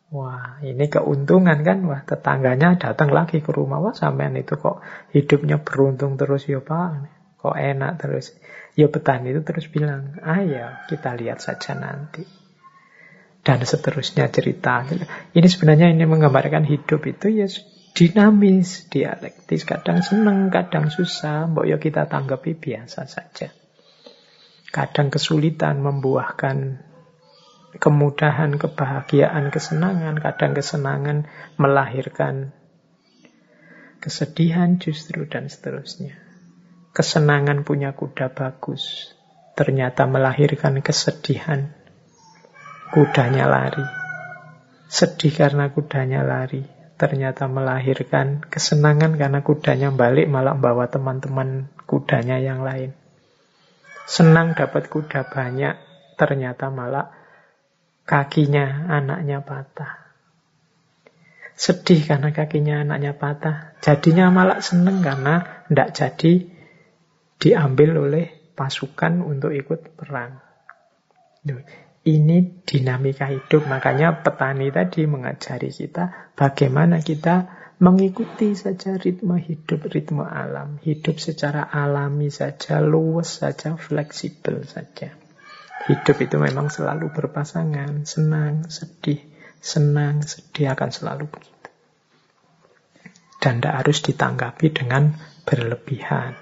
Wah, 0.07 0.63
ini 0.63 0.87
keuntungan 0.87 1.67
kan? 1.67 1.83
Wah, 1.83 1.99
tetangganya 2.07 2.79
datang 2.79 3.11
lagi 3.11 3.43
ke 3.43 3.51
rumah. 3.51 3.83
Wah, 3.83 3.91
sampean 3.91 4.39
itu 4.39 4.55
kok 4.55 4.79
hidupnya 5.11 5.59
beruntung 5.59 6.15
terus 6.15 6.47
ya 6.47 6.63
Pak. 6.63 7.11
Kok 7.43 7.55
enak 7.59 7.91
terus. 7.99 8.31
Ya 8.79 8.87
petani 8.87 9.35
itu 9.35 9.43
terus 9.43 9.67
bilang, 9.67 10.15
ah 10.23 10.39
kita 10.87 11.11
lihat 11.17 11.43
saja 11.43 11.75
nanti. 11.75 12.23
Dan 13.43 13.59
seterusnya 13.63 14.31
cerita. 14.31 14.87
Ini 15.35 15.47
sebenarnya 15.47 15.91
ini 15.91 16.07
menggambarkan 16.07 16.63
hidup 16.63 17.03
itu 17.03 17.27
ya 17.31 17.47
dinamis, 17.91 18.87
dialektis. 18.87 19.67
Kadang 19.67 20.05
senang, 20.05 20.53
kadang 20.53 20.87
susah. 20.87 21.51
Mbok 21.51 21.65
ya 21.67 21.77
kita 21.81 22.07
tanggapi 22.07 22.55
biasa 22.55 23.09
saja. 23.09 23.49
Kadang 24.71 25.11
kesulitan 25.11 25.79
membuahkan 25.81 26.86
kemudahan, 27.75 28.55
kebahagiaan, 28.55 29.51
kesenangan, 29.51 30.15
kadang 30.23 30.55
kesenangan 30.55 31.27
melahirkan 31.59 32.55
kesedihan 33.99 34.79
justru 34.79 35.27
dan 35.27 35.51
seterusnya. 35.51 36.15
Kesenangan 36.95 37.67
punya 37.67 37.91
kuda 37.93 38.31
bagus, 38.31 39.11
ternyata 39.59 40.07
melahirkan 40.07 40.79
kesedihan. 40.79 41.75
Kudanya 42.87 43.51
lari. 43.51 43.83
Sedih 44.87 45.35
karena 45.35 45.67
kudanya 45.75 46.23
lari, 46.23 46.63
ternyata 46.95 47.51
melahirkan 47.51 48.47
kesenangan 48.47 49.19
karena 49.19 49.43
kudanya 49.43 49.91
balik 49.91 50.31
malah 50.31 50.55
bawa 50.55 50.87
teman-teman 50.87 51.67
kudanya 51.83 52.39
yang 52.39 52.63
lain. 52.63 52.95
Senang 54.07 54.55
dapat 54.55 54.87
kuda 54.87 55.27
banyak, 55.27 55.75
ternyata 56.15 56.71
malah 56.71 57.16
kakinya 58.07 58.87
anaknya 58.87 59.43
patah. 59.43 60.07
Sedih 61.57 62.07
karena 62.07 62.31
kakinya 62.31 62.87
anaknya 62.87 63.19
patah. 63.19 63.75
Jadinya 63.83 64.31
malah 64.31 64.63
seneng 64.63 65.03
karena 65.03 65.67
tidak 65.67 65.89
jadi 65.91 66.33
diambil 67.37 68.07
oleh 68.07 68.25
pasukan 68.55 69.21
untuk 69.21 69.51
ikut 69.51 69.93
perang. 69.99 70.39
Ini 72.07 72.37
dinamika 72.63 73.27
hidup. 73.27 73.67
Makanya 73.67 74.23
petani 74.23 74.71
tadi 74.71 75.03
mengajari 75.03 75.69
kita 75.75 76.33
bagaimana 76.39 77.03
kita 77.03 77.51
mengikuti 77.83 78.55
saja 78.55 78.95
ritme 78.95 79.35
hidup, 79.35 79.91
ritme 79.91 80.23
alam. 80.23 80.79
Hidup 80.79 81.19
secara 81.19 81.67
alami 81.67 82.31
saja, 82.31 82.79
luwes 82.79 83.43
saja, 83.43 83.75
fleksibel 83.75 84.63
saja. 84.63 85.26
Hidup 85.87 86.19
itu 86.19 86.35
memang 86.35 86.67
selalu 86.67 87.15
berpasangan, 87.15 88.03
senang, 88.03 88.67
sedih, 88.67 89.23
senang, 89.63 90.19
sedih 90.19 90.75
akan 90.75 90.91
selalu 90.91 91.31
begitu. 91.31 91.71
Dan 93.39 93.63
tidak 93.63 93.87
harus 93.87 94.03
ditanggapi 94.03 94.67
dengan 94.75 95.15
berlebihan. 95.47 96.35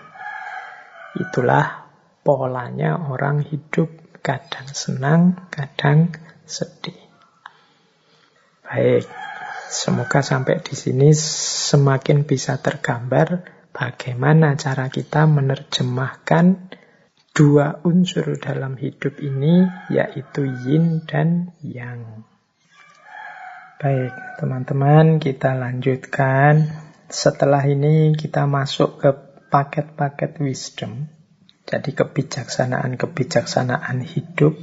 Itulah 1.13 1.85
polanya 2.25 2.97
orang 2.97 3.45
hidup. 3.45 3.93
Kadang 4.25 4.73
senang, 4.73 5.37
kadang 5.53 6.09
sedih. 6.49 6.97
Baik, 8.65 9.05
semoga 9.69 10.25
sampai 10.25 10.57
di 10.65 10.73
sini 10.73 11.13
semakin 11.13 12.25
bisa 12.25 12.57
tergambar 12.57 13.45
bagaimana 13.69 14.57
cara 14.57 14.89
kita 14.89 15.29
menerjemahkan 15.29 16.73
dua 17.35 17.83
unsur 17.83 18.39
dalam 18.39 18.79
hidup 18.79 19.19
ini, 19.19 19.67
yaitu 19.91 20.47
yin 20.63 21.03
dan 21.03 21.51
yang. 21.59 22.23
Baik, 23.75 24.39
teman-teman, 24.39 25.19
kita 25.19 25.51
lanjutkan. 25.51 26.63
Setelah 27.11 27.59
ini 27.67 28.15
kita 28.15 28.47
masuk 28.47 29.03
ke 29.03 29.11
paket-paket 29.51 30.39
wisdom. 30.39 31.11
Jadi 31.67 31.91
kebijaksanaan-kebijaksanaan 31.91 33.99
hidup 33.99 34.55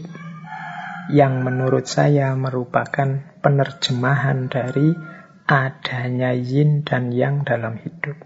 yang 1.12 1.44
menurut 1.44 1.84
saya 1.84 2.32
merupakan 2.32 3.36
penerjemahan 3.44 4.48
dari 4.48 4.96
adanya 5.44 6.32
yin 6.32 6.88
dan 6.88 7.12
yang 7.12 7.44
dalam 7.44 7.76
hidup. 7.76 8.16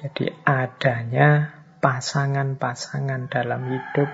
Jadi 0.00 0.32
adanya 0.48 1.60
pasangan-pasangan 1.84 3.28
dalam 3.28 3.68
hidup, 3.68 4.08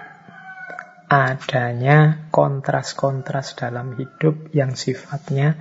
adanya 1.07 2.27
kontras-kontras 2.35 3.55
dalam 3.55 3.95
hidup 3.95 4.51
yang 4.51 4.75
sifatnya 4.75 5.55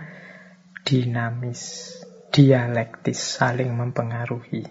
dinamis, 0.82 1.94
dialektis, 2.34 3.22
saling 3.22 3.78
mempengaruhi. 3.78 4.66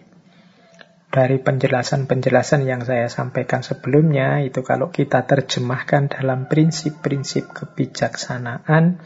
Dari 1.15 1.39
penjelasan-penjelasan 1.39 2.67
yang 2.67 2.83
saya 2.83 3.07
sampaikan 3.07 3.63
sebelumnya, 3.63 4.43
itu 4.43 4.67
kalau 4.67 4.91
kita 4.91 5.23
terjemahkan 5.23 6.11
dalam 6.11 6.51
prinsip-prinsip 6.51 7.55
kebijaksanaan, 7.55 8.99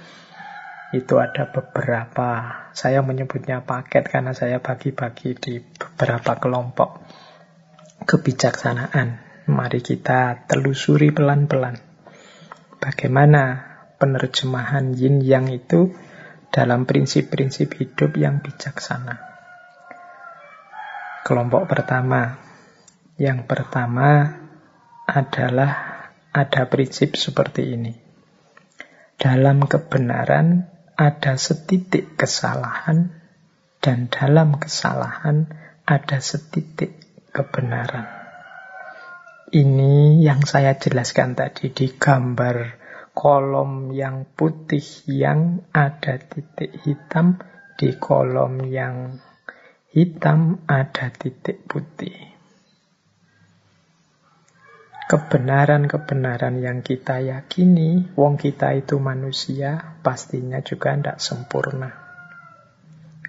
itu 0.97 1.21
ada 1.21 1.53
beberapa, 1.53 2.65
saya 2.73 3.05
menyebutnya 3.05 3.61
paket 3.61 4.09
karena 4.09 4.33
saya 4.33 4.57
bagi-bagi 4.65 5.37
di 5.37 5.61
beberapa 5.61 6.41
kelompok 6.41 7.12
kebijaksanaan. 8.05 9.23
Mari 9.51 9.83
kita 9.83 10.47
telusuri 10.47 11.11
pelan-pelan. 11.11 11.79
Bagaimana 12.79 13.73
penerjemahan 13.99 14.95
yin 14.95 15.23
yang 15.23 15.51
itu 15.51 15.95
dalam 16.55 16.87
prinsip-prinsip 16.87 17.75
hidup 17.79 18.15
yang 18.19 18.39
bijaksana. 18.43 19.19
Kelompok 21.23 21.71
pertama. 21.71 22.39
Yang 23.19 23.47
pertama 23.47 24.39
adalah 25.07 25.73
ada 26.35 26.63
prinsip 26.67 27.15
seperti 27.15 27.77
ini. 27.77 27.95
Dalam 29.19 29.63
kebenaran 29.71 30.67
ada 30.99 31.39
setitik 31.39 32.19
kesalahan 32.19 33.15
dan 33.79 34.11
dalam 34.11 34.59
kesalahan 34.59 35.47
ada 35.87 36.19
setitik 36.19 37.02
kebenaran. 37.33 38.05
Ini 39.53 40.21
yang 40.21 40.45
saya 40.45 40.77
jelaskan 40.77 41.33
tadi 41.33 41.73
di 41.73 41.89
gambar 41.97 42.57
kolom 43.17 43.93
yang 43.93 44.29
putih 44.33 44.85
yang 45.09 45.65
ada 45.73 46.21
titik 46.21 46.73
hitam, 46.85 47.41
di 47.77 47.97
kolom 47.97 48.65
yang 48.69 49.17
hitam 49.93 50.65
ada 50.69 51.09
titik 51.13 51.65
putih. 51.69 52.33
Kebenaran-kebenaran 55.09 56.57
yang 56.65 56.81
kita 56.81 57.21
yakini, 57.21 58.17
wong 58.17 58.41
kita 58.41 58.73
itu 58.73 58.97
manusia, 58.97 60.01
pastinya 60.01 60.65
juga 60.65 60.97
tidak 60.97 61.21
sempurna 61.21 62.02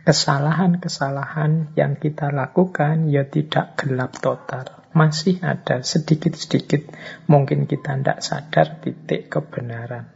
kesalahan-kesalahan 0.04 1.72
yang 1.80 1.96
kita 1.96 2.28
lakukan 2.30 3.08
ya 3.08 3.24
tidak 3.24 3.80
gelap 3.80 4.12
total. 4.20 4.84
Masih 4.94 5.42
ada 5.42 5.82
sedikit-sedikit 5.82 6.92
mungkin 7.26 7.66
kita 7.66 7.98
tidak 7.98 8.20
sadar 8.22 8.84
titik 8.84 9.32
kebenaran. 9.32 10.12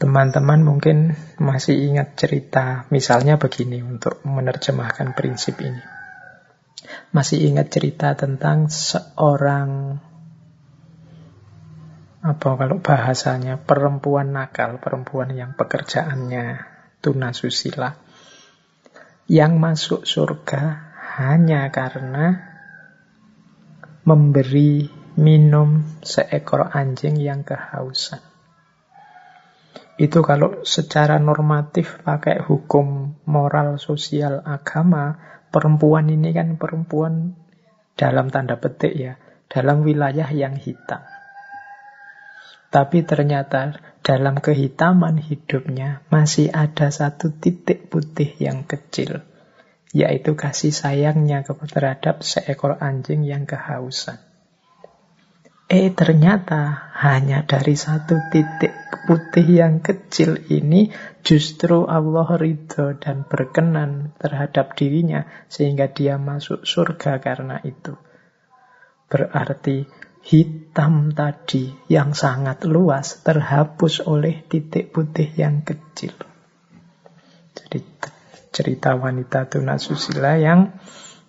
Teman-teman 0.00 0.60
mungkin 0.66 1.14
masih 1.38 1.78
ingat 1.78 2.18
cerita 2.18 2.90
misalnya 2.90 3.38
begini 3.38 3.78
untuk 3.84 4.18
menerjemahkan 4.26 5.14
prinsip 5.14 5.62
ini. 5.62 5.80
Masih 7.14 7.46
ingat 7.46 7.70
cerita 7.70 8.18
tentang 8.18 8.66
seorang 8.66 10.00
apa 12.24 12.50
kalau 12.56 12.80
bahasanya 12.80 13.60
perempuan 13.60 14.32
nakal, 14.32 14.80
perempuan 14.80 15.36
yang 15.36 15.54
pekerjaannya 15.54 16.73
tunasusila 17.04 18.00
yang 19.28 19.60
masuk 19.60 20.08
surga 20.08 20.92
hanya 21.20 21.68
karena 21.68 22.56
memberi 24.08 24.88
minum 25.16 26.00
seekor 26.00 26.72
anjing 26.72 27.16
yang 27.20 27.46
kehausan. 27.46 28.20
Itu 29.94 30.26
kalau 30.26 30.66
secara 30.66 31.22
normatif 31.22 32.02
pakai 32.02 32.42
hukum 32.42 33.14
moral 33.30 33.78
sosial 33.78 34.42
agama, 34.42 35.14
perempuan 35.54 36.10
ini 36.10 36.34
kan 36.34 36.58
perempuan 36.58 37.38
dalam 37.94 38.26
tanda 38.26 38.58
petik 38.58 38.90
ya, 38.90 39.14
dalam 39.46 39.86
wilayah 39.86 40.26
yang 40.34 40.58
hitam. 40.58 41.13
Tapi 42.74 43.06
ternyata 43.06 43.78
dalam 44.02 44.42
kehitaman 44.42 45.22
hidupnya 45.22 46.02
masih 46.10 46.50
ada 46.50 46.90
satu 46.90 47.30
titik 47.30 47.86
putih 47.86 48.34
yang 48.42 48.66
kecil, 48.66 49.22
yaitu 49.94 50.34
kasih 50.34 50.74
sayangnya 50.74 51.46
terhadap 51.46 52.26
seekor 52.26 52.82
anjing 52.82 53.22
yang 53.22 53.46
kehausan. 53.46 54.18
Eh 55.70 55.94
ternyata 55.94 56.90
hanya 56.98 57.46
dari 57.46 57.78
satu 57.78 58.18
titik 58.34 58.74
putih 59.06 59.46
yang 59.46 59.78
kecil 59.78 60.42
ini 60.50 60.90
justru 61.22 61.86
Allah 61.86 62.26
ridho 62.34 62.98
dan 62.98 63.22
berkenan 63.22 64.18
terhadap 64.18 64.74
dirinya 64.74 65.30
sehingga 65.46 65.94
dia 65.94 66.18
masuk 66.18 66.66
surga 66.66 67.22
karena 67.22 67.62
itu. 67.62 67.94
Berarti 69.06 69.86
hitam 70.24 71.12
tadi 71.12 71.76
yang 71.92 72.16
sangat 72.16 72.64
luas 72.64 73.20
terhapus 73.20 74.08
oleh 74.08 74.40
titik 74.48 74.88
putih 74.88 75.28
yang 75.36 75.60
kecil. 75.60 76.16
Jadi 77.52 77.78
cerita 78.48 78.96
wanita 78.96 79.52
tunasusila 79.52 80.40
yang 80.40 80.72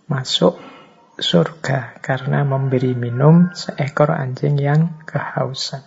masuk 0.07 0.55
surga 1.19 1.99
karena 1.99 2.47
memberi 2.47 2.95
minum 2.95 3.51
seekor 3.51 4.15
anjing 4.15 4.55
yang 4.55 5.03
kehausan. 5.03 5.83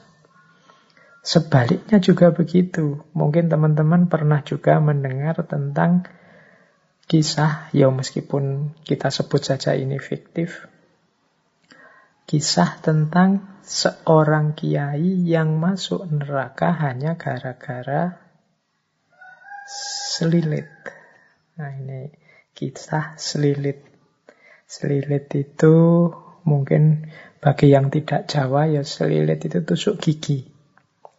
Sebaliknya 1.25 2.01
juga 2.01 2.33
begitu. 2.33 3.05
Mungkin 3.13 3.53
teman-teman 3.53 4.09
pernah 4.09 4.41
juga 4.41 4.81
mendengar 4.81 5.37
tentang 5.45 6.09
kisah, 7.05 7.69
ya 7.73 7.93
meskipun 7.93 8.73
kita 8.85 9.13
sebut 9.13 9.41
saja 9.45 9.77
ini 9.77 10.01
fiktif, 10.01 10.69
Kisah 12.29 12.85
tentang 12.85 13.61
seorang 13.65 14.53
kiai 14.53 15.25
yang 15.25 15.57
masuk 15.57 16.05
neraka 16.13 16.77
hanya 16.77 17.17
gara-gara 17.17 18.21
selilit. 20.13 20.69
Nah 21.57 21.73
ini 21.73 22.13
kisah 22.53 23.17
selilit. 23.17 23.81
Selilit 24.69 25.33
itu 25.33 25.77
Mungkin 26.49 27.13
bagi 27.45 27.69
yang 27.69 27.93
tidak 27.93 28.25
Jawa 28.25 28.73
ya 28.73 28.81
selilit 28.81 29.45
itu 29.45 29.61
tusuk 29.61 30.01
gigi. 30.01 30.49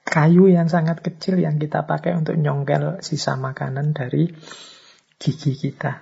Kayu 0.01 0.49
yang 0.49 0.65
sangat 0.65 1.05
kecil 1.05 1.37
yang 1.37 1.61
kita 1.61 1.85
pakai 1.85 2.17
untuk 2.17 2.33
nyongkel 2.33 3.05
sisa 3.05 3.37
makanan 3.37 3.93
dari 3.93 4.25
gigi 5.21 5.53
kita. 5.53 6.01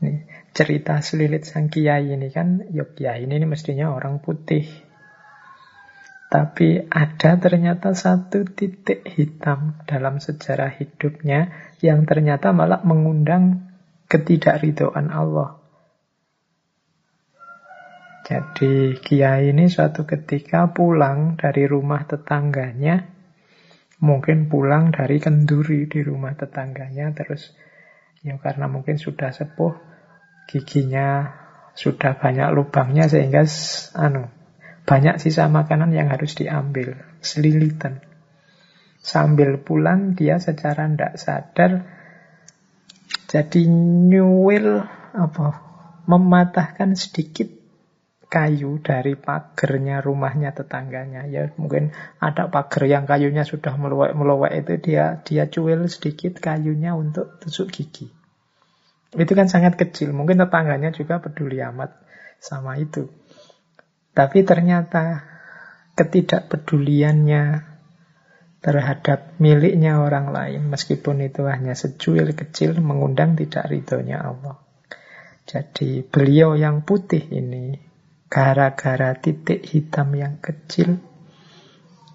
Nih, 0.00 0.24
cerita 0.54 1.02
selilit 1.02 1.42
sang 1.42 1.66
kiai 1.66 2.14
ini 2.14 2.30
kan, 2.30 2.62
yuk 2.70 2.94
ya 2.94 3.18
kiai 3.18 3.26
ini, 3.26 3.42
ini 3.42 3.46
mestinya 3.50 3.90
orang 3.90 4.22
putih. 4.22 4.64
Tapi 6.30 6.90
ada 6.90 7.38
ternyata 7.38 7.94
satu 7.94 8.42
titik 8.46 9.06
hitam 9.06 9.78
dalam 9.86 10.18
sejarah 10.18 10.70
hidupnya 10.78 11.50
yang 11.78 12.06
ternyata 12.06 12.50
malah 12.50 12.82
mengundang 12.82 13.70
ketidakridoan 14.10 15.10
Allah. 15.14 15.58
Jadi 18.24 18.98
kiai 19.04 19.52
ini 19.52 19.68
suatu 19.68 20.08
ketika 20.08 20.72
pulang 20.72 21.36
dari 21.36 21.68
rumah 21.68 22.08
tetangganya, 22.08 23.04
mungkin 24.00 24.48
pulang 24.48 24.90
dari 24.90 25.20
kenduri 25.20 25.86
di 25.86 26.00
rumah 26.00 26.32
tetangganya, 26.32 27.12
terus 27.12 27.52
ya 28.24 28.34
karena 28.40 28.64
mungkin 28.66 28.96
sudah 28.96 29.28
sepuh, 29.28 29.93
giginya 30.50 31.34
sudah 31.74 32.14
banyak 32.18 32.48
lubangnya 32.54 33.10
sehingga 33.10 33.42
anu 33.98 34.30
banyak 34.84 35.16
sisa 35.16 35.48
makanan 35.48 35.96
yang 35.96 36.12
harus 36.12 36.36
diambil, 36.36 36.92
selilitan. 37.24 38.04
Sambil 39.00 39.60
pulang 39.60 40.12
dia 40.12 40.40
secara 40.40 40.88
tidak 40.88 41.16
sadar 41.20 41.72
jadi 43.28 43.66
nyuwil 43.66 44.86
apa 45.14 45.48
mematahkan 46.06 46.94
sedikit 46.94 47.50
kayu 48.30 48.82
dari 48.82 49.14
pagernya 49.14 50.02
rumahnya 50.02 50.54
tetangganya 50.54 51.26
ya 51.26 51.50
mungkin 51.58 51.94
ada 52.18 52.50
pagar 52.50 52.86
yang 52.86 53.06
kayunya 53.06 53.46
sudah 53.46 53.78
meluwek-meluwek 53.78 54.52
itu 54.64 54.72
dia 54.82 55.22
dia 55.22 55.46
cuil 55.46 55.86
sedikit 55.86 56.42
kayunya 56.42 56.98
untuk 56.98 57.38
tusuk 57.38 57.70
gigi 57.70 58.10
itu 59.18 59.32
kan 59.32 59.46
sangat 59.46 59.78
kecil. 59.78 60.10
Mungkin 60.14 60.38
tetangganya 60.38 60.90
juga 60.90 61.22
peduli 61.22 61.62
amat 61.62 61.94
sama 62.42 62.76
itu. 62.78 63.10
Tapi 64.14 64.46
ternyata 64.46 65.26
ketidakpeduliannya 65.94 67.74
terhadap 68.64 69.36
miliknya 69.36 70.00
orang 70.00 70.32
lain 70.32 70.72
meskipun 70.72 71.20
itu 71.20 71.44
hanya 71.44 71.76
secuil 71.76 72.32
kecil 72.32 72.78
mengundang 72.80 73.36
tidak 73.36 73.68
ridhonya 73.68 74.24
Allah. 74.24 74.56
Jadi 75.44 76.00
beliau 76.00 76.56
yang 76.56 76.80
putih 76.88 77.20
ini 77.28 77.76
gara-gara 78.32 79.12
titik 79.20 79.60
hitam 79.68 80.16
yang 80.16 80.40
kecil, 80.40 80.96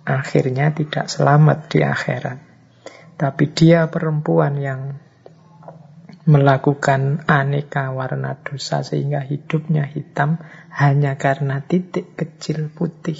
akhirnya 0.03 0.73
tidak 0.73 1.05
selamat 1.05 1.69
di 1.69 1.79
akhirat. 1.85 2.39
Tapi 3.19 3.45
dia 3.53 3.85
perempuan 3.93 4.57
yang 4.57 4.97
melakukan 6.29 7.25
aneka 7.25 7.89
warna 7.89 8.37
dosa 8.45 8.85
sehingga 8.85 9.25
hidupnya 9.25 9.89
hitam 9.89 10.37
hanya 10.69 11.17
karena 11.17 11.65
titik 11.65 12.13
kecil 12.13 12.69
putih. 12.69 13.17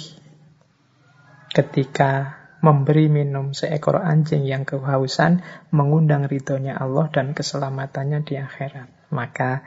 Ketika 1.50 2.40
memberi 2.60 3.08
minum 3.08 3.56
seekor 3.56 3.98
anjing 4.04 4.44
yang 4.44 4.68
kehausan 4.68 5.42
mengundang 5.72 6.28
ridhonya 6.28 6.76
Allah 6.76 7.08
dan 7.08 7.32
keselamatannya 7.32 8.20
di 8.22 8.38
akhirat. 8.38 9.10
Maka 9.10 9.64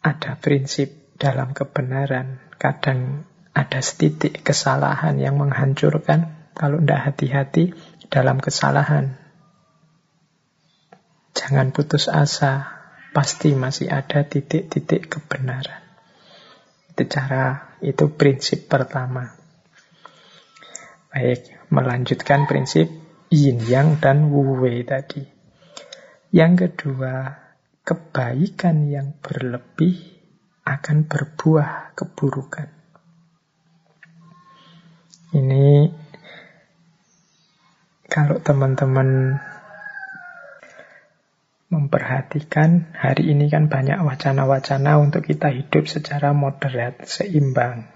ada 0.00 0.38
prinsip 0.38 1.18
dalam 1.18 1.52
kebenaran. 1.52 2.40
Kadang 2.56 3.28
ada 3.52 3.80
setitik 3.82 4.40
kesalahan 4.40 5.18
yang 5.18 5.36
menghancurkan 5.36 6.48
kalau 6.54 6.78
tidak 6.80 7.12
hati-hati 7.12 7.74
dalam 8.08 8.38
kesalahan. 8.38 9.23
Jangan 11.34 11.74
putus 11.74 12.06
asa, 12.06 12.78
pasti 13.10 13.58
masih 13.58 13.90
ada 13.90 14.22
titik-titik 14.22 15.10
kebenaran. 15.10 15.82
Itu 16.94 17.10
cara, 17.10 17.74
itu 17.82 18.06
prinsip 18.14 18.70
pertama. 18.70 19.34
Baik, 21.10 21.70
melanjutkan 21.74 22.46
prinsip 22.46 22.86
yin 23.34 23.58
yang 23.66 23.98
dan 23.98 24.30
wu 24.30 24.62
wei 24.62 24.86
tadi. 24.86 25.26
Yang 26.30 26.52
kedua, 26.70 27.34
kebaikan 27.82 28.86
yang 28.86 29.18
berlebih 29.18 29.98
akan 30.64 31.04
berbuah 31.04 31.92
keburukan. 31.98 32.70
Ini 35.34 35.90
kalau 38.06 38.38
teman-teman 38.38 39.38
memperhatikan 41.72 42.92
hari 42.94 43.32
ini 43.32 43.48
kan 43.48 43.72
banyak 43.72 43.98
wacana-wacana 44.04 45.00
untuk 45.00 45.24
kita 45.24 45.50
hidup 45.50 45.88
secara 45.88 46.36
moderat, 46.36 47.04
seimbang. 47.08 47.88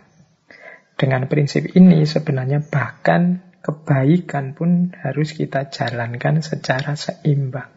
Dengan 0.98 1.30
prinsip 1.30 1.78
ini 1.78 2.02
sebenarnya 2.02 2.64
bahkan 2.64 3.54
kebaikan 3.62 4.58
pun 4.58 4.90
harus 4.98 5.30
kita 5.36 5.70
jalankan 5.70 6.42
secara 6.42 6.98
seimbang. 6.98 7.70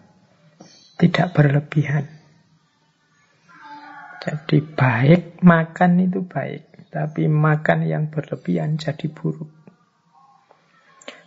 Tidak 0.98 1.34
berlebihan. 1.34 2.06
Jadi 4.22 4.58
baik, 4.62 5.42
makan 5.42 5.92
itu 6.06 6.22
baik. 6.26 6.89
Tapi 6.94 7.26
makan 7.26 7.88
yang 7.88 8.12
berlebihan 8.12 8.78
jadi 8.78 9.10
buruk. 9.10 9.61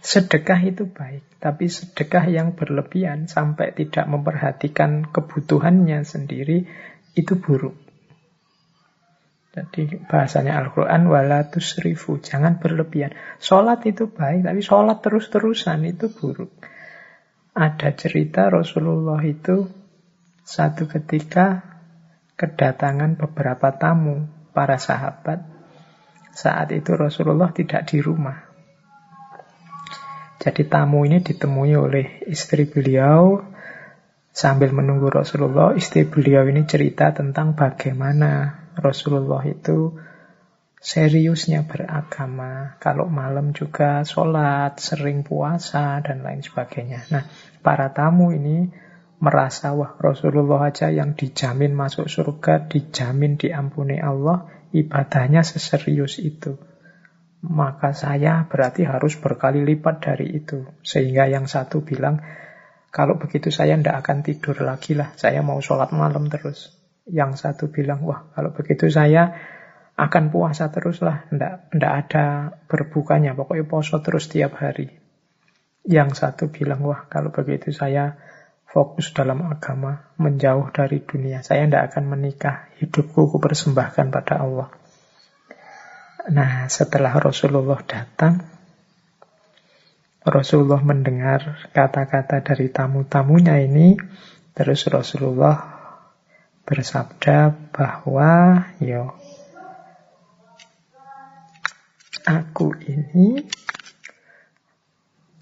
Sedekah 0.04 0.60
itu 0.60 0.84
baik, 0.84 1.40
tapi 1.40 1.72
sedekah 1.72 2.28
yang 2.28 2.52
berlebihan 2.52 3.24
sampai 3.24 3.72
tidak 3.72 4.04
memperhatikan 4.04 5.08
kebutuhannya 5.08 6.04
sendiri 6.04 6.68
itu 7.16 7.40
buruk. 7.40 7.72
Jadi 9.56 9.96
bahasanya 10.04 10.60
Al-Quran 10.60 11.08
wala 11.08 11.48
jangan 12.20 12.60
berlebihan. 12.60 13.16
Sholat 13.40 13.80
itu 13.88 14.12
baik, 14.12 14.44
tapi 14.44 14.60
sholat 14.60 15.00
terus-terusan 15.00 15.88
itu 15.88 16.12
buruk. 16.12 16.52
Ada 17.56 17.96
cerita 17.96 18.52
Rasulullah 18.52 19.24
itu 19.24 19.72
satu 20.44 20.84
ketika 20.84 21.64
kedatangan 22.36 23.16
beberapa 23.16 23.72
tamu 23.72 24.28
para 24.52 24.76
sahabat. 24.76 25.48
Saat 26.36 26.76
itu 26.76 26.92
Rasulullah 26.92 27.56
tidak 27.56 27.88
di 27.88 28.04
rumah. 28.04 28.53
Jadi 30.44 30.68
tamu 30.68 31.08
ini 31.08 31.24
ditemui 31.24 31.72
oleh 31.72 32.20
istri 32.28 32.68
beliau 32.68 33.40
sambil 34.28 34.76
menunggu 34.76 35.08
Rasulullah. 35.08 35.72
Istri 35.72 36.04
beliau 36.12 36.44
ini 36.44 36.68
cerita 36.68 37.16
tentang 37.16 37.56
bagaimana 37.56 38.60
Rasulullah 38.76 39.40
itu 39.48 39.96
seriusnya 40.84 41.64
beragama. 41.64 42.76
Kalau 42.76 43.08
malam 43.08 43.56
juga 43.56 44.04
sholat, 44.04 44.76
sering 44.76 45.24
puasa, 45.24 46.04
dan 46.04 46.20
lain 46.20 46.44
sebagainya. 46.44 47.08
Nah, 47.08 47.24
para 47.64 47.88
tamu 47.96 48.36
ini 48.36 48.68
merasa 49.24 49.72
wah 49.72 49.96
Rasulullah 49.96 50.68
aja 50.68 50.92
yang 50.92 51.16
dijamin 51.16 51.72
masuk 51.72 52.12
surga, 52.12 52.68
dijamin 52.68 53.40
diampuni 53.40 53.96
Allah, 53.96 54.52
ibadahnya 54.76 55.40
seserius 55.40 56.20
itu. 56.20 56.60
Maka 57.44 57.92
saya 57.92 58.48
berarti 58.48 58.88
harus 58.88 59.20
berkali 59.20 59.60
lipat 59.60 60.00
dari 60.00 60.32
itu. 60.32 60.64
Sehingga 60.80 61.28
yang 61.28 61.44
satu 61.44 61.84
bilang, 61.84 62.24
kalau 62.88 63.20
begitu 63.20 63.52
saya 63.52 63.76
tidak 63.76 64.06
akan 64.06 64.24
tidur 64.24 64.56
lagi 64.64 64.96
lah, 64.96 65.12
saya 65.18 65.44
mau 65.44 65.60
sholat 65.60 65.92
malam 65.92 66.30
terus. 66.32 66.72
Yang 67.04 67.44
satu 67.44 67.68
bilang, 67.68 68.00
wah 68.06 68.32
kalau 68.32 68.56
begitu 68.56 68.88
saya 68.88 69.34
akan 69.94 70.32
puasa 70.32 70.72
terus 70.72 71.04
lah, 71.04 71.28
tidak 71.28 71.92
ada 72.06 72.24
berbukanya, 72.64 73.36
pokoknya 73.36 73.68
poso 73.68 74.00
terus 74.00 74.26
tiap 74.32 74.56
hari. 74.56 74.88
Yang 75.84 76.24
satu 76.24 76.48
bilang, 76.48 76.80
wah 76.80 77.04
kalau 77.12 77.28
begitu 77.28 77.74
saya 77.76 78.16
fokus 78.74 79.14
dalam 79.14 79.46
agama, 79.46 80.10
menjauh 80.18 80.74
dari 80.74 80.98
dunia. 81.04 81.46
Saya 81.46 81.70
tidak 81.70 81.94
akan 81.94 82.10
menikah, 82.10 82.72
hidupku 82.82 83.30
ku 83.30 83.38
persembahkan 83.38 84.10
pada 84.10 84.42
Allah. 84.42 84.68
Nah, 86.32 86.68
setelah 86.72 87.12
Rasulullah 87.20 87.80
datang, 87.84 88.40
Rasulullah 90.24 90.80
mendengar 90.80 91.68
kata-kata 91.76 92.40
dari 92.40 92.72
tamu-tamunya 92.72 93.60
ini, 93.60 93.92
terus 94.56 94.88
Rasulullah 94.88 95.60
bersabda 96.64 97.52
bahwa, 97.68 98.64
yo, 98.80 99.12
aku 102.24 102.72
ini 102.88 103.44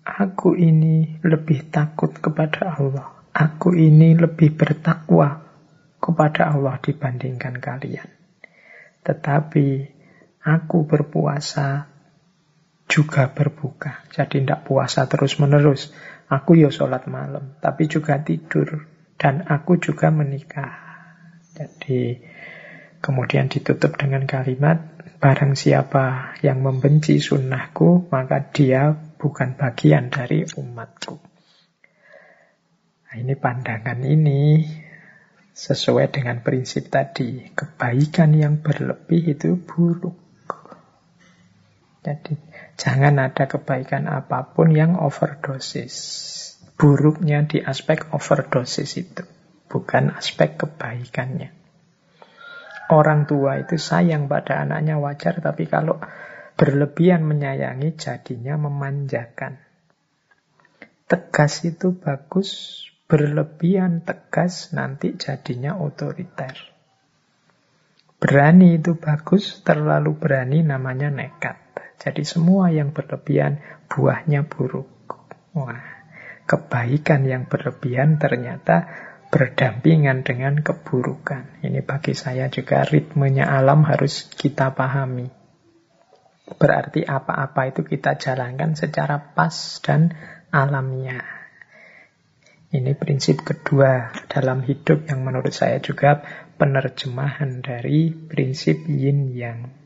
aku 0.03 0.59
ini 0.59 1.23
lebih 1.23 1.71
takut 1.71 2.11
kepada 2.19 2.75
Allah 2.75 3.23
aku 3.33 3.73
ini 3.73 4.13
lebih 4.13 4.53
bertakwa 4.55 5.41
kepada 5.99 6.53
Allah 6.53 6.77
dibandingkan 6.79 7.59
kalian. 7.59 8.09
Tetapi 9.03 9.92
Aku 10.43 10.85
berpuasa 10.91 11.87
juga 12.91 13.33
berbuka. 13.33 14.05
Jadi 14.13 14.43
tidak 14.45 14.69
puasa 14.69 15.09
terus-menerus. 15.09 15.95
Aku 16.29 16.59
ya 16.59 16.69
sholat 16.69 17.09
malam, 17.09 17.57
tapi 17.63 17.89
juga 17.89 18.21
tidur. 18.21 18.85
Dan 19.17 19.47
aku 19.47 19.79
juga 19.79 20.11
menikah. 20.11 20.77
Jadi 21.55 22.19
kemudian 22.99 23.47
ditutup 23.47 23.95
dengan 23.95 24.27
kalimat, 24.27 24.83
barang 25.23 25.55
siapa 25.55 26.37
yang 26.43 26.61
membenci 26.61 27.23
sunnahku, 27.23 28.11
maka 28.11 28.43
dia 28.51 28.93
bukan 28.93 29.55
bagian 29.55 30.11
dari 30.11 30.43
umatku. 30.43 31.23
Nah, 33.07 33.15
ini 33.21 33.37
pandangan 33.37 34.01
ini 34.03 34.65
sesuai 35.53 36.09
dengan 36.11 36.41
prinsip 36.41 36.89
tadi. 36.89 37.53
Kebaikan 37.53 38.33
yang 38.35 38.65
berlebih 38.65 39.37
itu 39.37 39.61
buruk. 39.61 40.22
Jadi 42.03 42.35
jangan 42.75 43.15
ada 43.23 43.47
kebaikan 43.47 44.11
apa 44.11 44.51
pun 44.51 44.75
yang 44.75 44.99
overdosis. 44.99 45.95
Buruknya 46.75 47.47
di 47.47 47.63
aspek 47.63 48.11
overdosis 48.11 48.99
itu, 48.99 49.23
bukan 49.71 50.11
aspek 50.19 50.59
kebaikannya. 50.59 51.55
Orang 52.91 53.31
tua 53.31 53.63
itu 53.63 53.79
sayang 53.79 54.27
pada 54.27 54.67
anaknya 54.67 54.99
wajar, 54.99 55.39
tapi 55.39 55.71
kalau 55.71 56.03
berlebihan 56.59 57.23
menyayangi 57.23 57.95
jadinya 57.95 58.59
memanjakan. 58.59 59.63
Tegas 61.07 61.63
itu 61.63 61.95
bagus, 61.95 62.83
berlebihan 63.07 64.03
tegas 64.03 64.75
nanti 64.75 65.15
jadinya 65.15 65.79
otoriter. 65.79 66.59
Berani 68.19 68.83
itu 68.83 68.99
bagus, 68.99 69.63
terlalu 69.63 70.19
berani 70.19 70.67
namanya 70.67 71.15
nekat. 71.15 71.62
Jadi 72.03 72.27
semua 72.27 72.75
yang 72.75 72.91
berlebihan 72.91 73.63
buahnya 73.87 74.43
buruk. 74.51 74.91
Wah, 75.55 76.03
kebaikan 76.51 77.23
yang 77.23 77.47
berlebihan 77.47 78.19
ternyata 78.19 78.91
berdampingan 79.31 80.27
dengan 80.27 80.59
keburukan. 80.61 81.63
Ini 81.63 81.79
bagi 81.87 82.19
saya 82.19 82.51
juga 82.51 82.83
ritmenya 82.83 83.47
alam 83.47 83.87
harus 83.87 84.27
kita 84.35 84.75
pahami. 84.75 85.31
Berarti 86.59 87.07
apa-apa 87.07 87.71
itu 87.71 87.87
kita 87.87 88.19
jalankan 88.19 88.75
secara 88.75 89.33
pas 89.39 89.55
dan 89.81 90.11
alamiah. 90.51 91.23
Ini 92.73 92.99
prinsip 92.99 93.47
kedua 93.47 94.11
dalam 94.27 94.65
hidup 94.67 95.07
yang 95.07 95.23
menurut 95.23 95.53
saya 95.53 95.79
juga 95.79 96.25
penerjemahan 96.59 97.63
dari 97.63 98.11
prinsip 98.11 98.89
yin 98.89 99.33
yang. 99.33 99.82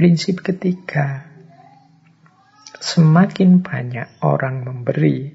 Prinsip 0.00 0.40
ketiga, 0.40 1.28
semakin 2.80 3.60
banyak 3.60 4.24
orang 4.24 4.64
memberi, 4.64 5.28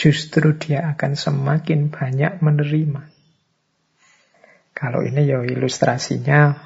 justru 0.00 0.56
dia 0.56 0.88
akan 0.96 1.12
semakin 1.12 1.92
banyak 1.92 2.40
menerima. 2.40 3.04
Kalau 4.72 5.04
ini 5.04 5.28
ya 5.28 5.44
ilustrasinya 5.44 6.56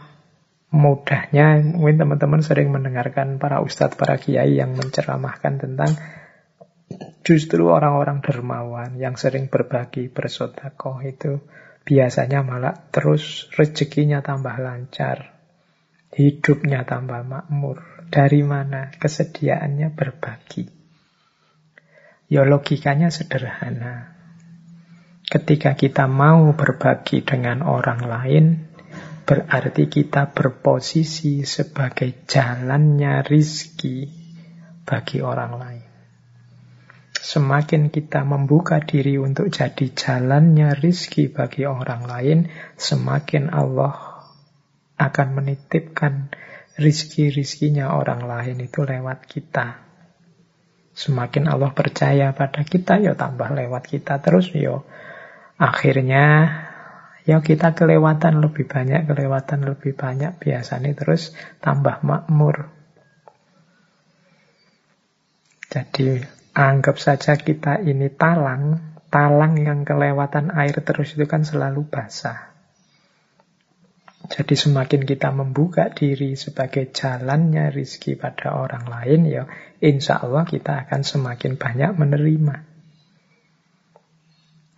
mudahnya, 0.70 1.66
mungkin 1.74 1.98
teman-teman 1.98 2.46
sering 2.46 2.70
mendengarkan 2.70 3.42
para 3.42 3.58
ustadz, 3.58 3.98
para 3.98 4.14
kiai 4.14 4.54
yang 4.54 4.78
menceramahkan 4.78 5.66
tentang 5.66 5.98
justru 7.26 7.74
orang-orang 7.74 8.22
dermawan 8.22 8.94
yang 9.02 9.18
sering 9.18 9.50
berbagi 9.50 10.14
bersodakoh 10.14 11.02
itu 11.02 11.42
biasanya 11.82 12.46
malah 12.46 12.86
terus 12.94 13.50
rezekinya 13.58 14.22
tambah 14.22 14.54
lancar 14.62 15.33
hidupnya 16.14 16.86
tambah 16.86 17.26
makmur. 17.26 17.82
Dari 18.08 18.46
mana 18.46 18.94
kesediaannya 18.94 19.90
berbagi? 19.90 20.64
Ya 22.30 22.46
logikanya 22.46 23.10
sederhana. 23.10 24.14
Ketika 25.26 25.74
kita 25.74 26.06
mau 26.06 26.54
berbagi 26.54 27.26
dengan 27.26 27.66
orang 27.66 28.00
lain, 28.06 28.44
berarti 29.26 29.90
kita 29.90 30.30
berposisi 30.30 31.42
sebagai 31.42 32.22
jalannya 32.28 33.24
rizki 33.26 34.06
bagi 34.86 35.18
orang 35.24 35.52
lain. 35.58 35.88
Semakin 37.24 37.88
kita 37.88 38.20
membuka 38.22 38.84
diri 38.84 39.16
untuk 39.16 39.48
jadi 39.48 39.90
jalannya 39.90 40.76
rizki 40.76 41.32
bagi 41.32 41.64
orang 41.64 42.04
lain, 42.04 42.38
semakin 42.76 43.48
Allah 43.48 44.13
akan 44.94 45.28
menitipkan 45.34 46.30
rizki-rizkinya 46.78 47.94
orang 47.94 48.26
lain 48.26 48.58
itu 48.62 48.82
lewat 48.82 49.26
kita. 49.26 49.82
Semakin 50.94 51.50
Allah 51.50 51.74
percaya 51.74 52.30
pada 52.30 52.62
kita, 52.62 53.02
ya 53.02 53.18
tambah 53.18 53.50
lewat 53.50 53.90
kita 53.90 54.22
terus, 54.22 54.54
ya 54.54 54.78
akhirnya 55.58 56.50
ya 57.26 57.42
kita 57.42 57.74
kelewatan 57.74 58.38
lebih 58.38 58.70
banyak, 58.70 59.10
kelewatan 59.10 59.66
lebih 59.66 59.98
banyak, 59.98 60.38
biasanya 60.38 60.94
terus 60.94 61.34
tambah 61.58 61.98
makmur. 62.06 62.70
Jadi 65.66 66.22
anggap 66.54 67.02
saja 67.02 67.34
kita 67.34 67.82
ini 67.82 68.06
talang, 68.14 68.94
talang 69.10 69.58
yang 69.58 69.82
kelewatan 69.82 70.54
air 70.54 70.78
terus 70.86 71.18
itu 71.18 71.26
kan 71.26 71.42
selalu 71.42 71.82
basah. 71.90 72.53
Jadi 74.24 74.56
semakin 74.56 75.04
kita 75.04 75.28
membuka 75.36 75.92
diri 75.92 76.32
sebagai 76.32 76.88
jalannya 76.88 77.68
rizki 77.68 78.16
pada 78.16 78.56
orang 78.56 78.88
lain, 78.88 79.20
ya 79.28 79.44
insya 79.84 80.16
Allah 80.16 80.48
kita 80.48 80.88
akan 80.88 81.04
semakin 81.04 81.60
banyak 81.60 81.92
menerima. 81.92 82.56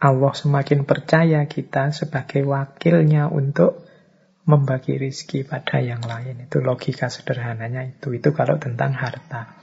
Allah 0.02 0.32
semakin 0.34 0.82
percaya 0.82 1.46
kita 1.46 1.94
sebagai 1.94 2.42
wakilnya 2.42 3.30
untuk 3.30 3.86
membagi 4.46 4.98
rizki 4.98 5.46
pada 5.46 5.78
yang 5.78 6.02
lain. 6.02 6.46
Itu 6.46 6.60
logika 6.60 7.06
sederhananya 7.06 7.86
itu. 7.86 8.14
Itu 8.14 8.34
kalau 8.34 8.58
tentang 8.58 8.94
harta. 8.94 9.56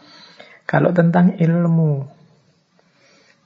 Kalau 0.64 0.96
tentang 0.96 1.40
ilmu, 1.40 2.08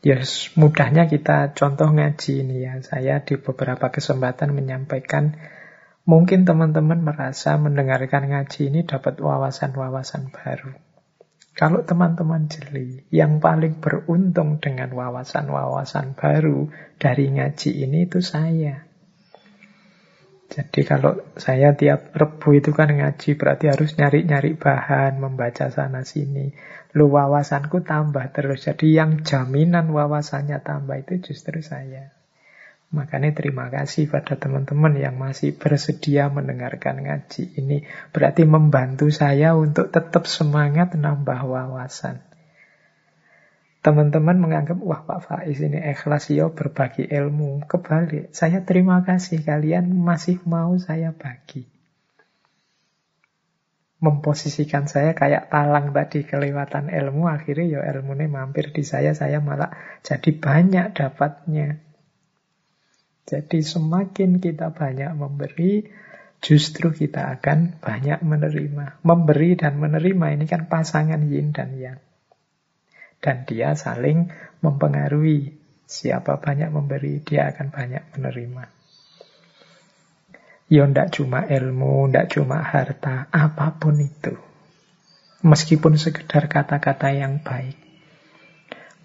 ya 0.06 0.22
mudahnya 0.54 1.10
kita 1.10 1.58
contoh 1.58 1.90
ngaji 1.94 2.46
ini 2.46 2.66
ya. 2.66 2.78
Saya 2.86 3.26
di 3.26 3.36
beberapa 3.42 3.90
kesempatan 3.90 4.54
menyampaikan 4.54 5.57
Mungkin 6.08 6.48
teman-teman 6.48 7.04
merasa 7.04 7.60
mendengarkan 7.60 8.32
ngaji 8.32 8.72
ini 8.72 8.88
dapat 8.88 9.20
wawasan-wawasan 9.20 10.32
baru. 10.32 10.72
Kalau 11.52 11.84
teman-teman 11.84 12.48
jeli, 12.48 13.04
yang 13.12 13.44
paling 13.44 13.84
beruntung 13.84 14.64
dengan 14.64 14.88
wawasan-wawasan 14.96 16.16
baru 16.16 16.72
dari 16.96 17.28
ngaji 17.28 17.84
ini 17.84 18.08
itu 18.08 18.24
saya. 18.24 18.88
Jadi 20.48 20.88
kalau 20.88 21.20
saya 21.36 21.76
tiap 21.76 22.16
rebu 22.16 22.56
itu 22.56 22.72
kan 22.72 22.88
ngaji, 22.88 23.36
berarti 23.36 23.68
harus 23.68 24.00
nyari-nyari 24.00 24.56
bahan, 24.56 25.20
membaca 25.20 25.68
sana 25.68 26.08
sini. 26.08 26.56
Lu 26.96 27.12
wawasanku 27.12 27.84
tambah 27.84 28.32
terus. 28.32 28.64
Jadi 28.64 28.96
yang 28.96 29.28
jaminan 29.28 29.92
wawasannya 29.92 30.64
tambah 30.64 31.04
itu 31.04 31.20
justru 31.20 31.60
saya. 31.60 32.17
Makanya 32.88 33.36
terima 33.36 33.68
kasih 33.68 34.08
pada 34.08 34.40
teman-teman 34.40 34.96
yang 34.96 35.20
masih 35.20 35.60
bersedia 35.60 36.32
mendengarkan 36.32 37.04
ngaji 37.04 37.60
ini. 37.60 37.84
Berarti 38.16 38.48
membantu 38.48 39.12
saya 39.12 39.60
untuk 39.60 39.92
tetap 39.92 40.24
semangat 40.24 40.96
nambah 40.96 41.44
wawasan. 41.44 42.24
Teman-teman 43.84 44.40
menganggap, 44.40 44.80
wah 44.84 45.04
Pak 45.04 45.20
Faiz 45.24 45.60
ini 45.64 45.80
ikhlas 45.80 46.28
ya 46.32 46.52
berbagi 46.52 47.08
ilmu. 47.08 47.64
Kebalik, 47.68 48.36
saya 48.36 48.64
terima 48.64 49.04
kasih 49.04 49.44
kalian 49.44 49.92
masih 49.92 50.44
mau 50.44 50.76
saya 50.80 51.16
bagi. 51.16 51.68
Memposisikan 54.04 54.92
saya 54.92 55.16
kayak 55.16 55.50
talang 55.50 55.96
tadi 55.96 56.28
kelewatan 56.28 56.92
ilmu, 56.92 57.32
akhirnya 57.32 57.80
ya 57.80 57.82
ilmunya 57.96 58.28
mampir 58.28 58.76
di 58.76 58.84
saya, 58.84 59.16
saya 59.16 59.40
malah 59.40 59.72
jadi 60.04 60.36
banyak 60.36 60.92
dapatnya. 60.92 61.87
Jadi 63.28 63.60
semakin 63.60 64.40
kita 64.40 64.72
banyak 64.72 65.12
memberi, 65.20 65.84
justru 66.40 66.96
kita 66.96 67.36
akan 67.36 67.76
banyak 67.84 68.24
menerima. 68.24 69.04
Memberi 69.04 69.60
dan 69.60 69.84
menerima 69.84 70.40
ini 70.40 70.46
kan 70.48 70.72
pasangan 70.72 71.20
yin 71.28 71.52
dan 71.52 71.76
yang. 71.76 72.00
Dan 73.20 73.44
dia 73.44 73.76
saling 73.76 74.32
mempengaruhi. 74.64 75.60
Siapa 75.88 76.40
banyak 76.40 76.72
memberi, 76.72 77.20
dia 77.20 77.52
akan 77.52 77.68
banyak 77.68 78.04
menerima. 78.16 78.64
Ya 80.68 80.84
ndak 80.84 81.16
cuma 81.16 81.48
ilmu, 81.48 82.12
ndak 82.12 82.36
cuma 82.36 82.60
harta, 82.60 83.32
apa 83.32 83.76
pun 83.80 83.96
itu. 84.04 84.36
Meskipun 85.44 85.96
sekedar 85.96 86.52
kata-kata 86.52 87.16
yang 87.16 87.40
baik. 87.40 87.87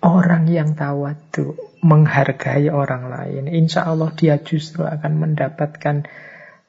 Orang 0.02 0.50
yang 0.50 0.74
tawadu 0.74 1.54
menghargai 1.78 2.66
orang 2.74 3.06
lain, 3.06 3.46
insya 3.46 3.86
Allah 3.86 4.10
dia 4.18 4.42
justru 4.42 4.82
akan 4.82 5.14
mendapatkan 5.14 6.02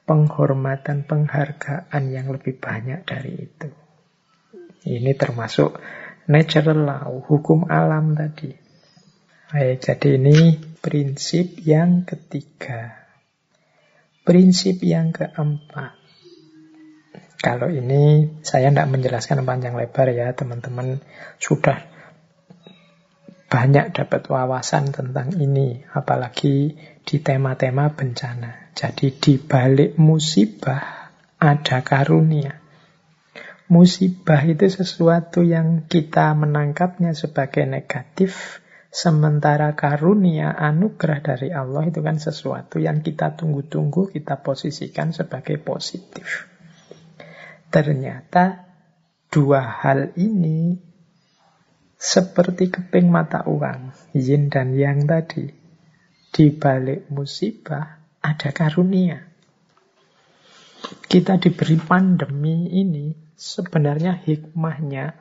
penghormatan, 0.06 1.02
penghargaan 1.02 2.02
yang 2.14 2.30
lebih 2.30 2.54
banyak 2.62 3.02
dari 3.02 3.50
itu. 3.50 3.68
Ini 4.84 5.16
termasuk 5.18 5.80
natural 6.30 6.86
law, 6.86 7.10
hukum 7.26 7.66
alam 7.66 8.14
tadi. 8.14 8.54
Baik, 9.50 9.82
jadi 9.82 10.08
ini 10.20 10.38
prinsip 10.78 11.58
yang 11.64 12.04
ketiga. 12.06 13.02
Prinsip 14.22 14.78
yang 14.86 15.10
keempat. 15.10 15.96
Kalau 17.44 17.68
ini 17.68 18.40
saya 18.40 18.72
tidak 18.72 18.88
menjelaskan 18.88 19.44
panjang 19.44 19.76
lebar 19.76 20.08
ya, 20.12 20.32
teman-teman 20.32 21.00
sudah 21.36 21.93
banyak 23.54 23.94
dapat 23.94 24.26
wawasan 24.26 24.90
tentang 24.90 25.30
ini, 25.38 25.86
apalagi 25.94 26.74
di 27.06 27.16
tema-tema 27.22 27.86
bencana. 27.94 28.74
Jadi 28.74 29.14
di 29.14 29.38
balik 29.38 29.94
musibah 29.94 31.14
ada 31.38 31.78
karunia. 31.86 32.58
Musibah 33.70 34.42
itu 34.42 34.66
sesuatu 34.66 35.46
yang 35.46 35.86
kita 35.86 36.34
menangkapnya 36.34 37.14
sebagai 37.14 37.62
negatif, 37.62 38.58
sementara 38.90 39.78
karunia 39.78 40.50
anugerah 40.50 41.22
dari 41.22 41.54
Allah 41.54 41.86
itu 41.86 42.02
kan 42.02 42.18
sesuatu 42.18 42.82
yang 42.82 43.06
kita 43.06 43.38
tunggu-tunggu, 43.38 44.10
kita 44.10 44.42
posisikan 44.42 45.14
sebagai 45.14 45.62
positif. 45.62 46.50
Ternyata 47.70 48.66
dua 49.30 49.62
hal 49.62 50.10
ini 50.18 50.74
seperti 51.98 52.70
keping 52.70 53.08
mata 53.08 53.46
uang, 53.46 53.94
yin 54.14 54.50
dan 54.52 54.74
yang 54.74 55.06
tadi. 55.08 55.50
Di 56.34 56.50
balik 56.50 57.08
musibah 57.14 58.02
ada 58.18 58.50
karunia. 58.50 59.22
Kita 61.06 61.38
diberi 61.38 61.78
pandemi 61.78 62.68
ini 62.74 63.14
sebenarnya 63.38 64.18
hikmahnya, 64.18 65.14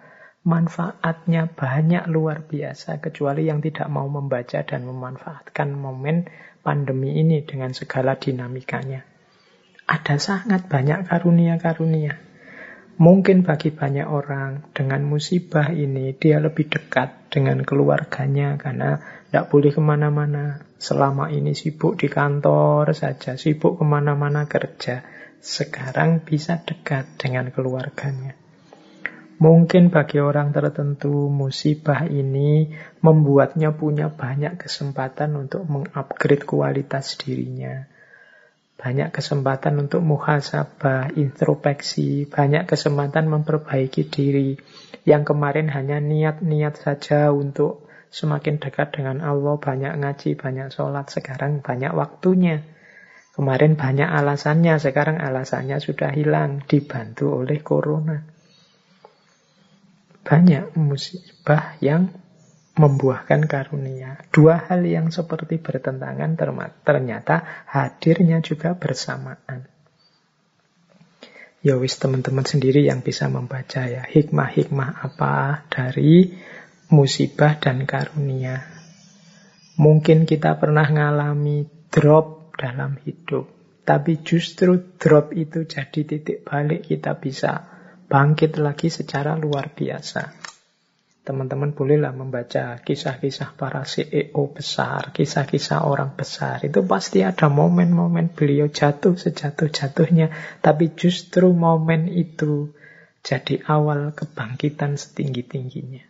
manfaatnya 0.43 1.47
banyak 1.53 2.03
luar 2.09 2.43
biasa 2.43 2.97
kecuali 2.97 3.47
yang 3.47 3.61
tidak 3.61 3.87
mau 3.93 4.09
membaca 4.09 4.65
dan 4.65 4.83
memanfaatkan 4.89 5.69
momen 5.71 6.27
pandemi 6.65 7.19
ini 7.19 7.45
dengan 7.45 7.71
segala 7.77 8.17
dinamikanya. 8.17 9.05
Ada 9.83 10.15
sangat 10.17 10.71
banyak 10.71 11.05
karunia-karunia. 11.11 12.32
Mungkin 12.93 13.41
bagi 13.41 13.73
banyak 13.73 14.05
orang 14.05 14.69
dengan 14.69 15.01
musibah 15.01 15.73
ini 15.73 16.13
dia 16.13 16.37
lebih 16.37 16.69
dekat 16.69 17.33
dengan 17.33 17.65
keluarganya 17.65 18.53
karena 18.61 19.01
tidak 19.25 19.49
boleh 19.49 19.71
ke 19.73 19.81
mana-mana. 19.81 20.61
Selama 20.77 21.33
ini 21.33 21.57
sibuk 21.57 21.97
di 21.97 22.05
kantor 22.05 22.93
saja, 22.93 23.33
sibuk 23.33 23.81
ke 23.81 23.85
mana-mana 23.87 24.45
kerja. 24.45 25.01
Sekarang 25.41 26.21
bisa 26.21 26.61
dekat 26.61 27.17
dengan 27.17 27.49
keluarganya. 27.49 28.37
Mungkin 29.41 29.89
bagi 29.89 30.21
orang 30.21 30.53
tertentu 30.53 31.33
musibah 31.33 32.05
ini 32.05 32.69
membuatnya 33.01 33.73
punya 33.73 34.13
banyak 34.13 34.61
kesempatan 34.61 35.33
untuk 35.33 35.65
mengupgrade 35.65 36.45
kualitas 36.45 37.17
dirinya. 37.17 37.89
Banyak 38.77 39.15
kesempatan 39.15 39.79
untuk 39.79 40.03
muhasabah, 40.03 41.15
introspeksi, 41.15 42.27
banyak 42.27 42.67
kesempatan 42.67 43.31
memperbaiki 43.31 44.09
diri. 44.09 44.59
Yang 45.07 45.35
kemarin 45.35 45.71
hanya 45.71 46.03
niat-niat 46.03 46.79
saja 46.79 47.31
untuk 47.31 47.83
Semakin 48.13 48.61
dekat 48.61 48.93
dengan 48.93 49.25
Allah, 49.25 49.57
banyak 49.57 49.97
ngaji, 49.97 50.37
banyak 50.37 50.69
sholat, 50.69 51.09
sekarang 51.09 51.65
banyak 51.65 51.97
waktunya. 51.97 52.61
Kemarin 53.33 53.73
banyak 53.73 54.05
alasannya, 54.05 54.77
sekarang 54.77 55.17
alasannya 55.17 55.81
sudah 55.81 56.13
hilang, 56.13 56.61
dibantu 56.69 57.41
oleh 57.41 57.65
corona. 57.65 58.21
Banyak 60.21 60.77
musibah 60.77 61.73
yang 61.81 62.13
membuahkan 62.73 63.45
karunia. 63.45 64.17
Dua 64.33 64.57
hal 64.57 64.81
yang 64.85 65.13
seperti 65.13 65.61
bertentangan 65.61 66.33
ternyata 66.81 67.65
hadirnya 67.69 68.41
juga 68.41 68.73
bersamaan. 68.73 69.69
Ya 71.63 71.79
wis 71.79 71.95
teman-teman 71.95 72.43
sendiri 72.43 72.83
yang 72.83 72.99
bisa 72.99 73.31
membaca 73.31 73.87
ya 73.87 74.03
hikmah-hikmah 74.03 74.99
apa 74.99 75.63
dari 75.71 76.35
musibah 76.91 77.55
dan 77.55 77.87
karunia. 77.87 78.67
Mungkin 79.79 80.27
kita 80.27 80.59
pernah 80.59 80.85
mengalami 80.85 81.65
drop 81.87 82.53
dalam 82.59 82.99
hidup, 83.07 83.47
tapi 83.87 84.21
justru 84.21 84.97
drop 84.99 85.31
itu 85.33 85.63
jadi 85.65 86.03
titik 86.03 86.45
balik 86.45 86.85
kita 86.85 87.17
bisa 87.17 87.63
bangkit 88.11 88.59
lagi 88.59 88.91
secara 88.91 89.33
luar 89.39 89.71
biasa. 89.73 90.52
Teman-teman 91.23 91.71
bolehlah 91.71 92.11
membaca 92.11 92.83
kisah-kisah 92.83 93.55
para 93.55 93.87
CEO 93.87 94.43
besar, 94.51 95.15
kisah-kisah 95.15 95.87
orang 95.87 96.19
besar. 96.19 96.59
Itu 96.67 96.83
pasti 96.83 97.23
ada 97.23 97.47
momen-momen 97.47 98.35
beliau 98.35 98.67
jatuh 98.67 99.15
sejatuh-jatuhnya. 99.15 100.59
Tapi 100.59 100.91
justru 100.99 101.55
momen 101.55 102.11
itu 102.11 102.75
jadi 103.23 103.63
awal 103.71 104.11
kebangkitan 104.11 104.99
setinggi-tingginya. 104.99 106.03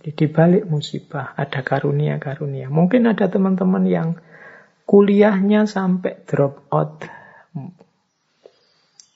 Jadi 0.00 0.10
di 0.16 0.26
balik 0.32 0.64
musibah 0.64 1.36
ada 1.36 1.60
karunia-karunia. 1.60 2.72
Mungkin 2.72 3.04
ada 3.12 3.28
teman-teman 3.28 3.84
yang 3.84 4.16
kuliahnya 4.88 5.68
sampai 5.68 6.24
drop 6.24 6.64
out. 6.72 7.04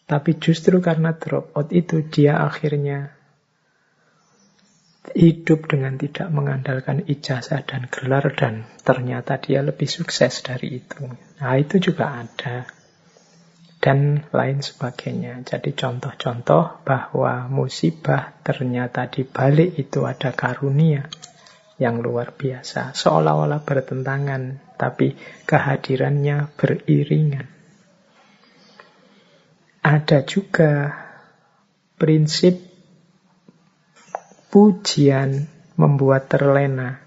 Tapi 0.05 0.31
justru 0.36 0.82
karena 0.85 1.16
drop 1.16 1.56
out 1.56 1.72
itu 1.72 2.05
dia 2.05 2.43
akhirnya 2.44 3.16
hidup 5.16 5.66
dengan 5.66 5.97
tidak 5.97 6.28
mengandalkan 6.28 7.09
ijazah 7.09 7.64
dan 7.64 7.89
gelar 7.89 8.31
dan 8.36 8.68
ternyata 8.85 9.40
dia 9.40 9.64
lebih 9.64 9.89
sukses 9.89 10.44
dari 10.44 10.85
itu. 10.85 11.09
Nah 11.40 11.56
itu 11.56 11.81
juga 11.81 12.20
ada 12.20 12.68
dan 13.81 14.28
lain 14.28 14.60
sebagainya. 14.60 15.40
Jadi 15.43 15.72
contoh-contoh 15.72 16.85
bahwa 16.85 17.48
musibah 17.48 18.36
ternyata 18.44 19.09
di 19.09 19.24
balik 19.24 19.81
itu 19.81 20.05
ada 20.05 20.36
karunia 20.36 21.09
yang 21.81 22.05
luar 22.05 22.36
biasa. 22.36 22.93
Seolah-olah 22.93 23.64
bertentangan, 23.64 24.77
tapi 24.77 25.16
kehadirannya 25.48 26.52
beriringan. 26.60 27.48
Ada 29.81 30.28
juga 30.28 30.93
prinsip 31.97 32.69
pujian 34.51 35.47
membuat 35.78 36.28
terlena, 36.28 37.01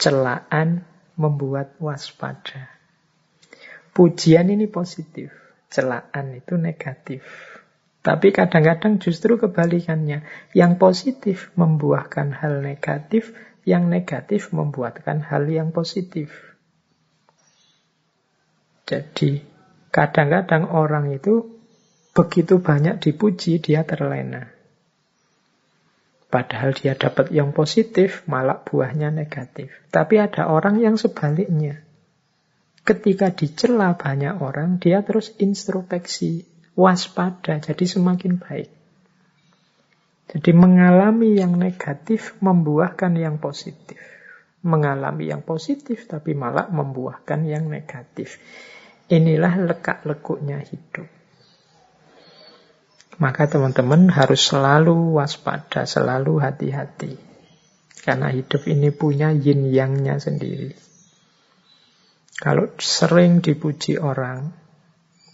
celaan 0.00 0.82
membuat 1.14 1.76
waspada. 1.78 2.72
Pujian 3.94 4.50
ini 4.50 4.66
positif 4.66 5.44
celaan 5.74 6.38
itu 6.38 6.54
negatif. 6.54 7.26
Tapi 8.04 8.30
kadang-kadang 8.30 9.02
justru 9.02 9.34
kebalikannya. 9.34 10.22
Yang 10.54 10.72
positif 10.78 11.36
membuahkan 11.58 12.30
hal 12.30 12.62
negatif, 12.62 13.34
yang 13.66 13.90
negatif 13.90 14.54
membuatkan 14.54 15.24
hal 15.24 15.50
yang 15.50 15.74
positif. 15.74 16.30
Jadi, 18.84 19.40
kadang-kadang 19.90 20.70
orang 20.70 21.10
itu 21.10 21.58
begitu 22.12 22.60
banyak 22.60 23.00
dipuji, 23.00 23.58
dia 23.58 23.82
terlena. 23.88 24.53
Padahal 26.34 26.74
dia 26.74 26.98
dapat 26.98 27.30
yang 27.30 27.54
positif, 27.54 28.26
malah 28.26 28.58
buahnya 28.58 29.14
negatif. 29.14 29.70
Tapi 29.94 30.18
ada 30.18 30.50
orang 30.50 30.82
yang 30.82 30.98
sebaliknya. 30.98 31.78
Ketika 32.82 33.30
dicela 33.30 33.94
banyak 33.94 34.42
orang, 34.42 34.82
dia 34.82 35.06
terus 35.06 35.30
introspeksi, 35.38 36.42
waspada, 36.74 37.62
jadi 37.62 37.86
semakin 37.86 38.42
baik. 38.42 38.66
Jadi 40.34 40.50
mengalami 40.50 41.38
yang 41.38 41.54
negatif 41.54 42.34
membuahkan 42.42 43.14
yang 43.14 43.38
positif. 43.38 44.02
Mengalami 44.66 45.30
yang 45.30 45.46
positif 45.46 46.10
tapi 46.10 46.34
malah 46.34 46.66
membuahkan 46.66 47.46
yang 47.46 47.70
negatif. 47.70 48.42
Inilah 49.06 49.70
lekak-lekuknya 49.70 50.66
hidup. 50.66 51.13
Maka 53.22 53.46
teman-teman 53.46 54.10
harus 54.10 54.42
selalu 54.42 55.14
waspada, 55.14 55.86
selalu 55.86 56.42
hati-hati. 56.42 57.14
Karena 58.02 58.28
hidup 58.28 58.66
ini 58.66 58.90
punya 58.90 59.30
yin 59.30 59.70
yangnya 59.70 60.18
sendiri. 60.18 60.74
Kalau 62.34 62.74
sering 62.82 63.38
dipuji 63.38 63.96
orang, 63.96 64.50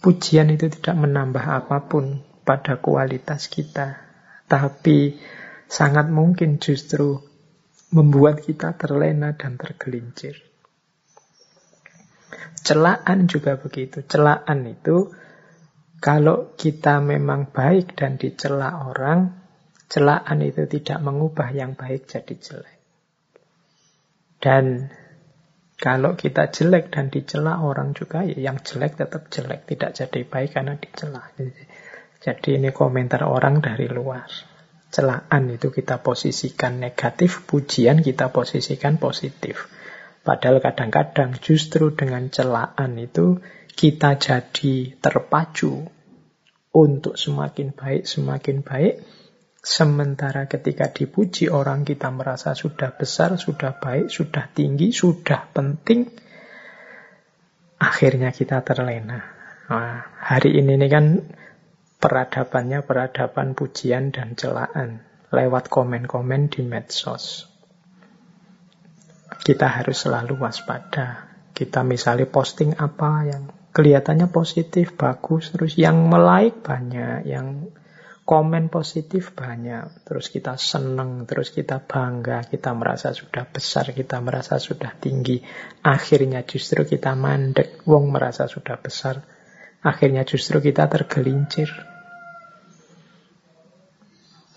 pujian 0.05 0.53
itu 0.53 0.69
tidak 0.69 1.01
menambah 1.01 1.41
apa 1.41 1.89
pun 1.89 2.21
pada 2.45 2.77
kualitas 2.77 3.49
kita, 3.49 3.97
tapi 4.45 5.17
sangat 5.65 6.13
mungkin 6.13 6.61
justru 6.61 7.17
membuat 7.91 8.45
kita 8.45 8.77
terlena 8.77 9.33
dan 9.35 9.59
tergelincir. 9.59 10.39
Celaan 12.61 13.25
juga 13.25 13.57
begitu. 13.57 14.05
Celaan 14.05 14.69
itu 14.69 15.09
Kalau 16.01 16.57
kita 16.57 16.97
memang 16.97 17.53
baik 17.53 17.93
dan 17.93 18.17
dicela 18.17 18.89
orang, 18.89 19.37
celaan 19.85 20.41
itu 20.41 20.65
tidak 20.65 20.97
mengubah 20.97 21.53
yang 21.53 21.77
baik 21.77 22.09
jadi 22.09 22.33
jelek. 22.41 22.79
Dan 24.41 24.89
kalau 25.77 26.17
kita 26.17 26.49
jelek 26.49 26.89
dan 26.89 27.13
dicela 27.13 27.61
orang 27.61 27.93
juga, 27.93 28.25
ya 28.25 28.33
yang 28.49 28.65
jelek 28.65 28.97
tetap 28.97 29.29
jelek, 29.29 29.69
tidak 29.69 29.93
jadi 29.93 30.19
baik 30.25 30.49
karena 30.57 30.73
dicela. 30.81 31.21
Jadi 32.21 32.49
ini 32.57 32.73
komentar 32.73 33.21
orang 33.21 33.61
dari 33.61 33.85
luar. 33.85 34.25
Celaan 34.89 35.53
itu 35.53 35.69
kita 35.69 36.01
posisikan 36.01 36.81
negatif, 36.81 37.45
pujian 37.45 38.01
kita 38.01 38.33
posisikan 38.33 38.97
positif. 38.97 39.69
Padahal 40.21 40.61
kadang-kadang 40.61 41.37
justru 41.41 41.93
dengan 41.97 42.29
celaan 42.29 42.97
itu 43.01 43.41
kita 43.75 44.19
jadi 44.19 44.95
terpacu 44.99 45.87
untuk 46.71 47.19
semakin 47.19 47.75
baik, 47.75 48.07
semakin 48.07 48.63
baik. 48.63 49.03
Sementara 49.61 50.49
ketika 50.49 50.89
dipuji 50.89 51.45
orang 51.53 51.85
kita 51.85 52.09
merasa 52.09 52.57
sudah 52.57 52.97
besar, 52.97 53.37
sudah 53.37 53.77
baik, 53.77 54.09
sudah 54.09 54.49
tinggi, 54.49 54.89
sudah 54.89 55.53
penting. 55.53 56.09
Akhirnya 57.77 58.33
kita 58.33 58.65
terlena. 58.65 59.21
Nah, 59.69 60.01
hari 60.17 60.57
ini 60.57 60.81
ini 60.81 60.87
kan 60.89 61.05
peradabannya 62.01 62.81
peradaban 62.81 63.53
pujian 63.53 64.09
dan 64.09 64.33
celaan 64.33 65.05
lewat 65.29 65.69
komen-komen 65.69 66.49
di 66.49 66.65
medsos. 66.65 67.45
Kita 69.41 69.69
harus 69.69 70.05
selalu 70.05 70.41
waspada. 70.41 71.29
Kita 71.53 71.85
misalnya 71.85 72.25
posting 72.25 72.73
apa 72.81 73.11
yang 73.29 73.60
kelihatannya 73.71 74.27
positif, 74.31 74.95
bagus, 74.99 75.51
terus 75.55 75.79
yang 75.79 76.07
melike 76.11 76.59
banyak, 76.59 77.27
yang 77.27 77.71
komen 78.21 78.71
positif 78.71 79.33
banyak, 79.35 80.07
terus 80.07 80.31
kita 80.31 80.55
seneng, 80.55 81.27
terus 81.27 81.51
kita 81.51 81.83
bangga, 81.83 82.47
kita 82.47 82.71
merasa 82.71 83.11
sudah 83.11 83.43
besar, 83.49 83.91
kita 83.91 84.21
merasa 84.23 84.55
sudah 84.61 84.95
tinggi, 84.95 85.41
akhirnya 85.83 86.45
justru 86.47 86.87
kita 86.87 87.11
mandek, 87.17 87.83
wong 87.83 88.13
merasa 88.13 88.47
sudah 88.47 88.79
besar, 88.79 89.19
akhirnya 89.83 90.23
justru 90.23 90.61
kita 90.63 90.87
tergelincir, 90.87 91.90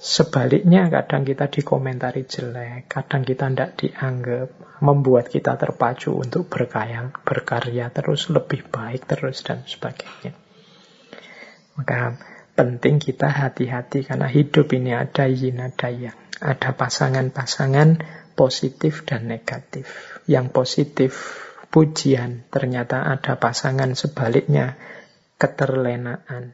Sebaliknya 0.04 0.92
kadang 0.92 1.24
kita 1.24 1.48
dikomentari 1.48 2.28
jelek, 2.28 2.92
kadang 2.92 3.24
kita 3.24 3.48
tidak 3.48 3.72
dianggap, 3.80 4.52
membuat 4.84 5.32
kita 5.32 5.56
terpacu 5.56 6.12
untuk 6.12 6.44
berkaya, 6.44 7.08
berkarya 7.24 7.88
terus, 7.88 8.28
lebih 8.28 8.68
baik 8.68 9.08
terus, 9.08 9.40
dan 9.40 9.64
sebagainya. 9.64 10.36
Maka 11.80 12.20
penting 12.52 13.00
kita 13.00 13.32
hati-hati 13.32 14.04
karena 14.04 14.28
hidup 14.28 14.76
ini 14.76 14.92
ada 14.92 15.24
yin, 15.24 15.64
ada 15.64 15.88
yang. 15.88 16.12
Ada 16.36 16.76
pasangan-pasangan 16.76 18.04
positif 18.36 19.08
dan 19.08 19.24
negatif. 19.24 19.88
Yang 20.28 20.46
positif 20.52 21.10
pujian, 21.72 22.44
ternyata 22.52 23.08
ada 23.08 23.40
pasangan 23.40 23.96
sebaliknya 23.96 24.76
keterlenaan, 25.40 26.52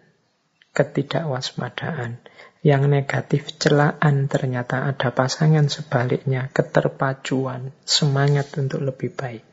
ketidakwaspadaan 0.70 2.29
yang 2.60 2.92
negatif 2.92 3.56
celaan 3.56 4.28
ternyata 4.28 4.84
ada 4.84 5.16
pasangan 5.16 5.64
sebaliknya 5.72 6.52
keterpacuan 6.52 7.72
semangat 7.88 8.52
untuk 8.60 8.84
lebih 8.84 9.16
baik. 9.16 9.44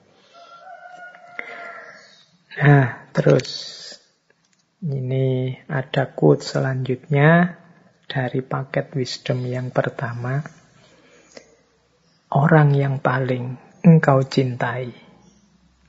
Nah 2.59 3.07
terus. 3.15 3.75
Ini 4.77 5.57
ada 5.65 6.13
quote 6.13 6.45
selanjutnya 6.45 7.57
dari 8.05 8.45
paket 8.45 8.93
wisdom 8.93 9.41
yang 9.49 9.73
pertama. 9.73 10.37
Orang 12.29 12.77
yang 12.77 13.01
paling 13.01 13.57
engkau 13.81 14.21
cintai 14.21 14.93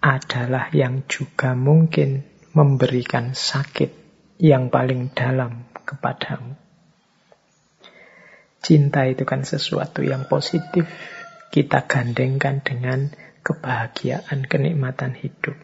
adalah 0.01 0.73
yang 0.73 1.05
juga 1.05 1.53
mungkin 1.53 2.25
memberikan 2.57 3.37
sakit 3.37 3.93
yang 4.41 4.73
paling 4.73 5.13
dalam 5.13 5.69
kepadamu 5.85 6.68
Cinta 8.59 9.07
itu 9.07 9.23
kan 9.23 9.47
sesuatu 9.47 10.03
yang 10.03 10.27
positif. 10.27 10.85
Kita 11.49 11.89
gandengkan 11.89 12.61
dengan 12.61 13.09
kebahagiaan, 13.41 14.45
kenikmatan 14.45 15.17
hidup. 15.17 15.57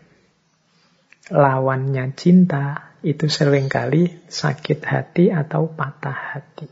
Lawannya 1.29 2.13
cinta 2.17 2.97
itu 3.05 3.29
sering 3.29 3.69
kali 3.69 4.09
sakit 4.29 4.81
hati 4.85 5.29
atau 5.29 5.69
patah 5.69 6.37
hati. 6.37 6.69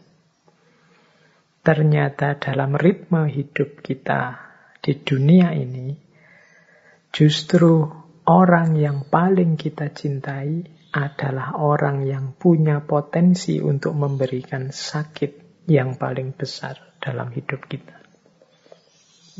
Ternyata 1.63 2.41
dalam 2.41 2.75
ritme 2.75 3.29
hidup 3.29 3.85
kita 3.85 4.41
di 4.83 4.99
dunia 4.99 5.55
ini, 5.55 5.95
justru 7.15 7.87
orang 8.27 8.75
yang 8.75 9.07
paling 9.07 9.55
kita 9.55 9.95
cintai 9.95 10.65
adalah 10.93 11.57
orang 11.57 12.05
yang 12.05 12.37
punya 12.37 12.85
potensi 12.85 13.57
untuk 13.63 13.97
memberikan 13.97 14.69
sakit 14.69 15.42
yang 15.67 15.95
paling 15.95 16.35
besar 16.35 16.79
dalam 16.99 17.31
hidup 17.31 17.67
kita. 17.67 17.99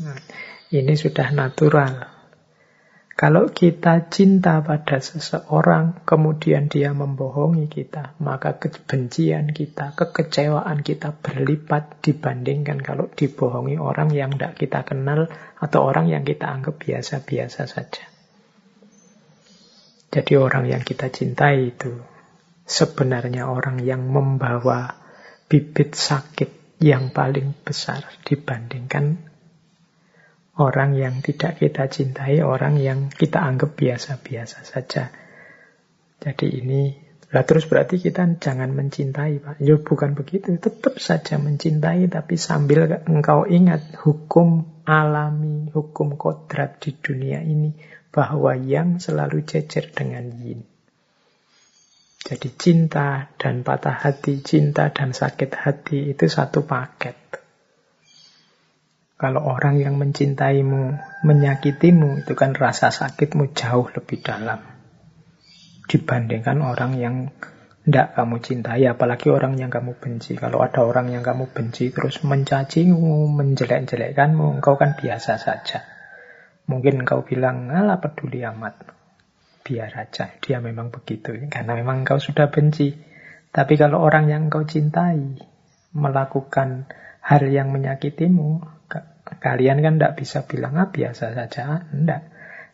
Nah, 0.03 0.19
ini 0.73 0.93
sudah 0.97 1.29
natural. 1.35 2.13
Kalau 3.13 3.53
kita 3.53 4.09
cinta 4.09 4.65
pada 4.65 4.97
seseorang, 4.97 6.01
kemudian 6.01 6.65
dia 6.65 6.97
membohongi 6.97 7.69
kita, 7.69 8.17
maka 8.17 8.57
kebencian 8.57 9.53
kita, 9.53 9.93
kekecewaan 9.93 10.81
kita 10.81 11.13
berlipat 11.21 12.01
dibandingkan 12.01 12.81
kalau 12.81 13.05
dibohongi 13.13 13.77
orang 13.77 14.09
yang 14.09 14.33
tidak 14.33 14.57
kita 14.57 14.81
kenal 14.81 15.29
atau 15.61 15.79
orang 15.85 16.09
yang 16.09 16.25
kita 16.25 16.49
anggap 16.49 16.81
biasa-biasa 16.81 17.69
saja. 17.69 18.09
Jadi 20.09 20.33
orang 20.33 20.65
yang 20.73 20.81
kita 20.81 21.13
cintai 21.13 21.69
itu 21.69 21.93
sebenarnya 22.65 23.45
orang 23.45 23.77
yang 23.85 24.09
membawa 24.09 25.02
bibit 25.47 25.95
sakit 25.95 26.79
yang 26.83 27.15
paling 27.15 27.55
besar 27.63 28.03
dibandingkan 28.27 29.33
orang 30.57 30.93
yang 30.93 31.25
tidak 31.25 31.57
kita 31.57 31.89
cintai, 31.89 32.45
orang 32.45 32.77
yang 32.77 33.09
kita 33.09 33.41
anggap 33.41 33.73
biasa-biasa 33.73 34.61
saja. 34.61 35.09
Jadi 36.21 36.61
ini, 36.61 36.93
lah 37.33 37.43
terus 37.43 37.65
berarti 37.65 37.97
kita 37.97 38.37
jangan 38.37 38.69
mencintai, 38.77 39.41
Pak. 39.41 39.55
Ya 39.59 39.81
bukan 39.81 40.13
begitu, 40.13 40.53
tetap 40.61 41.01
saja 41.01 41.41
mencintai, 41.41 42.05
tapi 42.05 42.37
sambil 42.37 43.01
engkau 43.09 43.49
ingat 43.49 43.97
hukum 44.05 44.81
alami, 44.85 45.73
hukum 45.73 46.15
kodrat 46.15 46.77
di 46.77 46.93
dunia 46.93 47.41
ini, 47.41 47.73
bahwa 48.13 48.53
yang 48.53 49.01
selalu 49.01 49.41
jejer 49.41 49.89
dengan 49.89 50.29
yin. 50.37 50.69
Jadi 52.23 52.55
cinta 52.55 53.27
dan 53.35 53.67
patah 53.67 53.99
hati, 53.99 54.39
cinta 54.39 54.95
dan 54.95 55.11
sakit 55.11 55.51
hati 55.59 56.15
itu 56.15 56.31
satu 56.31 56.63
paket. 56.63 57.19
Kalau 59.19 59.43
orang 59.43 59.75
yang 59.83 59.99
mencintaimu, 59.99 60.95
menyakitimu, 61.27 62.23
itu 62.23 62.31
kan 62.31 62.55
rasa 62.55 62.95
sakitmu 62.95 63.51
jauh 63.51 63.91
lebih 63.91 64.23
dalam. 64.23 64.63
Dibandingkan 65.83 66.63
orang 66.63 66.95
yang 66.95 67.15
tidak 67.83 68.15
kamu 68.15 68.39
cintai, 68.39 68.87
apalagi 68.87 69.27
orang 69.27 69.59
yang 69.59 69.67
kamu 69.67 69.99
benci. 69.99 70.39
Kalau 70.39 70.63
ada 70.63 70.79
orang 70.87 71.11
yang 71.11 71.27
kamu 71.27 71.51
benci 71.51 71.91
terus 71.91 72.23
mencacimu, 72.23 73.27
menjelek-jelekkanmu, 73.35 74.63
engkau 74.63 74.79
kan 74.79 74.95
biasa 74.95 75.35
saja. 75.35 75.83
Mungkin 76.71 77.03
engkau 77.03 77.27
bilang, 77.27 77.67
alah 77.67 77.99
peduli 77.99 78.47
amat 78.47 79.02
biar 79.63 79.91
aja. 79.95 80.29
Dia 80.43 80.59
memang 80.59 80.91
begitu. 80.91 81.33
Karena 81.47 81.73
memang 81.79 82.03
engkau 82.03 82.19
sudah 82.19 82.51
benci. 82.51 82.93
Tapi 83.49 83.73
kalau 83.79 84.03
orang 84.03 84.29
yang 84.29 84.51
engkau 84.51 84.67
cintai 84.67 85.39
melakukan 85.95 86.89
hal 87.23 87.43
yang 87.47 87.71
menyakitimu 87.71 88.59
kalian 89.39 89.79
kan 89.79 89.95
tidak 89.97 90.19
bisa 90.19 90.43
bilang 90.43 90.75
ah 90.75 90.91
biasa 90.91 91.31
saja. 91.31 91.87
Tidak 91.87 92.21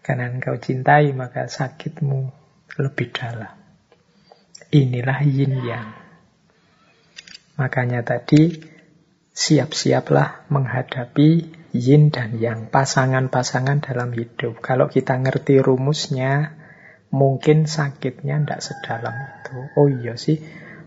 karena 0.02 0.32
engkau 0.32 0.58
cintai 0.58 1.14
maka 1.14 1.46
sakitmu 1.46 2.32
lebih 2.80 3.14
dalam. 3.14 3.54
Inilah 4.70 5.20
yin 5.26 5.54
yang. 5.66 5.90
Makanya 7.60 8.06
tadi 8.06 8.56
siap-siaplah 9.36 10.48
menghadapi 10.48 11.30
yin 11.76 12.10
dan 12.10 12.40
yang 12.40 12.72
pasangan-pasangan 12.72 13.84
dalam 13.84 14.16
hidup. 14.16 14.64
Kalau 14.64 14.88
kita 14.88 15.20
ngerti 15.20 15.60
rumusnya 15.60 16.56
mungkin 17.10 17.66
sakitnya 17.66 18.42
tidak 18.42 18.62
sedalam 18.62 19.16
itu. 19.42 19.58
Oh 19.78 19.88
iya 19.90 20.14
sih, 20.18 20.42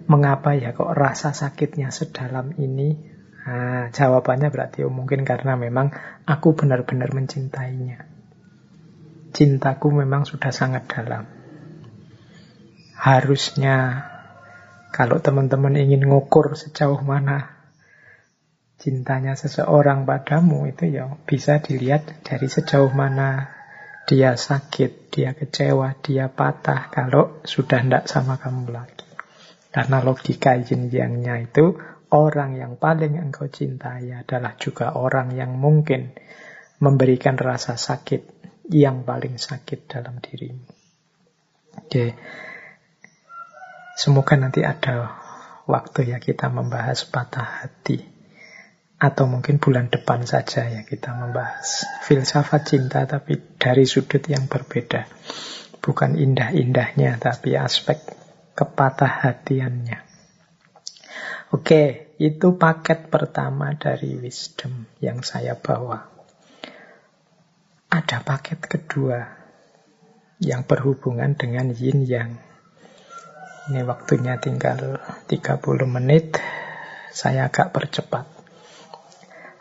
mengapa 0.06 0.54
ya 0.54 0.74
kok 0.74 0.94
rasa 0.94 1.34
sakitnya 1.34 1.90
sedalam 1.90 2.54
ini? 2.58 3.10
Nah, 3.42 3.90
jawabannya 3.90 4.54
berarti 4.54 4.86
oh, 4.86 4.94
mungkin 4.94 5.26
karena 5.26 5.58
memang 5.58 5.90
aku 6.30 6.54
benar-benar 6.54 7.10
mencintainya. 7.10 8.06
Cintaku 9.34 9.90
memang 9.90 10.22
sudah 10.22 10.54
sangat 10.54 10.86
dalam. 10.86 11.24
harusnya 13.02 14.06
kalau 14.94 15.18
teman-teman 15.18 15.74
ingin 15.74 16.06
ngukur 16.06 16.54
sejauh 16.54 17.02
mana 17.02 17.66
cintanya 18.78 19.34
seseorang 19.34 20.06
padamu 20.06 20.70
itu 20.70 20.86
ya 20.86 21.10
bisa 21.26 21.58
dilihat 21.58 22.22
dari 22.22 22.46
sejauh 22.46 22.94
mana 22.94 23.50
dia 24.06 24.34
sakit, 24.34 25.14
dia 25.14 25.32
kecewa, 25.32 25.94
dia 26.02 26.26
patah 26.26 26.90
kalau 26.90 27.40
sudah 27.46 27.80
tidak 27.80 28.04
sama 28.10 28.36
kamu 28.36 28.74
lagi. 28.74 29.08
Karena 29.72 30.04
logika 30.04 30.58
yin 30.58 30.92
yangnya 30.92 31.40
itu 31.40 31.80
orang 32.12 32.60
yang 32.60 32.76
paling 32.76 33.16
engkau 33.16 33.48
cintai 33.48 34.12
adalah 34.12 34.52
juga 34.60 34.92
orang 34.92 35.32
yang 35.32 35.56
mungkin 35.56 36.12
memberikan 36.82 37.40
rasa 37.40 37.80
sakit 37.80 38.28
yang 38.68 39.08
paling 39.08 39.40
sakit 39.40 39.88
dalam 39.88 40.20
dirimu. 40.20 40.68
Oke. 41.80 42.12
Semoga 43.96 44.36
nanti 44.36 44.60
ada 44.60 45.16
waktu 45.64 46.12
ya 46.12 46.18
kita 46.20 46.52
membahas 46.52 47.08
patah 47.08 47.64
hati. 47.64 48.11
Atau 49.02 49.26
mungkin 49.26 49.58
bulan 49.58 49.90
depan 49.90 50.22
saja 50.22 50.62
ya 50.70 50.86
kita 50.86 51.10
membahas 51.10 51.90
filsafat 52.06 52.62
cinta 52.70 53.02
tapi 53.02 53.34
dari 53.58 53.82
sudut 53.82 54.22
yang 54.30 54.46
berbeda. 54.46 55.10
Bukan 55.82 56.14
indah-indahnya 56.14 57.18
tapi 57.18 57.58
aspek 57.58 57.98
kepatah 58.54 59.26
hatiannya. 59.26 59.98
Oke, 61.50 62.14
itu 62.22 62.54
paket 62.54 63.10
pertama 63.10 63.74
dari 63.74 64.14
wisdom 64.16 64.86
yang 65.02 65.26
saya 65.26 65.58
bawa. 65.58 66.00
Ada 67.92 68.24
paket 68.24 68.62
kedua 68.64 69.20
yang 70.40 70.64
berhubungan 70.64 71.36
dengan 71.36 71.74
yin 71.76 72.08
yang. 72.08 72.40
Ini 73.68 73.84
waktunya 73.84 74.40
tinggal 74.40 75.02
30 75.28 75.60
menit. 75.84 76.40
Saya 77.12 77.52
agak 77.52 77.76
percepat. 77.76 78.31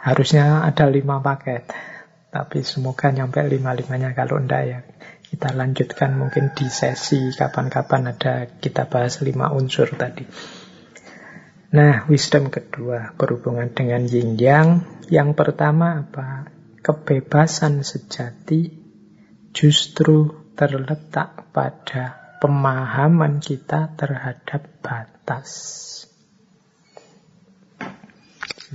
Harusnya 0.01 0.65
ada 0.65 0.89
lima 0.89 1.21
paket. 1.21 1.69
Tapi 2.33 2.65
semoga 2.65 3.13
nyampe 3.13 3.37
lima-limanya. 3.45 4.17
Kalau 4.17 4.41
enggak 4.41 4.63
ya 4.65 4.79
kita 5.31 5.55
lanjutkan 5.55 6.19
mungkin 6.19 6.51
di 6.51 6.67
sesi 6.67 7.31
kapan-kapan 7.31 8.11
ada 8.11 8.49
kita 8.51 8.89
bahas 8.91 9.23
lima 9.23 9.53
unsur 9.55 9.87
tadi. 9.95 10.27
Nah, 11.71 12.03
wisdom 12.11 12.51
kedua 12.51 13.15
berhubungan 13.15 13.71
dengan 13.71 14.03
yin 14.03 14.35
yang. 14.35 14.83
Yang 15.07 15.39
pertama 15.39 16.03
apa? 16.03 16.51
Kebebasan 16.83 17.87
sejati 17.87 18.75
justru 19.55 20.51
terletak 20.57 21.53
pada 21.55 22.35
pemahaman 22.43 23.39
kita 23.39 23.95
terhadap 23.95 24.67
batas. 24.83 25.49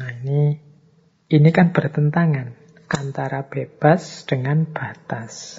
Nah, 0.00 0.08
ini 0.24 0.56
ini 1.26 1.50
kan 1.50 1.74
bertentangan 1.74 2.54
antara 2.86 3.50
bebas 3.50 4.22
dengan 4.30 4.62
batas. 4.70 5.58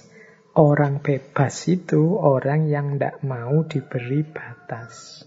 Orang 0.56 1.04
bebas 1.04 1.68
itu 1.68 2.16
orang 2.16 2.72
yang 2.72 2.96
tidak 2.96 3.20
mau 3.28 3.68
diberi 3.68 4.24
batas. 4.24 5.22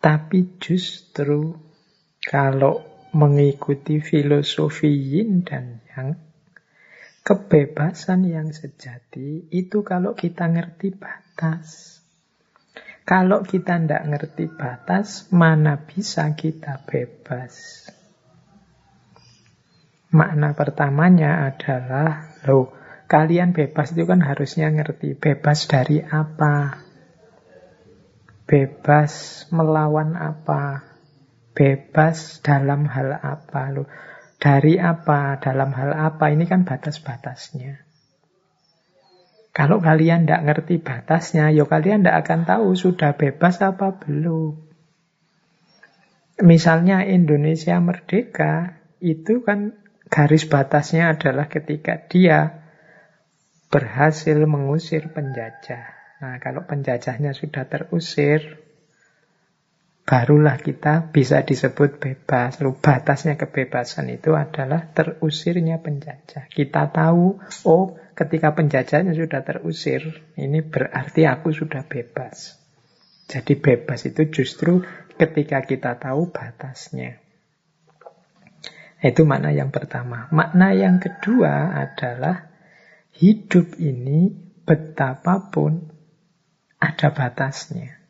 Tapi 0.00 0.56
justru 0.56 1.54
kalau 2.24 2.82
mengikuti 3.12 4.00
filosofi 4.00 4.90
yin 4.90 5.44
dan 5.44 5.84
yang, 5.92 6.16
kebebasan 7.20 8.26
yang 8.26 8.48
sejati 8.48 9.52
itu 9.52 9.84
kalau 9.84 10.16
kita 10.16 10.48
ngerti 10.48 10.96
batas. 10.96 12.00
Kalau 13.06 13.44
kita 13.46 13.76
tidak 13.76 14.02
ngerti 14.08 14.50
batas, 14.50 15.30
mana 15.30 15.84
bisa 15.84 16.34
kita 16.34 16.82
bebas? 16.82 17.86
Makna 20.14 20.54
pertamanya 20.54 21.50
adalah, 21.50 22.38
loh, 22.46 22.70
kalian 23.10 23.50
bebas 23.50 23.90
itu 23.90 24.06
kan 24.06 24.22
harusnya 24.22 24.70
ngerti. 24.70 25.18
Bebas 25.18 25.66
dari 25.66 25.98
apa? 26.02 26.78
Bebas 28.46 29.44
melawan 29.50 30.14
apa? 30.14 30.86
Bebas 31.56 32.38
dalam 32.44 32.86
hal 32.86 33.18
apa? 33.18 33.62
Loh, 33.74 33.90
dari 34.38 34.78
apa? 34.78 35.42
Dalam 35.42 35.74
hal 35.74 35.90
apa? 35.90 36.30
Ini 36.30 36.46
kan 36.46 36.62
batas-batasnya. 36.62 37.82
Kalau 39.56 39.80
kalian 39.80 40.28
tidak 40.28 40.44
ngerti 40.44 40.76
batasnya, 40.84 41.48
ya 41.48 41.64
kalian 41.64 42.04
tidak 42.04 42.28
akan 42.28 42.44
tahu 42.44 42.76
sudah 42.76 43.16
bebas 43.16 43.56
apa 43.64 43.96
belum. 43.96 44.52
Misalnya 46.44 47.08
Indonesia 47.08 47.80
merdeka, 47.80 48.76
itu 49.00 49.40
kan 49.40 49.72
Garis 50.06 50.46
batasnya 50.46 51.12
adalah 51.18 51.50
ketika 51.50 51.98
dia 52.06 52.62
berhasil 53.66 54.38
mengusir 54.46 55.10
penjajah. 55.10 55.84
Nah, 56.22 56.38
kalau 56.40 56.64
penjajahnya 56.64 57.34
sudah 57.36 57.68
terusir, 57.68 58.62
barulah 60.06 60.56
kita 60.56 61.10
bisa 61.10 61.42
disebut 61.42 61.98
bebas. 61.98 62.62
Lalu 62.62 62.78
batasnya 62.78 63.34
kebebasan 63.34 64.08
itu 64.14 64.32
adalah 64.38 64.94
terusirnya 64.94 65.82
penjajah. 65.82 66.46
Kita 66.48 66.88
tahu, 66.94 67.42
oh 67.66 67.98
ketika 68.14 68.54
penjajahnya 68.54 69.12
sudah 69.12 69.42
terusir, 69.42 70.22
ini 70.38 70.62
berarti 70.62 71.26
aku 71.26 71.50
sudah 71.50 71.84
bebas. 71.84 72.56
Jadi 73.26 73.58
bebas 73.58 74.06
itu 74.06 74.30
justru 74.30 74.86
ketika 75.18 75.66
kita 75.66 75.98
tahu 75.98 76.30
batasnya. 76.30 77.25
Itu 79.06 79.22
makna 79.22 79.54
yang 79.54 79.70
pertama. 79.70 80.26
Makna 80.34 80.74
yang 80.74 80.98
kedua 80.98 81.70
adalah 81.78 82.50
hidup 83.14 83.78
ini 83.78 84.34
betapapun 84.66 85.94
ada 86.82 87.14
batasnya. 87.14 88.02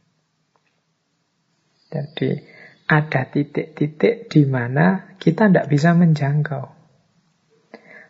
Jadi 1.93 2.41
ada 2.89 3.23
titik-titik 3.29 4.33
di 4.33 4.43
mana 4.49 5.17
kita 5.21 5.53
tidak 5.53 5.69
bisa 5.69 5.93
menjangkau. 5.93 6.73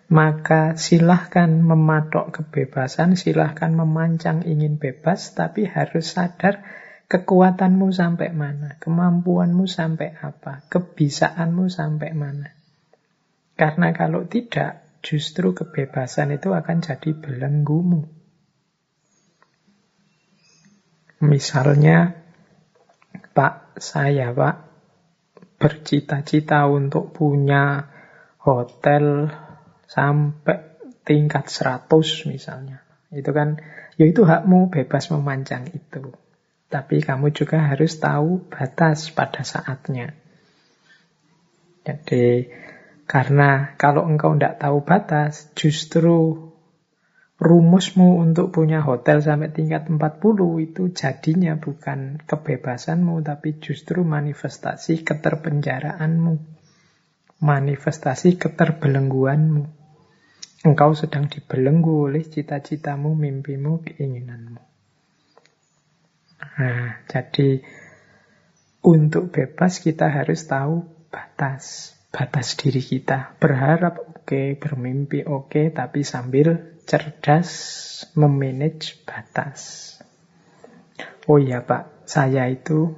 Maka 0.06 0.78
silahkan 0.78 1.50
mematok 1.50 2.30
kebebasan, 2.30 3.18
silahkan 3.18 3.74
memancang 3.74 4.46
ingin 4.46 4.78
bebas, 4.78 5.34
tapi 5.34 5.66
harus 5.66 6.14
sadar 6.14 6.62
kekuatanmu 7.10 7.90
sampai 7.90 8.30
mana, 8.30 8.78
kemampuanmu 8.78 9.66
sampai 9.66 10.14
apa, 10.22 10.62
kebisaanmu 10.70 11.66
sampai 11.66 12.14
mana. 12.14 12.55
Karena 13.56 13.96
kalau 13.96 14.28
tidak, 14.28 15.00
justru 15.00 15.56
kebebasan 15.56 16.36
itu 16.36 16.52
akan 16.52 16.84
jadi 16.84 17.10
belenggumu. 17.16 18.04
Misalnya, 21.24 22.12
Pak, 23.32 23.80
saya 23.80 24.36
Pak, 24.36 24.56
bercita-cita 25.56 26.68
untuk 26.68 27.16
punya 27.16 27.88
hotel 28.44 29.32
sampai 29.88 30.76
tingkat 31.08 31.48
100 31.48 31.88
misalnya. 32.28 32.84
Itu 33.08 33.32
kan, 33.32 33.56
ya 33.96 34.04
itu 34.04 34.28
hakmu 34.28 34.68
bebas 34.68 35.08
memancang 35.08 35.72
itu. 35.72 36.12
Tapi 36.68 37.00
kamu 37.00 37.32
juga 37.32 37.72
harus 37.72 37.96
tahu 37.96 38.52
batas 38.52 39.08
pada 39.14 39.46
saatnya. 39.46 40.12
Jadi 41.86 42.50
karena 43.06 43.78
kalau 43.78 44.02
engkau 44.02 44.34
tidak 44.34 44.58
tahu 44.58 44.82
batas, 44.82 45.54
justru 45.54 46.50
rumusmu 47.38 48.18
untuk 48.18 48.50
punya 48.50 48.82
hotel 48.82 49.22
sampai 49.22 49.54
tingkat 49.54 49.86
40 49.86 50.02
itu 50.66 50.90
jadinya 50.90 51.54
bukan 51.54 52.18
kebebasanmu, 52.26 53.22
tapi 53.22 53.62
justru 53.62 54.02
manifestasi 54.02 55.06
keterpenjaraanmu. 55.06 56.34
Manifestasi 57.46 58.42
keterbelengguanmu. 58.42 59.62
Engkau 60.66 60.98
sedang 60.98 61.30
dibelenggu 61.30 62.10
oleh 62.10 62.26
cita-citamu, 62.26 63.14
mimpimu, 63.14 63.86
keinginanmu. 63.86 64.58
Nah, 66.58 67.06
jadi 67.06 67.62
untuk 68.82 69.30
bebas 69.30 69.78
kita 69.78 70.10
harus 70.10 70.42
tahu 70.48 70.88
batas 71.12 71.95
batas 72.16 72.56
diri 72.56 72.80
kita. 72.80 73.36
Berharap 73.36 74.00
oke, 74.00 74.24
okay, 74.24 74.56
bermimpi 74.56 75.28
oke, 75.28 75.52
okay, 75.52 75.66
tapi 75.68 76.00
sambil 76.00 76.80
cerdas 76.88 77.52
memanage 78.16 79.04
batas. 79.04 79.92
Oh 81.28 81.36
iya 81.36 81.60
Pak, 81.60 82.08
saya 82.08 82.48
itu 82.48 82.96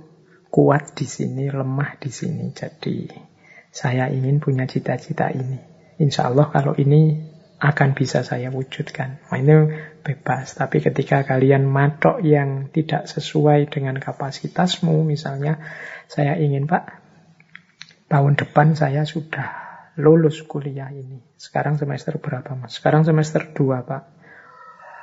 kuat 0.54 0.94
di 0.94 1.10
sini, 1.10 1.50
lemah 1.50 1.98
di 1.98 2.14
sini. 2.14 2.54
Jadi 2.54 3.10
saya 3.74 4.06
ingin 4.06 4.38
punya 4.38 4.70
cita-cita 4.70 5.34
ini. 5.34 5.58
Insya 5.98 6.30
Allah 6.30 6.46
kalau 6.54 6.78
ini 6.78 7.18
akan 7.58 7.98
bisa 7.98 8.22
saya 8.22 8.54
wujudkan. 8.54 9.18
Nah, 9.18 9.38
ini 9.42 9.54
bebas. 10.06 10.54
Tapi 10.54 10.78
ketika 10.78 11.26
kalian 11.26 11.66
matok 11.66 12.22
yang 12.22 12.70
tidak 12.70 13.10
sesuai 13.10 13.66
dengan 13.66 13.98
kapasitasmu, 13.98 15.02
misalnya 15.02 15.58
saya 16.06 16.38
ingin 16.38 16.70
Pak, 16.70 17.07
tahun 18.08 18.40
depan 18.40 18.72
saya 18.74 19.04
sudah 19.04 19.68
lulus 20.00 20.40
kuliah 20.44 20.88
ini. 20.88 21.20
Sekarang 21.36 21.76
semester 21.76 22.16
berapa 22.16 22.56
Mas? 22.56 22.80
Sekarang 22.80 23.04
semester 23.04 23.44
2 23.52 23.84
Pak. 23.84 24.02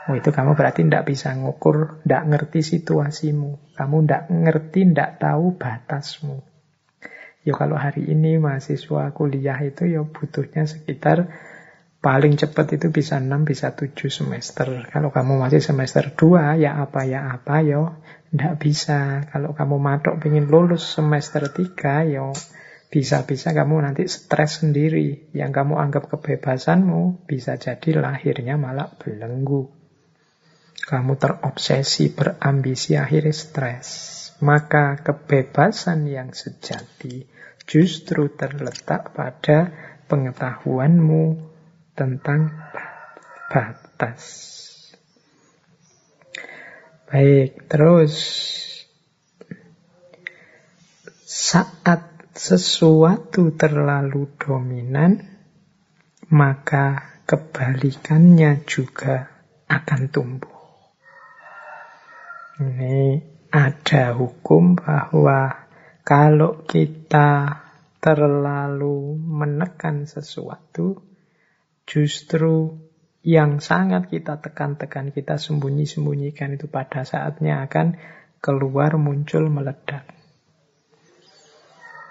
Oh 0.05 0.13
itu 0.13 0.29
kamu 0.29 0.53
berarti 0.53 0.85
tidak 0.85 1.09
bisa 1.09 1.33
ngukur, 1.33 2.01
tidak 2.05 2.23
ngerti 2.29 2.61
situasimu. 2.61 3.73
Kamu 3.73 4.05
tidak 4.05 4.23
ngerti, 4.29 4.85
tidak 4.85 5.17
tahu 5.17 5.57
batasmu. 5.57 6.37
Ya 7.45 7.53
kalau 7.53 7.77
hari 7.77 8.09
ini 8.09 8.41
mahasiswa 8.41 9.13
kuliah 9.13 9.57
itu 9.61 9.85
ya 9.85 10.01
butuhnya 10.01 10.65
sekitar 10.65 11.29
paling 12.01 12.37
cepat 12.37 12.77
itu 12.77 12.93
bisa 12.93 13.17
6, 13.17 13.29
bisa 13.49 13.73
7 13.73 13.93
semester. 14.09 14.85
Kalau 14.93 15.09
kamu 15.09 15.41
masih 15.41 15.61
semester 15.61 16.13
2, 16.13 16.61
ya 16.61 16.77
apa 16.77 17.01
ya 17.05 17.33
apa 17.33 17.65
ya 17.65 17.97
tidak 18.29 18.61
bisa. 18.61 19.25
Kalau 19.29 19.57
kamu 19.57 19.77
matok 19.81 20.21
ingin 20.25 20.45
lulus 20.49 20.85
semester 20.85 21.49
3, 21.49 22.13
ya 22.13 22.29
bisa-bisa 22.95 23.51
kamu 23.51 23.83
nanti 23.83 24.07
stres 24.07 24.63
sendiri. 24.63 25.27
Yang 25.35 25.51
kamu 25.51 25.75
anggap 25.83 26.07
kebebasanmu 26.07 27.27
bisa 27.27 27.59
jadi 27.59 27.99
lahirnya 27.99 28.55
malah 28.55 28.87
belenggu. 28.95 29.67
Kamu 30.79 31.19
terobsesi, 31.19 32.15
berambisi, 32.15 32.95
akhirnya 32.95 33.35
stres. 33.35 33.89
Maka 34.39 34.95
kebebasan 35.03 36.07
yang 36.07 36.31
sejati 36.31 37.27
justru 37.67 38.31
terletak 38.31 39.11
pada 39.11 39.75
pengetahuanmu 40.07 41.35
tentang 41.99 42.55
batas. 43.51 44.23
Baik, 47.11 47.67
terus 47.67 48.15
saat 51.27 52.14
sesuatu 52.35 53.55
terlalu 53.55 54.27
dominan, 54.35 55.23
maka 56.27 57.15
kebalikannya 57.23 58.67
juga 58.67 59.31
akan 59.71 60.01
tumbuh. 60.11 60.59
Ini 62.59 63.23
ada 63.55 64.11
hukum 64.19 64.75
bahwa 64.75 65.67
kalau 66.03 66.67
kita 66.67 67.63
terlalu 68.03 69.15
menekan 69.15 70.03
sesuatu, 70.03 71.07
justru 71.87 72.83
yang 73.25 73.63
sangat 73.63 74.11
kita 74.11 74.43
tekan-tekan, 74.43 75.15
kita 75.15 75.39
sembunyi-sembunyikan 75.39 76.59
itu 76.59 76.67
pada 76.67 77.07
saatnya 77.07 77.65
akan 77.65 77.97
keluar, 78.43 78.99
muncul, 79.01 79.49
meledak. 79.49 80.14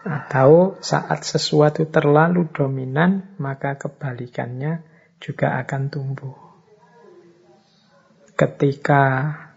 Atau 0.04 0.76
saat 0.84 1.24
sesuatu 1.24 1.88
terlalu 1.88 2.52
dominan, 2.52 3.34
maka 3.40 3.80
kebalikannya 3.80 4.84
juga 5.16 5.56
akan 5.64 5.82
tumbuh. 5.88 6.36
Ketika 8.36 9.02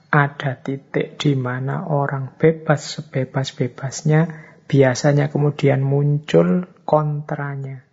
ada 0.08 0.52
titik 0.56 1.20
di 1.20 1.36
mana 1.36 1.92
orang 1.92 2.40
bebas 2.40 2.96
sebebas-bebasnya, 2.96 4.48
biasanya 4.72 5.28
kemudian 5.28 5.84
muncul 5.84 6.64
kontranya 6.88 7.88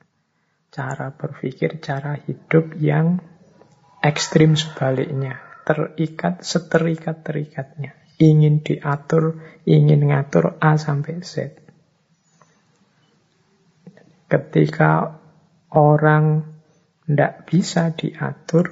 cara 0.74 1.14
berpikir, 1.14 1.78
cara 1.78 2.18
hidup 2.18 2.74
yang 2.82 3.22
ekstrim 4.02 4.58
sebaliknya. 4.58 5.38
Terikat, 5.64 6.44
seterikat-terikatnya. 6.44 7.94
Ingin 8.20 8.60
diatur, 8.60 9.40
ingin 9.64 10.12
ngatur 10.12 10.60
A 10.60 10.76
sampai 10.76 11.24
Z. 11.24 11.63
Ketika 14.34 15.22
orang 15.70 16.42
tidak 17.06 17.46
bisa 17.46 17.94
diatur, 17.94 18.66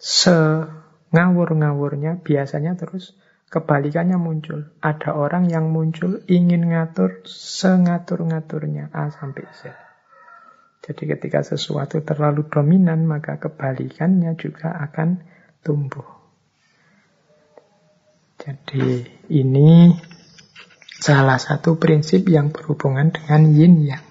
sengawur-ngawurnya 0.00 2.24
biasanya 2.24 2.80
terus 2.80 3.12
kebalikannya 3.52 4.16
muncul. 4.16 4.72
Ada 4.80 5.12
orang 5.12 5.52
yang 5.52 5.68
muncul 5.68 6.24
ingin 6.24 6.72
ngatur 6.72 7.20
sengatur-ngaturnya 7.28 8.88
A 8.96 9.12
sampai 9.12 9.44
Z. 9.52 9.76
Jadi 10.82 11.12
ketika 11.12 11.44
sesuatu 11.44 12.00
terlalu 12.00 12.48
dominan, 12.48 13.04
maka 13.04 13.36
kebalikannya 13.36 14.40
juga 14.40 14.72
akan 14.88 15.20
tumbuh. 15.60 16.08
Jadi 18.40 19.04
ini 19.30 19.94
salah 21.02 21.42
satu 21.42 21.82
prinsip 21.82 22.30
yang 22.30 22.54
berhubungan 22.54 23.10
dengan 23.10 23.42
yin 23.50 23.74
yang. 23.82 24.04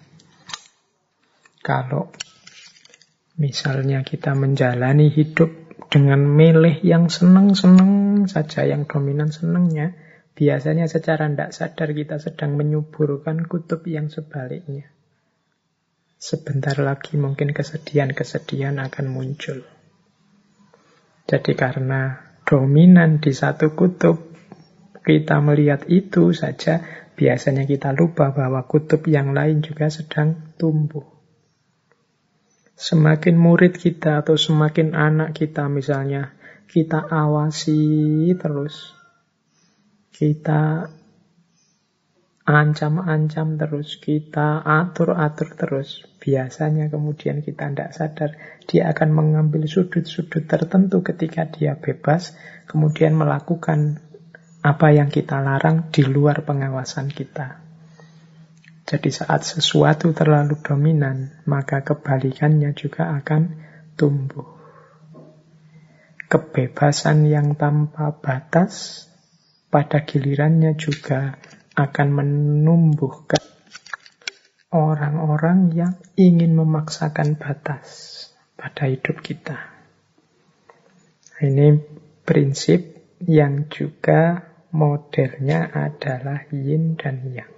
Kalau 1.63 2.11
misalnya 3.39 4.03
kita 4.03 4.35
menjalani 4.35 5.07
hidup 5.07 5.79
dengan 5.87 6.27
meleh 6.27 6.83
yang 6.83 7.07
seneng-seneng 7.07 8.27
saja, 8.27 8.67
yang 8.67 8.83
dominan 8.83 9.31
senengnya, 9.31 9.95
biasanya 10.35 10.91
secara 10.91 11.31
tidak 11.31 11.55
sadar 11.55 11.95
kita 11.95 12.19
sedang 12.19 12.59
menyuburkan 12.59 13.47
kutub 13.47 13.87
yang 13.87 14.11
sebaliknya 14.11 14.91
sebentar 16.21 16.77
lagi 16.77 17.17
mungkin 17.17 17.49
kesedihan-kesedihan 17.49 18.77
akan 18.77 19.05
muncul. 19.09 19.65
Jadi 21.25 21.57
karena 21.57 22.21
dominan 22.45 23.17
di 23.17 23.33
satu 23.33 23.73
kutub, 23.73 24.30
kita 25.01 25.41
melihat 25.41 25.89
itu 25.89 26.29
saja, 26.33 26.85
biasanya 27.17 27.65
kita 27.65 27.93
lupa 27.93 28.29
bahwa 28.33 28.65
kutub 28.69 29.05
yang 29.09 29.33
lain 29.33 29.65
juga 29.65 29.89
sedang 29.89 30.53
tumbuh. 30.57 31.05
Semakin 32.77 33.37
murid 33.37 33.77
kita 33.77 34.25
atau 34.25 34.37
semakin 34.37 34.97
anak 34.97 35.37
kita 35.37 35.69
misalnya, 35.69 36.33
kita 36.65 37.05
awasi 37.05 38.33
terus. 38.37 38.97
Kita 40.09 40.89
ancam-ancam 42.45 43.57
terus, 43.57 44.01
kita 44.01 44.65
atur-atur 44.65 45.53
terus. 45.53 46.05
Biasanya 46.21 46.89
kemudian 46.89 47.45
kita 47.45 47.69
tidak 47.69 47.93
sadar, 47.93 48.29
dia 48.65 48.89
akan 48.93 49.09
mengambil 49.13 49.65
sudut-sudut 49.65 50.45
tertentu 50.45 51.05
ketika 51.05 51.49
dia 51.49 51.77
bebas, 51.77 52.33
kemudian 52.65 53.13
melakukan 53.13 54.01
apa 54.61 54.93
yang 54.93 55.09
kita 55.09 55.41
larang 55.41 55.89
di 55.89 56.05
luar 56.05 56.45
pengawasan 56.45 57.09
kita. 57.09 57.61
Jadi 58.85 59.09
saat 59.09 59.41
sesuatu 59.41 60.13
terlalu 60.13 60.61
dominan, 60.61 61.41
maka 61.49 61.81
kebalikannya 61.81 62.75
juga 62.77 63.09
akan 63.17 63.41
tumbuh. 63.97 64.45
Kebebasan 66.29 67.27
yang 67.27 67.57
tanpa 67.57 68.13
batas 68.21 69.05
pada 69.71 70.03
gilirannya 70.05 70.77
juga 70.77 71.39
akan 71.75 72.07
menumbuhkan 72.11 73.41
orang-orang 74.71 75.71
yang 75.75 75.93
ingin 76.15 76.55
memaksakan 76.55 77.35
batas 77.39 77.87
pada 78.59 78.87
hidup 78.87 79.23
kita. 79.23 79.71
Ini 81.41 81.79
prinsip 82.27 83.01
yang 83.25 83.71
juga 83.71 84.50
modelnya 84.71 85.67
adalah 85.71 86.47
yin 86.51 86.95
dan 86.95 87.27
yang. 87.31 87.51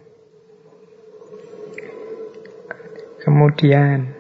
Kemudian 3.24 4.12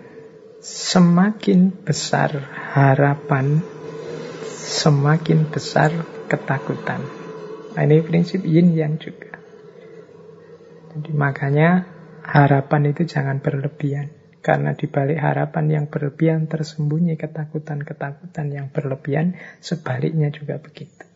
semakin 0.63 1.75
besar 1.83 2.31
harapan, 2.71 3.59
semakin 4.47 5.51
besar 5.51 5.91
ketakutan. 6.31 7.03
Nah, 7.75 7.83
ini 7.83 7.99
prinsip 7.99 8.47
yin 8.47 8.71
yang 8.71 8.95
juga. 8.95 9.43
Jadi 10.93 11.11
makanya 11.11 11.83
harapan 12.23 12.95
itu 12.95 13.03
jangan 13.03 13.43
berlebihan. 13.43 14.13
Karena 14.43 14.75
di 14.75 14.87
balik 14.91 15.19
harapan 15.23 15.65
yang 15.71 15.85
berlebihan 15.87 16.51
tersembunyi 16.51 17.15
ketakutan-ketakutan 17.15 18.47
yang 18.51 18.67
berlebihan, 18.71 19.39
sebaliknya 19.63 20.31
juga 20.35 20.59
begitu. 20.59 21.12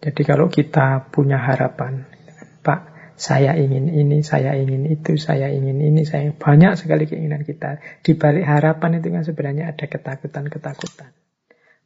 Jadi 0.00 0.22
kalau 0.24 0.48
kita 0.48 1.12
punya 1.12 1.36
harapan, 1.36 2.08
Pak, 2.64 3.14
saya 3.20 3.52
ingin 3.52 3.92
ini, 3.92 4.24
saya 4.24 4.56
ingin 4.56 4.88
itu, 4.88 5.20
saya 5.20 5.52
ingin 5.52 5.76
ini, 5.76 6.08
saya 6.08 6.32
banyak 6.32 6.80
sekali 6.80 7.04
keinginan 7.04 7.44
kita. 7.44 7.84
Di 8.00 8.16
balik 8.16 8.48
harapan 8.48 9.00
itu 9.00 9.12
kan 9.12 9.22
sebenarnya 9.28 9.76
ada 9.76 9.84
ketakutan-ketakutan. 9.84 11.12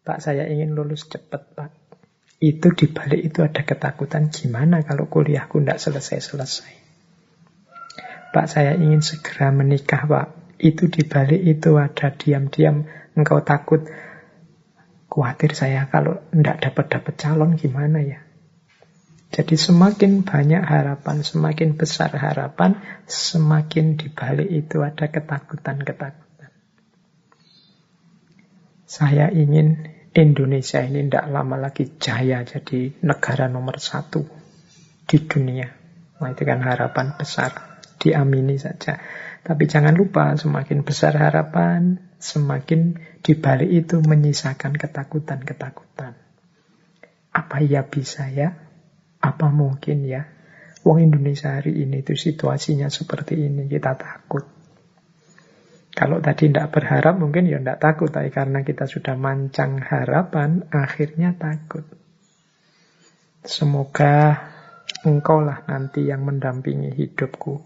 Pak, 0.06 0.18
saya 0.22 0.46
ingin 0.46 0.78
lulus 0.78 1.10
cepat, 1.10 1.42
Pak. 1.58 1.70
Itu 2.38 2.70
di 2.76 2.86
balik 2.90 3.18
itu 3.18 3.42
ada 3.42 3.66
ketakutan 3.66 4.30
gimana 4.30 4.84
kalau 4.86 5.10
kuliahku 5.10 5.58
tidak 5.58 5.80
selesai-selesai. 5.80 6.84
Pak 8.34 8.50
saya 8.50 8.74
ingin 8.74 8.98
segera 8.98 9.54
menikah 9.54 10.10
Pak. 10.10 10.58
Itu 10.58 10.90
dibalik 10.90 11.38
itu 11.38 11.78
ada 11.78 12.10
diam-diam 12.10 12.82
engkau 13.14 13.46
takut. 13.46 13.86
Khawatir 15.14 15.54
saya 15.54 15.86
kalau 15.86 16.18
tidak 16.34 16.58
dapat-dapat 16.58 17.14
calon 17.14 17.54
gimana 17.54 18.02
ya? 18.02 18.18
Jadi 19.30 19.54
semakin 19.54 20.26
banyak 20.26 20.58
harapan, 20.58 21.22
semakin 21.22 21.78
besar 21.78 22.10
harapan, 22.18 22.82
semakin 23.06 23.94
dibalik 23.94 24.50
itu 24.50 24.82
ada 24.82 25.06
ketakutan-ketakutan. 25.06 26.50
Saya 28.90 29.30
ingin 29.30 29.86
Indonesia 30.14 30.82
ini 30.82 31.06
tidak 31.06 31.30
lama 31.30 31.62
lagi 31.62 31.94
jaya 31.98 32.42
jadi 32.42 32.94
negara 33.06 33.46
nomor 33.46 33.78
satu 33.78 34.26
di 35.06 35.18
dunia. 35.30 35.70
Nah 36.18 36.30
itu 36.30 36.42
kan 36.42 36.58
harapan 36.58 37.14
besar, 37.14 37.82
diamini 38.02 38.58
saja. 38.58 38.98
Tapi 39.44 39.68
jangan 39.68 39.92
lupa 39.92 40.32
semakin 40.40 40.88
besar 40.88 41.20
harapan, 41.20 42.00
semakin 42.16 42.96
dibalik 43.20 43.68
itu 43.68 44.00
menyisakan 44.00 44.72
ketakutan-ketakutan. 44.80 46.16
Apa 47.28 47.60
ya 47.60 47.84
bisa 47.84 48.32
ya? 48.32 48.56
Apa 49.20 49.52
mungkin 49.52 50.08
ya? 50.08 50.24
Wong 50.80 51.04
Indonesia 51.04 51.60
hari 51.60 51.76
ini 51.76 52.00
itu 52.00 52.16
situasinya 52.16 52.88
seperti 52.88 53.36
ini, 53.36 53.68
kita 53.68 53.96
takut. 53.96 54.44
Kalau 55.92 56.20
tadi 56.20 56.48
tidak 56.52 56.72
berharap 56.76 57.16
mungkin 57.16 57.48
ya 57.48 57.60
tidak 57.60 57.80
takut, 57.80 58.12
tapi 58.12 58.28
karena 58.28 58.60
kita 58.64 58.84
sudah 58.84 59.16
mancang 59.16 59.80
harapan, 59.80 60.68
akhirnya 60.68 61.36
takut. 61.36 61.84
Semoga 63.44 64.40
engkau 65.04 65.40
lah 65.44 65.64
nanti 65.68 66.08
yang 66.08 66.24
mendampingi 66.24 66.92
hidupku 66.96 67.60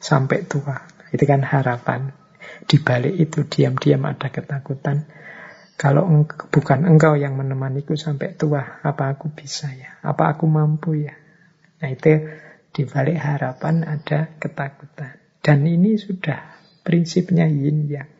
sampai 0.00 0.48
tua. 0.48 0.87
Itu 1.14 1.24
kan 1.24 1.44
harapan. 1.44 2.12
Di 2.64 2.80
balik 2.80 3.14
itu 3.16 3.44
diam-diam 3.48 4.04
ada 4.04 4.28
ketakutan. 4.28 5.08
Kalau 5.78 6.10
eng 6.10 6.26
bukan 6.26 6.90
engkau 6.90 7.14
yang 7.14 7.38
menemaniku 7.38 7.94
sampai 7.94 8.34
tua, 8.34 8.82
apa 8.82 9.14
aku 9.14 9.30
bisa 9.30 9.70
ya? 9.70 10.02
Apa 10.02 10.34
aku 10.34 10.50
mampu 10.50 11.06
ya? 11.06 11.14
Nah 11.78 11.88
itu 11.88 12.26
di 12.74 12.82
balik 12.82 13.18
harapan 13.18 13.86
ada 13.86 14.34
ketakutan. 14.42 15.16
Dan 15.38 15.64
ini 15.64 15.94
sudah 15.94 16.58
prinsipnya 16.82 17.46
yin 17.46 17.86
yang. 17.86 18.10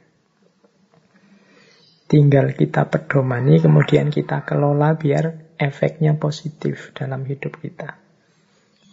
Tinggal 2.09 2.57
kita 2.57 2.89
pedomani, 2.89 3.61
kemudian 3.61 4.09
kita 4.09 4.47
kelola 4.49 4.97
biar 4.97 5.57
efeknya 5.61 6.17
positif 6.17 6.97
dalam 6.97 7.27
hidup 7.29 7.61
kita. 7.61 8.01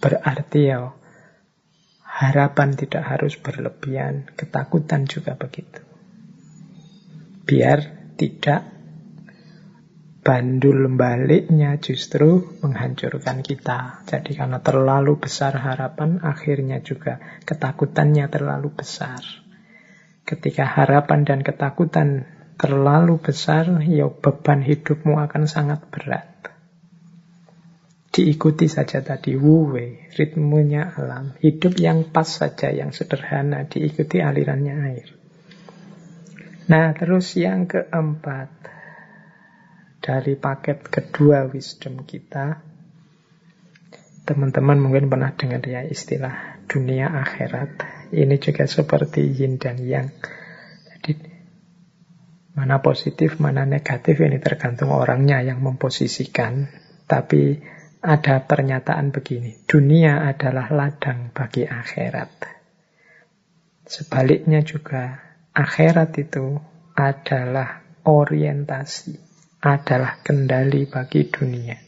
Berarti 0.03 0.59
ya, 0.67 0.91
harapan 2.15 2.79
tidak 2.79 3.03
harus 3.03 3.35
berlebihan, 3.35 4.31
ketakutan 4.39 5.03
juga 5.03 5.35
begitu. 5.35 5.83
Biar 7.43 7.83
tidak 8.15 8.71
bandul 10.25 10.89
baliknya 10.95 11.77
justru 11.77 12.57
menghancurkan 12.63 13.43
kita. 13.43 14.07
Jadi 14.07 14.31
karena 14.33 14.63
terlalu 14.63 15.19
besar 15.19 15.59
harapan, 15.59 16.23
akhirnya 16.23 16.79
juga 16.81 17.19
ketakutannya 17.43 18.31
terlalu 18.31 18.71
besar. 18.71 19.21
Ketika 20.25 20.65
harapan 20.65 21.27
dan 21.27 21.39
ketakutan 21.45 22.25
terlalu 22.57 23.21
besar, 23.21 23.83
ya 23.85 24.09
beban 24.09 24.63
hidupmu 24.65 25.19
akan 25.19 25.45
sangat 25.45 25.85
berat. 25.91 26.34
Diikuti 28.15 28.71
saja 28.71 29.03
tadi 29.03 29.35
wuwe, 29.35 30.07
ritmenya 30.15 30.95
alam. 30.95 31.35
Hidup 31.43 31.75
yang 31.75 32.15
pas 32.15 32.23
saja, 32.23 32.71
yang 32.71 32.95
sederhana, 32.95 33.67
diikuti 33.67 34.23
alirannya 34.23 34.75
air. 34.87 35.09
Nah, 36.71 36.95
terus 36.95 37.35
yang 37.35 37.67
keempat 37.67 38.47
dari 39.99 40.39
paket 40.39 40.87
kedua 40.87 41.43
wisdom 41.51 42.07
kita, 42.07 42.63
teman-teman 44.23 44.79
mungkin 44.79 45.11
pernah 45.11 45.35
dengar 45.35 45.59
ya 45.67 45.83
istilah 45.83 46.63
dunia 46.71 47.11
akhirat. 47.19 47.83
Ini 48.15 48.35
juga 48.39 48.63
seperti 48.63 49.27
yin 49.27 49.59
dan 49.59 49.75
yang. 49.83 50.07
Jadi 50.87 51.19
mana 52.55 52.79
positif, 52.79 53.43
mana 53.43 53.67
negatif 53.67 54.23
ini 54.23 54.39
tergantung 54.39 54.95
orangnya 54.95 55.43
yang 55.43 55.59
memposisikan. 55.59 56.71
Tapi 57.05 57.74
ada 58.05 58.45
pernyataan 58.45 59.09
begini, 59.09 59.65
dunia 59.65 60.29
adalah 60.29 60.69
ladang 60.69 61.33
bagi 61.33 61.65
akhirat. 61.65 62.29
Sebaliknya 63.89 64.61
juga 64.61 65.17
akhirat 65.57 66.13
itu 66.21 66.61
adalah 66.93 67.81
orientasi, 68.05 69.17
adalah 69.65 70.21
kendali 70.21 70.85
bagi 70.85 71.25
dunia. 71.25 71.81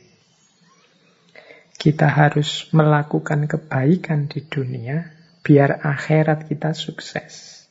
Kita 1.77 2.09
harus 2.09 2.73
melakukan 2.73 3.45
kebaikan 3.45 4.25
di 4.25 4.41
dunia 4.41 5.13
biar 5.45 5.85
akhirat 5.85 6.49
kita 6.49 6.73
sukses. 6.73 7.63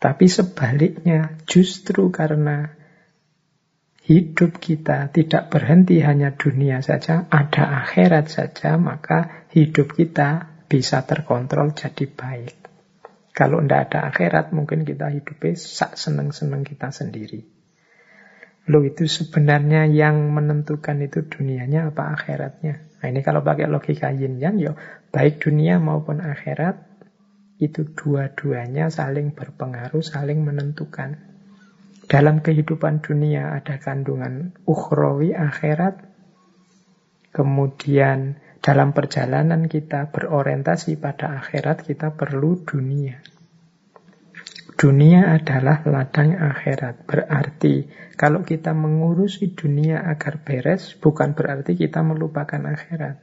Tapi 0.00 0.30
sebaliknya, 0.30 1.36
justru 1.44 2.08
karena 2.08 2.79
hidup 4.10 4.58
kita 4.58 5.14
tidak 5.14 5.54
berhenti 5.54 6.02
hanya 6.02 6.34
dunia 6.34 6.82
saja, 6.82 7.30
ada 7.30 7.86
akhirat 7.86 8.26
saja, 8.26 8.74
maka 8.74 9.46
hidup 9.54 9.94
kita 9.94 10.50
bisa 10.66 11.06
terkontrol 11.06 11.70
jadi 11.78 12.10
baik. 12.10 12.58
Kalau 13.30 13.62
tidak 13.62 13.94
ada 13.94 14.10
akhirat, 14.10 14.50
mungkin 14.50 14.82
kita 14.82 15.14
hidupnya 15.14 15.54
sak 15.54 15.94
seneng-seneng 15.94 16.66
kita 16.66 16.90
sendiri. 16.90 17.46
Lo 18.66 18.82
itu 18.82 19.06
sebenarnya 19.06 19.86
yang 19.86 20.34
menentukan 20.34 20.98
itu 20.98 21.30
dunianya 21.30 21.94
apa 21.94 22.10
akhiratnya. 22.18 22.98
Nah 22.98 23.06
ini 23.06 23.22
kalau 23.22 23.46
pakai 23.46 23.70
logika 23.70 24.10
yin 24.10 24.42
yang, 24.42 24.58
yo 24.58 24.74
baik 25.14 25.38
dunia 25.38 25.78
maupun 25.78 26.18
akhirat, 26.18 26.82
itu 27.62 27.86
dua-duanya 27.94 28.90
saling 28.90 29.38
berpengaruh, 29.38 30.02
saling 30.02 30.42
menentukan. 30.42 31.29
Dalam 32.10 32.42
kehidupan 32.42 33.06
dunia 33.06 33.54
ada 33.54 33.78
kandungan 33.78 34.58
ukhrawi 34.66 35.30
akhirat, 35.30 36.02
kemudian 37.30 38.42
dalam 38.58 38.90
perjalanan 38.90 39.70
kita 39.70 40.10
berorientasi 40.10 40.98
pada 40.98 41.38
akhirat, 41.38 41.86
kita 41.86 42.18
perlu 42.18 42.66
dunia. 42.66 43.22
Dunia 44.74 45.38
adalah 45.38 45.86
ladang 45.86 46.34
akhirat. 46.34 47.06
Berarti 47.06 47.86
kalau 48.18 48.42
kita 48.42 48.74
mengurusi 48.74 49.54
dunia 49.54 50.02
agar 50.02 50.42
beres, 50.42 50.98
bukan 50.98 51.38
berarti 51.38 51.78
kita 51.78 52.02
melupakan 52.02 52.58
akhirat. 52.58 53.22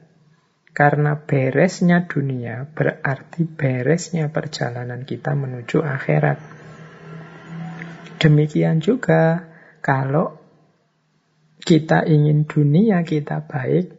Karena 0.72 1.18
beresnya 1.18 2.06
dunia 2.06 2.62
berarti 2.70 3.42
beresnya 3.42 4.30
perjalanan 4.30 5.02
kita 5.02 5.34
menuju 5.34 5.82
akhirat. 5.82 6.57
Demikian 8.18 8.82
juga 8.82 9.46
kalau 9.80 10.36
kita 11.62 12.02
ingin 12.06 12.50
dunia 12.50 13.06
kita 13.06 13.46
baik, 13.46 13.98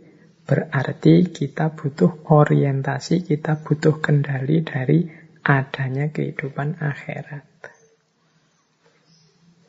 Berarti 0.49 1.29
kita 1.29 1.77
butuh 1.77 2.25
orientasi, 2.25 3.21
kita 3.21 3.61
butuh 3.61 4.01
kendali 4.01 4.65
dari 4.65 5.05
adanya 5.45 6.09
kehidupan 6.09 6.81
akhirat. 6.81 7.45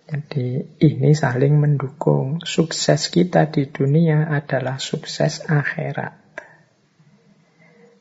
Jadi 0.09 0.81
ini 0.81 1.12
saling 1.12 1.60
mendukung. 1.60 2.40
Sukses 2.48 3.12
kita 3.12 3.52
di 3.52 3.68
dunia 3.68 4.32
adalah 4.32 4.81
sukses 4.81 5.44
akhirat. 5.44 6.16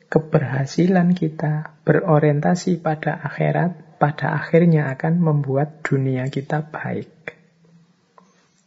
Keberhasilan 0.08 1.12
kita 1.12 1.84
berorientasi 1.84 2.80
pada 2.80 3.12
akhirat, 3.12 3.76
pada 4.00 4.32
akhirnya 4.40 4.88
akan 4.96 5.20
membuat 5.20 5.84
dunia 5.84 6.32
kita 6.32 6.64
baik. 6.64 7.36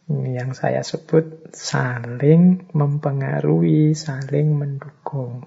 Ini 0.06 0.38
yang 0.38 0.54
saya 0.54 0.86
sebut 0.86 1.50
saling 1.50 2.70
mempengaruhi, 2.70 3.98
saling 3.98 4.54
mendukung. 4.54 5.42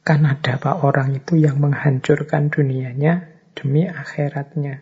Kan 0.00 0.24
ada 0.24 0.56
pak 0.56 0.80
orang 0.80 1.12
itu 1.12 1.36
yang 1.36 1.60
menghancurkan 1.60 2.48
dunianya 2.48 3.28
demi 3.52 3.84
akhiratnya. 3.84 4.80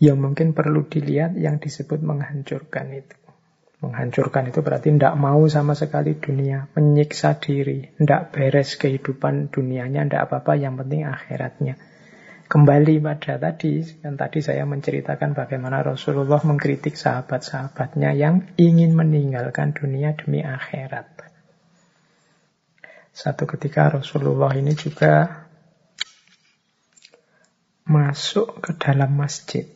Ya 0.00 0.16
mungkin 0.16 0.56
perlu 0.56 0.86
dilihat 0.86 1.36
yang 1.36 1.58
disebut 1.60 2.00
menghancurkan 2.00 2.94
itu. 2.94 3.19
Menghancurkan 3.80 4.52
itu 4.52 4.60
berarti 4.60 4.92
tidak 4.92 5.16
mau 5.16 5.40
sama 5.48 5.72
sekali 5.72 6.20
dunia, 6.20 6.68
menyiksa 6.76 7.40
diri, 7.40 7.88
tidak 7.96 8.28
beres 8.36 8.76
kehidupan 8.76 9.48
dunianya, 9.48 10.04
tidak 10.04 10.28
apa-apa, 10.28 10.52
yang 10.60 10.76
penting 10.76 11.08
akhiratnya. 11.08 11.80
Kembali 12.50 12.98
pada 13.00 13.40
tadi, 13.40 13.80
yang 14.04 14.20
tadi 14.20 14.42
saya 14.42 14.66
menceritakan 14.66 15.32
bagaimana 15.32 15.80
Rasulullah 15.86 16.42
mengkritik 16.44 16.98
sahabat-sahabatnya 16.98 18.10
yang 18.12 18.52
ingin 18.60 18.92
meninggalkan 18.92 19.72
dunia 19.72 20.12
demi 20.12 20.42
akhirat. 20.44 21.30
Satu 23.14 23.46
ketika 23.46 23.94
Rasulullah 23.94 24.50
ini 24.58 24.74
juga 24.74 25.46
masuk 27.86 28.60
ke 28.60 28.74
dalam 28.76 29.14
masjid. 29.14 29.70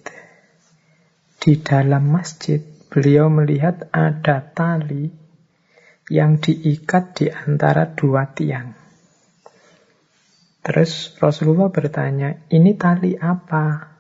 Di 1.39 1.63
dalam 1.63 2.11
masjid, 2.11 2.74
beliau 2.95 3.27
melihat 3.27 3.91
ada 3.91 4.39
tali 4.55 5.11
yang 6.07 6.39
diikat 6.39 7.19
di 7.19 7.27
antara 7.27 7.91
dua 7.91 8.31
tiang. 8.31 8.71
Terus 10.63 11.19
Rasulullah 11.19 11.75
bertanya, 11.75 12.47
ini 12.55 12.79
tali 12.79 13.19
apa? 13.19 13.99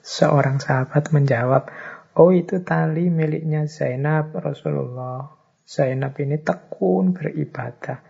Seorang 0.00 0.64
sahabat 0.64 1.12
menjawab, 1.12 1.68
oh 2.16 2.32
itu 2.32 2.64
tali 2.64 3.12
miliknya 3.12 3.68
Zainab 3.68 4.32
Rasulullah. 4.32 5.28
Zainab 5.68 6.16
ini 6.16 6.40
tekun 6.40 7.12
beribadah. 7.12 8.00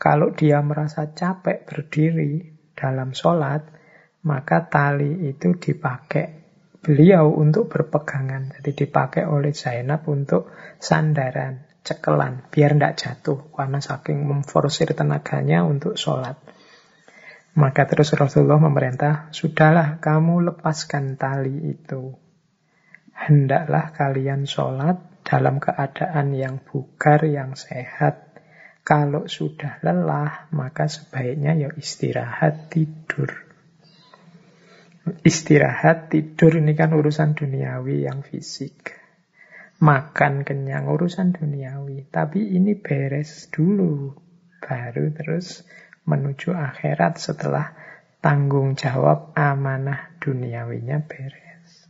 Kalau 0.00 0.32
dia 0.32 0.64
merasa 0.64 1.12
capek 1.12 1.68
berdiri 1.68 2.48
dalam 2.72 3.12
sholat, 3.12 3.60
maka 4.24 4.64
tali 4.72 5.28
itu 5.28 5.52
dipakai 5.52 6.45
beliau 6.86 7.34
untuk 7.34 7.66
berpegangan. 7.66 8.54
Jadi 8.54 8.86
dipakai 8.86 9.26
oleh 9.26 9.50
Zainab 9.50 10.06
untuk 10.06 10.54
sandaran, 10.78 11.66
cekelan, 11.82 12.46
biar 12.46 12.78
tidak 12.78 12.94
jatuh. 12.94 13.50
Karena 13.50 13.82
saking 13.82 14.22
memforsir 14.22 14.94
tenaganya 14.94 15.66
untuk 15.66 15.98
sholat. 15.98 16.38
Maka 17.58 17.90
terus 17.90 18.14
Rasulullah 18.14 18.62
memerintah, 18.62 19.34
sudahlah 19.34 19.98
kamu 19.98 20.54
lepaskan 20.54 21.18
tali 21.18 21.74
itu. 21.74 22.14
Hendaklah 23.16 23.90
kalian 23.90 24.46
sholat 24.46 25.24
dalam 25.26 25.58
keadaan 25.58 26.36
yang 26.36 26.62
bugar, 26.62 27.26
yang 27.26 27.58
sehat. 27.58 28.38
Kalau 28.86 29.26
sudah 29.26 29.82
lelah, 29.82 30.46
maka 30.54 30.86
sebaiknya 30.86 31.58
ya 31.58 31.74
istirahat 31.74 32.70
tidur. 32.70 33.45
Istirahat 35.06 36.10
tidur 36.10 36.58
ini 36.58 36.74
kan 36.74 36.90
urusan 36.90 37.38
duniawi 37.38 38.10
yang 38.10 38.26
fisik. 38.26 38.98
Makan 39.78 40.42
kenyang 40.42 40.90
urusan 40.90 41.30
duniawi. 41.30 42.10
Tapi 42.10 42.58
ini 42.58 42.74
beres 42.74 43.46
dulu. 43.54 44.18
Baru 44.58 45.14
terus 45.14 45.62
menuju 46.10 46.58
akhirat 46.58 47.22
setelah 47.22 47.70
tanggung 48.18 48.74
jawab 48.74 49.30
amanah 49.38 50.10
duniawinya 50.18 50.98
beres. 51.06 51.86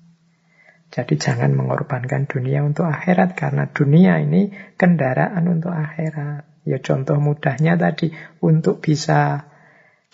Jadi 0.92 1.16
jangan 1.16 1.56
mengorbankan 1.56 2.28
dunia 2.28 2.60
untuk 2.68 2.84
akhirat 2.84 3.32
karena 3.32 3.64
dunia 3.72 4.20
ini 4.20 4.52
kendaraan 4.76 5.48
untuk 5.48 5.72
akhirat. 5.72 6.68
Ya 6.68 6.84
contoh 6.84 7.16
mudahnya 7.16 7.80
tadi 7.80 8.12
untuk 8.44 8.84
bisa 8.84 9.48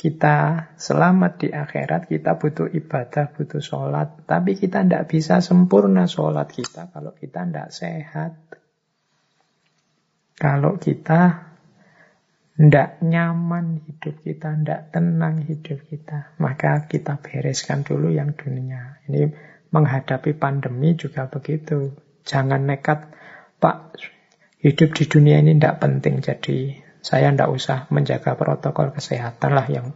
kita 0.02 0.66
selamat 0.74 1.46
di 1.46 1.48
akhirat 1.54 2.10
kita 2.10 2.34
butuh 2.34 2.66
ibadah, 2.74 3.30
butuh 3.30 3.62
sholat. 3.62 4.26
Tapi 4.26 4.58
kita 4.58 4.82
tidak 4.82 5.06
bisa 5.06 5.38
sempurna 5.38 6.10
sholat 6.10 6.50
kita 6.50 6.90
kalau 6.90 7.14
kita 7.14 7.46
tidak 7.46 7.70
sehat. 7.70 8.34
Kalau 10.34 10.74
kita 10.82 11.54
tidak 12.58 12.98
nyaman 12.98 13.86
hidup 13.86 14.18
kita, 14.26 14.58
tidak 14.58 14.90
tenang 14.90 15.38
hidup 15.46 15.78
kita. 15.86 16.34
Maka 16.42 16.90
kita 16.90 17.22
bereskan 17.22 17.86
dulu 17.86 18.10
yang 18.10 18.34
dunia. 18.34 18.98
Ini 19.06 19.30
menghadapi 19.70 20.34
pandemi 20.34 20.98
juga 20.98 21.30
begitu. 21.30 21.94
Jangan 22.26 22.66
nekat, 22.66 23.06
Pak, 23.62 24.02
hidup 24.66 24.98
di 24.98 25.04
dunia 25.06 25.38
ini 25.38 25.54
tidak 25.54 25.78
penting. 25.78 26.18
Jadi 26.18 26.81
saya 27.02 27.34
tidak 27.34 27.50
usah 27.50 27.90
menjaga 27.90 28.38
protokol 28.38 28.94
kesehatan 28.94 29.52
lah 29.52 29.66
yang 29.66 29.92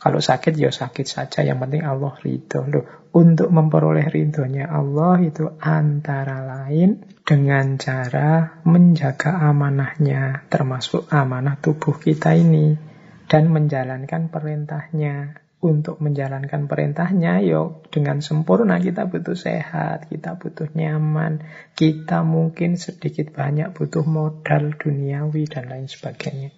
kalau 0.00 0.16
sakit 0.16 0.56
ya 0.56 0.72
sakit 0.72 1.04
saja, 1.04 1.44
yang 1.44 1.60
penting 1.60 1.84
Allah 1.84 2.16
ridho. 2.24 2.64
Loh, 2.64 3.12
untuk 3.12 3.52
memperoleh 3.52 4.08
ridhonya 4.08 4.72
Allah 4.72 5.20
itu 5.20 5.44
antara 5.60 6.40
lain 6.40 7.04
dengan 7.20 7.76
cara 7.76 8.64
menjaga 8.64 9.44
amanahnya, 9.44 10.48
termasuk 10.48 11.04
amanah 11.12 11.60
tubuh 11.60 12.00
kita 12.00 12.32
ini, 12.32 12.80
dan 13.28 13.52
menjalankan 13.52 14.32
perintahnya. 14.32 15.36
Untuk 15.60 16.00
menjalankan 16.00 16.72
perintahnya, 16.72 17.44
yo 17.44 17.84
dengan 17.92 18.24
sempurna 18.24 18.80
kita 18.80 19.04
butuh 19.04 19.36
sehat, 19.36 20.08
kita 20.08 20.40
butuh 20.40 20.72
nyaman, 20.72 21.44
kita 21.76 22.24
mungkin 22.24 22.80
sedikit 22.80 23.36
banyak 23.36 23.76
butuh 23.76 24.00
modal 24.08 24.72
duniawi 24.72 25.44
dan 25.44 25.68
lain 25.68 25.84
sebagainya. 25.84 26.56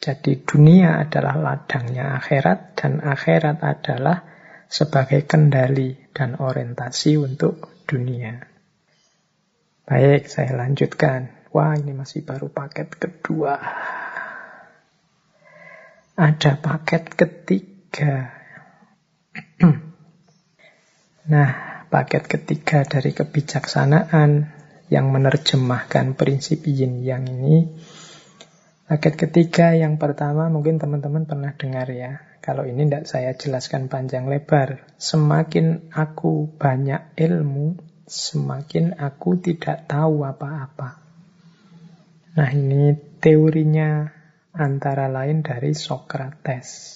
Jadi 0.00 0.48
dunia 0.48 0.96
adalah 0.96 1.36
ladangnya 1.36 2.16
akhirat 2.16 2.80
dan 2.80 3.04
akhirat 3.04 3.60
adalah 3.60 4.24
sebagai 4.64 5.28
kendali 5.28 6.08
dan 6.16 6.40
orientasi 6.40 7.20
untuk 7.20 7.84
dunia. 7.84 8.40
Baik, 9.84 10.24
saya 10.32 10.56
lanjutkan. 10.56 11.52
Wah, 11.52 11.76
ini 11.76 11.92
masih 11.92 12.24
baru 12.24 12.48
paket 12.48 12.96
kedua. 12.96 13.60
Ada 16.16 16.56
paket 16.64 17.12
ketiga. 17.12 17.75
nah, 21.32 21.50
paket 21.88 22.24
ketiga 22.28 22.84
dari 22.84 23.16
kebijaksanaan 23.16 24.52
yang 24.92 25.10
menerjemahkan 25.10 26.14
prinsip 26.14 26.68
yin 26.68 27.02
yang 27.02 27.26
ini 27.26 27.72
Paket 28.86 29.18
ketiga 29.18 29.74
yang 29.74 29.98
pertama 29.98 30.46
mungkin 30.46 30.78
teman-teman 30.78 31.26
pernah 31.26 31.50
dengar 31.58 31.90
ya. 31.90 32.22
Kalau 32.38 32.62
ini 32.62 32.86
tidak 32.86 33.10
saya 33.10 33.34
jelaskan 33.34 33.90
panjang 33.90 34.30
lebar. 34.30 34.86
Semakin 34.94 35.90
aku 35.90 36.54
banyak 36.54 37.18
ilmu, 37.18 37.82
semakin 38.06 38.94
aku 38.94 39.42
tidak 39.42 39.90
tahu 39.90 40.22
apa-apa. 40.22 41.02
Nah 42.38 42.50
ini 42.54 42.94
teorinya 43.18 44.06
antara 44.54 45.10
lain 45.10 45.42
dari 45.42 45.74
Socrates. 45.74 46.95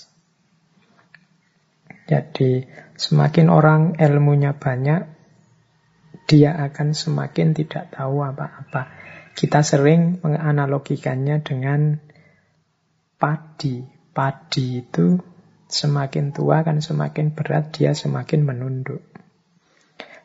Jadi 2.10 2.66
semakin 2.98 3.46
orang 3.54 3.94
ilmunya 3.94 4.58
banyak, 4.58 5.06
dia 6.26 6.58
akan 6.58 6.90
semakin 6.90 7.54
tidak 7.54 7.94
tahu 7.94 8.26
apa-apa. 8.26 8.90
Kita 9.38 9.62
sering 9.62 10.18
menganalogikannya 10.18 11.38
dengan 11.46 12.02
padi. 13.14 13.86
Padi 14.10 14.82
itu 14.82 15.22
semakin 15.70 16.34
tua 16.34 16.66
kan 16.66 16.82
semakin 16.82 17.30
berat, 17.30 17.70
dia 17.78 17.94
semakin 17.94 18.42
menunduk. 18.42 19.06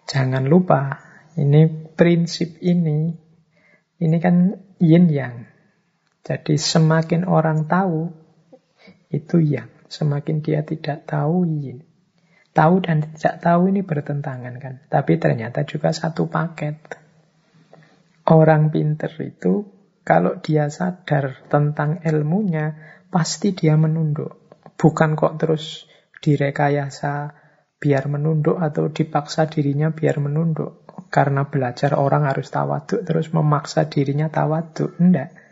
Jangan 0.10 0.50
lupa, 0.50 1.06
ini 1.38 1.70
prinsip 1.70 2.58
ini, 2.66 3.14
ini 4.02 4.18
kan 4.18 4.58
yin 4.82 5.06
yang. 5.14 5.46
Jadi 6.26 6.58
semakin 6.58 7.30
orang 7.30 7.70
tahu, 7.70 8.10
itu 9.14 9.38
yang. 9.38 9.75
Semakin 9.96 10.44
dia 10.44 10.60
tidak 10.68 11.08
tahu, 11.08 11.48
yin. 11.48 11.88
Tahu 12.52 12.84
dan 12.84 13.16
tidak 13.16 13.40
tahu 13.40 13.72
ini 13.72 13.80
bertentangan 13.80 14.56
kan. 14.60 14.84
Tapi 14.92 15.16
ternyata 15.16 15.64
juga 15.64 15.96
satu 15.96 16.28
paket. 16.28 16.76
Orang 18.28 18.76
pinter 18.76 19.12
itu 19.24 19.72
kalau 20.04 20.44
dia 20.44 20.68
sadar 20.68 21.48
tentang 21.48 22.04
ilmunya, 22.04 22.76
pasti 23.08 23.56
dia 23.56 23.80
menunduk. 23.80 24.52
Bukan 24.76 25.16
kok 25.16 25.40
terus 25.40 25.88
direkayasa 26.20 27.32
biar 27.80 28.12
menunduk 28.12 28.60
atau 28.60 28.92
dipaksa 28.92 29.48
dirinya 29.48 29.96
biar 29.96 30.20
menunduk. 30.20 30.84
Karena 31.08 31.48
belajar 31.48 31.96
orang 31.96 32.28
harus 32.28 32.52
tawaduk 32.52 33.04
terus 33.08 33.32
memaksa 33.32 33.88
dirinya 33.88 34.28
tawaduk. 34.28 35.00
Enggak. 35.00 35.45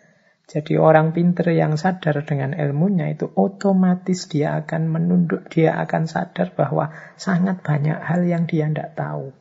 Jadi 0.43 0.75
orang 0.75 1.15
pinter 1.15 1.55
yang 1.55 1.79
sadar 1.79 2.19
dengan 2.27 2.51
ilmunya 2.51 3.07
itu 3.15 3.31
otomatis 3.31 4.27
dia 4.27 4.59
akan 4.59 4.91
menunduk, 4.91 5.47
dia 5.47 5.79
akan 5.79 6.03
sadar 6.03 6.51
bahwa 6.51 6.91
sangat 7.15 7.63
banyak 7.63 7.95
hal 7.95 8.27
yang 8.27 8.43
dia 8.43 8.67
tidak 8.67 8.91
tahu 8.99 9.31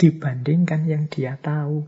dibandingkan 0.00 0.88
yang 0.88 1.10
dia 1.12 1.36
tahu. 1.36 1.84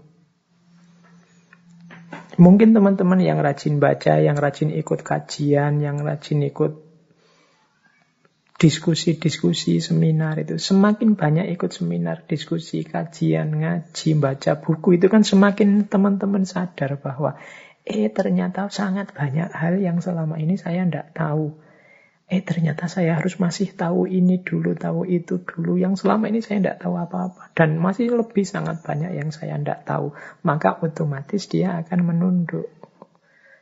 Mungkin 2.36 2.76
teman-teman 2.76 3.20
yang 3.24 3.40
rajin 3.40 3.80
baca, 3.80 4.20
yang 4.20 4.36
rajin 4.36 4.72
ikut 4.72 5.00
kajian, 5.00 5.80
yang 5.80 6.00
rajin 6.04 6.44
ikut 6.44 6.92
diskusi-diskusi, 8.60 9.82
seminar 9.82 10.38
itu. 10.38 10.54
Semakin 10.60 11.18
banyak 11.18 11.50
ikut 11.56 11.72
seminar, 11.74 12.24
diskusi, 12.28 12.86
kajian, 12.86 13.58
ngaji, 13.58 14.08
baca 14.16 14.52
buku 14.60 15.02
itu 15.02 15.10
kan 15.10 15.26
semakin 15.26 15.90
teman-teman 15.90 16.46
sadar 16.46 17.00
bahwa 17.00 17.36
eh 17.82 18.09
ternyata 18.14 18.70
sangat 18.70 19.10
banyak 19.10 19.50
hal 19.50 19.78
yang 19.82 19.98
selama 19.98 20.38
ini 20.38 20.54
saya 20.54 20.86
tidak 20.86 21.10
tahu 21.14 21.59
eh 22.32 22.40
ternyata 22.40 22.88
saya 22.88 23.20
harus 23.20 23.36
masih 23.36 23.76
tahu 23.76 24.09
ini 24.09 24.40
dulu, 24.40 24.72
tahu 24.72 25.04
itu 25.04 25.44
dulu. 25.44 25.76
Yang 25.76 26.00
selama 26.00 26.32
ini 26.32 26.40
saya 26.40 26.64
tidak 26.64 26.80
tahu 26.80 26.96
apa-apa. 26.96 27.52
Dan 27.52 27.76
masih 27.76 28.09
lebih 28.09 28.48
sangat 28.48 28.80
banyak 28.80 29.12
yang 29.12 29.28
saya 29.28 29.60
tidak 29.60 29.84
tahu. 29.84 30.16
Maka 30.40 30.80
otomatis 30.80 31.44
dia 31.52 31.76
akan 31.84 32.00
menunduk. 32.09 32.72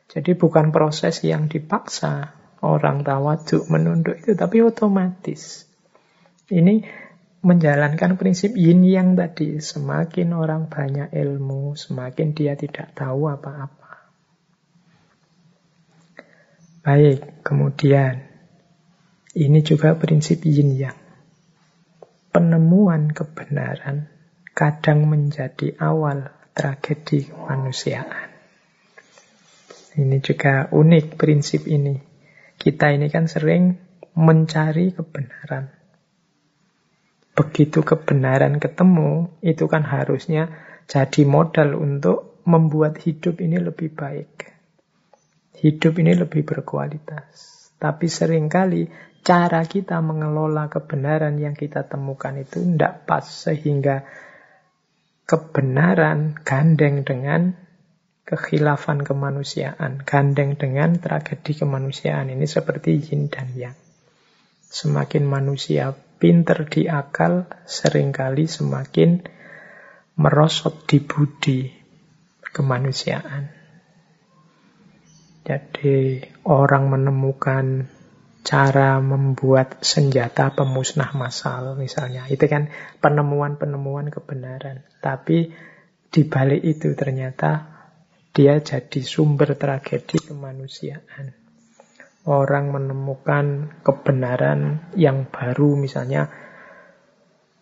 Jadi 0.07 0.39
bukan 0.39 0.71
proses 0.71 1.19
yang 1.27 1.51
dipaksa 1.51 2.31
orang 2.63 3.03
tawaduk 3.03 3.67
menunduk 3.67 4.23
itu, 4.23 4.39
tapi 4.39 4.63
otomatis. 4.63 5.67
Ini 6.47 6.83
menjalankan 7.43 8.15
prinsip 8.15 8.55
yin 8.55 8.87
yang 8.87 9.19
tadi. 9.19 9.59
Semakin 9.59 10.31
orang 10.31 10.71
banyak 10.71 11.11
ilmu, 11.11 11.75
semakin 11.75 12.31
dia 12.31 12.55
tidak 12.55 12.95
tahu 12.95 13.27
apa-apa. 13.27 13.80
Baik, 16.81 17.45
kemudian 17.45 18.25
ini 19.37 19.61
juga 19.61 19.93
prinsip 19.93 20.41
yin 20.49 20.73
yang. 20.73 20.97
Penemuan 22.33 23.13
kebenaran 23.13 24.09
kadang 24.57 25.05
menjadi 25.05 25.77
awal 25.77 26.33
tragedi 26.57 27.29
kemanusiaan. 27.29 28.33
Ini 29.93 30.17
juga 30.25 30.73
unik 30.73 31.21
prinsip 31.21 31.69
ini. 31.69 32.01
Kita 32.57 32.89
ini 32.89 33.13
kan 33.13 33.29
sering 33.29 33.77
mencari 34.17 34.89
kebenaran. 34.89 35.69
Begitu 37.37 37.85
kebenaran 37.85 38.57
ketemu, 38.57 39.37
itu 39.45 39.69
kan 39.69 39.85
harusnya 39.85 40.49
jadi 40.89 41.29
modal 41.29 41.77
untuk 41.77 42.41
membuat 42.49 42.97
hidup 42.99 43.37
ini 43.37 43.61
lebih 43.61 43.93
baik. 43.93 44.50
Hidup 45.61 46.01
ini 46.01 46.17
lebih 46.17 46.41
berkualitas. 46.41 47.69
Tapi 47.77 48.09
sering 48.09 48.49
kali 48.49 48.89
cara 49.21 49.61
kita 49.61 50.01
mengelola 50.01 50.65
kebenaran 50.73 51.37
yang 51.37 51.53
kita 51.53 51.85
temukan 51.85 52.33
itu 52.41 52.65
tidak 52.65 53.05
pas 53.05 53.21
sehingga 53.21 54.01
kebenaran 55.29 56.33
gandeng 56.41 57.05
dengan 57.05 57.53
kekhilafan 58.25 59.05
kemanusiaan, 59.05 60.01
gandeng 60.01 60.57
dengan 60.57 60.97
tragedi 60.97 61.53
kemanusiaan. 61.53 62.33
Ini 62.33 62.45
seperti 62.49 62.97
yin 62.97 63.29
dan 63.29 63.53
yang. 63.53 63.77
Semakin 64.65 65.29
manusia 65.29 65.93
pinter 66.17 66.65
di 66.65 66.89
akal, 66.89 67.45
sering 67.69 68.09
kali 68.09 68.49
semakin 68.49 69.19
merosot 70.17 70.89
di 70.89 71.03
budi 71.03 71.69
kemanusiaan. 72.49 73.60
Jadi 75.41 76.21
orang 76.45 76.93
menemukan 76.93 77.89
cara 78.41 78.97
membuat 79.01 79.81
senjata 79.81 80.53
pemusnah 80.53 81.13
massal 81.13 81.77
misalnya. 81.77 82.25
Itu 82.29 82.45
kan 82.45 82.69
penemuan-penemuan 83.01 84.09
kebenaran. 84.13 84.85
Tapi 85.01 85.49
di 86.11 86.21
balik 86.27 86.61
itu 86.61 86.93
ternyata 86.93 87.69
dia 88.31 88.61
jadi 88.61 89.01
sumber 89.01 89.57
tragedi 89.57 90.21
kemanusiaan. 90.21 91.33
Orang 92.21 92.69
menemukan 92.69 93.81
kebenaran 93.81 94.93
yang 94.93 95.25
baru 95.25 95.73
misalnya 95.73 96.29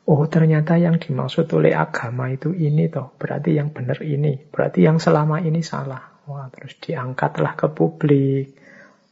Oh 0.10 0.26
ternyata 0.26 0.76
yang 0.76 0.98
dimaksud 1.00 1.48
oleh 1.54 1.78
agama 1.78 2.34
itu 2.34 2.50
ini 2.52 2.90
toh 2.90 3.14
Berarti 3.16 3.56
yang 3.56 3.72
benar 3.72 4.04
ini 4.04 4.36
Berarti 4.36 4.84
yang 4.84 4.98
selama 4.98 5.38
ini 5.40 5.62
salah 5.62 6.09
Wah 6.30 6.46
terus 6.54 6.78
diangkatlah 6.78 7.58
ke 7.58 7.68
publik 7.74 8.54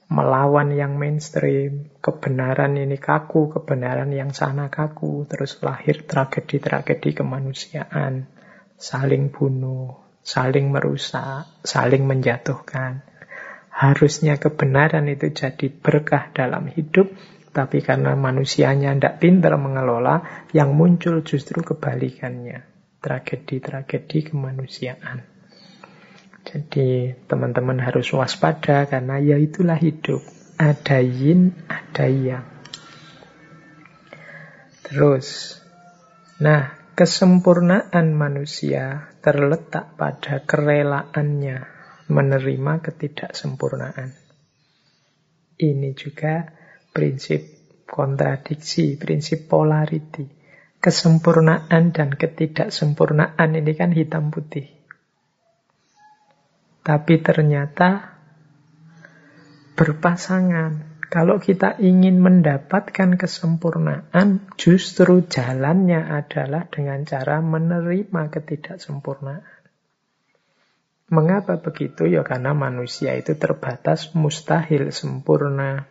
melawan 0.07 0.71
yang 0.71 0.95
mainstream, 0.95 1.91
kebenaran 1.99 2.79
ini 2.79 2.95
kaku, 2.95 3.51
kebenaran 3.51 4.07
yang 4.15 4.31
sana 4.31 4.71
kaku, 4.71 5.27
terus 5.27 5.59
lahir 5.59 6.07
tragedi-tragedi 6.07 7.11
kemanusiaan, 7.11 8.23
saling 8.79 9.35
bunuh, 9.35 9.99
saling 10.23 10.71
merusak, 10.71 11.43
saling 11.67 12.07
menjatuhkan. 12.07 13.03
Harusnya 13.67 14.39
kebenaran 14.39 15.11
itu 15.11 15.29
jadi 15.29 15.67
berkah 15.69 16.31
dalam 16.31 16.71
hidup, 16.71 17.11
tapi 17.51 17.83
karena 17.83 18.15
manusianya 18.15 18.95
tidak 18.95 19.19
pintar 19.19 19.59
mengelola, 19.59 20.47
yang 20.55 20.71
muncul 20.71 21.19
justru 21.21 21.61
kebalikannya. 21.67 22.63
Tragedi-tragedi 23.03 24.33
kemanusiaan. 24.33 25.36
Jadi 26.47 27.11
teman-teman 27.27 27.75
harus 27.83 28.07
waspada 28.15 28.87
karena 28.87 29.19
ya 29.19 29.35
itulah 29.35 29.75
hidup. 29.75 30.23
Ada 30.55 31.03
yin, 31.03 31.51
ada 31.67 32.07
yang. 32.07 32.47
Terus, 34.87 35.59
nah 36.39 36.71
kesempurnaan 36.95 38.15
manusia 38.15 39.11
terletak 39.19 39.99
pada 39.99 40.47
kerelaannya 40.47 41.67
menerima 42.07 42.73
ketidaksempurnaan. 42.79 44.15
Ini 45.59 45.89
juga 45.99 46.47
prinsip 46.95 47.43
kontradiksi, 47.83 48.95
prinsip 48.95 49.51
polarity. 49.51 50.31
Kesempurnaan 50.79 51.91
dan 51.91 52.15
ketidaksempurnaan 52.15 53.49
ini 53.51 53.73
kan 53.75 53.91
hitam 53.91 54.31
putih. 54.31 54.76
Tapi 56.87 57.19
ternyata 57.19 58.15
berpasangan. 59.75 60.95
Kalau 61.07 61.39
kita 61.39 61.75
ingin 61.83 62.19
mendapatkan 62.23 63.19
kesempurnaan, 63.19 64.47
justru 64.55 65.23
jalannya 65.27 65.99
adalah 65.99 66.67
dengan 66.71 67.03
cara 67.03 67.43
menerima 67.43 68.31
ketidaksempurnaan. 68.31 69.43
Mengapa 71.07 71.59
begitu? 71.59 72.07
Ya 72.07 72.23
karena 72.27 72.51
manusia 72.51 73.15
itu 73.15 73.35
terbatas, 73.35 74.15
mustahil 74.15 74.91
sempurna. 74.91 75.87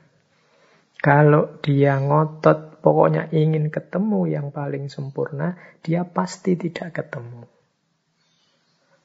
Kalau 1.01 1.60
dia 1.60 1.97
ngotot, 1.97 2.85
pokoknya 2.85 3.32
ingin 3.32 3.68
ketemu 3.73 4.28
yang 4.28 4.48
paling 4.52 4.93
sempurna, 4.93 5.60
dia 5.81 6.05
pasti 6.05 6.56
tidak 6.60 7.01
ketemu. 7.01 7.48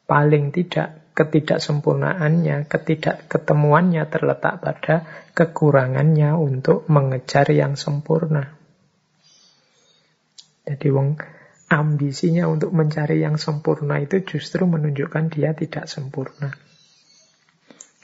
Paling 0.06 0.52
tidak 0.52 1.02
ketidaksempurnaannya, 1.12 2.66
ketidakketemuannya 2.66 4.04
terletak 4.08 4.64
pada 4.64 4.96
kekurangannya 5.36 6.36
untuk 6.36 6.88
mengejar 6.88 7.52
yang 7.52 7.76
sempurna. 7.76 8.56
Jadi 10.66 10.88
wong 10.94 11.20
ambisinya 11.72 12.48
untuk 12.48 12.72
mencari 12.76 13.24
yang 13.24 13.40
sempurna 13.40 14.00
itu 14.00 14.24
justru 14.24 14.68
menunjukkan 14.68 15.32
dia 15.32 15.52
tidak 15.56 15.88
sempurna. 15.88 16.52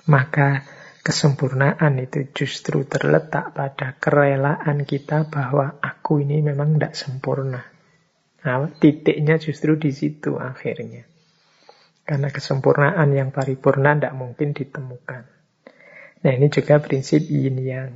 Maka 0.08 0.64
kesempurnaan 1.04 2.00
itu 2.00 2.32
justru 2.32 2.84
terletak 2.88 3.56
pada 3.56 3.96
kerelaan 3.96 4.84
kita 4.84 5.28
bahwa 5.28 5.80
aku 5.80 6.24
ini 6.24 6.44
memang 6.44 6.76
tidak 6.76 6.96
sempurna. 6.96 7.64
Nah, 8.44 8.72
titiknya 8.80 9.36
justru 9.36 9.76
di 9.76 9.92
situ 9.92 10.40
akhirnya. 10.40 11.17
Karena 12.08 12.32
kesempurnaan 12.32 13.12
yang 13.12 13.36
paripurna 13.36 14.00
tidak 14.00 14.16
mungkin 14.16 14.56
ditemukan. 14.56 15.28
Nah 16.24 16.32
ini 16.32 16.48
juga 16.48 16.80
prinsip 16.80 17.28
yin 17.28 17.60
yang. 17.60 17.92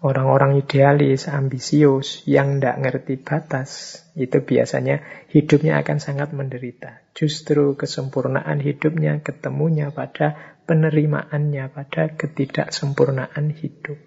Orang-orang 0.00 0.56
idealis, 0.56 1.28
ambisius, 1.28 2.24
yang 2.24 2.56
tidak 2.56 2.76
ngerti 2.80 3.20
batas, 3.20 4.00
itu 4.16 4.40
biasanya 4.40 5.04
hidupnya 5.28 5.76
akan 5.84 6.00
sangat 6.00 6.32
menderita. 6.32 7.04
Justru 7.12 7.76
kesempurnaan 7.76 8.64
hidupnya 8.64 9.20
ketemunya 9.20 9.92
pada 9.92 10.56
penerimaannya, 10.64 11.68
pada 11.68 12.16
ketidaksempurnaan 12.16 13.52
hidup. 13.52 14.00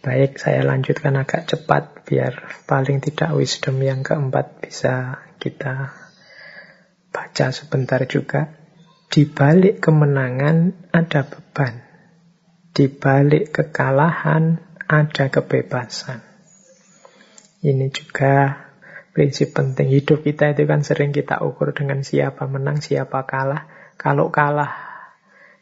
Baik, 0.00 0.40
saya 0.40 0.64
lanjutkan 0.64 1.20
agak 1.20 1.44
cepat 1.44 2.08
biar 2.08 2.64
paling 2.64 3.04
tidak 3.04 3.36
wisdom 3.36 3.76
yang 3.84 4.00
keempat 4.00 4.64
bisa 4.64 5.20
kita 5.36 6.05
baca 7.16 7.48
sebentar 7.48 8.04
juga. 8.04 8.52
Di 9.08 9.24
balik 9.24 9.80
kemenangan 9.80 10.92
ada 10.92 11.24
beban. 11.24 11.80
Di 12.76 12.92
balik 12.92 13.56
kekalahan 13.56 14.60
ada 14.84 15.32
kebebasan. 15.32 16.20
Ini 17.64 17.88
juga 17.88 18.60
prinsip 19.16 19.56
penting 19.56 19.88
hidup 19.88 20.20
kita 20.20 20.52
itu 20.52 20.68
kan 20.68 20.84
sering 20.84 21.16
kita 21.16 21.40
ukur 21.40 21.72
dengan 21.72 22.04
siapa 22.04 22.44
menang, 22.44 22.84
siapa 22.84 23.24
kalah. 23.24 23.64
Kalau 23.96 24.28
kalah 24.28 24.76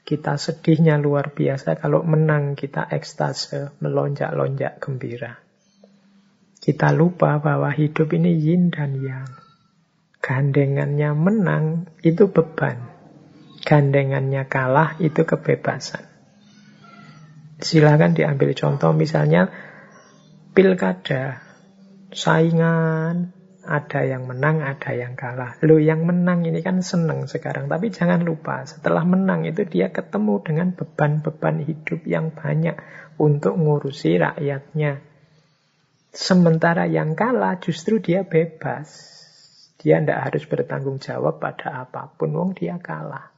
kita 0.03 0.35
sedihnya 0.35 0.99
luar 0.99 1.31
biasa, 1.31 1.79
kalau 1.79 2.03
menang 2.03 2.59
kita 2.59 2.91
ekstase, 2.91 3.71
melonjak-lonjak 3.79 4.83
gembira. 4.83 5.39
Kita 6.59 6.91
lupa 6.91 7.39
bahwa 7.39 7.71
hidup 7.71 8.11
ini 8.11 8.35
yin 8.43 8.75
dan 8.75 8.99
yang. 8.99 9.44
Gandengannya 10.25 11.13
menang 11.13 11.93
itu 12.01 12.33
beban. 12.33 12.81
Gandengannya 13.61 14.49
kalah 14.49 14.97
itu 14.97 15.21
kebebasan. 15.29 16.01
Silahkan 17.61 18.17
diambil 18.17 18.57
contoh 18.57 18.97
misalnya 18.97 19.53
pilkada, 20.57 21.45
saingan, 22.09 23.37
ada 23.69 24.01
yang 24.05 24.25
menang, 24.25 24.65
ada 24.65 24.97
yang 24.97 25.13
kalah. 25.13 25.61
Lo 25.61 25.77
yang 25.77 26.09
menang 26.09 26.45
ini 26.49 26.65
kan 26.65 26.81
seneng 26.81 27.29
sekarang, 27.29 27.69
tapi 27.69 27.93
jangan 27.93 28.25
lupa 28.25 28.65
setelah 28.65 29.05
menang 29.05 29.45
itu 29.45 29.65
dia 29.69 29.93
ketemu 29.93 30.41
dengan 30.41 30.73
beban-beban 30.73 31.65
hidup 31.65 32.01
yang 32.09 32.33
banyak 32.33 32.81
untuk 33.21 33.61
ngurusi 33.61 34.21
rakyatnya. 34.21 35.05
Sementara 36.15 36.89
yang 36.89 37.13
kalah 37.13 37.61
justru 37.61 37.99
dia 38.01 38.25
bebas. 38.25 39.14
Dia 39.85 40.01
tidak 40.01 40.33
harus 40.33 40.49
bertanggung 40.49 40.97
jawab 40.97 41.45
pada 41.45 41.85
apa 41.85 42.09
pun, 42.17 42.33
wong 42.33 42.57
dia 42.57 42.81
kalah. 42.81 43.37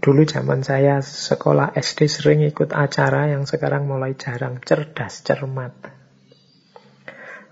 Dulu 0.00 0.24
zaman 0.24 0.64
saya 0.64 1.04
sekolah 1.04 1.76
SD 1.76 2.08
sering 2.08 2.40
ikut 2.48 2.72
acara 2.72 3.28
yang 3.28 3.44
sekarang 3.44 3.84
mulai 3.84 4.16
jarang, 4.16 4.64
cerdas, 4.64 5.20
cermat. 5.20 5.76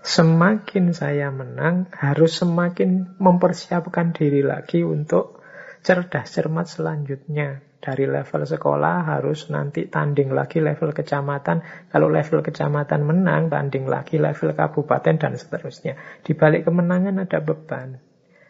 Semakin 0.01 0.95
saya 0.95 1.29
menang, 1.29 1.91
harus 1.93 2.41
semakin 2.41 3.19
mempersiapkan 3.21 4.15
diri 4.15 4.41
lagi 4.41 4.81
untuk 4.81 5.45
cerdas, 5.85 6.33
cermat 6.33 6.65
selanjutnya. 6.65 7.66
Dari 7.77 8.09
level 8.09 8.41
sekolah 8.43 9.05
harus 9.05 9.53
nanti 9.53 9.85
tanding 9.85 10.33
lagi 10.33 10.57
level 10.57 10.91
kecamatan. 10.91 11.61
Kalau 11.93 12.09
level 12.09 12.41
kecamatan 12.41 13.05
menang, 13.05 13.53
tanding 13.53 13.85
lagi 13.85 14.17
level 14.17 14.57
kabupaten 14.57 15.15
dan 15.21 15.33
seterusnya. 15.37 15.93
Di 16.25 16.33
balik 16.33 16.65
kemenangan 16.65 17.21
ada 17.21 17.37
beban. 17.37 18.01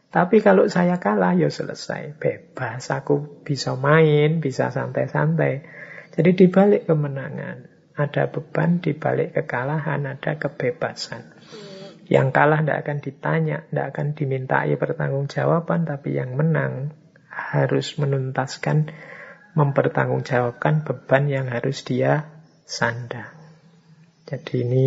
Tapi 0.08 0.40
kalau 0.40 0.72
saya 0.72 0.96
kalah, 1.04 1.36
ya 1.36 1.52
selesai. 1.52 2.16
Bebas, 2.16 2.88
aku 2.88 3.44
bisa 3.44 3.76
main, 3.76 4.40
bisa 4.40 4.72
santai-santai. 4.72 5.68
Jadi 6.16 6.32
di 6.32 6.48
balik 6.48 6.88
kemenangan, 6.88 7.68
ada 8.00 8.32
beban, 8.32 8.80
di 8.80 8.96
balik 8.96 9.36
kekalahan 9.36 10.08
ada 10.08 10.40
kebebasan. 10.40 11.36
Yang 12.08 12.28
kalah 12.32 12.64
tidak 12.64 12.88
akan 12.88 12.98
ditanya, 13.04 13.58
tidak 13.68 13.86
akan 13.92 14.08
dimintai 14.16 14.74
pertanggungjawaban, 14.80 15.84
tapi 15.84 16.16
yang 16.16 16.40
menang 16.40 16.96
harus 17.28 18.00
menuntaskan 18.00 18.90
mempertanggungjawabkan 19.58 20.86
beban 20.86 21.26
yang 21.26 21.50
harus 21.50 21.82
dia 21.82 22.30
sandang. 22.70 23.34
Jadi 24.30 24.54
ini 24.62 24.86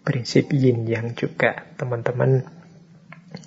prinsip 0.00 0.48
yin 0.56 0.88
yang 0.88 1.12
juga 1.12 1.68
teman-teman. 1.76 2.40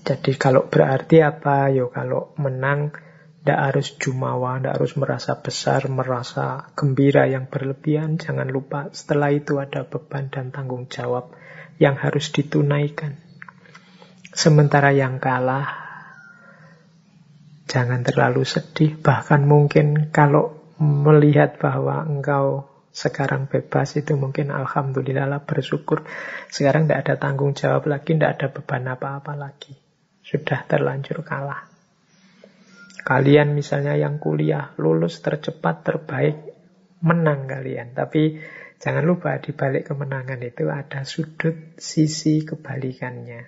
Jadi 0.05 0.37
kalau 0.37 0.69
berarti 0.69 1.25
apa? 1.25 1.73
Yo 1.73 1.89
kalau 1.89 2.37
menang 2.37 2.93
tidak 3.41 3.73
harus 3.73 3.97
jumawa, 3.97 4.61
tidak 4.61 4.77
harus 4.77 4.93
merasa 5.01 5.33
besar, 5.41 5.81
merasa 5.89 6.69
gembira 6.77 7.25
yang 7.25 7.49
berlebihan. 7.49 8.21
Jangan 8.21 8.45
lupa 8.53 8.93
setelah 8.93 9.33
itu 9.33 9.57
ada 9.57 9.81
beban 9.81 10.29
dan 10.29 10.53
tanggung 10.53 10.85
jawab 10.85 11.33
yang 11.81 11.97
harus 11.97 12.29
ditunaikan. 12.29 13.17
Sementara 14.29 14.93
yang 14.93 15.17
kalah 15.17 15.80
Jangan 17.69 18.01
terlalu 18.05 18.45
sedih, 18.45 18.97
bahkan 18.99 19.45
mungkin 19.45 20.09
kalau 20.09 20.61
melihat 20.81 21.61
bahwa 21.61 22.01
engkau 22.05 22.71
sekarang 22.91 23.47
bebas 23.47 23.95
itu 23.95 24.19
mungkin 24.19 24.51
alhamdulillah 24.51 25.29
lah 25.29 25.41
bersyukur. 25.47 26.03
Sekarang 26.51 26.85
tidak 26.85 27.07
ada 27.07 27.15
tanggung 27.21 27.55
jawab 27.55 27.87
lagi, 27.87 28.17
tidak 28.17 28.31
ada 28.39 28.47
beban 28.51 28.85
apa-apa 28.91 29.33
lagi. 29.39 29.77
Sudah 30.21 30.67
terlanjur 30.67 31.23
kalah. 31.23 31.71
Kalian 33.01 33.57
misalnya 33.57 33.97
yang 33.97 34.21
kuliah 34.21 34.77
lulus 34.77 35.23
tercepat 35.23 35.81
terbaik 35.81 36.37
menang 37.01 37.49
kalian. 37.49 37.97
Tapi 37.97 38.37
jangan 38.77 39.07
lupa 39.07 39.39
di 39.41 39.55
balik 39.55 39.89
kemenangan 39.89 40.41
itu 40.43 40.69
ada 40.69 41.01
sudut 41.07 41.77
sisi 41.81 42.45
kebalikannya. 42.45 43.41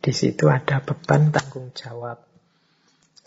Di 0.00 0.12
situ 0.16 0.48
ada 0.48 0.80
beban 0.80 1.28
tanggung 1.30 1.70
jawab. 1.76 2.29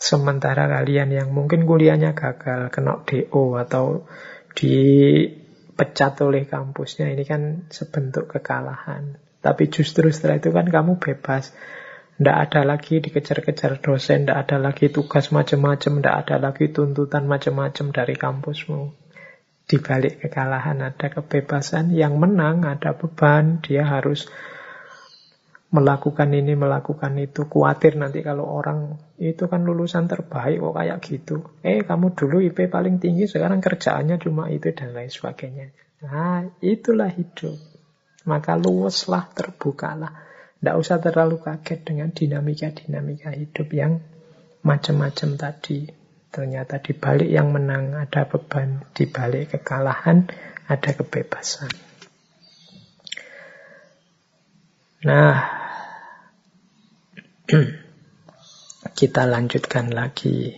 Sementara 0.04 0.68
kalian 0.68 1.16
yang 1.16 1.32
mungkin 1.32 1.64
kuliahnya 1.64 2.12
gagal, 2.12 2.68
kena 2.68 3.00
DO 3.08 3.56
atau 3.56 4.04
dipecat 4.52 6.20
oleh 6.20 6.44
kampusnya, 6.44 7.08
ini 7.08 7.24
kan 7.24 7.72
sebentuk 7.72 8.28
kekalahan. 8.28 9.16
Tapi 9.40 9.72
justru 9.72 10.12
setelah 10.12 10.36
itu 10.36 10.52
kan 10.52 10.68
kamu 10.68 11.00
bebas. 11.00 11.56
Tidak 12.20 12.36
ada 12.36 12.68
lagi 12.68 13.00
dikejar-kejar 13.00 13.80
dosen, 13.80 14.28
tidak 14.28 14.44
ada 14.44 14.60
lagi 14.60 14.92
tugas 14.92 15.32
macam-macam, 15.32 15.92
tidak 15.96 16.16
ada 16.28 16.36
lagi 16.36 16.68
tuntutan 16.68 17.24
macam-macam 17.24 17.86
dari 17.88 18.14
kampusmu. 18.14 18.92
Di 19.64 19.80
balik 19.80 20.20
kekalahan 20.20 20.84
ada 20.84 21.06
kebebasan, 21.08 21.96
yang 21.96 22.20
menang 22.20 22.68
ada 22.68 22.92
beban, 22.92 23.64
dia 23.64 23.88
harus 23.88 24.28
melakukan 25.74 26.30
ini, 26.30 26.54
melakukan 26.54 27.18
itu. 27.18 27.50
Kuatir 27.50 27.98
nanti 27.98 28.22
kalau 28.22 28.46
orang 28.46 28.94
itu 29.18 29.50
kan 29.50 29.66
lulusan 29.66 30.06
terbaik 30.06 30.62
kok 30.62 30.74
kayak 30.78 30.98
gitu. 31.02 31.36
Eh, 31.66 31.82
kamu 31.82 32.14
dulu 32.14 32.38
IP 32.38 32.70
paling 32.70 33.02
tinggi, 33.02 33.26
sekarang 33.26 33.58
kerjaannya 33.58 34.22
cuma 34.22 34.46
itu 34.54 34.70
dan 34.70 34.94
lain 34.94 35.10
sebagainya. 35.10 35.74
Nah, 36.06 36.46
itulah 36.62 37.10
hidup. 37.10 37.58
Maka 38.30 38.54
luweslah, 38.54 39.34
terbukalah. 39.34 40.14
Tidak 40.62 40.76
usah 40.78 41.02
terlalu 41.02 41.42
kaget 41.42 41.80
dengan 41.82 42.08
dinamika-dinamika 42.14 43.34
hidup 43.34 43.68
yang 43.74 43.98
macam-macam 44.62 45.30
tadi. 45.36 45.90
Ternyata 46.30 46.80
di 46.80 46.94
balik 46.96 47.28
yang 47.28 47.50
menang 47.50 47.98
ada 47.98 48.24
beban, 48.24 48.86
di 48.94 49.10
balik 49.10 49.58
kekalahan 49.58 50.24
ada 50.70 50.90
kebebasan. 50.96 51.70
Nah, 55.04 55.63
Kita 58.98 59.28
lanjutkan 59.28 59.92
lagi. 59.92 60.56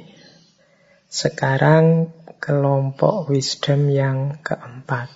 Sekarang 1.11 2.15
kelompok 2.39 3.27
wisdom 3.27 3.91
yang 3.91 4.39
keempat. 4.39 5.11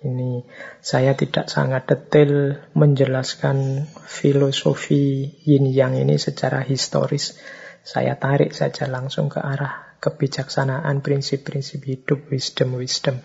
Ini 0.00 0.40
saya 0.80 1.12
tidak 1.12 1.52
sangat 1.52 1.84
detail 1.84 2.64
menjelaskan 2.72 3.84
filosofi 4.08 5.28
yin 5.44 5.68
yang 5.68 5.92
ini 6.00 6.16
secara 6.16 6.64
historis. 6.64 7.36
Saya 7.84 8.16
tarik 8.16 8.56
saja 8.56 8.88
langsung 8.88 9.28
ke 9.28 9.36
arah 9.36 10.00
kebijaksanaan 10.00 11.04
prinsip-prinsip 11.04 11.84
hidup 11.84 12.32
wisdom-wisdom. 12.32 13.20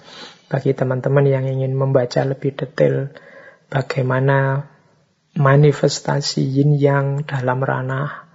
Bagi 0.52 0.76
teman-teman 0.76 1.24
yang 1.24 1.48
ingin 1.48 1.72
membaca 1.72 2.20
lebih 2.28 2.52
detail 2.60 3.16
bagaimana 3.72 4.75
manifestasi 5.36 6.42
yin 6.42 6.80
yang 6.80 7.28
dalam 7.28 7.60
ranah 7.60 8.26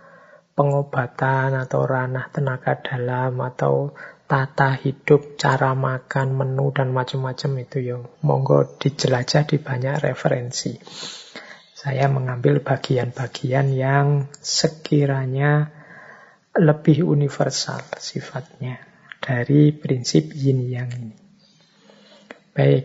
pengobatan 0.52 1.56
atau 1.56 1.88
ranah 1.88 2.28
tenaga 2.28 2.76
dalam 2.76 3.40
atau 3.40 3.96
tata 4.28 4.76
hidup, 4.76 5.40
cara 5.40 5.72
makan, 5.74 6.36
menu 6.36 6.70
dan 6.70 6.92
macam-macam 6.92 7.50
itu 7.64 7.78
ya. 7.80 7.98
Monggo 8.22 8.78
dijelajah 8.78 9.48
di 9.48 9.56
banyak 9.58 10.06
referensi. 10.06 10.76
Saya 11.74 12.12
mengambil 12.12 12.60
bagian-bagian 12.60 13.72
yang 13.72 14.28
sekiranya 14.38 15.72
lebih 16.52 17.08
universal 17.08 17.80
sifatnya 17.96 18.76
dari 19.18 19.72
prinsip 19.72 20.36
yin 20.36 20.68
yang 20.68 20.92
ini. 20.92 21.16
Baik, 22.52 22.84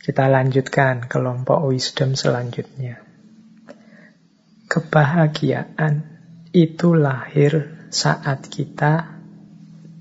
kita 0.00 0.24
lanjutkan 0.24 1.04
kelompok 1.04 1.68
wisdom 1.68 2.16
selanjutnya. 2.16 3.07
Kebahagiaan 4.68 6.04
itu 6.52 6.92
lahir 6.92 7.88
saat 7.88 8.52
kita 8.52 9.16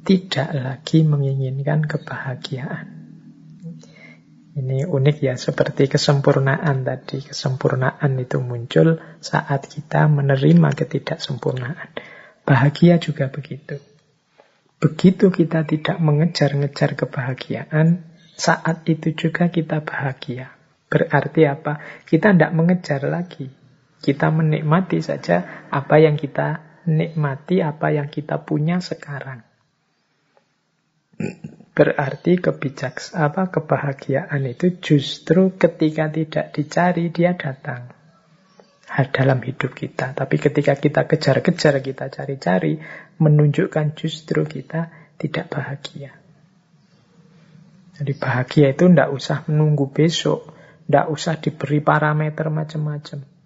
tidak 0.03 0.49
lagi 0.51 1.07
menginginkan 1.07 1.87
kebahagiaan. 1.87 2.97
Ini 4.57 4.89
unik 4.89 5.17
ya, 5.21 5.37
seperti 5.37 5.85
kesempurnaan 5.85 6.81
tadi. 6.81 7.21
Kesempurnaan 7.21 8.17
itu 8.17 8.41
muncul 8.41 8.97
saat 9.21 9.69
kita 9.69 10.09
menerima 10.09 10.73
ketidaksempurnaan. 10.73 11.93
Bahagia 12.41 12.97
juga 12.97 13.29
begitu. 13.29 13.77
Begitu 14.81 15.29
kita 15.29 15.61
tidak 15.61 16.01
mengejar-ngejar 16.01 16.97
kebahagiaan, 16.97 18.01
saat 18.33 18.81
itu 18.89 19.13
juga 19.13 19.53
kita 19.53 19.85
bahagia. 19.85 20.53
Berarti 20.89 21.45
apa? 21.45 22.03
Kita 22.07 22.33
tidak 22.33 22.51
mengejar 22.57 23.05
lagi. 23.05 23.66
Kita 23.97 24.29
menikmati 24.29 25.01
saja 25.01 25.67
apa 25.73 25.97
yang 25.97 26.15
kita 26.15 26.61
nikmati, 26.87 27.59
apa 27.59 27.91
yang 27.91 28.07
kita 28.07 28.39
punya 28.45 28.79
sekarang. 28.79 29.43
Berarti 31.73 32.41
kebijaks 32.41 33.13
apa 33.13 33.49
kebahagiaan 33.53 34.41
itu 34.49 34.81
justru 34.81 35.53
ketika 35.57 36.09
tidak 36.09 36.53
dicari 36.53 37.09
dia 37.13 37.37
datang 37.37 37.93
dalam 38.87 39.43
hidup 39.43 39.75
kita. 39.75 40.15
Tapi 40.15 40.35
ketika 40.39 40.73
kita 40.79 41.05
kejar-kejar, 41.05 41.83
kita 41.83 42.07
cari-cari, 42.07 42.79
menunjukkan 43.19 43.93
justru 43.99 44.47
kita 44.47 44.89
tidak 45.19 45.51
bahagia. 45.51 46.15
Jadi 47.97 48.13
bahagia 48.13 48.71
itu 48.71 48.85
tidak 48.87 49.09
usah 49.09 49.43
menunggu 49.49 49.89
besok, 49.89 50.53
tidak 50.85 51.05
usah 51.09 51.35
diberi 51.41 51.81
parameter 51.81 52.47
macam-macam. 52.47 53.36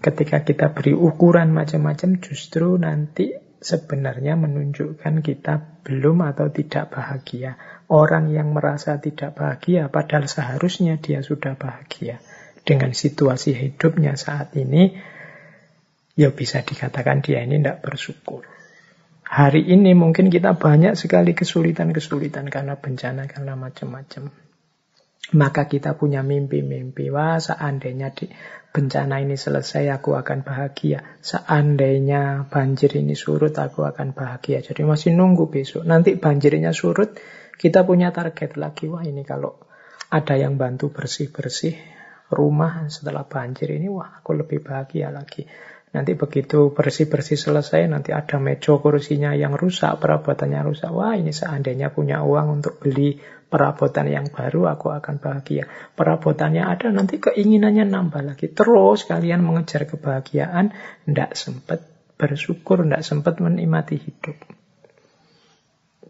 Ketika 0.00 0.40
kita 0.40 0.72
beri 0.72 0.96
ukuran 0.96 1.52
macam-macam, 1.52 2.24
justru 2.24 2.80
nanti 2.80 3.36
sebenarnya 3.60 4.40
menunjukkan 4.40 5.20
kita 5.20 5.84
belum 5.84 6.24
atau 6.24 6.48
tidak 6.48 6.96
bahagia. 6.96 7.60
Orang 7.92 8.32
yang 8.32 8.56
merasa 8.56 8.96
tidak 8.96 9.36
bahagia 9.36 9.92
padahal 9.92 10.24
seharusnya 10.24 10.96
dia 10.96 11.20
sudah 11.20 11.52
bahagia 11.58 12.24
dengan 12.64 12.96
situasi 12.96 13.52
hidupnya 13.52 14.16
saat 14.16 14.56
ini, 14.56 14.96
ya 16.16 16.32
bisa 16.32 16.64
dikatakan 16.64 17.20
dia 17.20 17.44
ini 17.44 17.60
tidak 17.60 17.84
bersyukur. 17.84 18.48
Hari 19.30 19.62
ini 19.70 19.94
mungkin 19.94 20.26
kita 20.26 20.58
banyak 20.58 20.98
sekali 20.98 21.38
kesulitan-kesulitan 21.38 22.50
karena 22.50 22.74
bencana, 22.74 23.30
karena 23.30 23.54
macam-macam. 23.54 24.26
Maka 25.30 25.70
kita 25.70 25.94
punya 25.94 26.26
mimpi-mimpi. 26.26 27.14
Wah, 27.14 27.38
seandainya 27.38 28.10
di 28.10 28.26
bencana 28.70 29.18
ini 29.18 29.34
selesai, 29.34 29.90
aku 29.90 30.14
akan 30.14 30.46
bahagia. 30.46 31.02
Seandainya 31.18 32.46
banjir 32.46 32.94
ini 32.94 33.18
surut, 33.18 33.54
aku 33.58 33.82
akan 33.82 34.14
bahagia. 34.14 34.62
Jadi 34.62 34.86
masih 34.86 35.14
nunggu 35.18 35.50
besok. 35.50 35.82
Nanti 35.82 36.14
banjirnya 36.14 36.70
surut, 36.70 37.18
kita 37.58 37.82
punya 37.82 38.14
target 38.14 38.54
lagi. 38.54 38.86
Wah, 38.86 39.02
ini 39.02 39.26
kalau 39.26 39.58
ada 40.10 40.34
yang 40.38 40.54
bantu 40.54 40.94
bersih-bersih 40.94 41.74
rumah 42.30 42.86
setelah 42.86 43.26
banjir 43.26 43.74
ini, 43.74 43.90
wah, 43.90 44.22
aku 44.22 44.38
lebih 44.38 44.62
bahagia 44.62 45.10
lagi. 45.10 45.42
Nanti 45.90 46.14
begitu 46.14 46.70
bersih-bersih 46.70 47.34
selesai, 47.34 47.90
nanti 47.90 48.14
ada 48.14 48.38
meja 48.38 48.78
kursinya 48.78 49.34
yang 49.34 49.58
rusak, 49.58 49.98
perabotannya 49.98 50.62
rusak. 50.62 50.94
Wah, 50.94 51.18
ini 51.18 51.34
seandainya 51.34 51.90
punya 51.90 52.22
uang 52.22 52.62
untuk 52.62 52.78
beli 52.78 53.18
perabotan 53.50 54.06
yang 54.06 54.30
baru, 54.30 54.70
aku 54.70 54.94
akan 54.94 55.18
bahagia. 55.18 55.66
Perabotannya 55.98 56.62
ada, 56.62 56.94
nanti 56.94 57.18
keinginannya 57.18 57.84
nambah 57.90 58.22
lagi. 58.22 58.46
Terus 58.46 59.04
kalian 59.04 59.42
mengejar 59.42 59.90
kebahagiaan, 59.90 60.70
tidak 61.04 61.34
sempat 61.34 61.82
bersyukur, 62.14 62.86
tidak 62.86 63.02
sempat 63.02 63.42
menikmati 63.42 63.98
hidup. 63.98 64.38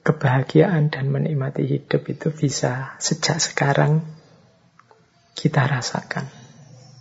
Kebahagiaan 0.04 0.92
dan 0.92 1.08
menikmati 1.08 1.64
hidup 1.64 2.04
itu 2.12 2.28
bisa 2.28 3.00
sejak 3.00 3.40
sekarang 3.40 4.04
kita 5.32 5.64
rasakan. 5.64 6.28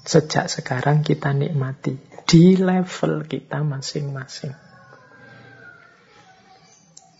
Sejak 0.07 0.47
sekarang 0.47 1.03
kita 1.03 1.35
nikmati 1.35 1.99
di 2.23 2.55
level 2.55 3.27
kita 3.27 3.61
masing-masing. 3.67 4.68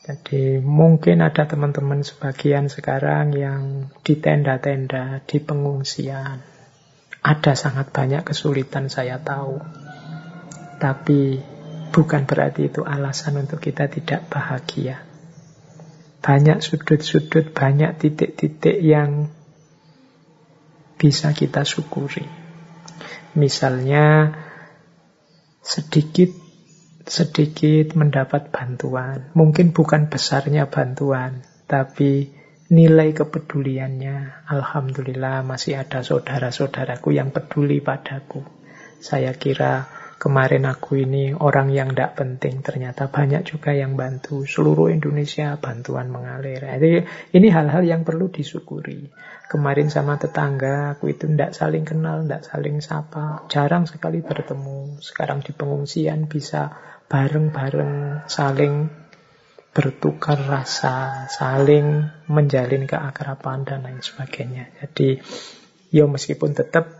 Jadi 0.09 0.57
mungkin 0.57 1.21
ada 1.21 1.45
teman-teman 1.45 2.01
sebagian 2.01 2.65
sekarang 2.65 3.29
yang 3.37 3.93
di 4.01 4.17
tenda-tenda, 4.17 5.21
di 5.21 5.37
pengungsian. 5.37 6.41
Ada 7.21 7.53
sangat 7.53 7.93
banyak 7.93 8.25
kesulitan 8.25 8.89
saya 8.89 9.21
tahu. 9.21 9.61
Tapi 10.81 11.37
bukan 11.93 12.25
berarti 12.25 12.73
itu 12.73 12.81
alasan 12.81 13.37
untuk 13.37 13.61
kita 13.61 13.85
tidak 13.85 14.25
bahagia. 14.33 15.05
Banyak 16.25 16.65
sudut-sudut, 16.65 17.53
banyak 17.53 18.01
titik-titik 18.01 18.81
yang 18.81 19.29
bisa 20.97 21.37
kita 21.37 21.61
syukuri. 21.61 22.25
Misalnya 23.37 24.33
sedikit 25.61 26.33
sedikit 27.09 27.97
mendapat 27.97 28.53
bantuan. 28.53 29.33
Mungkin 29.33 29.73
bukan 29.73 30.13
besarnya 30.13 30.69
bantuan, 30.69 31.41
tapi 31.65 32.29
nilai 32.69 33.17
kepeduliannya. 33.17 34.45
Alhamdulillah 34.45 35.41
masih 35.41 35.81
ada 35.81 36.05
saudara-saudaraku 36.05 37.17
yang 37.17 37.33
peduli 37.33 37.81
padaku. 37.81 38.45
Saya 39.01 39.33
kira 39.33 39.89
kemarin 40.21 40.69
aku 40.69 41.01
ini 41.01 41.33
orang 41.33 41.73
yang 41.73 41.97
tidak 41.97 42.13
penting, 42.19 42.61
ternyata 42.61 43.09
banyak 43.09 43.41
juga 43.41 43.73
yang 43.73 43.97
bantu. 43.97 44.45
Seluruh 44.45 44.93
Indonesia 44.93 45.57
bantuan 45.57 46.13
mengalir. 46.13 46.61
Jadi 46.61 47.09
ini 47.33 47.47
hal-hal 47.49 47.81
yang 47.89 48.05
perlu 48.05 48.29
disyukuri. 48.29 49.09
Kemarin 49.49 49.89
sama 49.89 50.21
tetangga, 50.21 50.93
aku 50.93 51.09
itu 51.09 51.25
tidak 51.25 51.57
saling 51.57 51.81
kenal, 51.81 52.21
tidak 52.21 52.45
saling 52.45 52.85
sapa. 52.85 53.49
Jarang 53.49 53.89
sekali 53.89 54.21
bertemu. 54.21 55.01
Sekarang 55.01 55.41
di 55.41 55.57
pengungsian 55.57 56.29
bisa 56.29 56.69
bareng-bareng 57.09 58.23
saling 58.29 58.87
bertukar 59.73 60.37
rasa, 60.45 61.25
saling 61.29 62.05
menjalin 62.29 62.85
keakraban 62.85 63.65
dan 63.65 63.85
lain 63.85 64.01
sebagainya. 64.01 64.69
Jadi, 64.77 65.17
ya 65.89 66.05
meskipun 66.05 66.53
tetap 66.53 66.99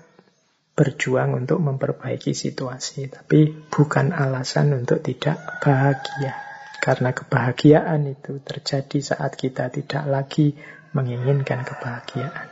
berjuang 0.73 1.35
untuk 1.35 1.59
memperbaiki 1.59 2.31
situasi, 2.31 3.11
tapi 3.11 3.51
bukan 3.51 4.15
alasan 4.15 4.73
untuk 4.73 5.03
tidak 5.05 5.59
bahagia. 5.61 6.33
Karena 6.79 7.11
kebahagiaan 7.11 8.07
itu 8.07 8.39
terjadi 8.39 8.97
saat 9.03 9.35
kita 9.35 9.67
tidak 9.67 10.07
lagi 10.07 10.55
menginginkan 10.95 11.67
kebahagiaan. 11.67 12.47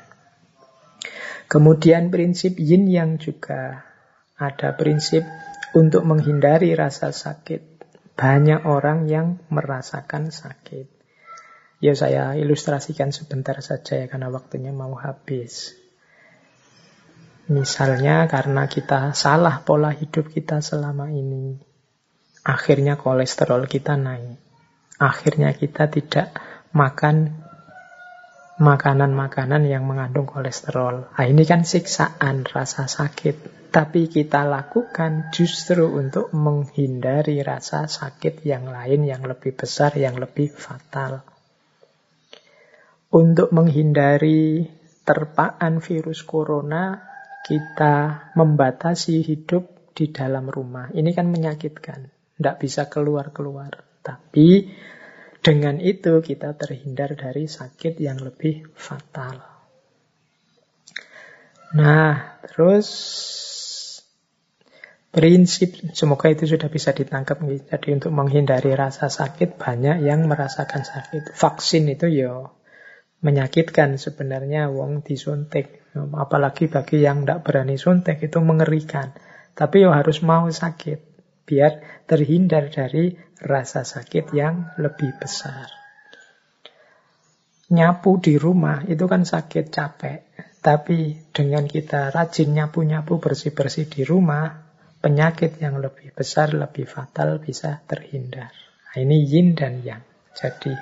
Kemudian 1.47 2.11
prinsip 2.11 2.59
yin 2.59 2.91
yang 2.91 3.15
juga 3.15 3.87
ada 4.35 4.75
prinsip 4.75 5.23
untuk 5.73 6.07
menghindari 6.07 6.71
rasa 6.77 7.11
sakit. 7.11 7.79
Banyak 8.17 8.65
orang 8.65 9.05
yang 9.09 9.41
merasakan 9.51 10.33
sakit. 10.33 10.89
Ya 11.77 11.93
saya 11.93 12.33
ilustrasikan 12.33 13.13
sebentar 13.13 13.53
saja 13.61 14.01
ya 14.01 14.05
karena 14.09 14.33
waktunya 14.33 14.73
mau 14.73 14.97
habis. 14.97 15.77
Misalnya 17.47 18.25
karena 18.27 18.65
kita 18.67 19.13
salah 19.13 19.61
pola 19.61 19.93
hidup 19.93 20.33
kita 20.33 20.59
selama 20.59 21.13
ini. 21.13 21.61
Akhirnya 22.43 22.97
kolesterol 22.97 23.69
kita 23.69 23.95
naik. 23.95 24.41
Akhirnya 24.97 25.53
kita 25.53 25.85
tidak 25.93 26.33
makan 26.73 27.45
makanan-makanan 28.57 29.69
yang 29.69 29.85
mengandung 29.85 30.25
kolesterol. 30.25 31.13
Nah, 31.13 31.25
ini 31.29 31.45
kan 31.45 31.61
siksaan, 31.61 32.43
rasa 32.49 32.89
sakit. 32.89 33.56
Tapi 33.77 34.09
kita 34.09 34.41
lakukan 34.41 35.29
justru 35.29 35.85
untuk 35.85 36.33
menghindari 36.33 37.45
rasa 37.45 37.85
sakit 37.85 38.41
yang 38.41 38.73
lain 38.73 39.05
yang 39.05 39.21
lebih 39.21 39.53
besar, 39.53 39.93
yang 39.93 40.17
lebih 40.17 40.49
fatal. 40.49 41.21
Untuk 43.13 43.53
menghindari 43.53 44.65
terpaan 45.05 45.77
virus 45.77 46.25
corona, 46.25 47.05
kita 47.45 48.33
membatasi 48.33 49.21
hidup 49.21 49.93
di 49.93 50.09
dalam 50.09 50.49
rumah. 50.49 50.89
Ini 50.89 51.13
kan 51.13 51.29
menyakitkan. 51.29 52.33
Tidak 52.33 52.57
bisa 52.57 52.89
keluar-keluar. 52.89 54.01
Tapi 54.01 54.73
dengan 55.37 55.77
itu 55.77 56.17
kita 56.25 56.57
terhindar 56.57 57.13
dari 57.13 57.45
sakit 57.45 57.93
yang 58.01 58.25
lebih 58.25 58.73
fatal. 58.73 59.37
Nah, 61.77 62.41
terus 62.41 62.89
prinsip 65.17 65.73
semoga 65.97 66.29
itu 66.29 66.45
sudah 66.45 66.69
bisa 66.69 66.93
ditangkap 66.93 67.41
Jadi 67.41 67.89
untuk 67.89 68.13
menghindari 68.13 68.77
rasa 68.77 69.09
sakit 69.09 69.57
banyak 69.57 70.05
yang 70.05 70.29
merasakan 70.29 70.85
sakit. 70.85 71.33
Vaksin 71.33 71.89
itu 71.89 72.05
ya 72.05 72.53
menyakitkan 73.25 73.97
sebenarnya 73.97 74.69
wong 74.69 75.01
disuntik. 75.01 75.81
Apalagi 75.97 76.69
bagi 76.69 77.01
yang 77.01 77.25
tidak 77.25 77.49
berani 77.49 77.81
suntik 77.81 78.21
itu 78.21 78.37
mengerikan. 78.45 79.17
Tapi 79.57 79.81
ya 79.81 79.97
harus 79.97 80.21
mau 80.21 80.45
sakit 80.45 81.01
biar 81.49 82.05
terhindar 82.05 82.69
dari 82.69 83.17
rasa 83.41 83.81
sakit 83.81 84.37
yang 84.37 84.69
lebih 84.77 85.17
besar. 85.17 85.65
Nyapu 87.73 88.21
di 88.21 88.37
rumah 88.37 88.85
itu 88.85 89.09
kan 89.09 89.25
sakit 89.25 89.73
capek, 89.73 90.29
tapi 90.61 91.25
dengan 91.33 91.65
kita 91.65 92.13
rajin 92.13 92.53
nyapu-nyapu 92.53 93.19
bersih-bersih 93.19 93.91
di 93.91 94.07
rumah, 94.07 94.66
penyakit 94.99 95.61
yang 95.61 95.77
lebih 95.77 96.13
besar, 96.13 96.53
lebih 96.53 96.85
fatal 96.89 97.37
bisa 97.41 97.81
terhindar. 97.85 98.51
Nah, 98.91 98.95
ini 98.97 99.23
yin 99.23 99.53
dan 99.53 99.81
yang. 99.85 100.03
Jadi 100.33 100.73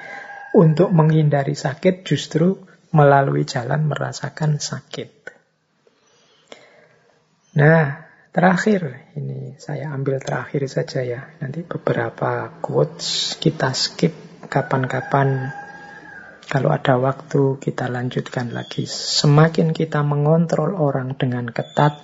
untuk 0.55 0.91
menghindari 0.91 1.55
sakit 1.55 2.07
justru 2.07 2.59
melalui 2.95 3.43
jalan 3.43 3.87
merasakan 3.87 4.59
sakit. 4.59 5.11
Nah, 7.55 8.05
Terakhir, 8.35 9.15
ini 9.15 9.55
saya 9.55 9.95
ambil 9.95 10.19
terakhir 10.19 10.67
saja 10.67 10.99
ya. 11.07 11.23
Nanti 11.39 11.63
beberapa 11.63 12.51
quotes 12.59 13.39
kita 13.39 13.71
skip 13.71 14.11
kapan-kapan. 14.51 15.55
Kalau 16.51 16.75
ada 16.75 16.99
waktu 16.99 17.55
kita 17.63 17.87
lanjutkan 17.87 18.51
lagi. 18.51 18.83
Semakin 18.91 19.71
kita 19.71 20.03
mengontrol 20.03 20.75
orang 20.75 21.15
dengan 21.15 21.47
ketat, 21.47 21.95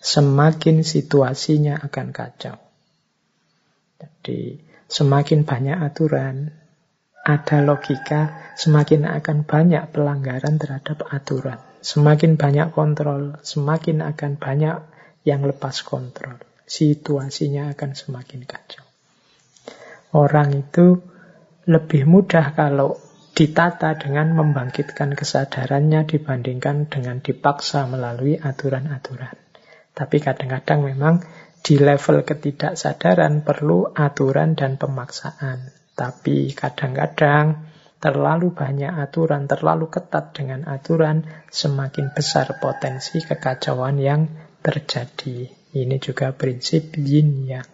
semakin 0.00 0.80
situasinya 0.80 1.76
akan 1.84 2.06
kacau. 2.10 2.56
Jadi 4.00 4.56
semakin 4.88 5.44
banyak 5.44 5.76
aturan, 5.76 6.56
ada 7.20 7.60
logika, 7.60 8.56
semakin 8.56 9.04
akan 9.04 9.44
banyak 9.44 9.92
pelanggaran 9.92 10.56
terhadap 10.56 11.04
aturan. 11.12 11.60
Semakin 11.80 12.40
banyak 12.40 12.72
kontrol, 12.72 13.36
semakin 13.44 14.00
akan 14.04 14.40
banyak 14.40 14.76
yang 15.24 15.44
lepas 15.44 15.84
kontrol. 15.84 16.40
Situasinya 16.64 17.72
akan 17.76 17.90
semakin 17.92 18.44
kacau. 18.48 18.84
Orang 20.16 20.56
itu 20.56 21.00
lebih 21.68 22.08
mudah 22.08 22.56
kalau 22.56 22.96
ditata 23.36 23.96
dengan 23.96 24.36
membangkitkan 24.36 25.16
kesadarannya 25.16 26.04
dibandingkan 26.04 26.88
dengan 26.88 27.22
dipaksa 27.24 27.88
melalui 27.88 28.36
aturan-aturan. 28.36 29.49
Tapi 30.00 30.16
kadang-kadang 30.16 30.80
memang 30.80 31.20
di 31.60 31.76
level 31.76 32.24
ketidaksadaran 32.24 33.44
perlu 33.44 33.92
aturan 33.92 34.56
dan 34.56 34.80
pemaksaan. 34.80 35.76
Tapi 35.92 36.56
kadang-kadang 36.56 37.68
terlalu 38.00 38.56
banyak 38.56 38.96
aturan, 38.96 39.44
terlalu 39.44 39.92
ketat 39.92 40.32
dengan 40.32 40.64
aturan, 40.64 41.28
semakin 41.52 42.16
besar 42.16 42.56
potensi 42.56 43.20
kekacauan 43.20 44.00
yang 44.00 44.24
terjadi. 44.64 45.52
Ini 45.76 46.00
juga 46.00 46.32
prinsip 46.32 46.96
yin 46.96 47.44
yang. 47.44 47.68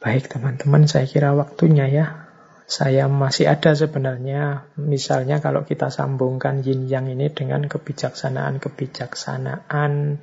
Baik 0.00 0.32
teman-teman, 0.32 0.88
saya 0.88 1.04
kira 1.04 1.36
waktunya 1.36 1.84
ya 1.84 2.27
saya 2.68 3.08
masih 3.08 3.48
ada 3.48 3.72
sebenarnya. 3.72 4.68
Misalnya 4.76 5.40
kalau 5.40 5.64
kita 5.64 5.88
sambungkan 5.88 6.60
yin 6.60 6.84
yang 6.84 7.08
ini 7.08 7.32
dengan 7.32 7.64
kebijaksanaan-kebijaksanaan 7.64 10.20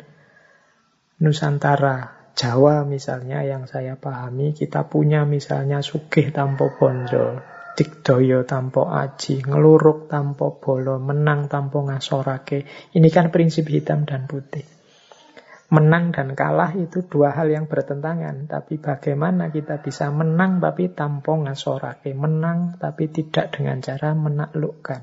Nusantara 1.16 2.12
Jawa 2.36 2.84
misalnya 2.84 3.48
yang 3.48 3.64
saya 3.66 3.96
pahami 3.96 4.54
kita 4.54 4.92
punya 4.92 5.24
misalnya 5.24 5.80
sugih 5.80 6.36
tanpa 6.36 6.68
bonjo 6.76 7.40
dikdoyo 7.80 8.44
tanpa 8.44 8.92
aji 9.08 9.48
ngeluruk 9.48 10.12
tanpa 10.12 10.52
bolo 10.60 11.00
menang 11.02 11.48
tanpa 11.50 11.82
ngasorake. 11.82 12.68
Ini 12.94 13.10
kan 13.10 13.34
prinsip 13.34 13.66
hitam 13.72 14.06
dan 14.06 14.28
putih 14.30 14.75
Menang 15.66 16.14
dan 16.14 16.38
kalah 16.38 16.78
itu 16.78 17.02
dua 17.10 17.34
hal 17.34 17.50
yang 17.50 17.66
bertentangan. 17.66 18.46
Tapi 18.46 18.78
bagaimana 18.78 19.50
kita 19.50 19.82
bisa 19.82 20.14
menang 20.14 20.62
tapi 20.62 20.94
tanpa 20.94 21.34
ngasorake. 21.34 22.14
Menang 22.14 22.78
tapi 22.78 23.10
tidak 23.10 23.58
dengan 23.58 23.82
cara 23.82 24.14
menaklukkan. 24.14 25.02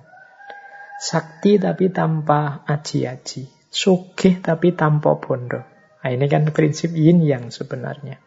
Sakti 1.03 1.59
tapi 1.59 1.91
tanpa 1.91 2.63
aji-aji. 2.63 3.67
Sugih 3.67 4.39
tapi 4.39 4.71
tanpa 4.79 5.19
bondo. 5.19 5.67
Nah, 6.03 6.11
ini 6.11 6.27
kan 6.31 6.47
prinsip 6.55 6.95
yin 6.95 7.23
yang 7.23 7.51
sebenarnya. 7.51 8.23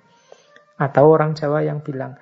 Atau 0.76 1.08
orang 1.08 1.40
Jawa 1.40 1.64
yang 1.64 1.80
bilang, 1.80 2.20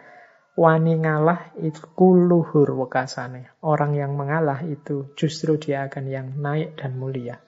wani 0.54 0.98
ngalah 0.98 1.58
itu 1.58 1.82
kuluhur 1.98 2.70
wekasane. 2.86 3.50
Orang 3.66 3.98
yang 3.98 4.14
mengalah 4.14 4.62
itu 4.62 5.14
justru 5.18 5.58
dia 5.58 5.90
akan 5.90 6.06
yang 6.06 6.28
naik 6.38 6.78
dan 6.78 6.98
mulia. 7.02 7.42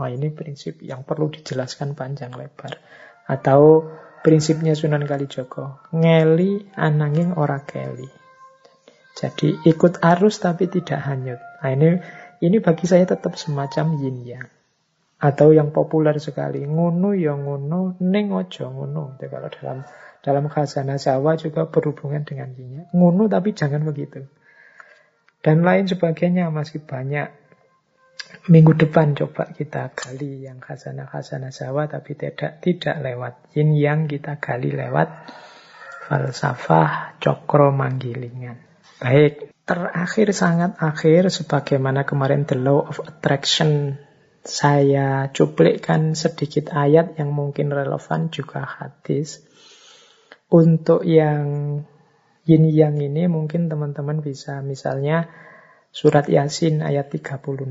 Oh, 0.00 0.08
ini 0.08 0.32
prinsip 0.32 0.80
yang 0.80 1.04
perlu 1.04 1.28
dijelaskan 1.28 1.92
panjang 1.92 2.32
lebar. 2.32 2.80
Atau 3.28 3.92
prinsipnya 4.24 4.72
Sunan 4.72 5.04
Kalijogo, 5.04 5.84
ngeli 5.92 6.72
ananging 6.72 7.36
ora 7.36 7.60
keli. 7.60 8.08
Jadi 9.12 9.60
ikut 9.68 10.00
arus 10.00 10.40
tapi 10.40 10.72
tidak 10.72 11.04
hanyut. 11.04 11.36
Nah, 11.60 11.70
ini 11.76 12.00
ini 12.40 12.56
bagi 12.64 12.88
saya 12.88 13.04
tetap 13.04 13.36
semacam 13.36 14.00
yin 14.00 14.16
yang. 14.24 14.48
Atau 15.22 15.54
yang 15.54 15.70
populer 15.70 16.16
sekali, 16.18 16.64
ngunu 16.66 17.14
ya 17.14 17.36
ngunu, 17.36 18.00
ning 18.02 18.32
ojo 18.32 18.72
ngunu. 18.72 19.20
Itu 19.20 19.28
kalau 19.28 19.48
dalam 19.52 19.78
dalam 20.22 20.44
khazanah 20.48 20.98
Jawa 20.98 21.36
juga 21.36 21.68
berhubungan 21.68 22.22
dengan 22.22 22.54
yin 22.56 22.88
Ngunu 22.90 23.28
tapi 23.28 23.52
jangan 23.52 23.84
begitu. 23.84 24.26
Dan 25.42 25.66
lain 25.66 25.90
sebagainya 25.90 26.48
masih 26.54 26.82
banyak 26.82 27.41
Minggu 28.50 28.74
depan 28.74 29.14
coba 29.14 29.54
kita 29.54 29.94
gali 29.94 30.42
yang 30.42 30.58
khasana-khasana 30.58 31.54
Jawa 31.54 31.86
tapi 31.86 32.18
tidak 32.18 32.58
tidak 32.58 32.98
lewat 32.98 33.54
yin 33.54 33.78
yang 33.78 34.10
kita 34.10 34.42
gali 34.42 34.74
lewat 34.74 35.30
falsafah 36.10 37.22
cokro 37.22 37.70
manggilingan. 37.70 38.58
Baik, 38.98 39.54
terakhir 39.62 40.34
sangat 40.34 40.74
akhir 40.82 41.30
sebagaimana 41.30 42.02
kemarin 42.02 42.42
the 42.42 42.58
law 42.58 42.82
of 42.82 42.98
attraction 43.06 43.98
saya 44.42 45.30
cuplikkan 45.30 46.18
sedikit 46.18 46.74
ayat 46.74 47.14
yang 47.22 47.30
mungkin 47.30 47.70
relevan 47.70 48.34
juga 48.34 48.66
hadis. 48.66 49.38
Untuk 50.50 51.06
yang 51.06 51.46
yin 52.42 52.64
yang 52.68 52.98
ini 52.98 53.30
mungkin 53.30 53.70
teman-teman 53.70 54.18
bisa 54.18 54.60
misalnya 54.66 55.30
surat 55.94 56.26
Yasin 56.26 56.82
ayat 56.82 57.08
36. 57.14 57.70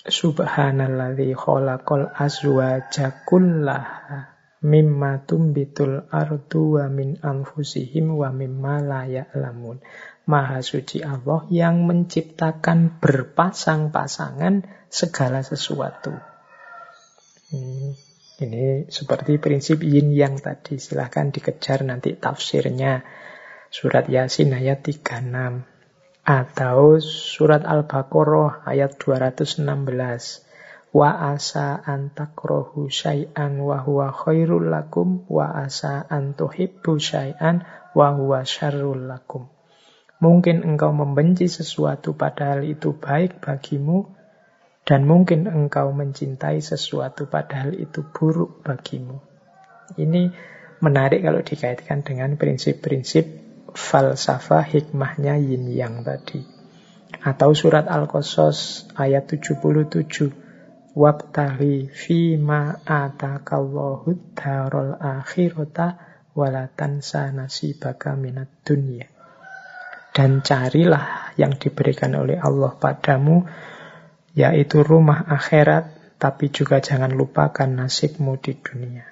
Subhanalladzi 0.00 1.36
khalaqal 1.36 2.08
azwaja 2.16 3.20
kullaha 3.28 4.32
mimma 4.64 5.28
tumbitul 5.28 6.08
ardu 6.08 6.80
wa 6.80 6.88
min 6.88 7.20
anfusihim 7.20 8.16
wa 8.16 8.32
mimma 8.32 8.80
la 8.80 9.04
ya'lamun. 9.04 9.84
Maha 10.24 10.64
suci 10.64 11.04
Allah 11.04 11.44
yang 11.52 11.84
menciptakan 11.84 12.96
berpasang-pasangan 12.96 14.88
segala 14.88 15.44
sesuatu. 15.44 16.16
Hmm, 17.52 17.92
ini 18.40 18.88
seperti 18.88 19.36
prinsip 19.36 19.84
yin 19.84 20.16
yang 20.16 20.40
tadi. 20.40 20.80
Silahkan 20.80 21.28
dikejar 21.28 21.84
nanti 21.84 22.16
tafsirnya. 22.16 23.04
Surat 23.68 24.08
Yasin 24.08 24.56
ayat 24.56 24.80
36. 24.80 25.79
Atau 26.20 27.00
surat 27.00 27.64
Al-Baqarah 27.64 28.68
ayat 28.68 29.00
216. 29.00 29.64
Wa 30.90 31.10
asa 31.32 31.78
antakrohu 31.86 32.90
syai'an 32.90 33.62
wa 33.62 33.78
huwa 33.78 34.10
khairul 34.10 34.68
lakum 34.68 35.22
wa 35.30 35.54
asa 35.54 36.02
antuhibbu 36.10 36.98
syai'an 36.98 37.62
wa 37.94 38.10
huwa 38.10 38.42
syarrul 38.42 39.06
lakum. 39.06 39.46
Mungkin 40.20 40.66
engkau 40.66 40.92
membenci 40.92 41.48
sesuatu 41.48 42.12
padahal 42.12 42.66
itu 42.68 42.92
baik 42.92 43.40
bagimu 43.40 44.10
dan 44.84 45.06
mungkin 45.06 45.48
engkau 45.48 45.94
mencintai 45.94 46.60
sesuatu 46.60 47.30
padahal 47.30 47.72
itu 47.72 48.04
buruk 48.04 48.60
bagimu. 48.66 49.22
Ini 49.96 50.22
menarik 50.84 51.24
kalau 51.24 51.40
dikaitkan 51.40 52.04
dengan 52.04 52.34
prinsip-prinsip 52.34 53.49
falsafah 53.74 54.66
hikmahnya 54.66 55.38
yin 55.38 55.70
yang 55.70 56.02
tadi. 56.06 56.42
Atau 57.20 57.52
surat 57.52 57.90
Al-Qasas 57.90 58.88
ayat 58.96 59.28
77. 59.28 60.32
Wabtaghi 60.90 61.86
fima 61.94 62.82
atakallahu 62.82 64.34
darul 64.34 64.98
akhirata 64.98 66.00
walatan 66.34 67.04
nasibaka 67.34 68.18
minat 68.18 68.50
dunia. 68.66 69.06
Dan 70.10 70.42
carilah 70.42 71.30
yang 71.38 71.54
diberikan 71.54 72.18
oleh 72.18 72.34
Allah 72.34 72.74
padamu, 72.74 73.46
yaitu 74.34 74.82
rumah 74.82 75.22
akhirat, 75.30 76.18
tapi 76.18 76.50
juga 76.50 76.82
jangan 76.82 77.14
lupakan 77.14 77.70
nasibmu 77.70 78.34
di 78.42 78.58
dunia. 78.58 79.06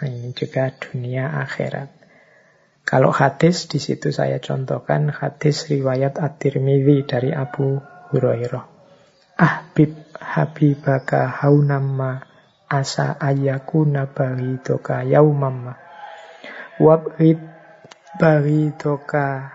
Ini 0.00 0.32
juga 0.32 0.72
dunia 0.72 1.42
akhirat. 1.44 1.97
Kalau 2.88 3.12
hadis 3.12 3.68
di 3.68 3.76
situ 3.76 4.08
saya 4.16 4.40
contohkan 4.40 5.12
hadis 5.12 5.68
riwayat 5.68 6.16
At-Tirmidzi 6.16 7.04
dari 7.04 7.36
Abu 7.36 7.84
Hurairah. 8.08 8.64
Ahbib 9.36 9.92
habibaka 10.16 11.28
haunamma 11.28 12.24
asa 12.64 13.12
ayakuna 13.20 14.08
baridoka 14.08 15.04
yaumamma. 15.04 15.76
Wabhid 16.80 17.36
baridoka 18.16 19.52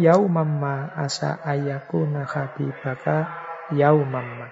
yaumamma 0.00 0.96
asa 0.96 1.44
ayakuna 1.44 2.24
habibaka 2.24 3.28
yaumamma. 3.68 4.48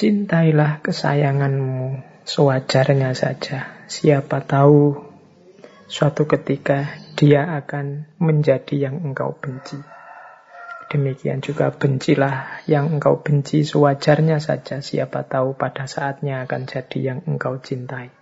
Cintailah 0.00 0.80
kesayanganmu 0.80 2.00
sewajarnya 2.24 3.12
saja. 3.12 3.84
Siapa 3.92 4.40
tahu 4.40 5.11
suatu 5.86 6.26
ketika 6.26 6.98
dia 7.14 7.58
akan 7.58 8.10
menjadi 8.18 8.90
yang 8.90 9.02
engkau 9.02 9.34
benci. 9.38 9.78
Demikian 10.92 11.40
juga 11.40 11.72
bencilah 11.72 12.60
yang 12.68 13.00
engkau 13.00 13.24
benci 13.24 13.64
sewajarnya 13.64 14.44
saja. 14.44 14.84
Siapa 14.84 15.24
tahu 15.24 15.56
pada 15.56 15.88
saatnya 15.88 16.44
akan 16.44 16.68
jadi 16.68 16.98
yang 17.00 17.18
engkau 17.24 17.56
cintai. 17.64 18.12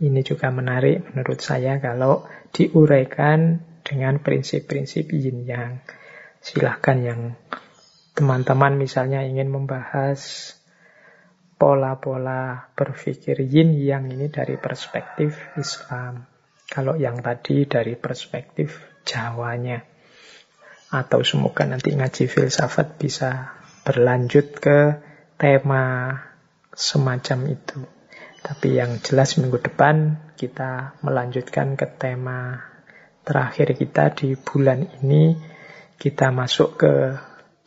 Ini 0.00 0.24
juga 0.24 0.48
menarik 0.48 1.04
menurut 1.12 1.42
saya 1.42 1.76
kalau 1.82 2.24
diuraikan 2.56 3.60
dengan 3.84 4.24
prinsip-prinsip 4.24 5.10
yin 5.12 5.44
yang. 5.44 5.84
Silahkan 6.40 6.96
yang 7.02 7.20
teman-teman 8.16 8.78
misalnya 8.78 9.26
ingin 9.26 9.52
membahas 9.52 10.54
pola-pola 11.58 12.70
berpikir 12.72 13.42
yin 13.42 13.74
yang 13.74 14.06
ini 14.08 14.30
dari 14.30 14.56
perspektif 14.56 15.34
Islam. 15.58 16.37
Kalau 16.68 17.00
yang 17.00 17.24
tadi 17.24 17.64
dari 17.64 17.96
perspektif 17.96 18.88
Jawanya. 19.08 19.80
Atau 20.92 21.24
semoga 21.24 21.64
nanti 21.64 21.96
ngaji 21.96 22.28
filsafat 22.28 23.00
bisa 23.00 23.56
berlanjut 23.88 24.56
ke 24.60 25.00
tema 25.40 26.12
semacam 26.76 27.38
itu. 27.56 27.80
Tapi 28.44 28.76
yang 28.76 29.00
jelas 29.00 29.40
minggu 29.40 29.60
depan 29.64 30.16
kita 30.36 30.96
melanjutkan 31.00 31.76
ke 31.76 31.88
tema 31.88 32.60
terakhir 33.24 33.72
kita 33.76 34.12
di 34.12 34.36
bulan 34.36 34.84
ini. 35.00 35.36
Kita 35.98 36.30
masuk 36.30 36.78
ke 36.78 36.92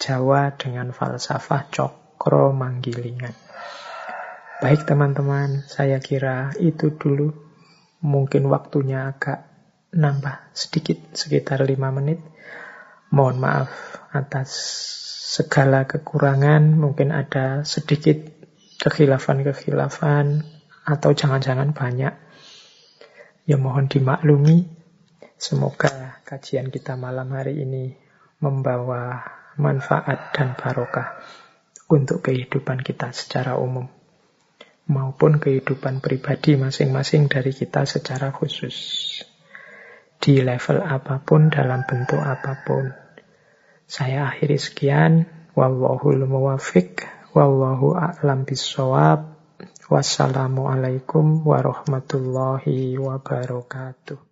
Jawa 0.01 0.55
dengan 0.57 0.93
falsafah 0.95 1.69
cokro 1.69 2.53
manggilingan. 2.53 3.35
Baik 4.61 4.85
teman-teman, 4.85 5.65
saya 5.65 5.97
kira 5.97 6.53
itu 6.57 6.93
dulu. 6.95 7.50
Mungkin 8.01 8.49
waktunya 8.49 9.13
agak 9.13 9.45
nambah 9.93 10.51
sedikit, 10.57 11.13
sekitar 11.13 11.61
lima 11.63 11.93
menit. 11.93 12.17
Mohon 13.13 13.37
maaf 13.37 13.71
atas 14.09 14.49
segala 15.37 15.85
kekurangan, 15.85 16.75
mungkin 16.75 17.13
ada 17.13 17.61
sedikit 17.61 18.17
kekhilafan-kekhilafan, 18.81 20.41
atau 20.87 21.11
jangan-jangan 21.13 21.77
banyak. 21.77 22.13
Ya 23.45 23.57
mohon 23.61 23.85
dimaklumi. 23.85 24.65
Semoga 25.37 26.21
kajian 26.25 26.69
kita 26.69 26.93
malam 26.97 27.33
hari 27.33 27.65
ini 27.65 27.97
membawa 28.41 29.25
manfaat 29.57 30.33
dan 30.33 30.53
barokah 30.53 31.17
untuk 31.89 32.21
kehidupan 32.25 32.81
kita 32.81 33.09
secara 33.11 33.57
umum 33.57 34.00
maupun 34.91 35.39
kehidupan 35.39 36.03
pribadi 36.03 36.59
masing-masing 36.59 37.31
dari 37.31 37.55
kita 37.55 37.87
secara 37.87 38.35
khusus 38.35 38.75
di 40.21 40.37
level 40.37 40.85
apa 40.85 41.17
pun 41.25 41.49
dalam 41.49 41.81
bentuk 41.89 42.21
apa 42.21 42.61
pun. 42.61 42.93
Saya 43.89 44.29
akhiri 44.29 44.61
sekian. 44.61 45.25
Wallahul 45.57 46.23
muwafiq. 46.29 47.03
Wallahu 47.33 47.97
a'lam 47.97 48.45
bisawab. 48.45 49.33
Wassalamualaikum 49.91 51.43
warahmatullahi 51.43 52.95
wabarakatuh. 52.95 54.30